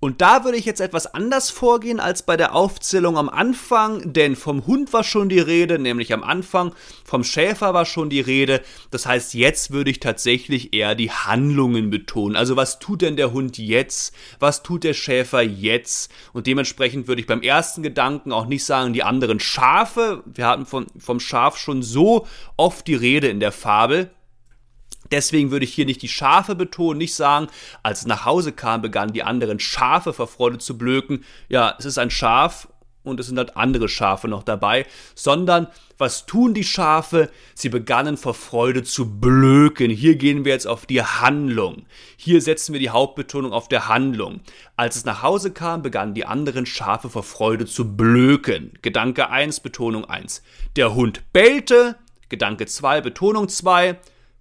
Und 0.01 0.21
da 0.21 0.45
würde 0.45 0.57
ich 0.59 0.65
jetzt 0.65 0.81
etwas 0.81 1.13
anders 1.13 1.51
vorgehen 1.51 1.99
als 1.99 2.23
bei 2.23 2.37
der 2.37 2.55
Aufzählung 2.55 3.19
am 3.19 3.29
Anfang, 3.29 4.13
denn 4.13 4.37
vom 4.37 4.65
Hund 4.67 4.93
war 4.93 5.03
schon 5.03 5.29
die 5.29 5.41
Rede, 5.41 5.81
nämlich 5.81 6.13
am 6.13 6.23
Anfang, 6.23 6.73
vom 7.05 7.25
Schäfer 7.25 7.75
war 7.75 7.85
schon 7.85 8.09
die 8.09 8.21
Rede. 8.21 8.63
Das 8.93 9.07
heißt, 9.07 9.35
jetzt 9.35 9.73
würde 9.73 9.91
ich 9.91 9.99
tatsächlich 9.99 10.73
eher 10.73 10.95
die 10.95 11.11
Handlungen 11.11 11.91
betonen. 11.91 12.37
Also 12.37 12.55
was 12.55 12.79
tut 12.79 13.03
denn 13.03 13.17
der 13.17 13.33
Hund 13.33 13.59
jetzt? 13.59 14.15
Was 14.39 14.63
tut 14.63 14.85
der 14.85 14.95
Schäfer 14.95 15.43
jetzt? 15.43 16.13
Und 16.33 16.47
dementsprechend 16.47 17.09
würde 17.09 17.21
ich 17.21 17.27
beim 17.27 17.43
ersten 17.43 17.83
Gedanken 17.83 18.31
auch 18.31 18.47
nicht 18.47 18.65
sagen, 18.65 18.93
die 18.93 19.03
anderen 19.03 19.41
Schafe. 19.41 20.23
Wir 20.27 20.47
hatten 20.47 20.65
von, 20.65 20.87
vom 20.97 21.19
Schaf 21.19 21.57
schon 21.57 21.83
so 21.83 22.27
oft 22.57 22.87
die 22.87 22.95
Rede 22.95 23.27
in 23.27 23.41
der 23.41 23.53
Fabel. 23.53 24.11
Deswegen 25.11 25.51
würde 25.51 25.65
ich 25.65 25.75
hier 25.75 25.87
nicht 25.87 26.03
die 26.03 26.09
Schafe 26.09 26.55
betonen, 26.55 26.99
nicht 26.99 27.15
sagen, 27.15 27.49
als 27.83 28.01
es 28.01 28.07
nach 28.07 28.25
Hause 28.25 28.53
kam, 28.53 28.83
begannen 28.83 29.13
die 29.13 29.23
anderen 29.23 29.61
Schafe 29.61 30.13
vor 30.13 30.29
Freude 30.29 30.59
zu 30.59 30.77
blöken. 30.79 31.25
Ja, 31.49 31.75
es 31.79 31.85
ist 31.85 31.99
ein 31.99 32.11
Schaf 32.11 32.69
und 33.09 33.21
es 33.21 33.27
sind 33.27 33.39
halt 33.39 33.57
andere 33.57 33.89
Schafe 33.89 34.29
noch 34.29 34.43
dabei, 34.43 34.87
sondern 35.15 35.69
was 35.97 36.27
tun 36.27 36.55
die 36.55 36.65
Schafe? 36.65 37.31
Sie 37.55 37.69
begannen 37.69 38.17
vor 38.17 38.35
Freude 38.35 38.85
zu 38.85 39.19
blöken. 39.19 39.91
Hier 39.91 40.15
gehen 40.15 40.45
wir 40.45 40.53
jetzt 40.53 40.67
auf 40.67 40.87
die 40.87 41.03
Handlung. 41.03 41.87
Hier 42.17 42.41
setzen 42.41 42.73
wir 42.73 42.81
die 42.81 42.91
Hauptbetonung 42.91 43.53
auf 43.53 43.69
der 43.69 43.89
Handlung. 43.89 44.41
Als 44.77 44.95
es 44.95 45.05
nach 45.05 45.23
Hause 45.23 45.51
kam, 45.51 45.83
begannen 45.83 46.15
die 46.15 46.25
anderen 46.25 46.67
Schafe 46.67 47.11
vor 47.11 47.25
Freude 47.25 47.67
zu 47.67 47.97
blöken. 47.97 48.73
Gedanke 48.83 49.31
1, 49.31 49.61
Betonung 49.61 50.05
1. 50.05 50.43
Der 50.77 50.95
Hund 50.95 51.33
bellte. 51.33 51.97
Gedanke 52.29 52.67
2, 52.67 53.01
Betonung 53.01 53.49
2. 53.49 53.99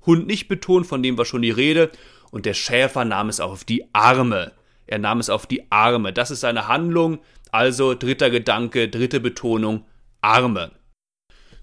Hund 0.07 0.25
nicht 0.25 0.47
betont, 0.47 0.87
von 0.87 1.03
dem 1.03 1.17
war 1.17 1.25
schon 1.25 1.43
die 1.43 1.51
Rede. 1.51 1.91
Und 2.31 2.45
der 2.45 2.55
Schäfer 2.55 3.05
nahm 3.05 3.29
es 3.29 3.39
auf 3.39 3.63
die 3.63 3.85
Arme. 3.93 4.53
Er 4.87 4.97
nahm 4.97 5.19
es 5.19 5.29
auf 5.29 5.45
die 5.45 5.71
Arme. 5.71 6.11
Das 6.11 6.31
ist 6.31 6.39
seine 6.39 6.67
Handlung. 6.67 7.19
Also 7.51 7.93
dritter 7.93 8.29
Gedanke, 8.29 8.89
dritte 8.89 9.19
Betonung, 9.19 9.85
Arme. 10.21 10.71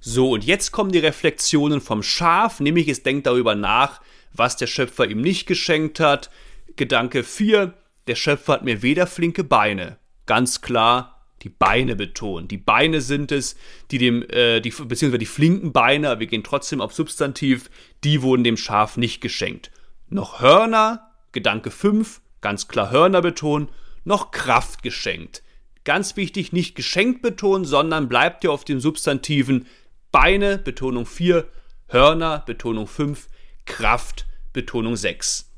So, 0.00 0.30
und 0.30 0.44
jetzt 0.44 0.70
kommen 0.70 0.92
die 0.92 0.98
Reflexionen 0.98 1.80
vom 1.80 2.02
Schaf, 2.02 2.60
nämlich 2.60 2.88
es 2.88 3.02
denkt 3.02 3.26
darüber 3.26 3.54
nach, 3.54 4.00
was 4.32 4.56
der 4.56 4.66
Schöpfer 4.66 5.06
ihm 5.06 5.20
nicht 5.20 5.46
geschenkt 5.46 5.98
hat. 5.98 6.30
Gedanke 6.76 7.24
4, 7.24 7.72
der 8.06 8.14
Schöpfer 8.14 8.54
hat 8.54 8.64
mir 8.64 8.82
weder 8.82 9.06
flinke 9.06 9.44
Beine. 9.44 9.98
Ganz 10.26 10.60
klar, 10.60 11.13
die 11.44 11.50
Beine 11.50 11.94
betonen. 11.94 12.48
Die 12.48 12.56
Beine 12.56 13.02
sind 13.02 13.30
es, 13.30 13.56
die 13.90 13.98
dem, 13.98 14.22
äh, 14.30 14.60
die, 14.60 14.70
beziehungsweise 14.70 15.18
die 15.18 15.26
flinken 15.26 15.72
Beine, 15.72 16.18
wir 16.18 16.26
gehen 16.26 16.42
trotzdem 16.42 16.80
auf 16.80 16.94
Substantiv, 16.94 17.70
die 18.02 18.22
wurden 18.22 18.44
dem 18.44 18.56
Schaf 18.56 18.96
nicht 18.96 19.20
geschenkt. 19.20 19.70
Noch 20.08 20.40
Hörner, 20.40 21.10
Gedanke 21.32 21.70
5, 21.70 22.22
ganz 22.40 22.66
klar 22.66 22.90
Hörner 22.90 23.20
betonen, 23.20 23.68
noch 24.04 24.30
Kraft 24.30 24.82
geschenkt. 24.82 25.42
Ganz 25.84 26.16
wichtig, 26.16 26.52
nicht 26.52 26.74
geschenkt 26.74 27.20
betonen, 27.20 27.66
sondern 27.66 28.08
bleibt 28.08 28.42
ihr 28.44 28.52
auf 28.52 28.64
den 28.64 28.80
Substantiven 28.80 29.66
Beine, 30.10 30.56
Betonung 30.56 31.04
4, 31.04 31.46
Hörner, 31.88 32.42
Betonung 32.46 32.86
5, 32.86 33.28
Kraft, 33.66 34.26
Betonung 34.54 34.96
6. 34.96 35.50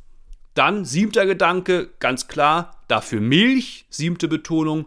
Dann 0.55 0.85
siebter 0.85 1.27
Gedanke, 1.27 1.91
ganz 2.01 2.27
klar, 2.27 2.83
dafür 2.89 3.21
Milch, 3.21 3.85
siebte 3.89 4.27
Betonung, 4.27 4.87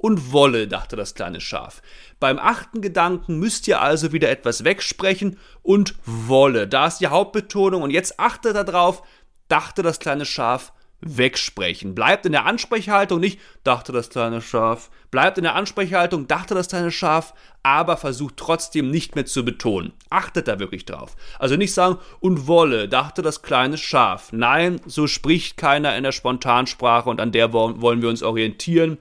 und 0.00 0.32
Wolle, 0.32 0.66
dachte 0.66 0.96
das 0.96 1.14
kleine 1.14 1.42
Schaf. 1.42 1.82
Beim 2.20 2.38
achten 2.38 2.80
Gedanken 2.80 3.38
müsst 3.38 3.68
ihr 3.68 3.82
also 3.82 4.12
wieder 4.12 4.30
etwas 4.30 4.64
wegsprechen 4.64 5.38
und 5.62 5.94
Wolle. 6.06 6.66
Da 6.66 6.86
ist 6.86 6.98
die 6.98 7.08
Hauptbetonung 7.08 7.82
und 7.82 7.90
jetzt 7.90 8.18
achtet 8.18 8.56
darauf, 8.56 9.02
dachte 9.48 9.82
das 9.82 9.98
kleine 9.98 10.24
Schaf, 10.24 10.72
wegsprechen. 11.02 11.94
Bleibt 11.94 12.24
in 12.24 12.32
der 12.32 12.46
Ansprechhaltung 12.46 13.20
nicht, 13.20 13.40
dachte 13.62 13.92
das 13.92 14.08
kleine 14.08 14.40
Schaf. 14.40 14.90
Bleibt 15.10 15.36
in 15.36 15.44
der 15.44 15.54
Ansprechhaltung, 15.54 16.26
dachte 16.26 16.54
das 16.54 16.68
kleine 16.68 16.90
Schaf, 16.90 17.34
aber 17.62 17.98
versucht 17.98 18.38
trotzdem 18.38 18.90
nicht 18.90 19.16
mehr 19.16 19.26
zu 19.26 19.44
betonen. 19.44 19.92
Achtet 20.08 20.48
da 20.48 20.58
wirklich 20.58 20.86
drauf. 20.86 21.14
Also 21.38 21.56
nicht 21.56 21.74
sagen, 21.74 21.98
und 22.20 22.46
wolle, 22.46 22.88
dachte 22.88 23.20
das 23.20 23.42
kleine 23.42 23.76
Schaf. 23.76 24.32
Nein, 24.32 24.80
so 24.86 25.06
spricht 25.06 25.58
keiner 25.58 25.94
in 25.96 26.04
der 26.04 26.12
Spontansprache 26.12 27.10
und 27.10 27.20
an 27.20 27.32
der 27.32 27.52
wollen 27.52 28.02
wir 28.02 28.08
uns 28.08 28.22
orientieren. 28.22 28.96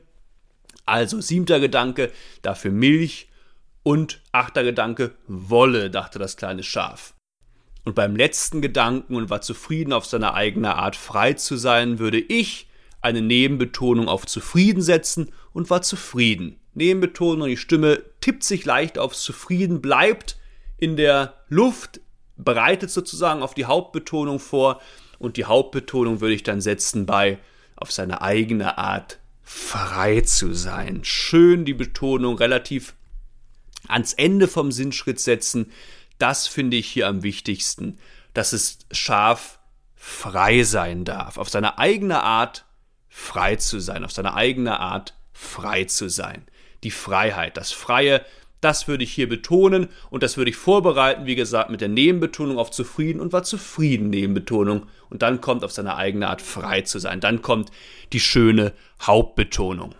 Also 0.89 1.21
siebter 1.21 1.59
Gedanke, 1.59 2.11
dafür 2.41 2.71
Milch 2.71 3.29
und 3.83 4.21
achter 4.31 4.63
Gedanke, 4.63 5.15
Wolle, 5.27 5.89
dachte 5.89 6.19
das 6.19 6.35
kleine 6.35 6.63
Schaf. 6.63 7.13
Und 7.85 7.95
beim 7.95 8.15
letzten 8.15 8.61
Gedanken 8.61 9.15
und 9.15 9.29
war 9.29 9.41
zufrieden 9.41 9.93
auf 9.93 10.05
seine 10.05 10.33
eigene 10.33 10.75
Art 10.75 10.95
frei 10.95 11.33
zu 11.33 11.57
sein, 11.57 11.99
würde 11.99 12.19
ich 12.19 12.67
eine 13.01 13.21
Nebenbetonung 13.21 14.09
auf 14.09 14.25
zufrieden 14.25 14.81
setzen 14.81 15.31
und 15.53 15.69
war 15.69 15.81
zufrieden. 15.81 16.59
Nebenbetonung, 16.73 17.47
die 17.47 17.57
Stimme 17.57 18.03
tippt 18.19 18.43
sich 18.43 18.65
leicht 18.65 18.97
aufs 18.97 19.23
zufrieden, 19.23 19.81
bleibt 19.81 20.37
in 20.77 20.97
der 20.97 21.35
Luft, 21.47 22.01
bereitet 22.35 22.89
sozusagen 22.89 23.41
auf 23.41 23.53
die 23.53 23.65
Hauptbetonung 23.65 24.39
vor 24.39 24.81
und 25.17 25.37
die 25.37 25.45
Hauptbetonung 25.45 26.21
würde 26.21 26.35
ich 26.35 26.43
dann 26.43 26.61
setzen 26.61 27.05
bei 27.05 27.37
auf 27.75 27.91
seine 27.91 28.21
eigene 28.21 28.77
Art 28.77 29.18
frei 29.51 30.21
zu 30.21 30.53
sein. 30.53 31.03
Schön 31.03 31.65
die 31.65 31.73
Betonung 31.73 32.37
relativ 32.37 32.93
ans 33.87 34.13
Ende 34.13 34.47
vom 34.47 34.71
Sinnschritt 34.71 35.19
setzen. 35.19 35.71
Das 36.19 36.45
finde 36.45 36.77
ich 36.77 36.87
hier 36.87 37.07
am 37.07 37.23
wichtigsten, 37.23 37.97
dass 38.35 38.53
es 38.53 38.77
scharf 38.91 39.57
frei 39.95 40.61
sein 40.61 41.03
darf, 41.03 41.39
auf 41.39 41.49
seine 41.49 41.79
eigene 41.79 42.21
Art 42.21 42.65
frei 43.07 43.55
zu 43.55 43.79
sein, 43.79 44.05
auf 44.05 44.11
seine 44.11 44.35
eigene 44.35 44.79
Art 44.79 45.15
frei 45.33 45.85
zu 45.85 46.09
sein. 46.09 46.45
Die 46.83 46.91
Freiheit, 46.91 47.57
das 47.57 47.71
Freie, 47.71 48.23
das 48.61 48.87
würde 48.87 49.03
ich 49.03 49.13
hier 49.13 49.29
betonen 49.29 49.87
und 50.09 50.23
das 50.23 50.37
würde 50.37 50.49
ich 50.49 50.57
vorbereiten, 50.57 51.25
wie 51.25 51.35
gesagt, 51.35 51.69
mit 51.69 51.81
der 51.81 51.87
Nebenbetonung 51.87 52.57
auf 52.57 52.71
zufrieden 52.71 53.21
und 53.21 53.33
war 53.33 53.43
zufrieden 53.43 54.09
Nebenbetonung. 54.09 54.87
Und 55.09 55.21
dann 55.21 55.41
kommt 55.41 55.63
auf 55.63 55.71
seine 55.71 55.95
eigene 55.95 56.27
Art 56.27 56.41
frei 56.41 56.81
zu 56.81 56.99
sein. 56.99 57.19
Dann 57.19 57.41
kommt 57.41 57.71
die 58.11 58.19
schöne 58.19 58.73
Hauptbetonung. 59.01 59.95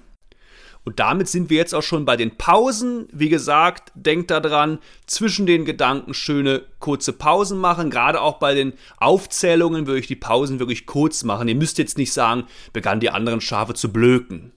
Und 0.86 0.99
damit 0.99 1.27
sind 1.27 1.49
wir 1.49 1.57
jetzt 1.57 1.76
auch 1.76 1.84
schon 1.84 2.06
bei 2.06 2.18
den 2.18 2.38
Pausen. 2.38 3.07
Wie 3.11 3.30
gesagt, 3.30 3.91
denkt 3.95 4.31
daran, 4.31 4.80
zwischen 5.06 5.45
den 5.45 5.65
Gedanken 5.65 6.14
schöne 6.14 6.64
kurze 6.80 7.14
Pausen 7.14 7.60
machen. 7.60 7.90
Gerade 7.90 8.22
auch 8.22 8.40
bei 8.40 8.56
den 8.56 8.73
Aufzählungen 8.98 9.88
würde 9.88 9.99
ich 9.99 10.07
die 10.07 10.15
Pausen 10.15 10.60
wirklich 10.60 10.86
kurz 10.86 11.23
machen. 11.23 11.48
Ihr 11.48 11.56
müsst 11.56 11.77
jetzt 11.77 11.98
nicht 11.98 12.14
sagen, 12.14 12.45
begannen 12.73 13.02
die 13.02 13.11
anderen 13.11 13.41
Schafe 13.41 13.73
zu 13.73 13.91
blöken. 13.91 14.52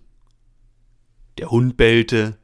Der 1.38 1.50
Hund 1.50 1.76
bellte, 1.76 2.38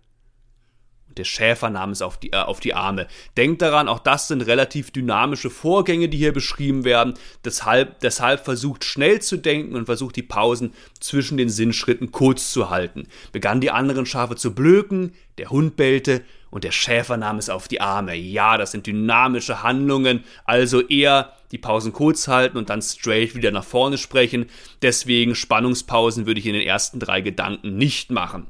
der 1.19 1.25
Schäfer 1.25 1.69
nahm 1.71 1.91
es 1.91 2.01
auf 2.01 2.19
die, 2.19 2.33
äh, 2.33 2.37
auf 2.37 2.61
die 2.61 2.75
Arme. 2.75 3.07
Denkt 3.37 3.61
daran, 3.61 3.89
auch 3.89 3.99
das 3.99 4.29
sind 4.29 4.43
relativ 4.43 4.91
dynamische 4.91 5.51
Vorgänge, 5.51 6.09
die 6.09 6.19
hier 6.19 6.33
beschrieben 6.33 6.85
werden. 6.85 7.15
Deshalb, 7.45 8.01
deshalb 8.01 8.45
versucht 8.45 8.85
schnell 8.85 9.21
zu 9.21 9.37
denken 9.37 9.75
und 9.75 9.87
versucht 9.87 10.17
die 10.17 10.23
Pausen 10.23 10.73
zwischen 11.01 11.37
den 11.37 11.49
Sinnschritten 11.49 12.13
kurz 12.13 12.53
zu 12.53 12.71
halten. 12.71 13.09
Begannen 13.33 13.61
die 13.61 13.71
anderen 13.71 14.07
Schafe 14.07 14.37
zu 14.37 14.55
blöken, 14.55 15.13
der 15.37 15.51
Hund 15.51 15.77
bellte 15.77 16.23
und 16.51 16.65
der 16.65 16.73
Schäfer 16.73 17.17
nahm 17.17 17.39
es 17.39 17.51
auf 17.51 17.69
die 17.69 17.81
Arme. 17.81 18.15
Ja, 18.15 18.57
das 18.57 18.71
sind 18.71 18.87
dynamische 18.87 19.63
Handlungen, 19.63 20.25
also 20.45 20.81
eher 20.81 21.35
die 21.51 21.59
Pausen 21.59 21.93
kurz 21.93 22.29
halten 22.29 22.59
und 22.59 22.71
dann 22.71 22.83
straight 22.83 23.35
wieder 23.35 23.51
nach 23.51 23.65
vorne 23.65 23.99
sprechen. 23.99 24.47
Deswegen 24.83 25.35
Spannungspausen 25.35 26.27
würde 26.27 26.41
ich 26.41 26.47
in 26.47 26.55
den 26.55 26.67
ersten 26.67 27.01
drei 27.01 27.21
Gedanken 27.21 27.77
nicht 27.77 28.11
machen. 28.11 28.47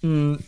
Hm 0.00 0.38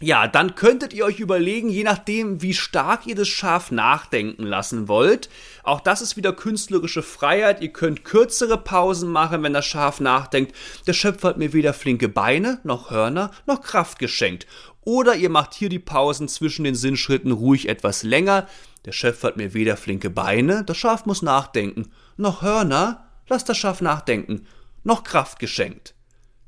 ja, 0.00 0.28
dann 0.28 0.54
könntet 0.54 0.92
ihr 0.92 1.04
euch 1.04 1.18
überlegen, 1.18 1.68
je 1.68 1.82
nachdem, 1.82 2.40
wie 2.40 2.54
stark 2.54 3.06
ihr 3.06 3.16
das 3.16 3.26
Schaf 3.26 3.72
nachdenken 3.72 4.44
lassen 4.44 4.86
wollt. 4.86 5.28
Auch 5.64 5.80
das 5.80 6.02
ist 6.02 6.16
wieder 6.16 6.32
künstlerische 6.32 7.02
Freiheit. 7.02 7.60
Ihr 7.62 7.72
könnt 7.72 8.04
kürzere 8.04 8.58
Pausen 8.58 9.10
machen, 9.10 9.42
wenn 9.42 9.54
das 9.54 9.66
Schaf 9.66 9.98
nachdenkt. 9.98 10.54
Der 10.86 10.92
Schöpfer 10.92 11.28
hat 11.28 11.38
mir 11.38 11.52
weder 11.52 11.72
flinke 11.72 12.08
Beine, 12.08 12.60
noch 12.62 12.90
Hörner, 12.90 13.32
noch 13.46 13.60
Kraft 13.60 13.98
geschenkt. 13.98 14.46
Oder 14.82 15.16
ihr 15.16 15.30
macht 15.30 15.52
hier 15.52 15.68
die 15.68 15.80
Pausen 15.80 16.28
zwischen 16.28 16.64
den 16.64 16.76
Sinnschritten 16.76 17.32
ruhig 17.32 17.68
etwas 17.68 18.04
länger. 18.04 18.46
Der 18.84 18.92
Schöpfer 18.92 19.28
hat 19.28 19.36
mir 19.36 19.52
weder 19.52 19.76
flinke 19.76 20.10
Beine, 20.10 20.64
das 20.64 20.76
Schaf 20.76 21.04
muss 21.04 21.22
nachdenken, 21.22 21.90
noch 22.16 22.40
Hörner, 22.40 23.06
lasst 23.28 23.48
das 23.48 23.58
Schaf 23.58 23.80
nachdenken, 23.80 24.46
noch 24.84 25.02
Kraft 25.02 25.40
geschenkt. 25.40 25.94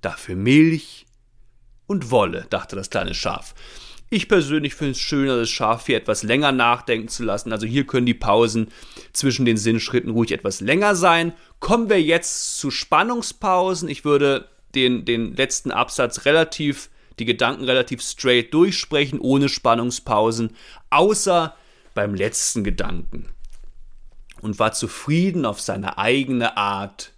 Dafür 0.01 0.37
Milch, 0.37 1.07
und 1.91 2.13
Wolle, 2.13 2.47
dachte 2.51 2.77
das 2.77 2.89
kleine 2.89 3.15
Schaf. 3.15 3.53
Ich 4.11 4.29
persönlich 4.29 4.77
finde 4.77 4.93
es 4.93 5.01
schöner, 5.01 5.37
das 5.37 5.51
Schaf 5.51 5.87
hier 5.87 5.97
etwas 5.97 6.23
länger 6.23 6.53
nachdenken 6.53 7.09
zu 7.09 7.25
lassen. 7.25 7.51
Also 7.51 7.67
hier 7.67 7.85
können 7.85 8.07
die 8.07 8.15
Pausen 8.15 8.69
zwischen 9.13 9.45
den 9.45 9.57
Sinnschritten 9.57 10.11
ruhig 10.11 10.31
etwas 10.31 10.61
länger 10.61 10.95
sein. 10.95 11.33
Kommen 11.59 11.89
wir 11.91 12.01
jetzt 12.01 12.59
zu 12.59 12.71
Spannungspausen. 12.71 13.89
Ich 13.89 14.05
würde 14.05 14.49
den, 14.77 15.05
den 15.05 15.35
letzten 15.35 15.73
Absatz 15.73 16.27
relativ, 16.27 16.91
die 17.19 17.25
Gedanken 17.25 17.65
relativ 17.65 18.03
straight 18.03 18.55
durchsprechen, 18.55 19.19
ohne 19.19 19.49
Spannungspausen, 19.49 20.55
außer 20.91 21.57
beim 21.95 22.15
letzten 22.15 22.63
Gedanken. 22.63 23.27
Und 24.41 24.61
war 24.61 24.73
zufrieden 24.73 25.45
auf 25.45 25.61
seine 25.61 25.99
eigene 25.99 26.57
Art 26.57 27.13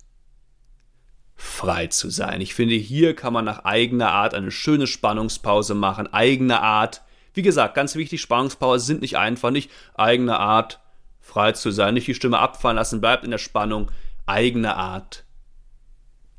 frei 1.42 1.88
zu 1.88 2.08
sein. 2.08 2.40
Ich 2.40 2.54
finde, 2.54 2.76
hier 2.76 3.16
kann 3.16 3.32
man 3.32 3.44
nach 3.44 3.64
eigener 3.64 4.12
Art 4.12 4.32
eine 4.32 4.52
schöne 4.52 4.86
Spannungspause 4.86 5.74
machen, 5.74 6.12
eigene 6.12 6.60
Art. 6.60 7.02
Wie 7.34 7.42
gesagt, 7.42 7.74
ganz 7.74 7.96
wichtig, 7.96 8.20
Spannungspause 8.20 8.86
sind 8.86 9.02
nicht 9.02 9.18
einfach, 9.18 9.50
nicht 9.50 9.68
eigene 9.94 10.38
Art, 10.38 10.78
frei 11.20 11.50
zu 11.52 11.72
sein, 11.72 11.94
nicht 11.94 12.06
die 12.06 12.14
Stimme 12.14 12.38
abfallen 12.38 12.76
lassen, 12.76 13.00
bleibt 13.00 13.24
in 13.24 13.32
der 13.32 13.38
Spannung, 13.38 13.90
eigene 14.24 14.76
Art, 14.76 15.24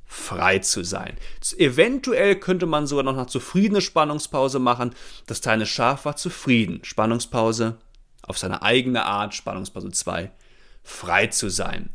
frei 0.06 0.60
zu 0.60 0.86
sein. 0.86 1.18
Eventuell 1.58 2.38
könnte 2.38 2.66
man 2.66 2.88
sogar 2.88 3.04
noch 3.04 3.18
eine 3.18 3.28
zufriedene 3.28 3.82
Spannungspause 3.82 4.60
machen. 4.60 4.96
Das 5.28 5.42
kleine 5.42 5.66
Schaf 5.66 6.06
war 6.06 6.16
zufrieden. 6.16 6.80
Spannungspause 6.84 7.78
auf 8.22 8.38
seine 8.38 8.62
eigene 8.62 9.04
Art, 9.06 9.36
Spannungspause 9.36 9.92
2, 9.92 10.32
frei 10.82 11.28
zu 11.28 11.50
sein. 11.50 11.90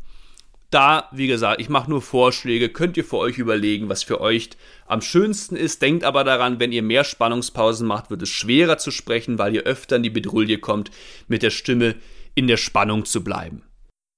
Da, 0.70 1.08
wie 1.12 1.28
gesagt, 1.28 1.62
ich 1.62 1.70
mache 1.70 1.88
nur 1.88 2.02
Vorschläge, 2.02 2.68
könnt 2.68 2.98
ihr 2.98 3.04
für 3.04 3.16
euch 3.16 3.38
überlegen, 3.38 3.88
was 3.88 4.02
für 4.02 4.20
euch 4.20 4.50
am 4.86 5.00
schönsten 5.00 5.56
ist. 5.56 5.80
Denkt 5.80 6.04
aber 6.04 6.24
daran, 6.24 6.60
wenn 6.60 6.72
ihr 6.72 6.82
mehr 6.82 7.04
Spannungspausen 7.04 7.86
macht, 7.86 8.10
wird 8.10 8.20
es 8.22 8.28
schwerer 8.28 8.76
zu 8.76 8.90
sprechen, 8.90 9.38
weil 9.38 9.54
ihr 9.54 9.62
öfter 9.62 9.96
in 9.96 10.02
die 10.02 10.10
Bedrulle 10.10 10.58
kommt, 10.58 10.90
mit 11.26 11.42
der 11.42 11.50
Stimme 11.50 11.94
in 12.34 12.48
der 12.48 12.58
Spannung 12.58 13.06
zu 13.06 13.24
bleiben. 13.24 13.62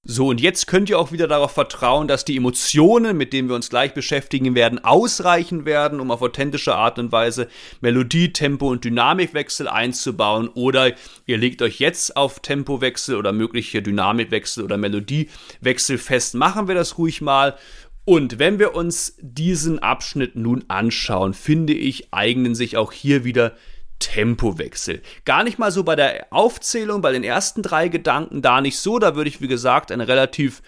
So, 0.03 0.29
und 0.29 0.41
jetzt 0.41 0.67
könnt 0.67 0.89
ihr 0.89 0.99
auch 0.99 1.13
wieder 1.13 1.29
darauf 1.29 1.53
vertrauen, 1.53 2.09
dass 2.09 2.25
die 2.25 2.39
Emotionen, 2.39 3.19
mit 3.19 3.35
denen 3.35 3.49
wir 3.49 3.55
uns 3.55 3.69
gleich 3.69 3.93
beschäftigen 3.93 4.55
werden, 4.55 4.83
ausreichen 4.83 5.67
werden, 5.67 6.01
um 6.01 6.11
auf 6.11 6.23
authentische 6.23 6.75
Art 6.75 6.99
und 6.99 7.13
Weise 7.13 7.49
Melodie, 7.83 8.33
Tempo 8.33 8.71
und 8.71 8.83
Dynamikwechsel 8.83 9.69
einzubauen. 9.69 10.49
Oder 10.49 10.95
ihr 11.27 11.37
legt 11.37 11.61
euch 11.61 11.81
jetzt 11.81 12.17
auf 12.17 12.41
Tempowechsel 12.41 13.15
oder 13.15 13.33
mögliche 13.33 13.83
Dynamikwechsel 13.83 14.65
oder 14.65 14.79
Melodiewechsel 14.79 15.99
fest. 15.99 16.35
Machen 16.35 16.67
wir 16.67 16.75
das 16.75 16.97
ruhig 16.97 17.21
mal. 17.21 17.59
Und 18.07 18.39
wenn 18.39 18.59
wir 18.59 18.75
uns 18.75 19.17
diesen 19.21 19.81
Abschnitt 19.81 20.35
nun 20.35 20.65
anschauen, 20.69 21.35
finde 21.35 21.75
ich, 21.75 22.15
eignen 22.15 22.55
sich 22.55 22.79
auch 22.79 22.93
hier 22.93 23.25
wieder 23.25 23.53
Tempowechsel. 24.01 25.03
Gar 25.25 25.45
nicht 25.45 25.59
mal 25.59 25.71
so 25.71 25.85
bei 25.85 25.95
der 25.95 26.27
Aufzählung, 26.31 27.01
bei 27.01 27.13
den 27.13 27.23
ersten 27.23 27.63
drei 27.63 27.89
Gedanken, 27.89 28.43
da 28.43 28.61
nicht 28.61 28.79
so. 28.79 28.99
Da 28.99 29.15
würde 29.15 29.31
ich, 29.31 29.41
wie 29.41 29.49
gesagt, 29.49 29.93
ein 29.93 30.01
relativ 30.01 30.63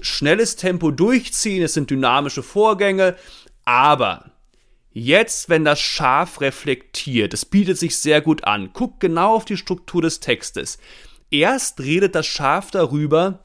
schnelles 0.00 0.56
Tempo 0.56 0.90
durchziehen. 0.90 1.62
Es 1.62 1.74
sind 1.74 1.90
dynamische 1.90 2.42
Vorgänge. 2.42 3.14
Aber 3.64 4.32
jetzt, 4.90 5.48
wenn 5.48 5.64
das 5.64 5.80
Schaf 5.80 6.40
reflektiert, 6.40 7.32
es 7.34 7.44
bietet 7.44 7.78
sich 7.78 7.96
sehr 7.96 8.20
gut 8.20 8.44
an. 8.44 8.72
Guckt 8.72 9.00
genau 9.00 9.36
auf 9.36 9.44
die 9.44 9.56
Struktur 9.56 10.02
des 10.02 10.20
Textes. 10.20 10.78
Erst 11.30 11.80
redet 11.80 12.14
das 12.14 12.26
Schaf 12.26 12.70
darüber, 12.70 13.44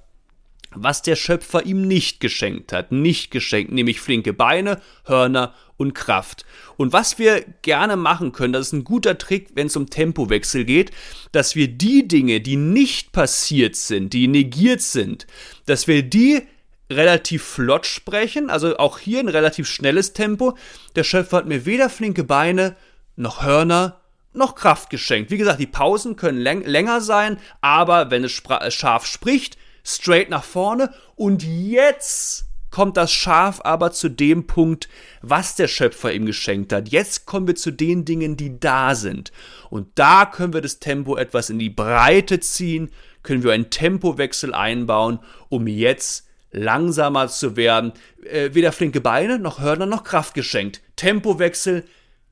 was 0.75 1.01
der 1.01 1.15
Schöpfer 1.15 1.65
ihm 1.65 1.87
nicht 1.87 2.19
geschenkt 2.19 2.73
hat. 2.73 2.91
Nicht 2.91 3.31
geschenkt, 3.31 3.71
nämlich 3.71 4.01
flinke 4.01 4.33
Beine, 4.33 4.81
Hörner 5.05 5.53
und 5.77 5.93
Kraft. 5.93 6.45
Und 6.75 6.93
was 6.93 7.19
wir 7.19 7.45
gerne 7.61 7.95
machen 7.95 8.31
können, 8.31 8.53
das 8.53 8.67
ist 8.67 8.73
ein 8.73 8.83
guter 8.83 9.17
Trick, 9.17 9.49
wenn 9.53 9.67
es 9.67 9.75
um 9.75 9.89
Tempowechsel 9.89 10.65
geht, 10.65 10.91
dass 11.31 11.55
wir 11.55 11.67
die 11.67 12.07
Dinge, 12.07 12.41
die 12.41 12.55
nicht 12.57 13.11
passiert 13.11 13.75
sind, 13.75 14.13
die 14.13 14.27
negiert 14.27 14.81
sind, 14.81 15.27
dass 15.65 15.87
wir 15.87 16.03
die 16.03 16.41
relativ 16.89 17.43
flott 17.43 17.85
sprechen, 17.85 18.49
also 18.49 18.77
auch 18.77 18.99
hier 18.99 19.19
ein 19.19 19.27
relativ 19.27 19.67
schnelles 19.67 20.13
Tempo. 20.13 20.57
Der 20.95 21.03
Schöpfer 21.03 21.37
hat 21.37 21.45
mir 21.45 21.65
weder 21.65 21.89
flinke 21.89 22.23
Beine 22.23 22.75
noch 23.15 23.43
Hörner 23.43 24.01
noch 24.33 24.55
Kraft 24.55 24.89
geschenkt. 24.89 25.31
Wie 25.31 25.37
gesagt, 25.37 25.59
die 25.59 25.67
Pausen 25.67 26.15
können 26.15 26.37
läng 26.37 26.63
länger 26.63 27.01
sein, 27.01 27.39
aber 27.59 28.11
wenn 28.11 28.23
es 28.23 28.31
scharf 28.69 29.05
spricht, 29.05 29.57
straight 29.87 30.29
nach 30.29 30.43
vorne 30.43 30.93
und 31.15 31.43
jetzt 31.43 32.47
kommt 32.69 32.97
das 32.97 33.11
Schaf 33.11 33.61
aber 33.63 33.91
zu 33.91 34.09
dem 34.09 34.45
Punkt, 34.45 34.89
was 35.21 35.55
der 35.55 35.67
Schöpfer 35.67 36.13
ihm 36.13 36.25
geschenkt 36.25 36.73
hat. 36.73 36.89
Jetzt 36.89 37.25
kommen 37.25 37.47
wir 37.47 37.55
zu 37.55 37.71
den 37.71 38.05
Dingen, 38.05 38.37
die 38.37 38.59
da 38.59 38.93
sind. 38.93 39.31
Und 39.69 39.87
da 39.95 40.25
können 40.25 40.53
wir 40.53 40.61
das 40.61 40.79
Tempo 40.79 41.15
etwas 41.15 41.49
in 41.49 41.59
die 41.59 41.69
Breite 41.69 42.39
ziehen, 42.39 42.91
können 43.23 43.43
wir 43.43 43.53
einen 43.53 43.69
Tempowechsel 43.69 44.53
einbauen, 44.53 45.19
um 45.49 45.67
jetzt 45.67 46.27
langsamer 46.51 47.27
zu 47.29 47.55
werden. 47.55 47.93
Äh, 48.23 48.53
weder 48.53 48.71
flinke 48.71 49.01
Beine 49.01 49.39
noch 49.39 49.59
Hörner 49.59 49.85
noch 49.85 50.03
Kraft 50.03 50.33
geschenkt. 50.33 50.81
Tempowechsel, 50.95 51.83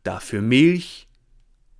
dafür 0.04 0.42
Milch 0.42 1.08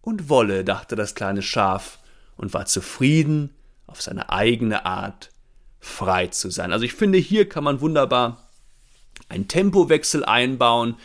und 0.02 0.30
Wolle, 0.30 0.64
dachte 0.64 0.96
das 0.96 1.16
kleine 1.16 1.42
Schaf 1.42 2.00
und 2.36 2.54
war 2.54 2.66
zufrieden 2.66 3.56
auf 3.88 4.02
seine 4.02 4.30
eigene 4.30 4.86
Art 4.86 5.30
frei 5.86 6.28
zu 6.28 6.50
sein. 6.50 6.72
Also 6.72 6.84
ich 6.84 6.94
finde, 6.94 7.18
hier 7.18 7.48
kann 7.48 7.64
man 7.64 7.80
wunderbar 7.80 8.50
einen 9.30 9.48
Tempowechsel 9.48 10.26
einbauen. 10.26 10.96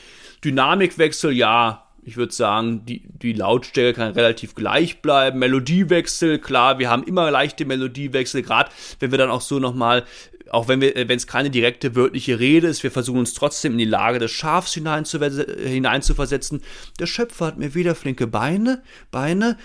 Dynamikwechsel, 0.43 1.33
ja, 1.33 1.87
ich 2.03 2.17
würde 2.17 2.33
sagen, 2.33 2.87
die, 2.87 3.03
die 3.07 3.35
Lautstärke 3.35 3.99
kann 3.99 4.13
relativ 4.13 4.55
gleich 4.55 5.03
bleiben. 5.03 5.39
Melodiewechsel, 5.39 6.39
klar, 6.39 6.79
wir 6.79 6.89
haben 6.89 7.05
immer 7.05 7.31
leichte 7.31 7.67
Melodiewechsel, 7.67 8.43
gerade 8.43 8.71
wenn 8.99 9.11
wir 9.11 9.19
dann 9.19 9.31
auch 9.31 9.43
so 9.43 9.59
nochmal 9.59 10.05
auch 10.51 10.69
wenn 10.69 10.81
wenn 10.81 11.11
es 11.11 11.27
keine 11.27 11.51
direkte 11.51 11.95
wörtliche 11.95 12.39
Rede 12.39 12.67
ist, 12.67 12.83
wir 12.83 12.91
versuchen 12.91 13.21
uns 13.21 13.35
trotzdem 13.35 13.73
in 13.73 13.79
die 13.79 13.85
Lage 13.85 14.19
des 14.19 14.31
Schafs 14.31 14.75
hineinzuversetzen. 14.75 16.63
Der 16.99 17.07
Schöpfer 17.07 17.47
hat 17.47 17.59
mir 17.59 17.75
wieder 17.75 17.95
flinke 17.95 18.27
Beine, 18.27 18.83
Beine. 19.11 19.57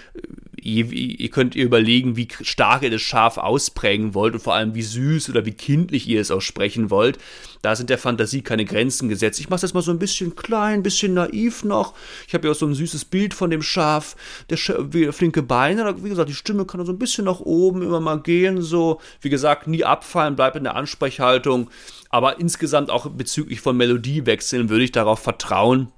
Ihr, 0.62 0.92
ihr 0.92 1.30
könnt 1.30 1.56
ihr 1.56 1.66
überlegen, 1.66 2.18
wie 2.18 2.28
stark 2.42 2.84
ihr 2.84 2.90
das 2.90 3.02
Schaf 3.02 3.38
ausprägen 3.38 4.14
wollt 4.16 4.34
und 4.34 4.40
vor 4.40 4.56
allem 4.56 4.74
wie 4.74 4.82
süß 4.82 5.30
oder 5.30 5.46
wie 5.46 5.52
kindlich 5.52 6.08
ihr 6.08 6.22
es 6.22 6.32
aussprechen 6.32 6.90
wollt. 6.90 7.20
Da 7.62 7.76
sind 7.76 7.90
der 7.90 7.98
Fantasie 7.98 8.42
keine 8.42 8.66
Grenzen 8.66 9.10
gesetzt. 9.10 9.40
Ich 9.40 9.50
mache 9.50 9.62
das 9.62 9.74
mal 9.74 9.82
so 9.82 9.92
ein 9.92 10.00
bisschen 10.00 10.36
klein, 10.36 10.76
ein 10.76 10.84
bisschen 10.84 11.14
naiv 11.14 11.64
noch. 11.64 11.94
Ich 12.28 12.34
habe 12.34 12.48
ja 12.48 12.52
auch 12.52 12.56
so 12.56 12.66
ein 12.66 12.76
süßes 12.76 13.06
Bild 13.06 13.34
von 13.34 13.50
dem 13.50 13.62
Schaf, 13.62 14.16
der 14.50 14.58
Sch 14.58 14.72
flinke 15.12 15.42
Beine. 15.42 16.04
Wie 16.04 16.10
gesagt, 16.10 16.30
die 16.30 16.36
Stimme 16.36 16.66
kann 16.66 16.86
so 16.86 16.92
ein 16.92 17.00
bisschen 17.00 17.26
nach 17.26 17.40
oben 17.40 17.82
immer 17.82 18.00
mal 18.00 18.22
gehen. 18.22 18.62
So, 18.62 19.00
wie 19.22 19.30
gesagt, 19.30 19.68
nie 19.68 19.84
abfallen, 19.84 20.36
bleibt 20.36 20.56
in 20.56 20.64
der 20.64 20.75
Ansprechhaltung. 20.76 21.70
Aber 22.10 22.40
insgesamt 22.40 22.90
auch 22.90 23.10
bezüglich 23.10 23.62
von 23.62 23.78
Melodiewechseln 23.78 24.70
würde 24.70 24.84
ich 24.84 24.92
darauf 24.92 25.20
vertrauen, 25.20 25.92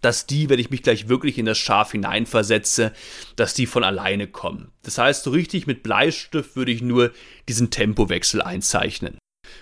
dass 0.00 0.26
die, 0.26 0.48
wenn 0.50 0.58
ich 0.58 0.70
mich 0.70 0.82
gleich 0.82 1.08
wirklich 1.08 1.38
in 1.38 1.46
das 1.46 1.58
Schaf 1.58 1.92
hineinversetze, 1.92 2.92
dass 3.36 3.54
die 3.54 3.66
von 3.66 3.84
alleine 3.84 4.26
kommen. 4.26 4.70
Das 4.82 4.98
heißt, 4.98 5.24
so 5.24 5.30
richtig 5.30 5.66
mit 5.66 5.82
Bleistift 5.82 6.56
würde 6.56 6.72
ich 6.72 6.82
nur 6.82 7.12
diesen 7.48 7.70
Tempowechsel 7.70 8.42
einzeichnen. 8.42 9.18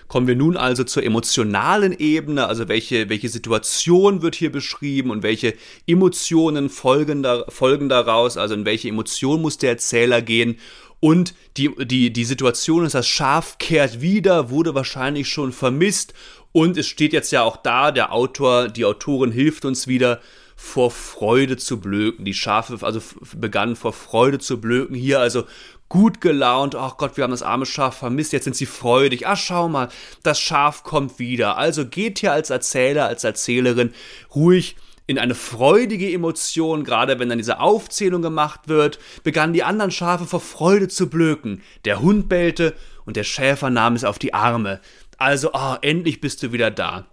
Kommen 0.07 0.27
wir 0.27 0.35
nun 0.35 0.57
also 0.57 0.83
zur 0.83 1.03
emotionalen 1.03 1.97
Ebene, 1.97 2.47
also 2.47 2.67
welche, 2.67 3.09
welche 3.09 3.29
Situation 3.29 4.21
wird 4.21 4.35
hier 4.35 4.51
beschrieben 4.51 5.11
und 5.11 5.23
welche 5.23 5.55
Emotionen 5.87 6.69
folgen, 6.69 7.23
da, 7.23 7.45
folgen 7.49 7.89
daraus, 7.89 8.37
also 8.37 8.53
in 8.53 8.65
welche 8.65 8.89
Emotion 8.89 9.41
muss 9.41 9.57
der 9.57 9.71
Erzähler 9.71 10.21
gehen 10.21 10.57
und 11.03 11.33
die, 11.57 11.69
die, 11.85 12.13
die 12.13 12.23
Situation 12.23 12.85
ist, 12.85 12.95
das 12.95 13.09
Schaf 13.09 13.57
kehrt 13.57 13.99
wieder, 13.99 14.49
wurde 14.49 14.73
wahrscheinlich 14.73 15.27
schon 15.27 15.51
vermisst. 15.51 16.13
Und 16.53 16.77
es 16.77 16.87
steht 16.87 17.11
jetzt 17.11 17.33
ja 17.33 17.43
auch 17.43 17.57
da, 17.57 17.91
der 17.91 18.13
Autor, 18.13 18.69
die 18.69 18.85
Autorin 18.85 19.33
hilft 19.33 19.65
uns 19.65 19.85
wieder, 19.85 20.21
vor 20.55 20.91
Freude 20.91 21.57
zu 21.57 21.81
blöken. 21.81 22.23
Die 22.23 22.33
Schafe 22.33 22.77
also 22.85 23.01
begannen 23.35 23.75
vor 23.75 23.91
Freude 23.91 24.39
zu 24.39 24.61
blöken. 24.61 24.95
Hier 24.95 25.19
also 25.19 25.43
gut 25.89 26.21
gelaunt. 26.21 26.73
Ach 26.73 26.95
Gott, 26.95 27.17
wir 27.17 27.25
haben 27.25 27.31
das 27.31 27.43
arme 27.43 27.65
Schaf 27.65 27.97
vermisst. 27.97 28.31
Jetzt 28.31 28.45
sind 28.45 28.55
sie 28.55 28.65
freudig. 28.65 29.27
Ach, 29.27 29.35
schau 29.35 29.67
mal, 29.67 29.89
das 30.23 30.39
Schaf 30.39 30.83
kommt 30.83 31.19
wieder. 31.19 31.57
Also 31.57 31.85
geht 31.85 32.19
hier 32.19 32.31
als 32.31 32.49
Erzähler, 32.49 33.07
als 33.07 33.25
Erzählerin 33.25 33.93
ruhig 34.33 34.77
in 35.05 35.19
eine 35.19 35.35
freudige 35.35 36.11
Emotion, 36.11 36.83
gerade 36.83 37.19
wenn 37.19 37.29
dann 37.29 37.37
diese 37.37 37.59
Aufzählung 37.59 38.21
gemacht 38.21 38.67
wird, 38.67 38.99
begannen 39.23 39.53
die 39.53 39.63
anderen 39.63 39.91
Schafe 39.91 40.25
vor 40.25 40.39
Freude 40.39 40.87
zu 40.87 41.09
blöken. 41.09 41.61
Der 41.85 42.01
Hund 42.01 42.29
bellte 42.29 42.75
und 43.05 43.17
der 43.17 43.23
Schäfer 43.23 43.69
nahm 43.69 43.95
es 43.95 44.03
auf 44.05 44.17
die 44.17 44.33
Arme. 44.33 44.79
Also, 45.17 45.51
oh, 45.53 45.75
endlich 45.81 46.21
bist 46.21 46.41
du 46.43 46.51
wieder 46.53 46.71
da. 46.71 47.05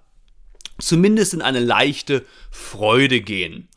Zumindest 0.78 1.34
in 1.34 1.42
eine 1.42 1.60
leichte 1.60 2.24
Freude 2.50 3.20
gehen. 3.20 3.68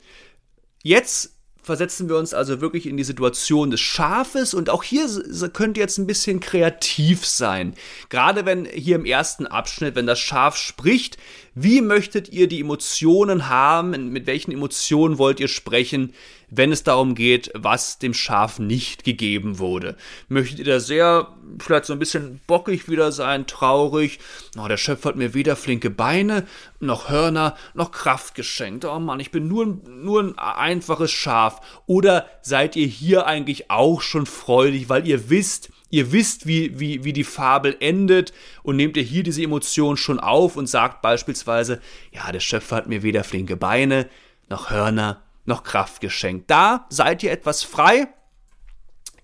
Jetzt 0.83 1.32
versetzen 1.63 2.09
wir 2.09 2.17
uns 2.17 2.33
also 2.33 2.61
wirklich 2.61 2.85
in 2.85 2.97
die 2.97 3.03
Situation 3.03 3.71
des 3.71 3.79
Schafes 3.79 4.53
und 4.53 4.69
auch 4.69 4.83
hier 4.83 5.07
könnt 5.53 5.77
ihr 5.77 5.81
jetzt 5.81 5.97
ein 5.97 6.07
bisschen 6.07 6.39
kreativ 6.39 7.25
sein. 7.25 7.73
Gerade 8.09 8.45
wenn 8.45 8.65
hier 8.65 8.97
im 8.97 9.05
ersten 9.05 9.47
Abschnitt, 9.47 9.95
wenn 9.95 10.05
das 10.05 10.19
Schaf 10.19 10.57
spricht, 10.57 11.17
wie 11.55 11.81
möchtet 11.81 12.29
ihr 12.29 12.47
die 12.47 12.59
Emotionen 12.59 13.49
haben? 13.49 14.11
Mit 14.11 14.27
welchen 14.27 14.51
Emotionen 14.51 15.17
wollt 15.17 15.39
ihr 15.39 15.47
sprechen, 15.47 16.13
wenn 16.55 16.71
es 16.71 16.83
darum 16.83 17.15
geht, 17.15 17.51
was 17.55 17.99
dem 17.99 18.13
Schaf 18.13 18.59
nicht 18.59 19.03
gegeben 19.03 19.59
wurde? 19.59 19.95
Möchtet 20.27 20.59
ihr 20.59 20.65
da 20.65 20.79
sehr, 20.79 21.29
vielleicht 21.59 21.85
so 21.85 21.93
ein 21.93 21.99
bisschen 21.99 22.39
bockig 22.47 22.87
wieder 22.87 23.11
sein, 23.11 23.47
traurig? 23.47 24.19
Oh, 24.57 24.67
der 24.67 24.77
Schöpfer 24.77 25.09
hat 25.09 25.15
mir 25.15 25.33
weder 25.33 25.55
flinke 25.55 25.89
Beine, 25.89 26.45
noch 26.79 27.09
Hörner, 27.09 27.55
noch 27.73 27.91
Kraft 27.91 28.35
geschenkt. 28.35 28.85
Oh 28.85 28.99
Mann, 28.99 29.19
ich 29.19 29.31
bin 29.31 29.47
nur, 29.47 29.65
nur 29.65 30.21
ein 30.21 30.37
einfaches 30.37 31.11
Schaf. 31.11 31.61
Oder 31.87 32.27
seid 32.41 32.75
ihr 32.75 32.87
hier 32.87 33.25
eigentlich 33.25 33.71
auch 33.71 34.01
schon 34.01 34.25
freudig, 34.25 34.89
weil 34.89 35.07
ihr 35.07 35.29
wisst, 35.29 35.71
ihr 35.89 36.11
wisst, 36.11 36.45
wie, 36.45 36.79
wie, 36.79 37.03
wie 37.03 37.13
die 37.13 37.23
Fabel 37.23 37.75
endet 37.79 38.33
und 38.61 38.75
nehmt 38.75 38.97
ihr 38.97 39.03
hier 39.03 39.23
diese 39.23 39.41
Emotion 39.41 39.97
schon 39.97 40.19
auf 40.19 40.55
und 40.55 40.67
sagt 40.67 41.01
beispielsweise, 41.01 41.81
ja, 42.11 42.31
der 42.31 42.39
Schöpfer 42.39 42.75
hat 42.75 42.87
mir 42.87 43.01
weder 43.01 43.23
flinke 43.23 43.57
Beine, 43.57 44.07
noch 44.49 44.69
Hörner, 44.69 45.22
noch 45.45 45.63
Kraft 45.63 46.01
geschenkt. 46.01 46.49
Da 46.49 46.85
seid 46.89 47.23
ihr 47.23 47.31
etwas 47.31 47.63
frei. 47.63 48.07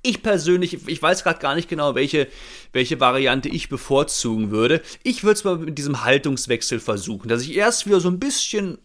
Ich 0.01 0.23
persönlich, 0.23 0.87
ich 0.87 1.01
weiß 1.01 1.23
gerade 1.23 1.39
gar 1.39 1.55
nicht 1.55 1.67
genau, 1.67 1.93
welche, 1.93 2.27
welche 2.71 2.99
Variante 3.01 3.49
ich 3.49 3.67
bevorzugen 3.67 4.49
würde. 4.49 4.81
Ich 5.03 5.23
würde 5.23 5.33
es 5.33 5.43
mal 5.43 5.57
mit 5.57 5.77
diesem 5.77 6.03
Haltungswechsel 6.05 6.79
versuchen, 6.79 7.27
dass 7.27 7.41
ich 7.41 7.55
erst 7.55 7.85
wieder 7.85 7.99
so 7.99 8.09
ein 8.09 8.19
bisschen 8.19 8.77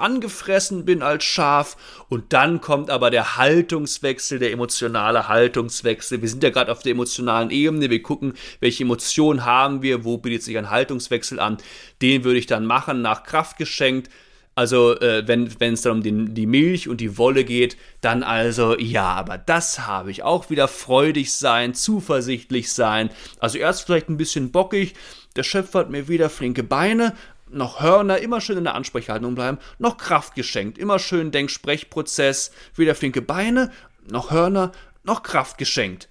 angefressen 0.00 0.84
bin 0.84 1.02
als 1.02 1.24
Schaf 1.24 1.76
und 2.08 2.32
dann 2.32 2.60
kommt 2.60 2.90
aber 2.90 3.10
der 3.10 3.36
Haltungswechsel, 3.36 4.38
der 4.38 4.52
emotionale 4.52 5.28
Haltungswechsel. 5.28 6.20
Wir 6.22 6.28
sind 6.28 6.42
ja 6.42 6.50
gerade 6.50 6.72
auf 6.72 6.82
der 6.82 6.92
emotionalen 6.92 7.50
Ebene, 7.50 7.90
wir 7.90 8.02
gucken, 8.02 8.34
welche 8.60 8.84
Emotionen 8.84 9.44
haben 9.44 9.82
wir, 9.82 10.04
wo 10.04 10.18
bietet 10.18 10.42
sich 10.42 10.58
ein 10.58 10.70
Haltungswechsel 10.70 11.38
an. 11.38 11.58
Den 12.02 12.24
würde 12.24 12.38
ich 12.38 12.46
dann 12.46 12.66
machen, 12.66 13.02
nach 13.02 13.24
Kraft 13.24 13.58
geschenkt. 13.58 14.10
Also, 14.54 14.98
äh, 15.00 15.26
wenn 15.26 15.72
es 15.72 15.82
dann 15.82 15.92
um 15.92 16.02
den, 16.02 16.34
die 16.34 16.46
Milch 16.46 16.88
und 16.88 17.00
die 17.00 17.16
Wolle 17.16 17.44
geht, 17.44 17.76
dann 18.00 18.22
also, 18.22 18.76
ja, 18.78 19.06
aber 19.06 19.38
das 19.38 19.86
habe 19.86 20.10
ich 20.10 20.22
auch 20.22 20.50
wieder 20.50 20.68
freudig 20.68 21.32
sein, 21.32 21.74
zuversichtlich 21.74 22.72
sein. 22.72 23.10
Also 23.38 23.58
erst 23.58 23.86
vielleicht 23.86 24.08
ein 24.08 24.16
bisschen 24.16 24.50
bockig. 24.50 24.94
Der 25.36 25.44
Schöpfer 25.44 25.80
hat 25.80 25.90
mir 25.90 26.08
wieder 26.08 26.28
flinke 26.28 26.64
Beine, 26.64 27.14
noch 27.48 27.80
Hörner, 27.80 28.18
immer 28.18 28.40
schön 28.40 28.58
in 28.58 28.64
der 28.64 28.74
Ansprechhaltung 28.74 29.34
bleiben, 29.34 29.58
noch 29.78 29.96
Kraft 29.96 30.34
geschenkt, 30.34 30.78
immer 30.78 30.98
schön 30.98 31.30
Denk-Sprechprozess, 31.30 32.50
wieder 32.74 32.94
flinke 32.94 33.22
Beine, 33.22 33.70
noch 34.10 34.30
Hörner, 34.30 34.72
noch 35.04 35.22
Kraft 35.22 35.58
geschenkt. 35.58 36.08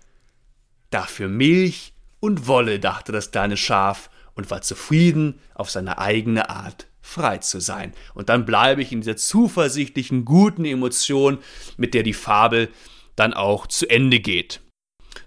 Dafür 0.90 1.28
Milch 1.28 1.94
und 2.20 2.48
Wolle, 2.48 2.80
dachte 2.80 3.12
das 3.12 3.32
kleine 3.32 3.58
Schaf 3.58 4.10
und 4.34 4.50
war 4.50 4.62
zufrieden, 4.62 5.40
auf 5.54 5.70
seine 5.70 6.00
eigene 6.00 6.50
Art 6.50 6.89
frei 7.10 7.40
zu 7.40 7.60
sein. 7.60 7.94
Und 8.14 8.30
dann 8.30 8.46
bleibe 8.46 8.82
ich 8.82 8.92
in 8.92 9.02
dieser 9.02 9.18
zuversichtlichen, 9.18 10.26
guten 10.26 10.66
Emotion, 10.66 11.40
mit 11.78 11.94
der 11.94 12.04
die 12.04 12.14
Fabel 12.14 12.70
dann 13.16 13.34
auch 13.34 13.68
zu 13.68 13.90
Ende 13.90 14.20
geht. 14.20 14.62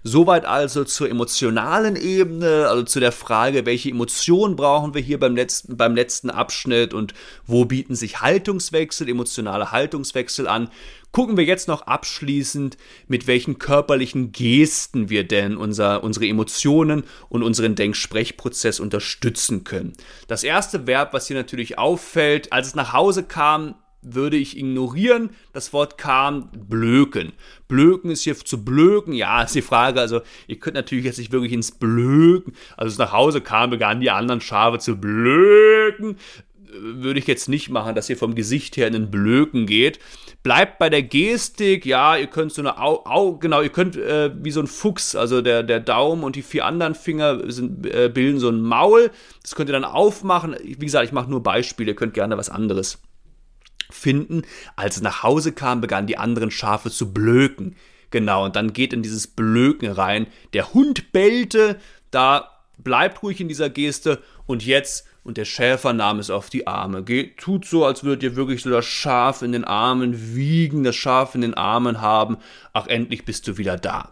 Soweit 0.01 0.45
also 0.45 0.83
zur 0.83 1.09
emotionalen 1.09 1.95
Ebene, 1.95 2.67
also 2.67 2.83
zu 2.83 2.99
der 2.99 3.11
Frage, 3.11 3.65
welche 3.65 3.89
Emotionen 3.89 4.55
brauchen 4.55 4.93
wir 4.93 5.01
hier 5.01 5.19
beim 5.19 5.35
letzten, 5.35 5.77
beim 5.77 5.95
letzten 5.95 6.29
Abschnitt 6.29 6.93
und 6.93 7.13
wo 7.45 7.65
bieten 7.65 7.95
sich 7.95 8.21
Haltungswechsel, 8.21 9.07
emotionale 9.07 9.71
Haltungswechsel 9.71 10.47
an. 10.47 10.69
Gucken 11.13 11.37
wir 11.37 11.45
jetzt 11.45 11.67
noch 11.67 11.83
abschließend, 11.83 12.75
mit 13.07 13.27
welchen 13.27 13.59
körperlichen 13.59 14.31
Gesten 14.31 15.11
wir 15.11 15.23
denn 15.23 15.57
unser, 15.57 16.03
unsere 16.03 16.27
Emotionen 16.27 17.03
und 17.29 17.43
unseren 17.43 17.75
Denksprechprozess 17.75 18.79
unterstützen 18.79 19.63
können. 19.63 19.93
Das 20.27 20.43
erste 20.43 20.87
Verb, 20.87 21.13
was 21.13 21.27
hier 21.27 21.37
natürlich 21.37 21.77
auffällt, 21.77 22.51
als 22.51 22.67
es 22.67 22.75
nach 22.75 22.93
Hause 22.93 23.23
kam, 23.23 23.75
würde 24.01 24.37
ich 24.37 24.57
ignorieren. 24.57 25.29
Das 25.53 25.71
Wort 25.71 25.99
kam 25.99 26.49
blöken. 26.51 27.33
Blöken 27.67 28.09
ist 28.09 28.23
hier 28.23 28.35
zu 28.35 28.65
blöken. 28.65 29.13
Ja, 29.13 29.43
ist 29.43 29.53
die 29.53 29.61
Frage. 29.61 29.99
Also, 29.99 30.21
ihr 30.47 30.59
könnt 30.59 30.75
natürlich 30.75 31.05
jetzt 31.05 31.19
nicht 31.19 31.31
wirklich 31.31 31.53
ins 31.53 31.71
Blöken. 31.71 32.53
Also, 32.75 32.91
es 32.91 32.97
nach 32.97 33.11
Hause 33.11 33.39
kam, 33.39 33.69
begannen 33.69 34.01
die 34.01 34.09
anderen 34.09 34.41
Schafe 34.41 34.79
zu 34.79 34.95
blöken. 34.95 36.17
Würde 36.75 37.19
ich 37.19 37.27
jetzt 37.27 37.49
nicht 37.49 37.69
machen, 37.69 37.93
dass 37.93 38.09
ihr 38.09 38.17
vom 38.17 38.33
Gesicht 38.33 38.77
her 38.77 38.87
in 38.87 38.93
den 38.93 39.11
Blöken 39.11 39.67
geht. 39.67 39.99
Bleibt 40.43 40.77
bei 40.77 40.89
der 40.89 41.03
Gestik. 41.03 41.85
Ja, 41.85 42.17
ihr 42.17 42.27
könnt 42.27 42.51
so 42.51 42.61
eine 42.61 42.77
Au, 42.77 43.05
Au 43.05 43.37
genau, 43.37 43.61
ihr 43.61 43.69
könnt 43.69 43.95
äh, 43.95 44.29
wie 44.43 44.51
so 44.51 44.59
ein 44.59 44.67
Fuchs, 44.67 45.15
also 45.15 45.41
der, 45.41 45.63
der 45.63 45.79
Daumen 45.79 46.23
und 46.23 46.35
die 46.35 46.41
vier 46.41 46.65
anderen 46.65 46.95
Finger 46.95 47.49
sind, 47.49 47.85
äh, 47.87 48.11
bilden 48.13 48.39
so 48.39 48.49
ein 48.49 48.61
Maul. 48.61 49.09
Das 49.41 49.55
könnt 49.55 49.69
ihr 49.69 49.73
dann 49.73 49.85
aufmachen. 49.85 50.55
Wie 50.61 50.75
gesagt, 50.75 51.05
ich 51.05 51.13
mache 51.13 51.29
nur 51.29 51.41
Beispiele. 51.41 51.91
Ihr 51.91 51.95
könnt 51.95 52.13
gerne 52.13 52.37
was 52.37 52.49
anderes 52.49 53.01
finden. 53.89 54.41
Als 54.75 54.97
es 54.97 55.01
nach 55.01 55.23
Hause 55.23 55.53
kam, 55.53 55.79
begannen 55.79 56.07
die 56.07 56.17
anderen 56.17 56.51
Schafe 56.51 56.91
zu 56.91 57.13
blöken. 57.13 57.77
Genau, 58.11 58.45
und 58.45 58.55
dann 58.55 58.73
geht 58.73 58.93
in 58.93 59.01
dieses 59.01 59.27
Blöken 59.27 59.91
rein. 59.91 60.27
Der 60.53 60.73
Hund 60.73 61.13
bellte, 61.13 61.79
da 62.11 62.49
bleibt 62.77 63.23
ruhig 63.23 63.39
in 63.39 63.47
dieser 63.47 63.69
Geste 63.69 64.21
und 64.45 64.65
jetzt 64.65 65.07
und 65.23 65.37
der 65.37 65.45
Schäfer 65.45 65.93
nahm 65.93 66.19
es 66.19 66.29
auf 66.29 66.49
die 66.49 66.67
Arme. 66.67 67.03
Geht, 67.03 67.37
tut 67.37 67.65
so, 67.65 67.85
als 67.85 68.03
würdet 68.03 68.23
ihr 68.23 68.35
wirklich 68.35 68.61
so 68.61 68.69
das 68.69 68.85
Schaf 68.85 69.41
in 69.41 69.53
den 69.53 69.63
Armen 69.63 70.35
wiegen, 70.35 70.83
das 70.83 70.95
Schaf 70.95 71.35
in 71.35 71.41
den 71.41 71.53
Armen 71.53 72.01
haben. 72.01 72.37
Ach, 72.73 72.87
endlich 72.87 73.25
bist 73.25 73.47
du 73.47 73.57
wieder 73.57 73.77
da. 73.77 74.11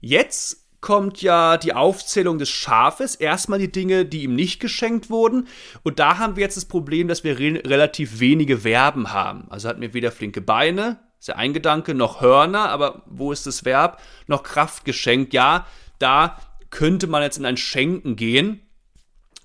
Jetzt 0.00 0.62
kommt 0.80 1.22
ja 1.22 1.56
die 1.56 1.74
Aufzählung 1.74 2.38
des 2.38 2.50
Schafes. 2.50 3.14
Erstmal 3.14 3.58
die 3.58 3.72
Dinge, 3.72 4.04
die 4.04 4.24
ihm 4.24 4.34
nicht 4.34 4.60
geschenkt 4.60 5.10
wurden. 5.10 5.48
Und 5.82 5.98
da 5.98 6.18
haben 6.18 6.36
wir 6.36 6.42
jetzt 6.42 6.56
das 6.56 6.66
Problem, 6.66 7.08
dass 7.08 7.24
wir 7.24 7.38
re 7.38 7.62
relativ 7.64 8.20
wenige 8.20 8.58
Verben 8.58 9.12
haben. 9.12 9.46
Also 9.48 9.68
hat 9.68 9.78
mir 9.78 9.94
weder 9.94 10.12
flinke 10.12 10.40
Beine, 10.40 10.98
ist 11.18 11.28
ja 11.28 11.36
ein 11.36 11.52
Gedanke, 11.52 11.94
noch 11.94 12.20
Hörner, 12.20 12.68
aber 12.70 13.02
wo 13.06 13.32
ist 13.32 13.46
das 13.46 13.64
Verb? 13.64 14.02
Noch 14.26 14.42
Kraft 14.42 14.84
geschenkt. 14.84 15.32
Ja, 15.32 15.66
da 16.00 16.36
könnte 16.70 17.06
man 17.06 17.22
jetzt 17.22 17.38
in 17.38 17.46
ein 17.46 17.56
Schenken 17.56 18.16
gehen. 18.16 18.60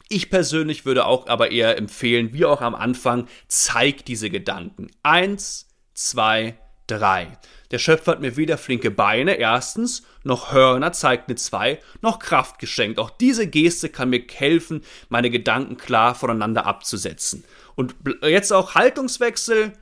Ich 0.10 0.30
persönlich 0.30 0.86
würde 0.86 1.06
auch 1.06 1.28
aber 1.28 1.52
eher 1.52 1.78
empfehlen, 1.78 2.34
wie 2.34 2.46
auch 2.46 2.62
am 2.62 2.76
Anfang, 2.76 3.28
zeig 3.48 4.06
diese 4.06 4.30
Gedanken. 4.30 4.88
Eins, 5.04 5.68
zwei, 5.94 6.58
drei. 6.88 7.38
Der 7.72 7.80
Schöpfer 7.80 8.14
hat 8.14 8.22
mir 8.22 8.38
weder 8.38 8.58
flinke 8.58 8.92
Beine, 8.92 9.34
erstens, 9.34 10.04
noch 10.24 10.54
Hörner, 10.54 10.94
zeigt 10.94 11.28
eine 11.28 11.36
zwei, 11.36 11.80
noch 12.02 12.20
Kraft 12.20 12.60
geschenkt. 12.60 12.98
Auch 12.98 13.10
diese 13.10 13.48
Geste 13.48 13.90
kann 13.90 14.10
mir 14.10 14.24
helfen, 14.34 14.84
meine 15.10 15.30
Gedanken 15.30 15.76
klar 15.76 16.16
voneinander 16.16 16.66
abzusetzen. 16.66 17.44
Und 17.76 17.96
jetzt 18.22 18.54
auch 18.54 18.76
Haltungswechsel, 18.76 19.74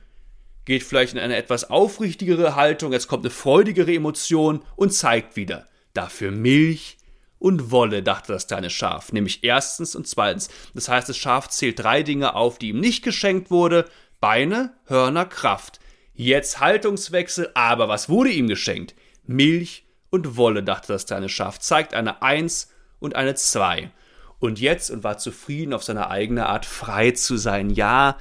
geht 0.64 0.82
vielleicht 0.82 1.14
in 1.14 1.20
eine 1.20 1.36
etwas 1.36 1.70
aufrichtigere 1.70 2.56
Haltung, 2.56 2.92
jetzt 2.92 3.06
kommt 3.06 3.24
eine 3.24 3.30
freudigere 3.30 3.94
Emotion 3.94 4.62
und 4.74 4.92
zeigt 4.92 5.36
wieder. 5.36 5.68
Dafür 5.94 6.32
Milch, 6.32 6.98
und 7.38 7.70
Wolle, 7.70 8.02
dachte 8.02 8.32
das 8.32 8.46
kleine 8.46 8.70
Schaf, 8.70 9.12
nämlich 9.12 9.44
erstens 9.44 9.94
und 9.94 10.06
zweitens. 10.06 10.48
Das 10.74 10.88
heißt, 10.88 11.08
das 11.08 11.16
Schaf 11.16 11.48
zählt 11.48 11.78
drei 11.78 12.02
Dinge 12.02 12.34
auf, 12.34 12.58
die 12.58 12.70
ihm 12.70 12.80
nicht 12.80 13.04
geschenkt 13.04 13.50
wurde: 13.50 13.86
Beine, 14.20 14.74
Hörner, 14.86 15.26
Kraft. 15.26 15.80
Jetzt 16.14 16.60
Haltungswechsel, 16.60 17.50
aber 17.54 17.88
was 17.88 18.08
wurde 18.08 18.30
ihm 18.30 18.48
geschenkt? 18.48 18.94
Milch 19.24 19.84
und 20.08 20.36
Wolle, 20.36 20.62
dachte 20.62 20.92
das 20.92 21.06
kleine 21.06 21.28
Schaf, 21.28 21.58
zeigt 21.58 21.92
eine 21.92 22.22
Eins 22.22 22.72
und 23.00 23.16
eine 23.16 23.34
Zwei. 23.34 23.90
Und 24.38 24.60
jetzt 24.60 24.90
und 24.90 25.04
war 25.04 25.18
zufrieden, 25.18 25.74
auf 25.74 25.82
seine 25.82 26.10
eigene 26.10 26.46
Art 26.46 26.66
frei 26.66 27.10
zu 27.10 27.36
sein. 27.36 27.70
Ja, 27.70 28.16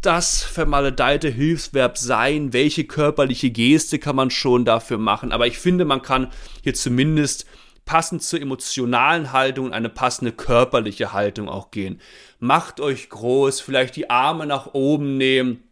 das 0.00 0.42
vermaledeite 0.42 1.28
Hilfsverb 1.28 1.98
sein, 1.98 2.52
welche 2.52 2.84
körperliche 2.84 3.50
Geste 3.50 3.98
kann 3.98 4.14
man 4.14 4.30
schon 4.30 4.64
dafür 4.64 4.98
machen, 4.98 5.32
aber 5.32 5.48
ich 5.48 5.58
finde, 5.58 5.84
man 5.84 6.02
kann 6.02 6.30
hier 6.62 6.74
zumindest 6.74 7.46
passend 7.88 8.22
zur 8.22 8.38
emotionalen 8.38 9.32
Haltung 9.32 9.64
und 9.64 9.72
eine 9.72 9.88
passende 9.88 10.30
körperliche 10.30 11.14
Haltung 11.14 11.48
auch 11.48 11.70
gehen. 11.70 12.02
Macht 12.38 12.80
euch 12.80 13.08
groß, 13.08 13.62
vielleicht 13.62 13.96
die 13.96 14.10
Arme 14.10 14.44
nach 14.44 14.74
oben 14.74 15.16
nehmen 15.16 15.64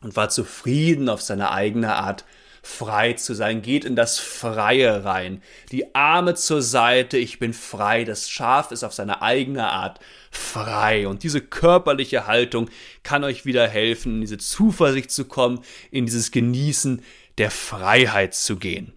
und 0.00 0.14
war 0.14 0.28
zufrieden 0.28 1.08
auf 1.08 1.20
seine 1.22 1.50
eigene 1.50 1.96
Art 1.96 2.24
frei 2.62 3.14
zu 3.14 3.34
sein. 3.34 3.62
Geht 3.62 3.84
in 3.84 3.96
das 3.96 4.20
Freie 4.20 5.04
rein. 5.04 5.42
Die 5.72 5.92
Arme 5.92 6.36
zur 6.36 6.62
Seite, 6.62 7.18
ich 7.18 7.40
bin 7.40 7.52
frei. 7.52 8.04
Das 8.04 8.30
Schaf 8.30 8.70
ist 8.70 8.84
auf 8.84 8.94
seine 8.94 9.20
eigene 9.20 9.70
Art 9.70 9.98
frei. 10.30 11.08
Und 11.08 11.24
diese 11.24 11.40
körperliche 11.40 12.28
Haltung 12.28 12.70
kann 13.02 13.24
euch 13.24 13.44
wieder 13.44 13.66
helfen, 13.66 14.14
in 14.14 14.20
diese 14.20 14.38
Zuversicht 14.38 15.10
zu 15.10 15.24
kommen, 15.24 15.64
in 15.90 16.06
dieses 16.06 16.30
Genießen 16.30 17.02
der 17.38 17.50
Freiheit 17.50 18.36
zu 18.36 18.54
gehen. 18.56 18.92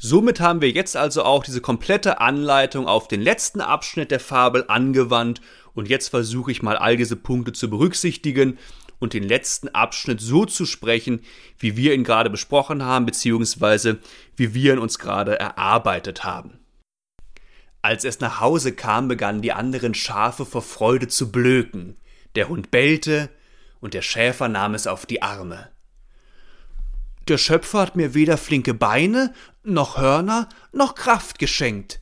Somit 0.00 0.38
haben 0.38 0.60
wir 0.60 0.70
jetzt 0.70 0.96
also 0.96 1.24
auch 1.24 1.42
diese 1.42 1.60
komplette 1.60 2.20
Anleitung 2.20 2.86
auf 2.86 3.08
den 3.08 3.20
letzten 3.20 3.60
Abschnitt 3.60 4.12
der 4.12 4.20
Fabel 4.20 4.64
angewandt 4.68 5.40
und 5.74 5.88
jetzt 5.88 6.08
versuche 6.08 6.52
ich 6.52 6.62
mal 6.62 6.76
all 6.76 6.96
diese 6.96 7.16
Punkte 7.16 7.52
zu 7.52 7.68
berücksichtigen 7.68 8.58
und 9.00 9.12
den 9.12 9.24
letzten 9.24 9.68
Abschnitt 9.68 10.20
so 10.20 10.44
zu 10.44 10.66
sprechen, 10.66 11.22
wie 11.58 11.76
wir 11.76 11.94
ihn 11.94 12.04
gerade 12.04 12.30
besprochen 12.30 12.84
haben, 12.84 13.06
beziehungsweise 13.06 13.98
wie 14.36 14.54
wir 14.54 14.74
ihn 14.74 14.78
uns 14.78 15.00
gerade 15.00 15.36
erarbeitet 15.38 16.22
haben. 16.22 16.60
Als 17.82 18.04
es 18.04 18.20
nach 18.20 18.40
Hause 18.40 18.74
kam, 18.74 19.08
begannen 19.08 19.42
die 19.42 19.52
anderen 19.52 19.94
Schafe 19.94 20.46
vor 20.46 20.62
Freude 20.62 21.08
zu 21.08 21.32
blöken. 21.32 21.96
Der 22.36 22.48
Hund 22.48 22.70
bellte 22.70 23.30
und 23.80 23.94
der 23.94 24.02
Schäfer 24.02 24.48
nahm 24.48 24.74
es 24.74 24.86
auf 24.86 25.06
die 25.06 25.22
Arme. 25.22 25.70
Der 27.28 27.36
Schöpfer 27.36 27.80
hat 27.80 27.94
mir 27.94 28.14
weder 28.14 28.38
flinke 28.38 28.72
Beine, 28.72 29.34
noch 29.62 29.98
Hörner, 29.98 30.48
noch 30.72 30.94
Kraft 30.94 31.38
geschenkt. 31.38 32.00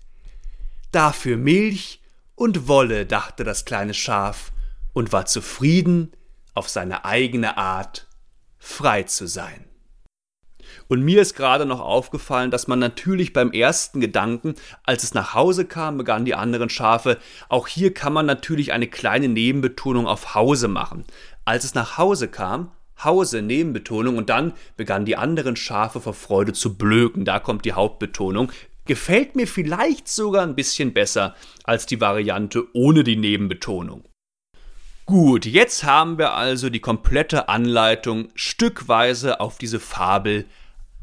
Dafür 0.93 1.37
Milch 1.37 2.01
und 2.37 2.69
Wolle, 2.69 3.07
dachte 3.07 3.43
das 3.43 3.65
kleine 3.65 3.93
Schaf 3.93 4.53
und 4.93 5.13
war 5.13 5.27
zufrieden, 5.27 6.13
auf 6.55 6.69
seine 6.69 7.05
eigene 7.05 7.59
Art 7.59 8.07
frei 8.57 9.03
zu 9.03 9.27
sein. 9.27 9.65
Und 10.87 11.03
mir 11.03 11.23
ist 11.23 11.35
gerade 11.35 11.67
noch 11.67 11.81
aufgefallen, 11.81 12.53
dass 12.53 12.69
man 12.69 12.79
natürlich 12.79 13.33
beim 13.33 13.51
ersten 13.51 14.01
Gedanken, 14.01 14.55
als 14.85 15.03
es 15.03 15.13
nach 15.13 15.35
Hause 15.35 15.65
kam, 15.65 15.99
begannen 15.99 16.25
die 16.25 16.37
anderen 16.37 16.71
Schafe, 16.71 17.19
auch 17.49 17.67
hier 17.67 17.93
kann 17.93 18.13
man 18.13 18.27
natürlich 18.27 18.73
eine 18.73 18.87
kleine 18.87 19.29
Nebenbetonung 19.29 20.07
auf 20.07 20.37
Hause 20.37 20.69
machen. 20.69 21.05
Als 21.45 21.65
es 21.65 21.75
nach 21.75 21.99
Hause 21.99 22.29
kam, 22.29 22.71
Hause 23.03 23.43
Nebenbetonung 23.43 24.17
und 24.17 24.31
dann 24.31 24.53
begannen 24.77 25.05
die 25.05 25.17
anderen 25.17 25.57
Schafe 25.57 26.01
vor 26.01 26.15
Freude 26.15 26.53
zu 26.53 26.77
blöken. 26.77 27.25
Da 27.25 27.39
kommt 27.39 27.65
die 27.65 27.73
Hauptbetonung. 27.73 28.51
Gefällt 28.87 29.35
mir 29.35 29.47
vielleicht 29.47 30.09
sogar 30.09 30.43
ein 30.43 30.55
bisschen 30.55 30.93
besser 30.95 31.35
als 31.65 31.87
die 31.87 32.01
Variante 32.01 32.65
ohne 32.73 33.05
die 33.05 33.17
Nebenbetonung. 33.17 34.05
Gut, 35.07 35.47
jetzt 35.47 35.85
haben 35.85 36.19
wir 36.19 36.33
also 36.35 36.69
die 36.69 36.81
komplette 36.81 37.49
Anleitung 37.49 38.29
stückweise 38.35 39.41
auf 39.41 39.59
diese 39.59 39.79
Fabel 39.79 40.47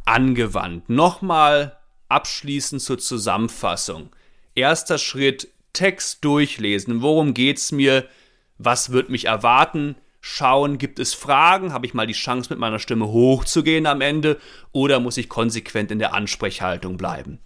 angewandt. 0.05 0.89
Nochmal 0.89 1.77
abschließend 2.09 2.81
zur 2.81 2.99
Zusammenfassung. 2.99 4.09
Erster 4.55 4.97
Schritt, 4.97 5.47
Text 5.73 6.23
durchlesen. 6.25 7.01
Worum 7.01 7.33
geht's 7.33 7.71
mir? 7.71 8.05
Was 8.57 8.91
wird 8.91 9.09
mich 9.09 9.25
erwarten? 9.25 9.95
Schauen, 10.25 10.77
gibt 10.77 10.99
es 10.99 11.13
Fragen, 11.13 11.73
habe 11.73 11.85
ich 11.85 11.93
mal 11.93 12.07
die 12.07 12.13
Chance 12.13 12.49
mit 12.49 12.57
meiner 12.57 12.79
Stimme 12.79 13.07
hochzugehen 13.07 13.85
am 13.85 13.99
Ende 13.99 14.39
oder 14.71 15.01
muss 15.01 15.17
ich 15.17 15.27
konsequent 15.27 15.91
in 15.91 15.99
der 15.99 16.13
Ansprechhaltung 16.13 16.95
bleiben. 16.95 17.39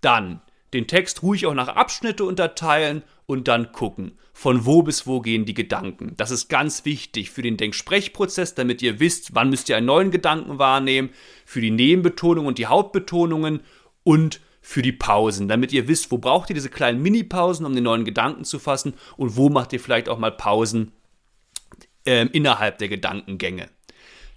Dann 0.00 0.40
den 0.72 0.86
Text 0.86 1.22
ruhig 1.22 1.44
auch 1.44 1.52
nach 1.52 1.68
Abschnitte 1.68 2.24
unterteilen 2.24 3.02
und 3.26 3.48
dann 3.48 3.70
gucken, 3.72 4.18
von 4.32 4.64
wo 4.64 4.82
bis 4.82 5.06
wo 5.06 5.20
gehen 5.20 5.44
die 5.44 5.52
Gedanken. 5.52 6.14
Das 6.16 6.30
ist 6.30 6.48
ganz 6.48 6.86
wichtig 6.86 7.30
für 7.30 7.42
den 7.42 7.58
Denksprechprozess, 7.58 8.54
damit 8.54 8.80
ihr 8.80 8.98
wisst, 8.98 9.34
wann 9.34 9.50
müsst 9.50 9.68
ihr 9.68 9.76
einen 9.76 9.86
neuen 9.86 10.10
Gedanken 10.10 10.58
wahrnehmen, 10.58 11.10
für 11.44 11.60
die 11.60 11.70
Nebenbetonung 11.70 12.46
und 12.46 12.56
die 12.56 12.66
Hauptbetonungen 12.66 13.60
und 14.04 14.40
für 14.62 14.80
die 14.80 14.92
Pausen, 14.92 15.48
damit 15.48 15.70
ihr 15.74 15.86
wisst, 15.86 16.10
wo 16.10 16.16
braucht 16.16 16.48
ihr 16.48 16.54
diese 16.54 16.70
kleinen 16.70 17.02
Mini-Pausen, 17.02 17.66
um 17.66 17.74
den 17.74 17.84
neuen 17.84 18.06
Gedanken 18.06 18.44
zu 18.44 18.58
fassen 18.58 18.94
und 19.18 19.36
wo 19.36 19.50
macht 19.50 19.74
ihr 19.74 19.80
vielleicht 19.80 20.08
auch 20.08 20.18
mal 20.18 20.32
Pausen, 20.32 20.92
äh, 22.04 22.26
innerhalb 22.26 22.78
der 22.78 22.88
Gedankengänge. 22.88 23.68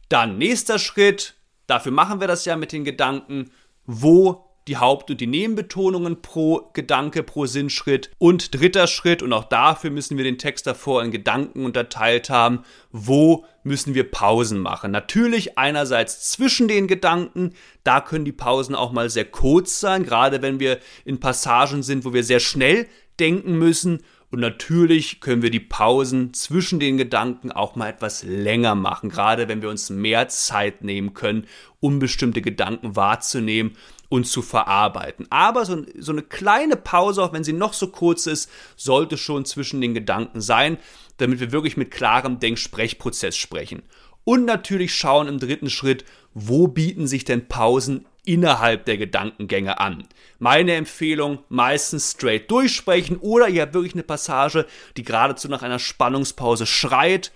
Dann 0.10 0.38
nächster 0.38 0.80
Schritt, 0.80 1.36
dafür 1.68 1.92
machen 1.92 2.20
wir 2.20 2.28
das 2.28 2.46
ja 2.46 2.56
mit 2.56 2.72
den 2.72 2.84
Gedanken, 2.84 3.52
wo 3.86 4.46
die 4.68 4.78
Haupt- 4.78 5.12
und 5.12 5.22
die 5.22 5.28
Nebenbetonungen 5.28 6.22
pro 6.22 6.72
Gedanke, 6.74 7.22
pro 7.22 7.46
Sinnschritt. 7.46 8.10
Und 8.18 8.60
dritter 8.60 8.88
Schritt, 8.88 9.22
und 9.22 9.32
auch 9.32 9.44
dafür 9.44 9.92
müssen 9.92 10.18
wir 10.18 10.24
den 10.24 10.40
Text 10.40 10.66
davor 10.66 11.04
in 11.04 11.12
Gedanken 11.12 11.66
unterteilt 11.66 12.30
haben, 12.30 12.64
wo 12.92 13.46
müssen 13.64 13.94
wir 13.94 14.10
Pausen 14.10 14.60
machen. 14.60 14.92
Natürlich 14.92 15.58
einerseits 15.58 16.32
zwischen 16.32 16.68
den 16.68 16.88
Gedanken, 16.88 17.54
da 17.84 18.02
können 18.02 18.26
die 18.26 18.32
Pausen 18.32 18.76
auch 18.76 18.92
mal 18.92 19.10
sehr 19.10 19.26
kurz 19.26 19.80
sein, 19.80 20.04
gerade 20.04 20.42
wenn 20.42 20.60
wir 20.60 20.80
in 21.04 21.20
Passagen 21.20 21.84
sind, 21.84 22.04
wo 22.04 22.14
wir 22.14 22.24
sehr 22.24 22.40
schnell 22.40 22.88
denken 23.20 23.58
müssen 23.58 24.04
und 24.36 24.42
natürlich 24.42 25.22
können 25.22 25.42
wir 25.44 25.50
die 25.50 25.62
Pausen 25.62 26.34
zwischen 26.34 26.78
den 26.78 26.98
Gedanken 26.98 27.54
auch 27.54 27.78
mal 27.78 27.88
etwas 27.88 28.22
länger 28.24 28.76
machen, 28.76 29.10
gerade 29.10 29.48
wenn 29.48 29.62
wir 29.62 29.70
uns 29.70 29.90
mehr 29.90 30.28
Zeit 30.28 30.84
nehmen 30.84 31.14
können, 31.14 31.48
um 31.80 32.00
bestimmte 32.00 32.42
Gedanken 32.42 32.98
wahrzunehmen 32.98 33.78
und 34.10 34.28
zu 34.28 34.42
verarbeiten. 34.42 35.26
Aber 35.30 35.64
so, 35.64 35.86
so 35.98 36.12
eine 36.12 36.22
kleine 36.22 36.76
Pause, 36.76 37.24
auch 37.24 37.32
wenn 37.32 37.46
sie 37.46 37.54
noch 37.54 37.72
so 37.72 37.88
kurz 37.88 38.28
ist, 38.28 38.52
sollte 38.76 39.16
schon 39.16 39.46
zwischen 39.46 39.80
den 39.80 39.94
Gedanken 39.94 40.42
sein, 40.42 40.80
damit 41.16 41.40
wir 41.40 41.54
wirklich 41.54 41.78
mit 41.78 41.90
klarem 41.90 42.38
Denksprechprozess 42.42 43.38
sprechen. 43.38 43.84
Und 44.26 44.44
natürlich 44.44 44.94
schauen 44.94 45.30
im 45.30 45.40
dritten 45.40 45.70
Schritt, 45.70 46.04
wo 46.34 46.68
bieten 46.68 47.08
sich 47.08 47.24
denn 47.24 47.48
Pausen 47.48 48.06
innerhalb 48.26 48.86
der 48.86 48.98
Gedankengänge 48.98 49.80
an. 49.80 50.08
Meine 50.40 50.74
Empfehlung, 50.76 51.40
meistens 51.50 52.12
straight 52.12 52.50
durchsprechen 52.52 53.18
oder 53.18 53.48
ihr 53.48 53.62
habt 53.62 53.74
wirklich 53.74 53.94
eine 53.94 54.04
Passage, 54.04 54.66
die 54.98 55.04
geradezu 55.04 55.48
nach 55.48 55.64
einer 55.64 55.80
Spannungspause 55.80 56.66
schreit. 56.66 57.32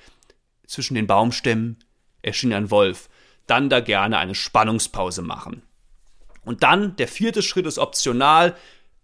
Zwischen 0.67 0.95
den 0.95 1.07
Baumstämmen 1.07 1.77
erschien 2.21 2.53
ein 2.53 2.71
Wolf. 2.71 3.09
Dann 3.47 3.69
da 3.69 3.79
gerne 3.79 4.17
eine 4.17 4.35
Spannungspause 4.35 5.21
machen. 5.21 5.63
Und 6.43 6.63
dann, 6.63 6.95
der 6.95 7.07
vierte 7.07 7.41
Schritt 7.41 7.65
ist 7.65 7.79
optional, 7.79 8.55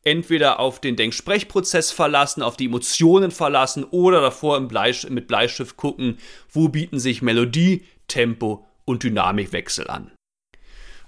entweder 0.03 0.59
auf 0.59 0.79
den 0.79 0.95
Denksprechprozess 0.95 1.91
verlassen, 1.91 2.43
auf 2.43 2.55
die 2.55 2.65
Emotionen 2.65 3.31
verlassen 3.31 3.83
oder 3.83 4.21
davor 4.21 4.61
Bleisch 4.61 5.07
mit 5.09 5.27
Bleistift 5.27 5.77
gucken, 5.77 6.19
wo 6.51 6.69
bieten 6.69 6.99
sich 6.99 7.21
Melodie, 7.21 7.83
Tempo 8.07 8.65
und 8.85 9.03
Dynamikwechsel 9.03 9.89
an. 9.89 10.11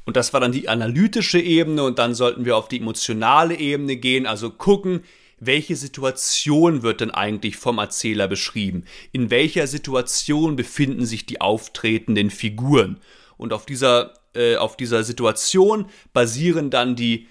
Und 0.07 0.15
das 0.15 0.31
war 0.31 0.39
dann 0.39 0.53
die 0.53 0.69
analytische 0.69 1.37
Ebene 1.37 1.83
und 1.83 1.99
dann 1.99 2.15
sollten 2.15 2.45
wir 2.45 2.55
auf 2.55 2.69
die 2.69 2.79
emotionale 2.79 3.55
Ebene 3.55 3.97
gehen, 3.97 4.25
also 4.25 4.49
gucken, 4.49 5.01
welche 5.37 5.75
Situation 5.75 6.81
wird 6.81 7.01
denn 7.01 7.11
eigentlich 7.11 7.57
vom 7.57 7.77
Erzähler 7.77 8.29
beschrieben? 8.29 8.85
In 9.11 9.29
welcher 9.31 9.67
Situation 9.67 10.55
befinden 10.55 11.05
sich 11.05 11.25
die 11.25 11.41
auftretenden 11.41 12.29
Figuren? 12.29 13.01
Und 13.35 13.51
auf 13.51 13.65
dieser, 13.65 14.13
äh, 14.33 14.55
auf 14.55 14.77
dieser 14.77 15.03
Situation 15.03 15.87
basieren 16.13 16.69
dann 16.69 16.95
die 16.95 17.27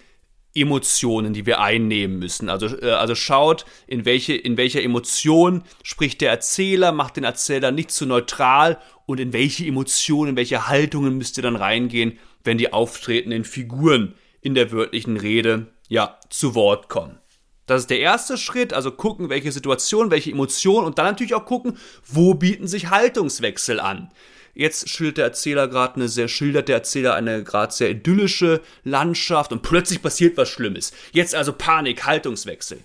Emotionen, 0.54 1.32
die 1.32 1.46
wir 1.46 1.60
einnehmen 1.60 2.18
müssen. 2.18 2.50
Also, 2.50 2.66
äh, 2.78 2.90
also 2.90 3.14
schaut, 3.14 3.64
in, 3.86 4.04
welche, 4.04 4.34
in 4.34 4.58
welcher 4.58 4.82
Emotion 4.82 5.62
spricht 5.82 6.20
der 6.20 6.30
Erzähler, 6.30 6.92
macht 6.92 7.16
den 7.16 7.24
Erzähler 7.24 7.72
nicht 7.72 7.90
zu 7.90 8.04
neutral 8.04 8.78
und 9.06 9.18
in 9.18 9.32
welche 9.32 9.64
Emotionen, 9.64 10.32
in 10.32 10.36
welche 10.36 10.68
Haltungen 10.68 11.16
müsst 11.16 11.38
ihr 11.38 11.42
dann 11.42 11.56
reingehen, 11.56 12.18
wenn 12.46 12.58
die 12.58 12.72
auftretenden 12.72 13.44
Figuren 13.44 14.14
in 14.40 14.54
der 14.54 14.72
wörtlichen 14.72 15.16
Rede 15.16 15.66
ja 15.88 16.18
zu 16.30 16.54
Wort 16.54 16.88
kommen. 16.88 17.18
Das 17.66 17.82
ist 17.82 17.90
der 17.90 17.98
erste 17.98 18.38
Schritt, 18.38 18.72
also 18.72 18.92
gucken, 18.92 19.28
welche 19.28 19.50
Situation, 19.50 20.12
welche 20.12 20.30
Emotionen 20.30 20.86
und 20.86 20.98
dann 20.98 21.06
natürlich 21.06 21.34
auch 21.34 21.44
gucken, 21.44 21.76
wo 22.06 22.34
bieten 22.34 22.68
sich 22.68 22.90
Haltungswechsel 22.90 23.80
an. 23.80 24.12
Jetzt 24.54 24.88
schildert 24.88 25.18
der 25.18 25.24
Erzähler 25.26 25.68
gerade 25.68 25.96
eine 25.96 26.08
sehr, 26.08 26.28
schildert 26.28 26.68
der 26.68 26.76
Erzähler 26.76 27.14
eine 27.14 27.44
gerade 27.44 27.74
sehr 27.74 27.90
idyllische 27.90 28.62
Landschaft 28.84 29.52
und 29.52 29.62
plötzlich 29.62 30.00
passiert 30.00 30.36
was 30.36 30.48
Schlimmes. 30.48 30.92
Jetzt 31.12 31.34
also 31.34 31.52
Panik, 31.52 32.06
Haltungswechsel. 32.06 32.78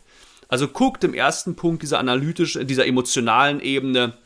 Also 0.49 0.67
guckt 0.67 1.03
im 1.05 1.13
ersten 1.13 1.55
Punkt 1.55 1.81
dieser 1.81 1.99
analytischen, 1.99 2.67
dieser 2.67 2.85
emotionalen 2.85 3.61
Ebene, 3.61 4.17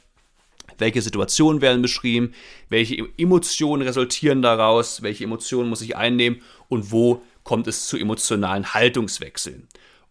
welche 0.77 1.02
Situationen 1.02 1.61
werden 1.61 1.81
beschrieben, 1.81 2.34
welche 2.69 3.07
Emotionen 3.18 3.81
resultieren 3.84 4.41
daraus, 4.41 5.02
welche 5.02 5.23
Emotionen 5.23 5.69
muss 5.69 5.81
ich 5.81 5.95
einnehmen 5.95 6.41
und 6.68 6.91
wo 6.91 7.22
kommt 7.43 7.68
es 7.68 7.88
zu 7.88 7.97
emotionalen 7.97 8.73
Haltungswechseln. 8.73 9.68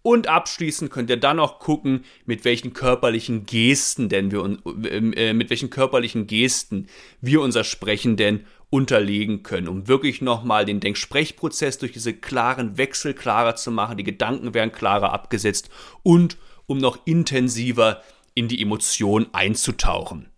Und 0.07 0.29
abschließend 0.29 0.91
könnt 0.91 1.09
ihr 1.09 1.17
dann 1.17 1.39
noch 1.39 1.61
gucken, 1.61 2.05
mit 2.27 2.45
welchen 2.45 2.75
körperlichen 2.75 3.47
Gesten 3.47 4.11
denn 4.11 4.31
wir 4.31 4.59
äh, 4.91 5.33
mit 5.33 5.49
welchen 5.49 5.71
körperlichen 5.71 6.27
Gesten 6.27 6.89
wir 7.23 7.41
unser 7.41 7.65
Sprechen 7.65 8.19
denn 8.19 8.45
unterlegen 8.69 9.43
können, 9.43 9.69
um 9.69 9.89
wirklich 9.89 10.21
nochmal 10.21 10.67
den 10.67 10.81
Denksprechprozess 10.81 11.79
durch 11.79 11.93
diese 11.93 12.13
klaren 12.13 12.77
Wechsel 12.77 13.15
klarer 13.15 13.57
zu 13.57 13.71
machen, 13.71 13.97
die 13.97 14.05
Gedanken 14.05 14.53
werden 14.53 14.73
klarer 14.73 15.13
abgesetzt 15.13 15.71
und 16.03 16.37
um 16.67 16.79
noch 16.79 16.99
intensiver 17.07 18.03
in 18.35 18.49
die 18.49 18.61
Emotion 18.61 19.29
einzutauchen. 19.33 20.29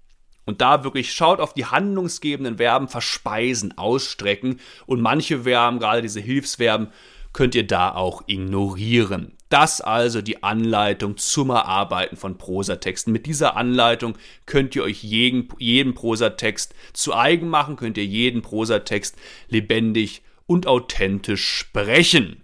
Und 0.47 0.60
da 0.60 0.85
wirklich 0.85 1.12
schaut 1.12 1.40
auf 1.40 1.55
die 1.55 1.66
handlungsgebenden 1.66 2.56
Verben 2.56 2.89
verspeisen, 2.89 3.77
ausstrecken 3.77 4.60
und 4.86 5.01
manche 5.01 5.40
Verben, 5.40 5.81
gerade 5.81 6.02
diese 6.02 6.20
Hilfsverben, 6.20 6.89
könnt 7.32 7.55
ihr 7.55 7.66
da 7.66 7.94
auch 7.94 8.23
ignorieren. 8.28 9.36
Das 9.48 9.81
also 9.81 10.23
die 10.23 10.43
Anleitung 10.43 11.18
zum 11.18 11.51
Erarbeiten 11.51 12.16
von 12.16 12.39
Prosatexten. 12.39 13.12
Mit 13.12 13.27
dieser 13.27 13.56
Anleitung 13.56 14.16
könnt 14.47 14.74
ihr 14.74 14.82
euch 14.82 15.02
jeden, 15.05 15.48
jeden 15.59 15.94
Prosatext 15.94 16.74
zu 16.93 17.14
eigen 17.14 17.48
machen, 17.48 17.77
könnt 17.77 17.98
ihr 17.98 18.06
jeden 18.06 18.43
Prosatext 18.43 19.16
lebendig 19.48 20.23
und 20.47 20.66
authentisch 20.66 21.47
sprechen. 21.47 22.43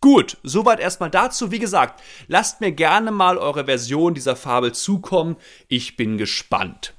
Gut, 0.00 0.36
soweit 0.42 0.80
erstmal 0.80 1.10
dazu. 1.10 1.52
Wie 1.52 1.60
gesagt, 1.60 2.02
lasst 2.26 2.60
mir 2.60 2.72
gerne 2.72 3.12
mal 3.12 3.38
eure 3.38 3.66
Version 3.66 4.14
dieser 4.14 4.34
Fabel 4.34 4.72
zukommen. 4.72 5.36
Ich 5.68 5.96
bin 5.96 6.18
gespannt. 6.18 6.94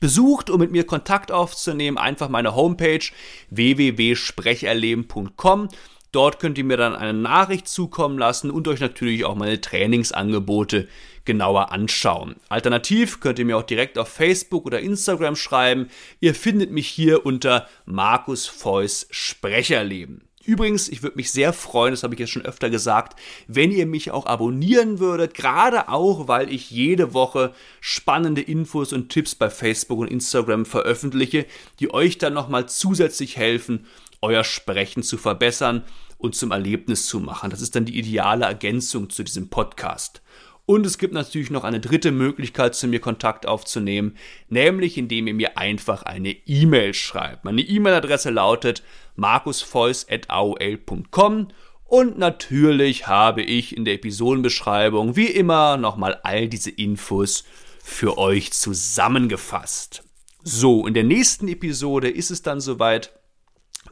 Besucht, 0.00 0.50
um 0.50 0.60
mit 0.60 0.70
mir 0.70 0.84
Kontakt 0.84 1.32
aufzunehmen, 1.32 1.98
einfach 1.98 2.28
meine 2.28 2.54
Homepage 2.54 3.04
www.sprecherleben.com. 3.50 5.68
Dort 6.12 6.38
könnt 6.38 6.58
ihr 6.58 6.64
mir 6.64 6.76
dann 6.76 6.94
eine 6.94 7.12
Nachricht 7.12 7.66
zukommen 7.66 8.18
lassen 8.18 8.52
und 8.52 8.68
euch 8.68 8.78
natürlich 8.78 9.24
auch 9.24 9.34
meine 9.34 9.60
Trainingsangebote 9.60 10.86
genauer 11.24 11.72
anschauen. 11.72 12.36
Alternativ 12.48 13.20
könnt 13.20 13.38
ihr 13.38 13.44
mir 13.44 13.56
auch 13.56 13.64
direkt 13.64 13.98
auf 13.98 14.08
Facebook 14.08 14.66
oder 14.66 14.80
Instagram 14.80 15.36
schreiben. 15.36 15.88
Ihr 16.20 16.34
findet 16.34 16.70
mich 16.70 16.86
hier 16.86 17.26
unter 17.26 17.68
Markus 17.86 18.46
Feuss 18.46 19.06
Sprecherleben. 19.10 20.22
Übrigens, 20.46 20.88
ich 20.88 21.02
würde 21.02 21.16
mich 21.16 21.30
sehr 21.30 21.52
freuen, 21.52 21.92
das 21.92 22.02
habe 22.02 22.14
ich 22.14 22.20
jetzt 22.20 22.30
schon 22.30 22.44
öfter 22.44 22.70
gesagt, 22.70 23.18
wenn 23.46 23.70
ihr 23.70 23.86
mich 23.86 24.10
auch 24.10 24.26
abonnieren 24.26 24.98
würdet, 24.98 25.34
gerade 25.34 25.88
auch, 25.88 26.28
weil 26.28 26.52
ich 26.52 26.70
jede 26.70 27.14
Woche 27.14 27.54
spannende 27.80 28.42
Infos 28.42 28.92
und 28.92 29.08
Tipps 29.08 29.34
bei 29.34 29.48
Facebook 29.48 29.98
und 29.98 30.10
Instagram 30.10 30.66
veröffentliche, 30.66 31.46
die 31.80 31.92
euch 31.92 32.18
dann 32.18 32.34
nochmal 32.34 32.68
zusätzlich 32.68 33.36
helfen, 33.36 33.86
euer 34.20 34.44
Sprechen 34.44 35.02
zu 35.02 35.16
verbessern 35.16 35.84
und 36.18 36.34
zum 36.34 36.50
Erlebnis 36.50 37.06
zu 37.06 37.20
machen. 37.20 37.50
Das 37.50 37.60
ist 37.60 37.74
dann 37.74 37.84
die 37.84 37.98
ideale 37.98 38.44
Ergänzung 38.44 39.10
zu 39.10 39.22
diesem 39.22 39.48
Podcast. 39.48 40.22
Und 40.66 40.86
es 40.86 40.96
gibt 40.96 41.12
natürlich 41.12 41.50
noch 41.50 41.64
eine 41.64 41.80
dritte 41.80 42.10
Möglichkeit, 42.10 42.74
zu 42.74 42.88
mir 42.88 43.00
Kontakt 43.00 43.44
aufzunehmen, 43.44 44.16
nämlich 44.48 44.96
indem 44.96 45.26
ihr 45.26 45.34
mir 45.34 45.58
einfach 45.58 46.04
eine 46.04 46.30
E-Mail 46.30 46.94
schreibt. 46.94 47.44
Meine 47.44 47.60
E-Mail-Adresse 47.60 48.30
lautet 48.30 48.82
markusfeuss.aol.com 49.16 51.48
und 51.84 52.18
natürlich 52.18 53.06
habe 53.06 53.42
ich 53.42 53.76
in 53.76 53.84
der 53.84 53.94
Episodenbeschreibung 53.94 55.16
wie 55.16 55.26
immer 55.26 55.76
nochmal 55.76 56.20
all 56.22 56.48
diese 56.48 56.70
Infos 56.70 57.44
für 57.82 58.18
euch 58.18 58.52
zusammengefasst. 58.52 60.02
So, 60.42 60.86
in 60.86 60.94
der 60.94 61.04
nächsten 61.04 61.48
Episode 61.48 62.10
ist 62.10 62.30
es 62.30 62.42
dann 62.42 62.60
soweit. 62.60 63.12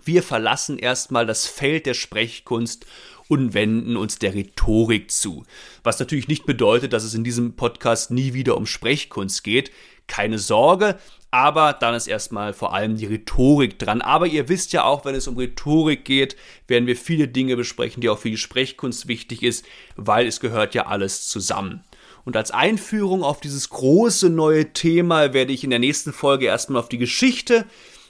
Wir 0.04 0.22
verlassen 0.22 0.78
erstmal 0.78 1.26
das 1.26 1.46
Feld 1.46 1.86
der 1.86 1.94
Sprechkunst 1.94 2.86
und 3.28 3.54
wenden 3.54 3.96
uns 3.96 4.18
der 4.18 4.34
Rhetorik 4.34 5.10
zu. 5.10 5.44
Was 5.84 6.00
natürlich 6.00 6.28
nicht 6.28 6.44
bedeutet, 6.44 6.92
dass 6.92 7.04
es 7.04 7.14
in 7.14 7.24
diesem 7.24 7.56
Podcast 7.56 8.10
nie 8.10 8.34
wieder 8.34 8.56
um 8.56 8.66
Sprechkunst 8.66 9.44
geht. 9.44 9.70
Keine 10.06 10.38
Sorge, 10.38 10.98
aber 11.30 11.72
dann 11.72 11.94
ist 11.94 12.06
erstmal 12.06 12.52
vor 12.52 12.74
allem 12.74 12.96
die 12.96 13.06
Rhetorik 13.06 13.78
dran. 13.78 14.02
Aber 14.02 14.26
ihr 14.26 14.48
wisst 14.48 14.72
ja 14.72 14.84
auch, 14.84 15.04
wenn 15.04 15.14
es 15.14 15.26
um 15.26 15.38
Rhetorik 15.38 16.04
geht, 16.04 16.36
werden 16.68 16.86
wir 16.86 16.96
viele 16.96 17.26
Dinge 17.26 17.56
besprechen, 17.56 18.02
die 18.02 18.10
auch 18.10 18.18
für 18.18 18.30
die 18.30 18.36
Sprechkunst 18.36 19.08
wichtig 19.08 19.42
ist, 19.42 19.64
weil 19.96 20.26
es 20.26 20.40
gehört 20.40 20.74
ja 20.74 20.86
alles 20.86 21.28
zusammen. 21.28 21.82
Und 22.24 22.36
als 22.36 22.50
Einführung 22.50 23.24
auf 23.24 23.40
dieses 23.40 23.70
große 23.70 24.28
neue 24.28 24.72
Thema 24.72 25.32
werde 25.32 25.52
ich 25.52 25.64
in 25.64 25.70
der 25.70 25.78
nächsten 25.78 26.12
Folge 26.12 26.46
erstmal 26.46 26.80
auf 26.80 26.88
die 26.88 26.98
Geschichte 26.98 27.64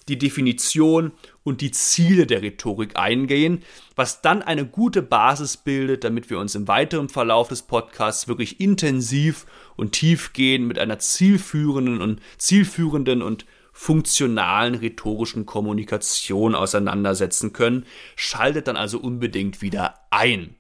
die 0.09 0.19
Definition 0.19 1.13
und 1.45 1.61
die 1.61 1.71
Ziele 1.71 2.27
der 2.27 2.43
Rhetorik 2.43 2.97
eingehen, 2.97 3.63
was 3.97 4.23
dann 4.23 4.43
eine 4.43 4.67
gute 4.67 5.03
Basis 5.03 5.57
bildet, 5.57 6.05
damit 6.05 6.31
wir 6.31 6.39
uns 6.39 6.55
im 6.55 6.69
weiteren 6.69 7.09
Verlauf 7.09 7.49
des 7.49 7.63
Podcasts 7.63 8.29
wirklich 8.29 8.61
intensiv 8.61 9.47
und 9.77 9.93
tiefgehend 9.93 10.67
mit 10.67 10.79
einer 10.79 10.99
zielführenden 10.99 12.01
und 12.01 12.21
zielführenden 12.39 13.23
und 13.23 13.47
funktionalen 13.73 14.75
rhetorischen 14.75 15.47
Kommunikation 15.47 16.55
auseinandersetzen 16.55 17.53
können. 17.53 17.87
Schaltet 18.17 18.69
dann 18.69 18.77
also 18.77 18.99
unbedingt 18.99 19.63
wieder 19.63 19.95
ein. 20.11 20.55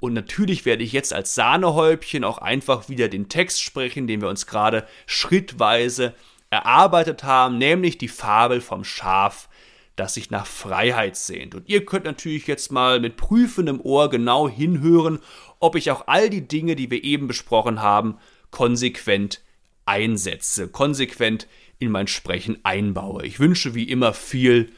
Und 0.00 0.14
natürlich 0.14 0.64
werde 0.64 0.82
ich 0.82 0.92
jetzt 0.92 1.12
als 1.12 1.36
Sahnehäubchen 1.36 2.24
auch 2.24 2.38
einfach 2.38 2.88
wieder 2.88 3.08
den 3.08 3.28
Text 3.28 3.62
sprechen, 3.62 4.08
den 4.08 4.20
wir 4.20 4.28
uns 4.28 4.46
gerade 4.48 4.84
schrittweise 5.06 6.14
erarbeitet 6.50 7.22
haben, 7.22 7.56
nämlich 7.56 7.98
die 7.98 8.08
Fabel 8.08 8.60
vom 8.60 8.82
Schaf, 8.82 9.48
das 9.96 10.14
sich 10.14 10.30
nach 10.30 10.46
Freiheit 10.46 11.16
sehnt. 11.16 11.54
Und 11.54 11.68
ihr 11.68 11.84
könnt 11.84 12.04
natürlich 12.04 12.46
jetzt 12.46 12.72
mal 12.72 13.00
mit 13.00 13.16
prüfendem 13.16 13.80
Ohr 13.80 14.10
genau 14.10 14.48
hinhören, 14.48 15.20
ob 15.60 15.76
ich 15.76 15.90
auch 15.90 16.06
all 16.06 16.30
die 16.30 16.46
Dinge, 16.46 16.76
die 16.76 16.90
wir 16.90 17.04
eben 17.04 17.28
besprochen 17.28 17.80
haben, 17.80 18.18
konsequent 18.50 19.42
einsetze, 19.84 20.68
konsequent 20.68 21.46
in 21.78 21.90
mein 21.90 22.06
Sprechen 22.06 22.58
einbaue. 22.64 23.26
Ich 23.26 23.40
wünsche 23.40 23.74
wie 23.74 23.88
immer 23.88 24.14
viel 24.14 24.72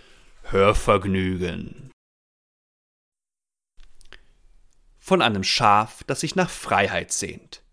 Hörvergnügen. 0.45 1.91
Von 4.99 5.21
einem 5.21 5.45
Schaf, 5.45 6.03
das 6.05 6.21
sich 6.21 6.35
nach 6.35 6.49
Freiheit 6.49 7.13
sehnt. 7.13 7.64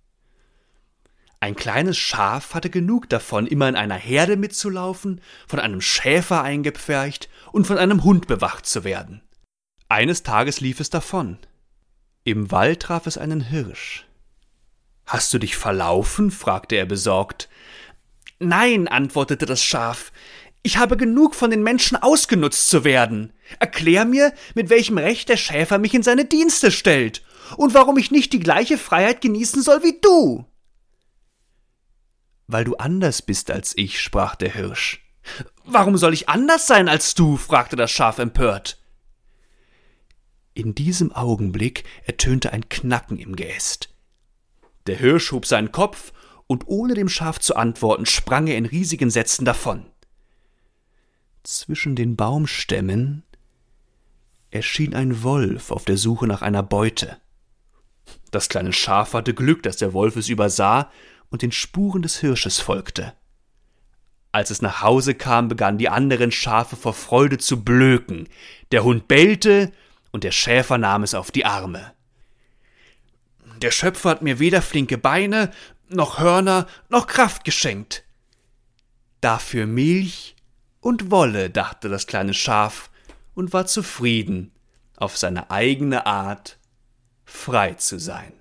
Ein 1.44 1.56
kleines 1.56 1.98
Schaf 1.98 2.54
hatte 2.54 2.70
genug 2.70 3.10
davon, 3.10 3.48
immer 3.48 3.68
in 3.68 3.76
einer 3.76 3.96
Herde 3.96 4.38
mitzulaufen, 4.38 5.22
von 5.48 5.60
einem 5.60 5.82
Schäfer 5.82 6.44
eingepfercht 6.44 7.30
und 7.52 7.66
von 7.66 7.80
einem 7.80 8.04
Hund 8.04 8.28
bewacht 8.28 8.68
zu 8.68 8.84
werden. 8.84 9.24
Eines 9.90 10.22
Tages 10.22 10.62
lief 10.62 10.80
es 10.80 10.92
davon. 10.92 11.40
Im 12.24 12.52
Wald 12.52 12.84
traf 12.84 13.08
es 13.08 13.18
einen 13.18 13.42
Hirsch. 13.42 14.06
Hast 15.08 15.34
du 15.34 15.40
dich 15.40 15.58
verlaufen? 15.58 16.30
fragte 16.30 16.76
er 16.76 16.86
besorgt. 16.86 17.50
Nein, 18.38 18.88
antwortete 18.88 19.48
das 19.48 19.64
Schaf. 19.64 20.12
Ich 20.62 20.78
habe 20.78 20.96
genug 20.96 21.34
von 21.34 21.50
den 21.50 21.64
Menschen 21.64 21.98
ausgenutzt 21.98 22.70
zu 22.70 22.84
werden. 22.84 23.34
Erklär 23.58 24.06
mir, 24.06 24.32
mit 24.54 24.70
welchem 24.70 25.00
Recht 25.00 25.28
der 25.28 25.38
Schäfer 25.38 25.80
mich 25.80 25.96
in 25.96 26.04
seine 26.04 26.26
Dienste 26.26 26.70
stellt 26.70 27.24
und 27.58 27.74
warum 27.74 27.98
ich 27.98 28.12
nicht 28.12 28.32
die 28.32 28.40
gleiche 28.40 28.78
Freiheit 28.78 29.22
genießen 29.22 29.64
soll 29.64 29.82
wie 29.82 29.98
du 30.00 30.46
weil 32.52 32.64
du 32.64 32.76
anders 32.76 33.22
bist 33.22 33.52
als 33.52 33.74
ich, 33.78 34.00
sprach 34.02 34.36
der 34.36 34.54
Hirsch. 34.54 35.06
Warum 35.66 35.98
soll 35.98 36.14
ich 36.14 36.30
anders 36.30 36.68
sein 36.68 36.90
als 36.90 37.14
du? 37.16 37.38
fragte 37.38 37.76
das 37.76 37.92
Schaf 37.92 38.20
empört. 38.20 38.82
In 40.54 40.76
diesem 40.76 41.12
Augenblick 41.12 41.86
ertönte 42.04 42.52
ein 42.52 42.68
Knacken 42.68 43.18
im 43.18 43.36
Geäst. 43.36 43.90
Der 44.88 44.98
Hirsch 44.98 45.32
hob 45.32 45.46
seinen 45.46 45.72
Kopf, 45.72 46.12
und 46.48 46.68
ohne 46.68 46.96
dem 46.96 47.08
Schaf 47.08 47.40
zu 47.40 47.56
antworten, 47.56 48.06
sprang 48.06 48.48
er 48.48 48.58
in 48.58 48.66
riesigen 48.66 49.10
Sätzen 49.10 49.46
davon. 49.46 49.86
Zwischen 51.44 51.96
den 51.96 52.18
Baumstämmen 52.18 53.24
erschien 54.50 54.94
ein 54.94 55.24
Wolf 55.24 55.72
auf 55.72 55.86
der 55.86 55.96
Suche 55.96 56.28
nach 56.28 56.42
einer 56.42 56.62
Beute. 56.62 57.18
Das 58.32 58.50
kleine 58.50 58.74
Schaf 58.74 59.14
hatte 59.14 59.34
Glück, 59.34 59.64
dass 59.64 59.78
der 59.78 59.94
Wolf 59.94 60.18
es 60.18 60.28
übersah 60.28 60.92
und 61.32 61.42
den 61.42 61.52
Spuren 61.52 62.04
des 62.04 62.20
Hirsches 62.20 62.60
folgte. 62.60 63.14
Als 64.32 64.52
es 64.52 64.62
nach 64.62 64.82
Hause 64.82 65.16
kam, 65.16 65.48
begannen 65.48 65.78
die 65.78 65.90
anderen 65.90 66.32
Schafe 66.32 66.76
vor 66.76 66.94
Freude 66.94 67.38
zu 67.38 67.64
blöken. 67.64 68.30
Der 68.72 68.84
Hund 68.84 69.08
bellte 69.08 69.72
und 70.12 70.24
der 70.24 70.32
Schäfer 70.32 70.78
nahm 70.78 71.04
es 71.04 71.16
auf 71.16 71.32
die 71.32 71.46
Arme. 71.46 71.94
Der 73.62 73.72
Schöpfer 73.72 74.12
hat 74.12 74.22
mir 74.22 74.40
weder 74.40 74.62
flinke 74.62 74.98
Beine, 74.98 75.52
noch 75.90 76.20
Hörner, 76.20 76.68
noch 76.90 77.08
Kraft 77.08 77.44
geschenkt. 77.44 78.04
Dafür 79.20 79.68
Milch 79.68 80.36
und 80.80 81.12
Wolle, 81.12 81.50
dachte 81.50 81.90
das 81.90 82.08
kleine 82.08 82.34
Schaf 82.34 82.90
und 83.34 83.54
war 83.54 83.66
zufrieden, 83.66 84.52
auf 84.98 85.18
seine 85.18 85.52
eigene 85.52 86.06
Art 86.06 86.58
frei 87.26 87.74
zu 87.74 88.00
sein. 88.00 88.34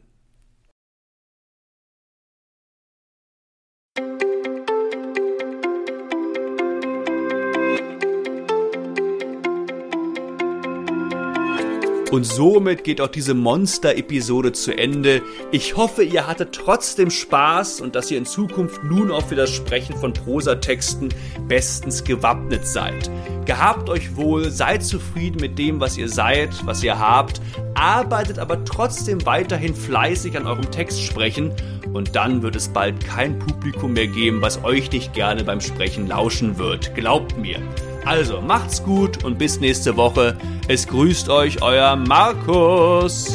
Und 12.10 12.24
somit 12.24 12.82
geht 12.82 13.00
auch 13.00 13.08
diese 13.08 13.34
Monster-Episode 13.34 14.52
zu 14.52 14.76
Ende. 14.76 15.22
Ich 15.52 15.76
hoffe, 15.76 16.02
ihr 16.02 16.26
hattet 16.26 16.52
trotzdem 16.52 17.08
Spaß 17.08 17.80
und 17.80 17.94
dass 17.94 18.10
ihr 18.10 18.18
in 18.18 18.26
Zukunft 18.26 18.82
nun 18.82 19.12
auch 19.12 19.24
für 19.24 19.36
das 19.36 19.50
Sprechen 19.50 19.96
von 19.96 20.12
Prosatexten 20.12 21.14
bestens 21.46 22.02
gewappnet 22.02 22.66
seid. 22.66 23.08
Gehabt 23.46 23.88
euch 23.88 24.16
wohl, 24.16 24.50
seid 24.50 24.82
zufrieden 24.82 25.40
mit 25.40 25.56
dem, 25.56 25.78
was 25.78 25.96
ihr 25.96 26.08
seid, 26.08 26.50
was 26.66 26.82
ihr 26.82 26.98
habt, 26.98 27.40
arbeitet 27.74 28.40
aber 28.40 28.64
trotzdem 28.64 29.24
weiterhin 29.24 29.74
fleißig 29.74 30.36
an 30.36 30.48
eurem 30.48 30.68
Text 30.72 31.00
sprechen 31.02 31.52
und 31.92 32.16
dann 32.16 32.42
wird 32.42 32.56
es 32.56 32.68
bald 32.68 33.04
kein 33.04 33.38
Publikum 33.38 33.92
mehr 33.92 34.08
geben, 34.08 34.42
was 34.42 34.64
euch 34.64 34.90
nicht 34.90 35.12
gerne 35.12 35.44
beim 35.44 35.60
Sprechen 35.60 36.08
lauschen 36.08 36.58
wird. 36.58 36.94
Glaubt 36.94 37.38
mir. 37.38 37.60
Also 38.04 38.40
macht's 38.40 38.82
gut 38.82 39.24
und 39.24 39.38
bis 39.38 39.60
nächste 39.60 39.96
Woche. 39.96 40.36
Es 40.68 40.86
grüßt 40.86 41.28
euch 41.28 41.62
euer 41.62 41.96
Markus. 41.96 43.28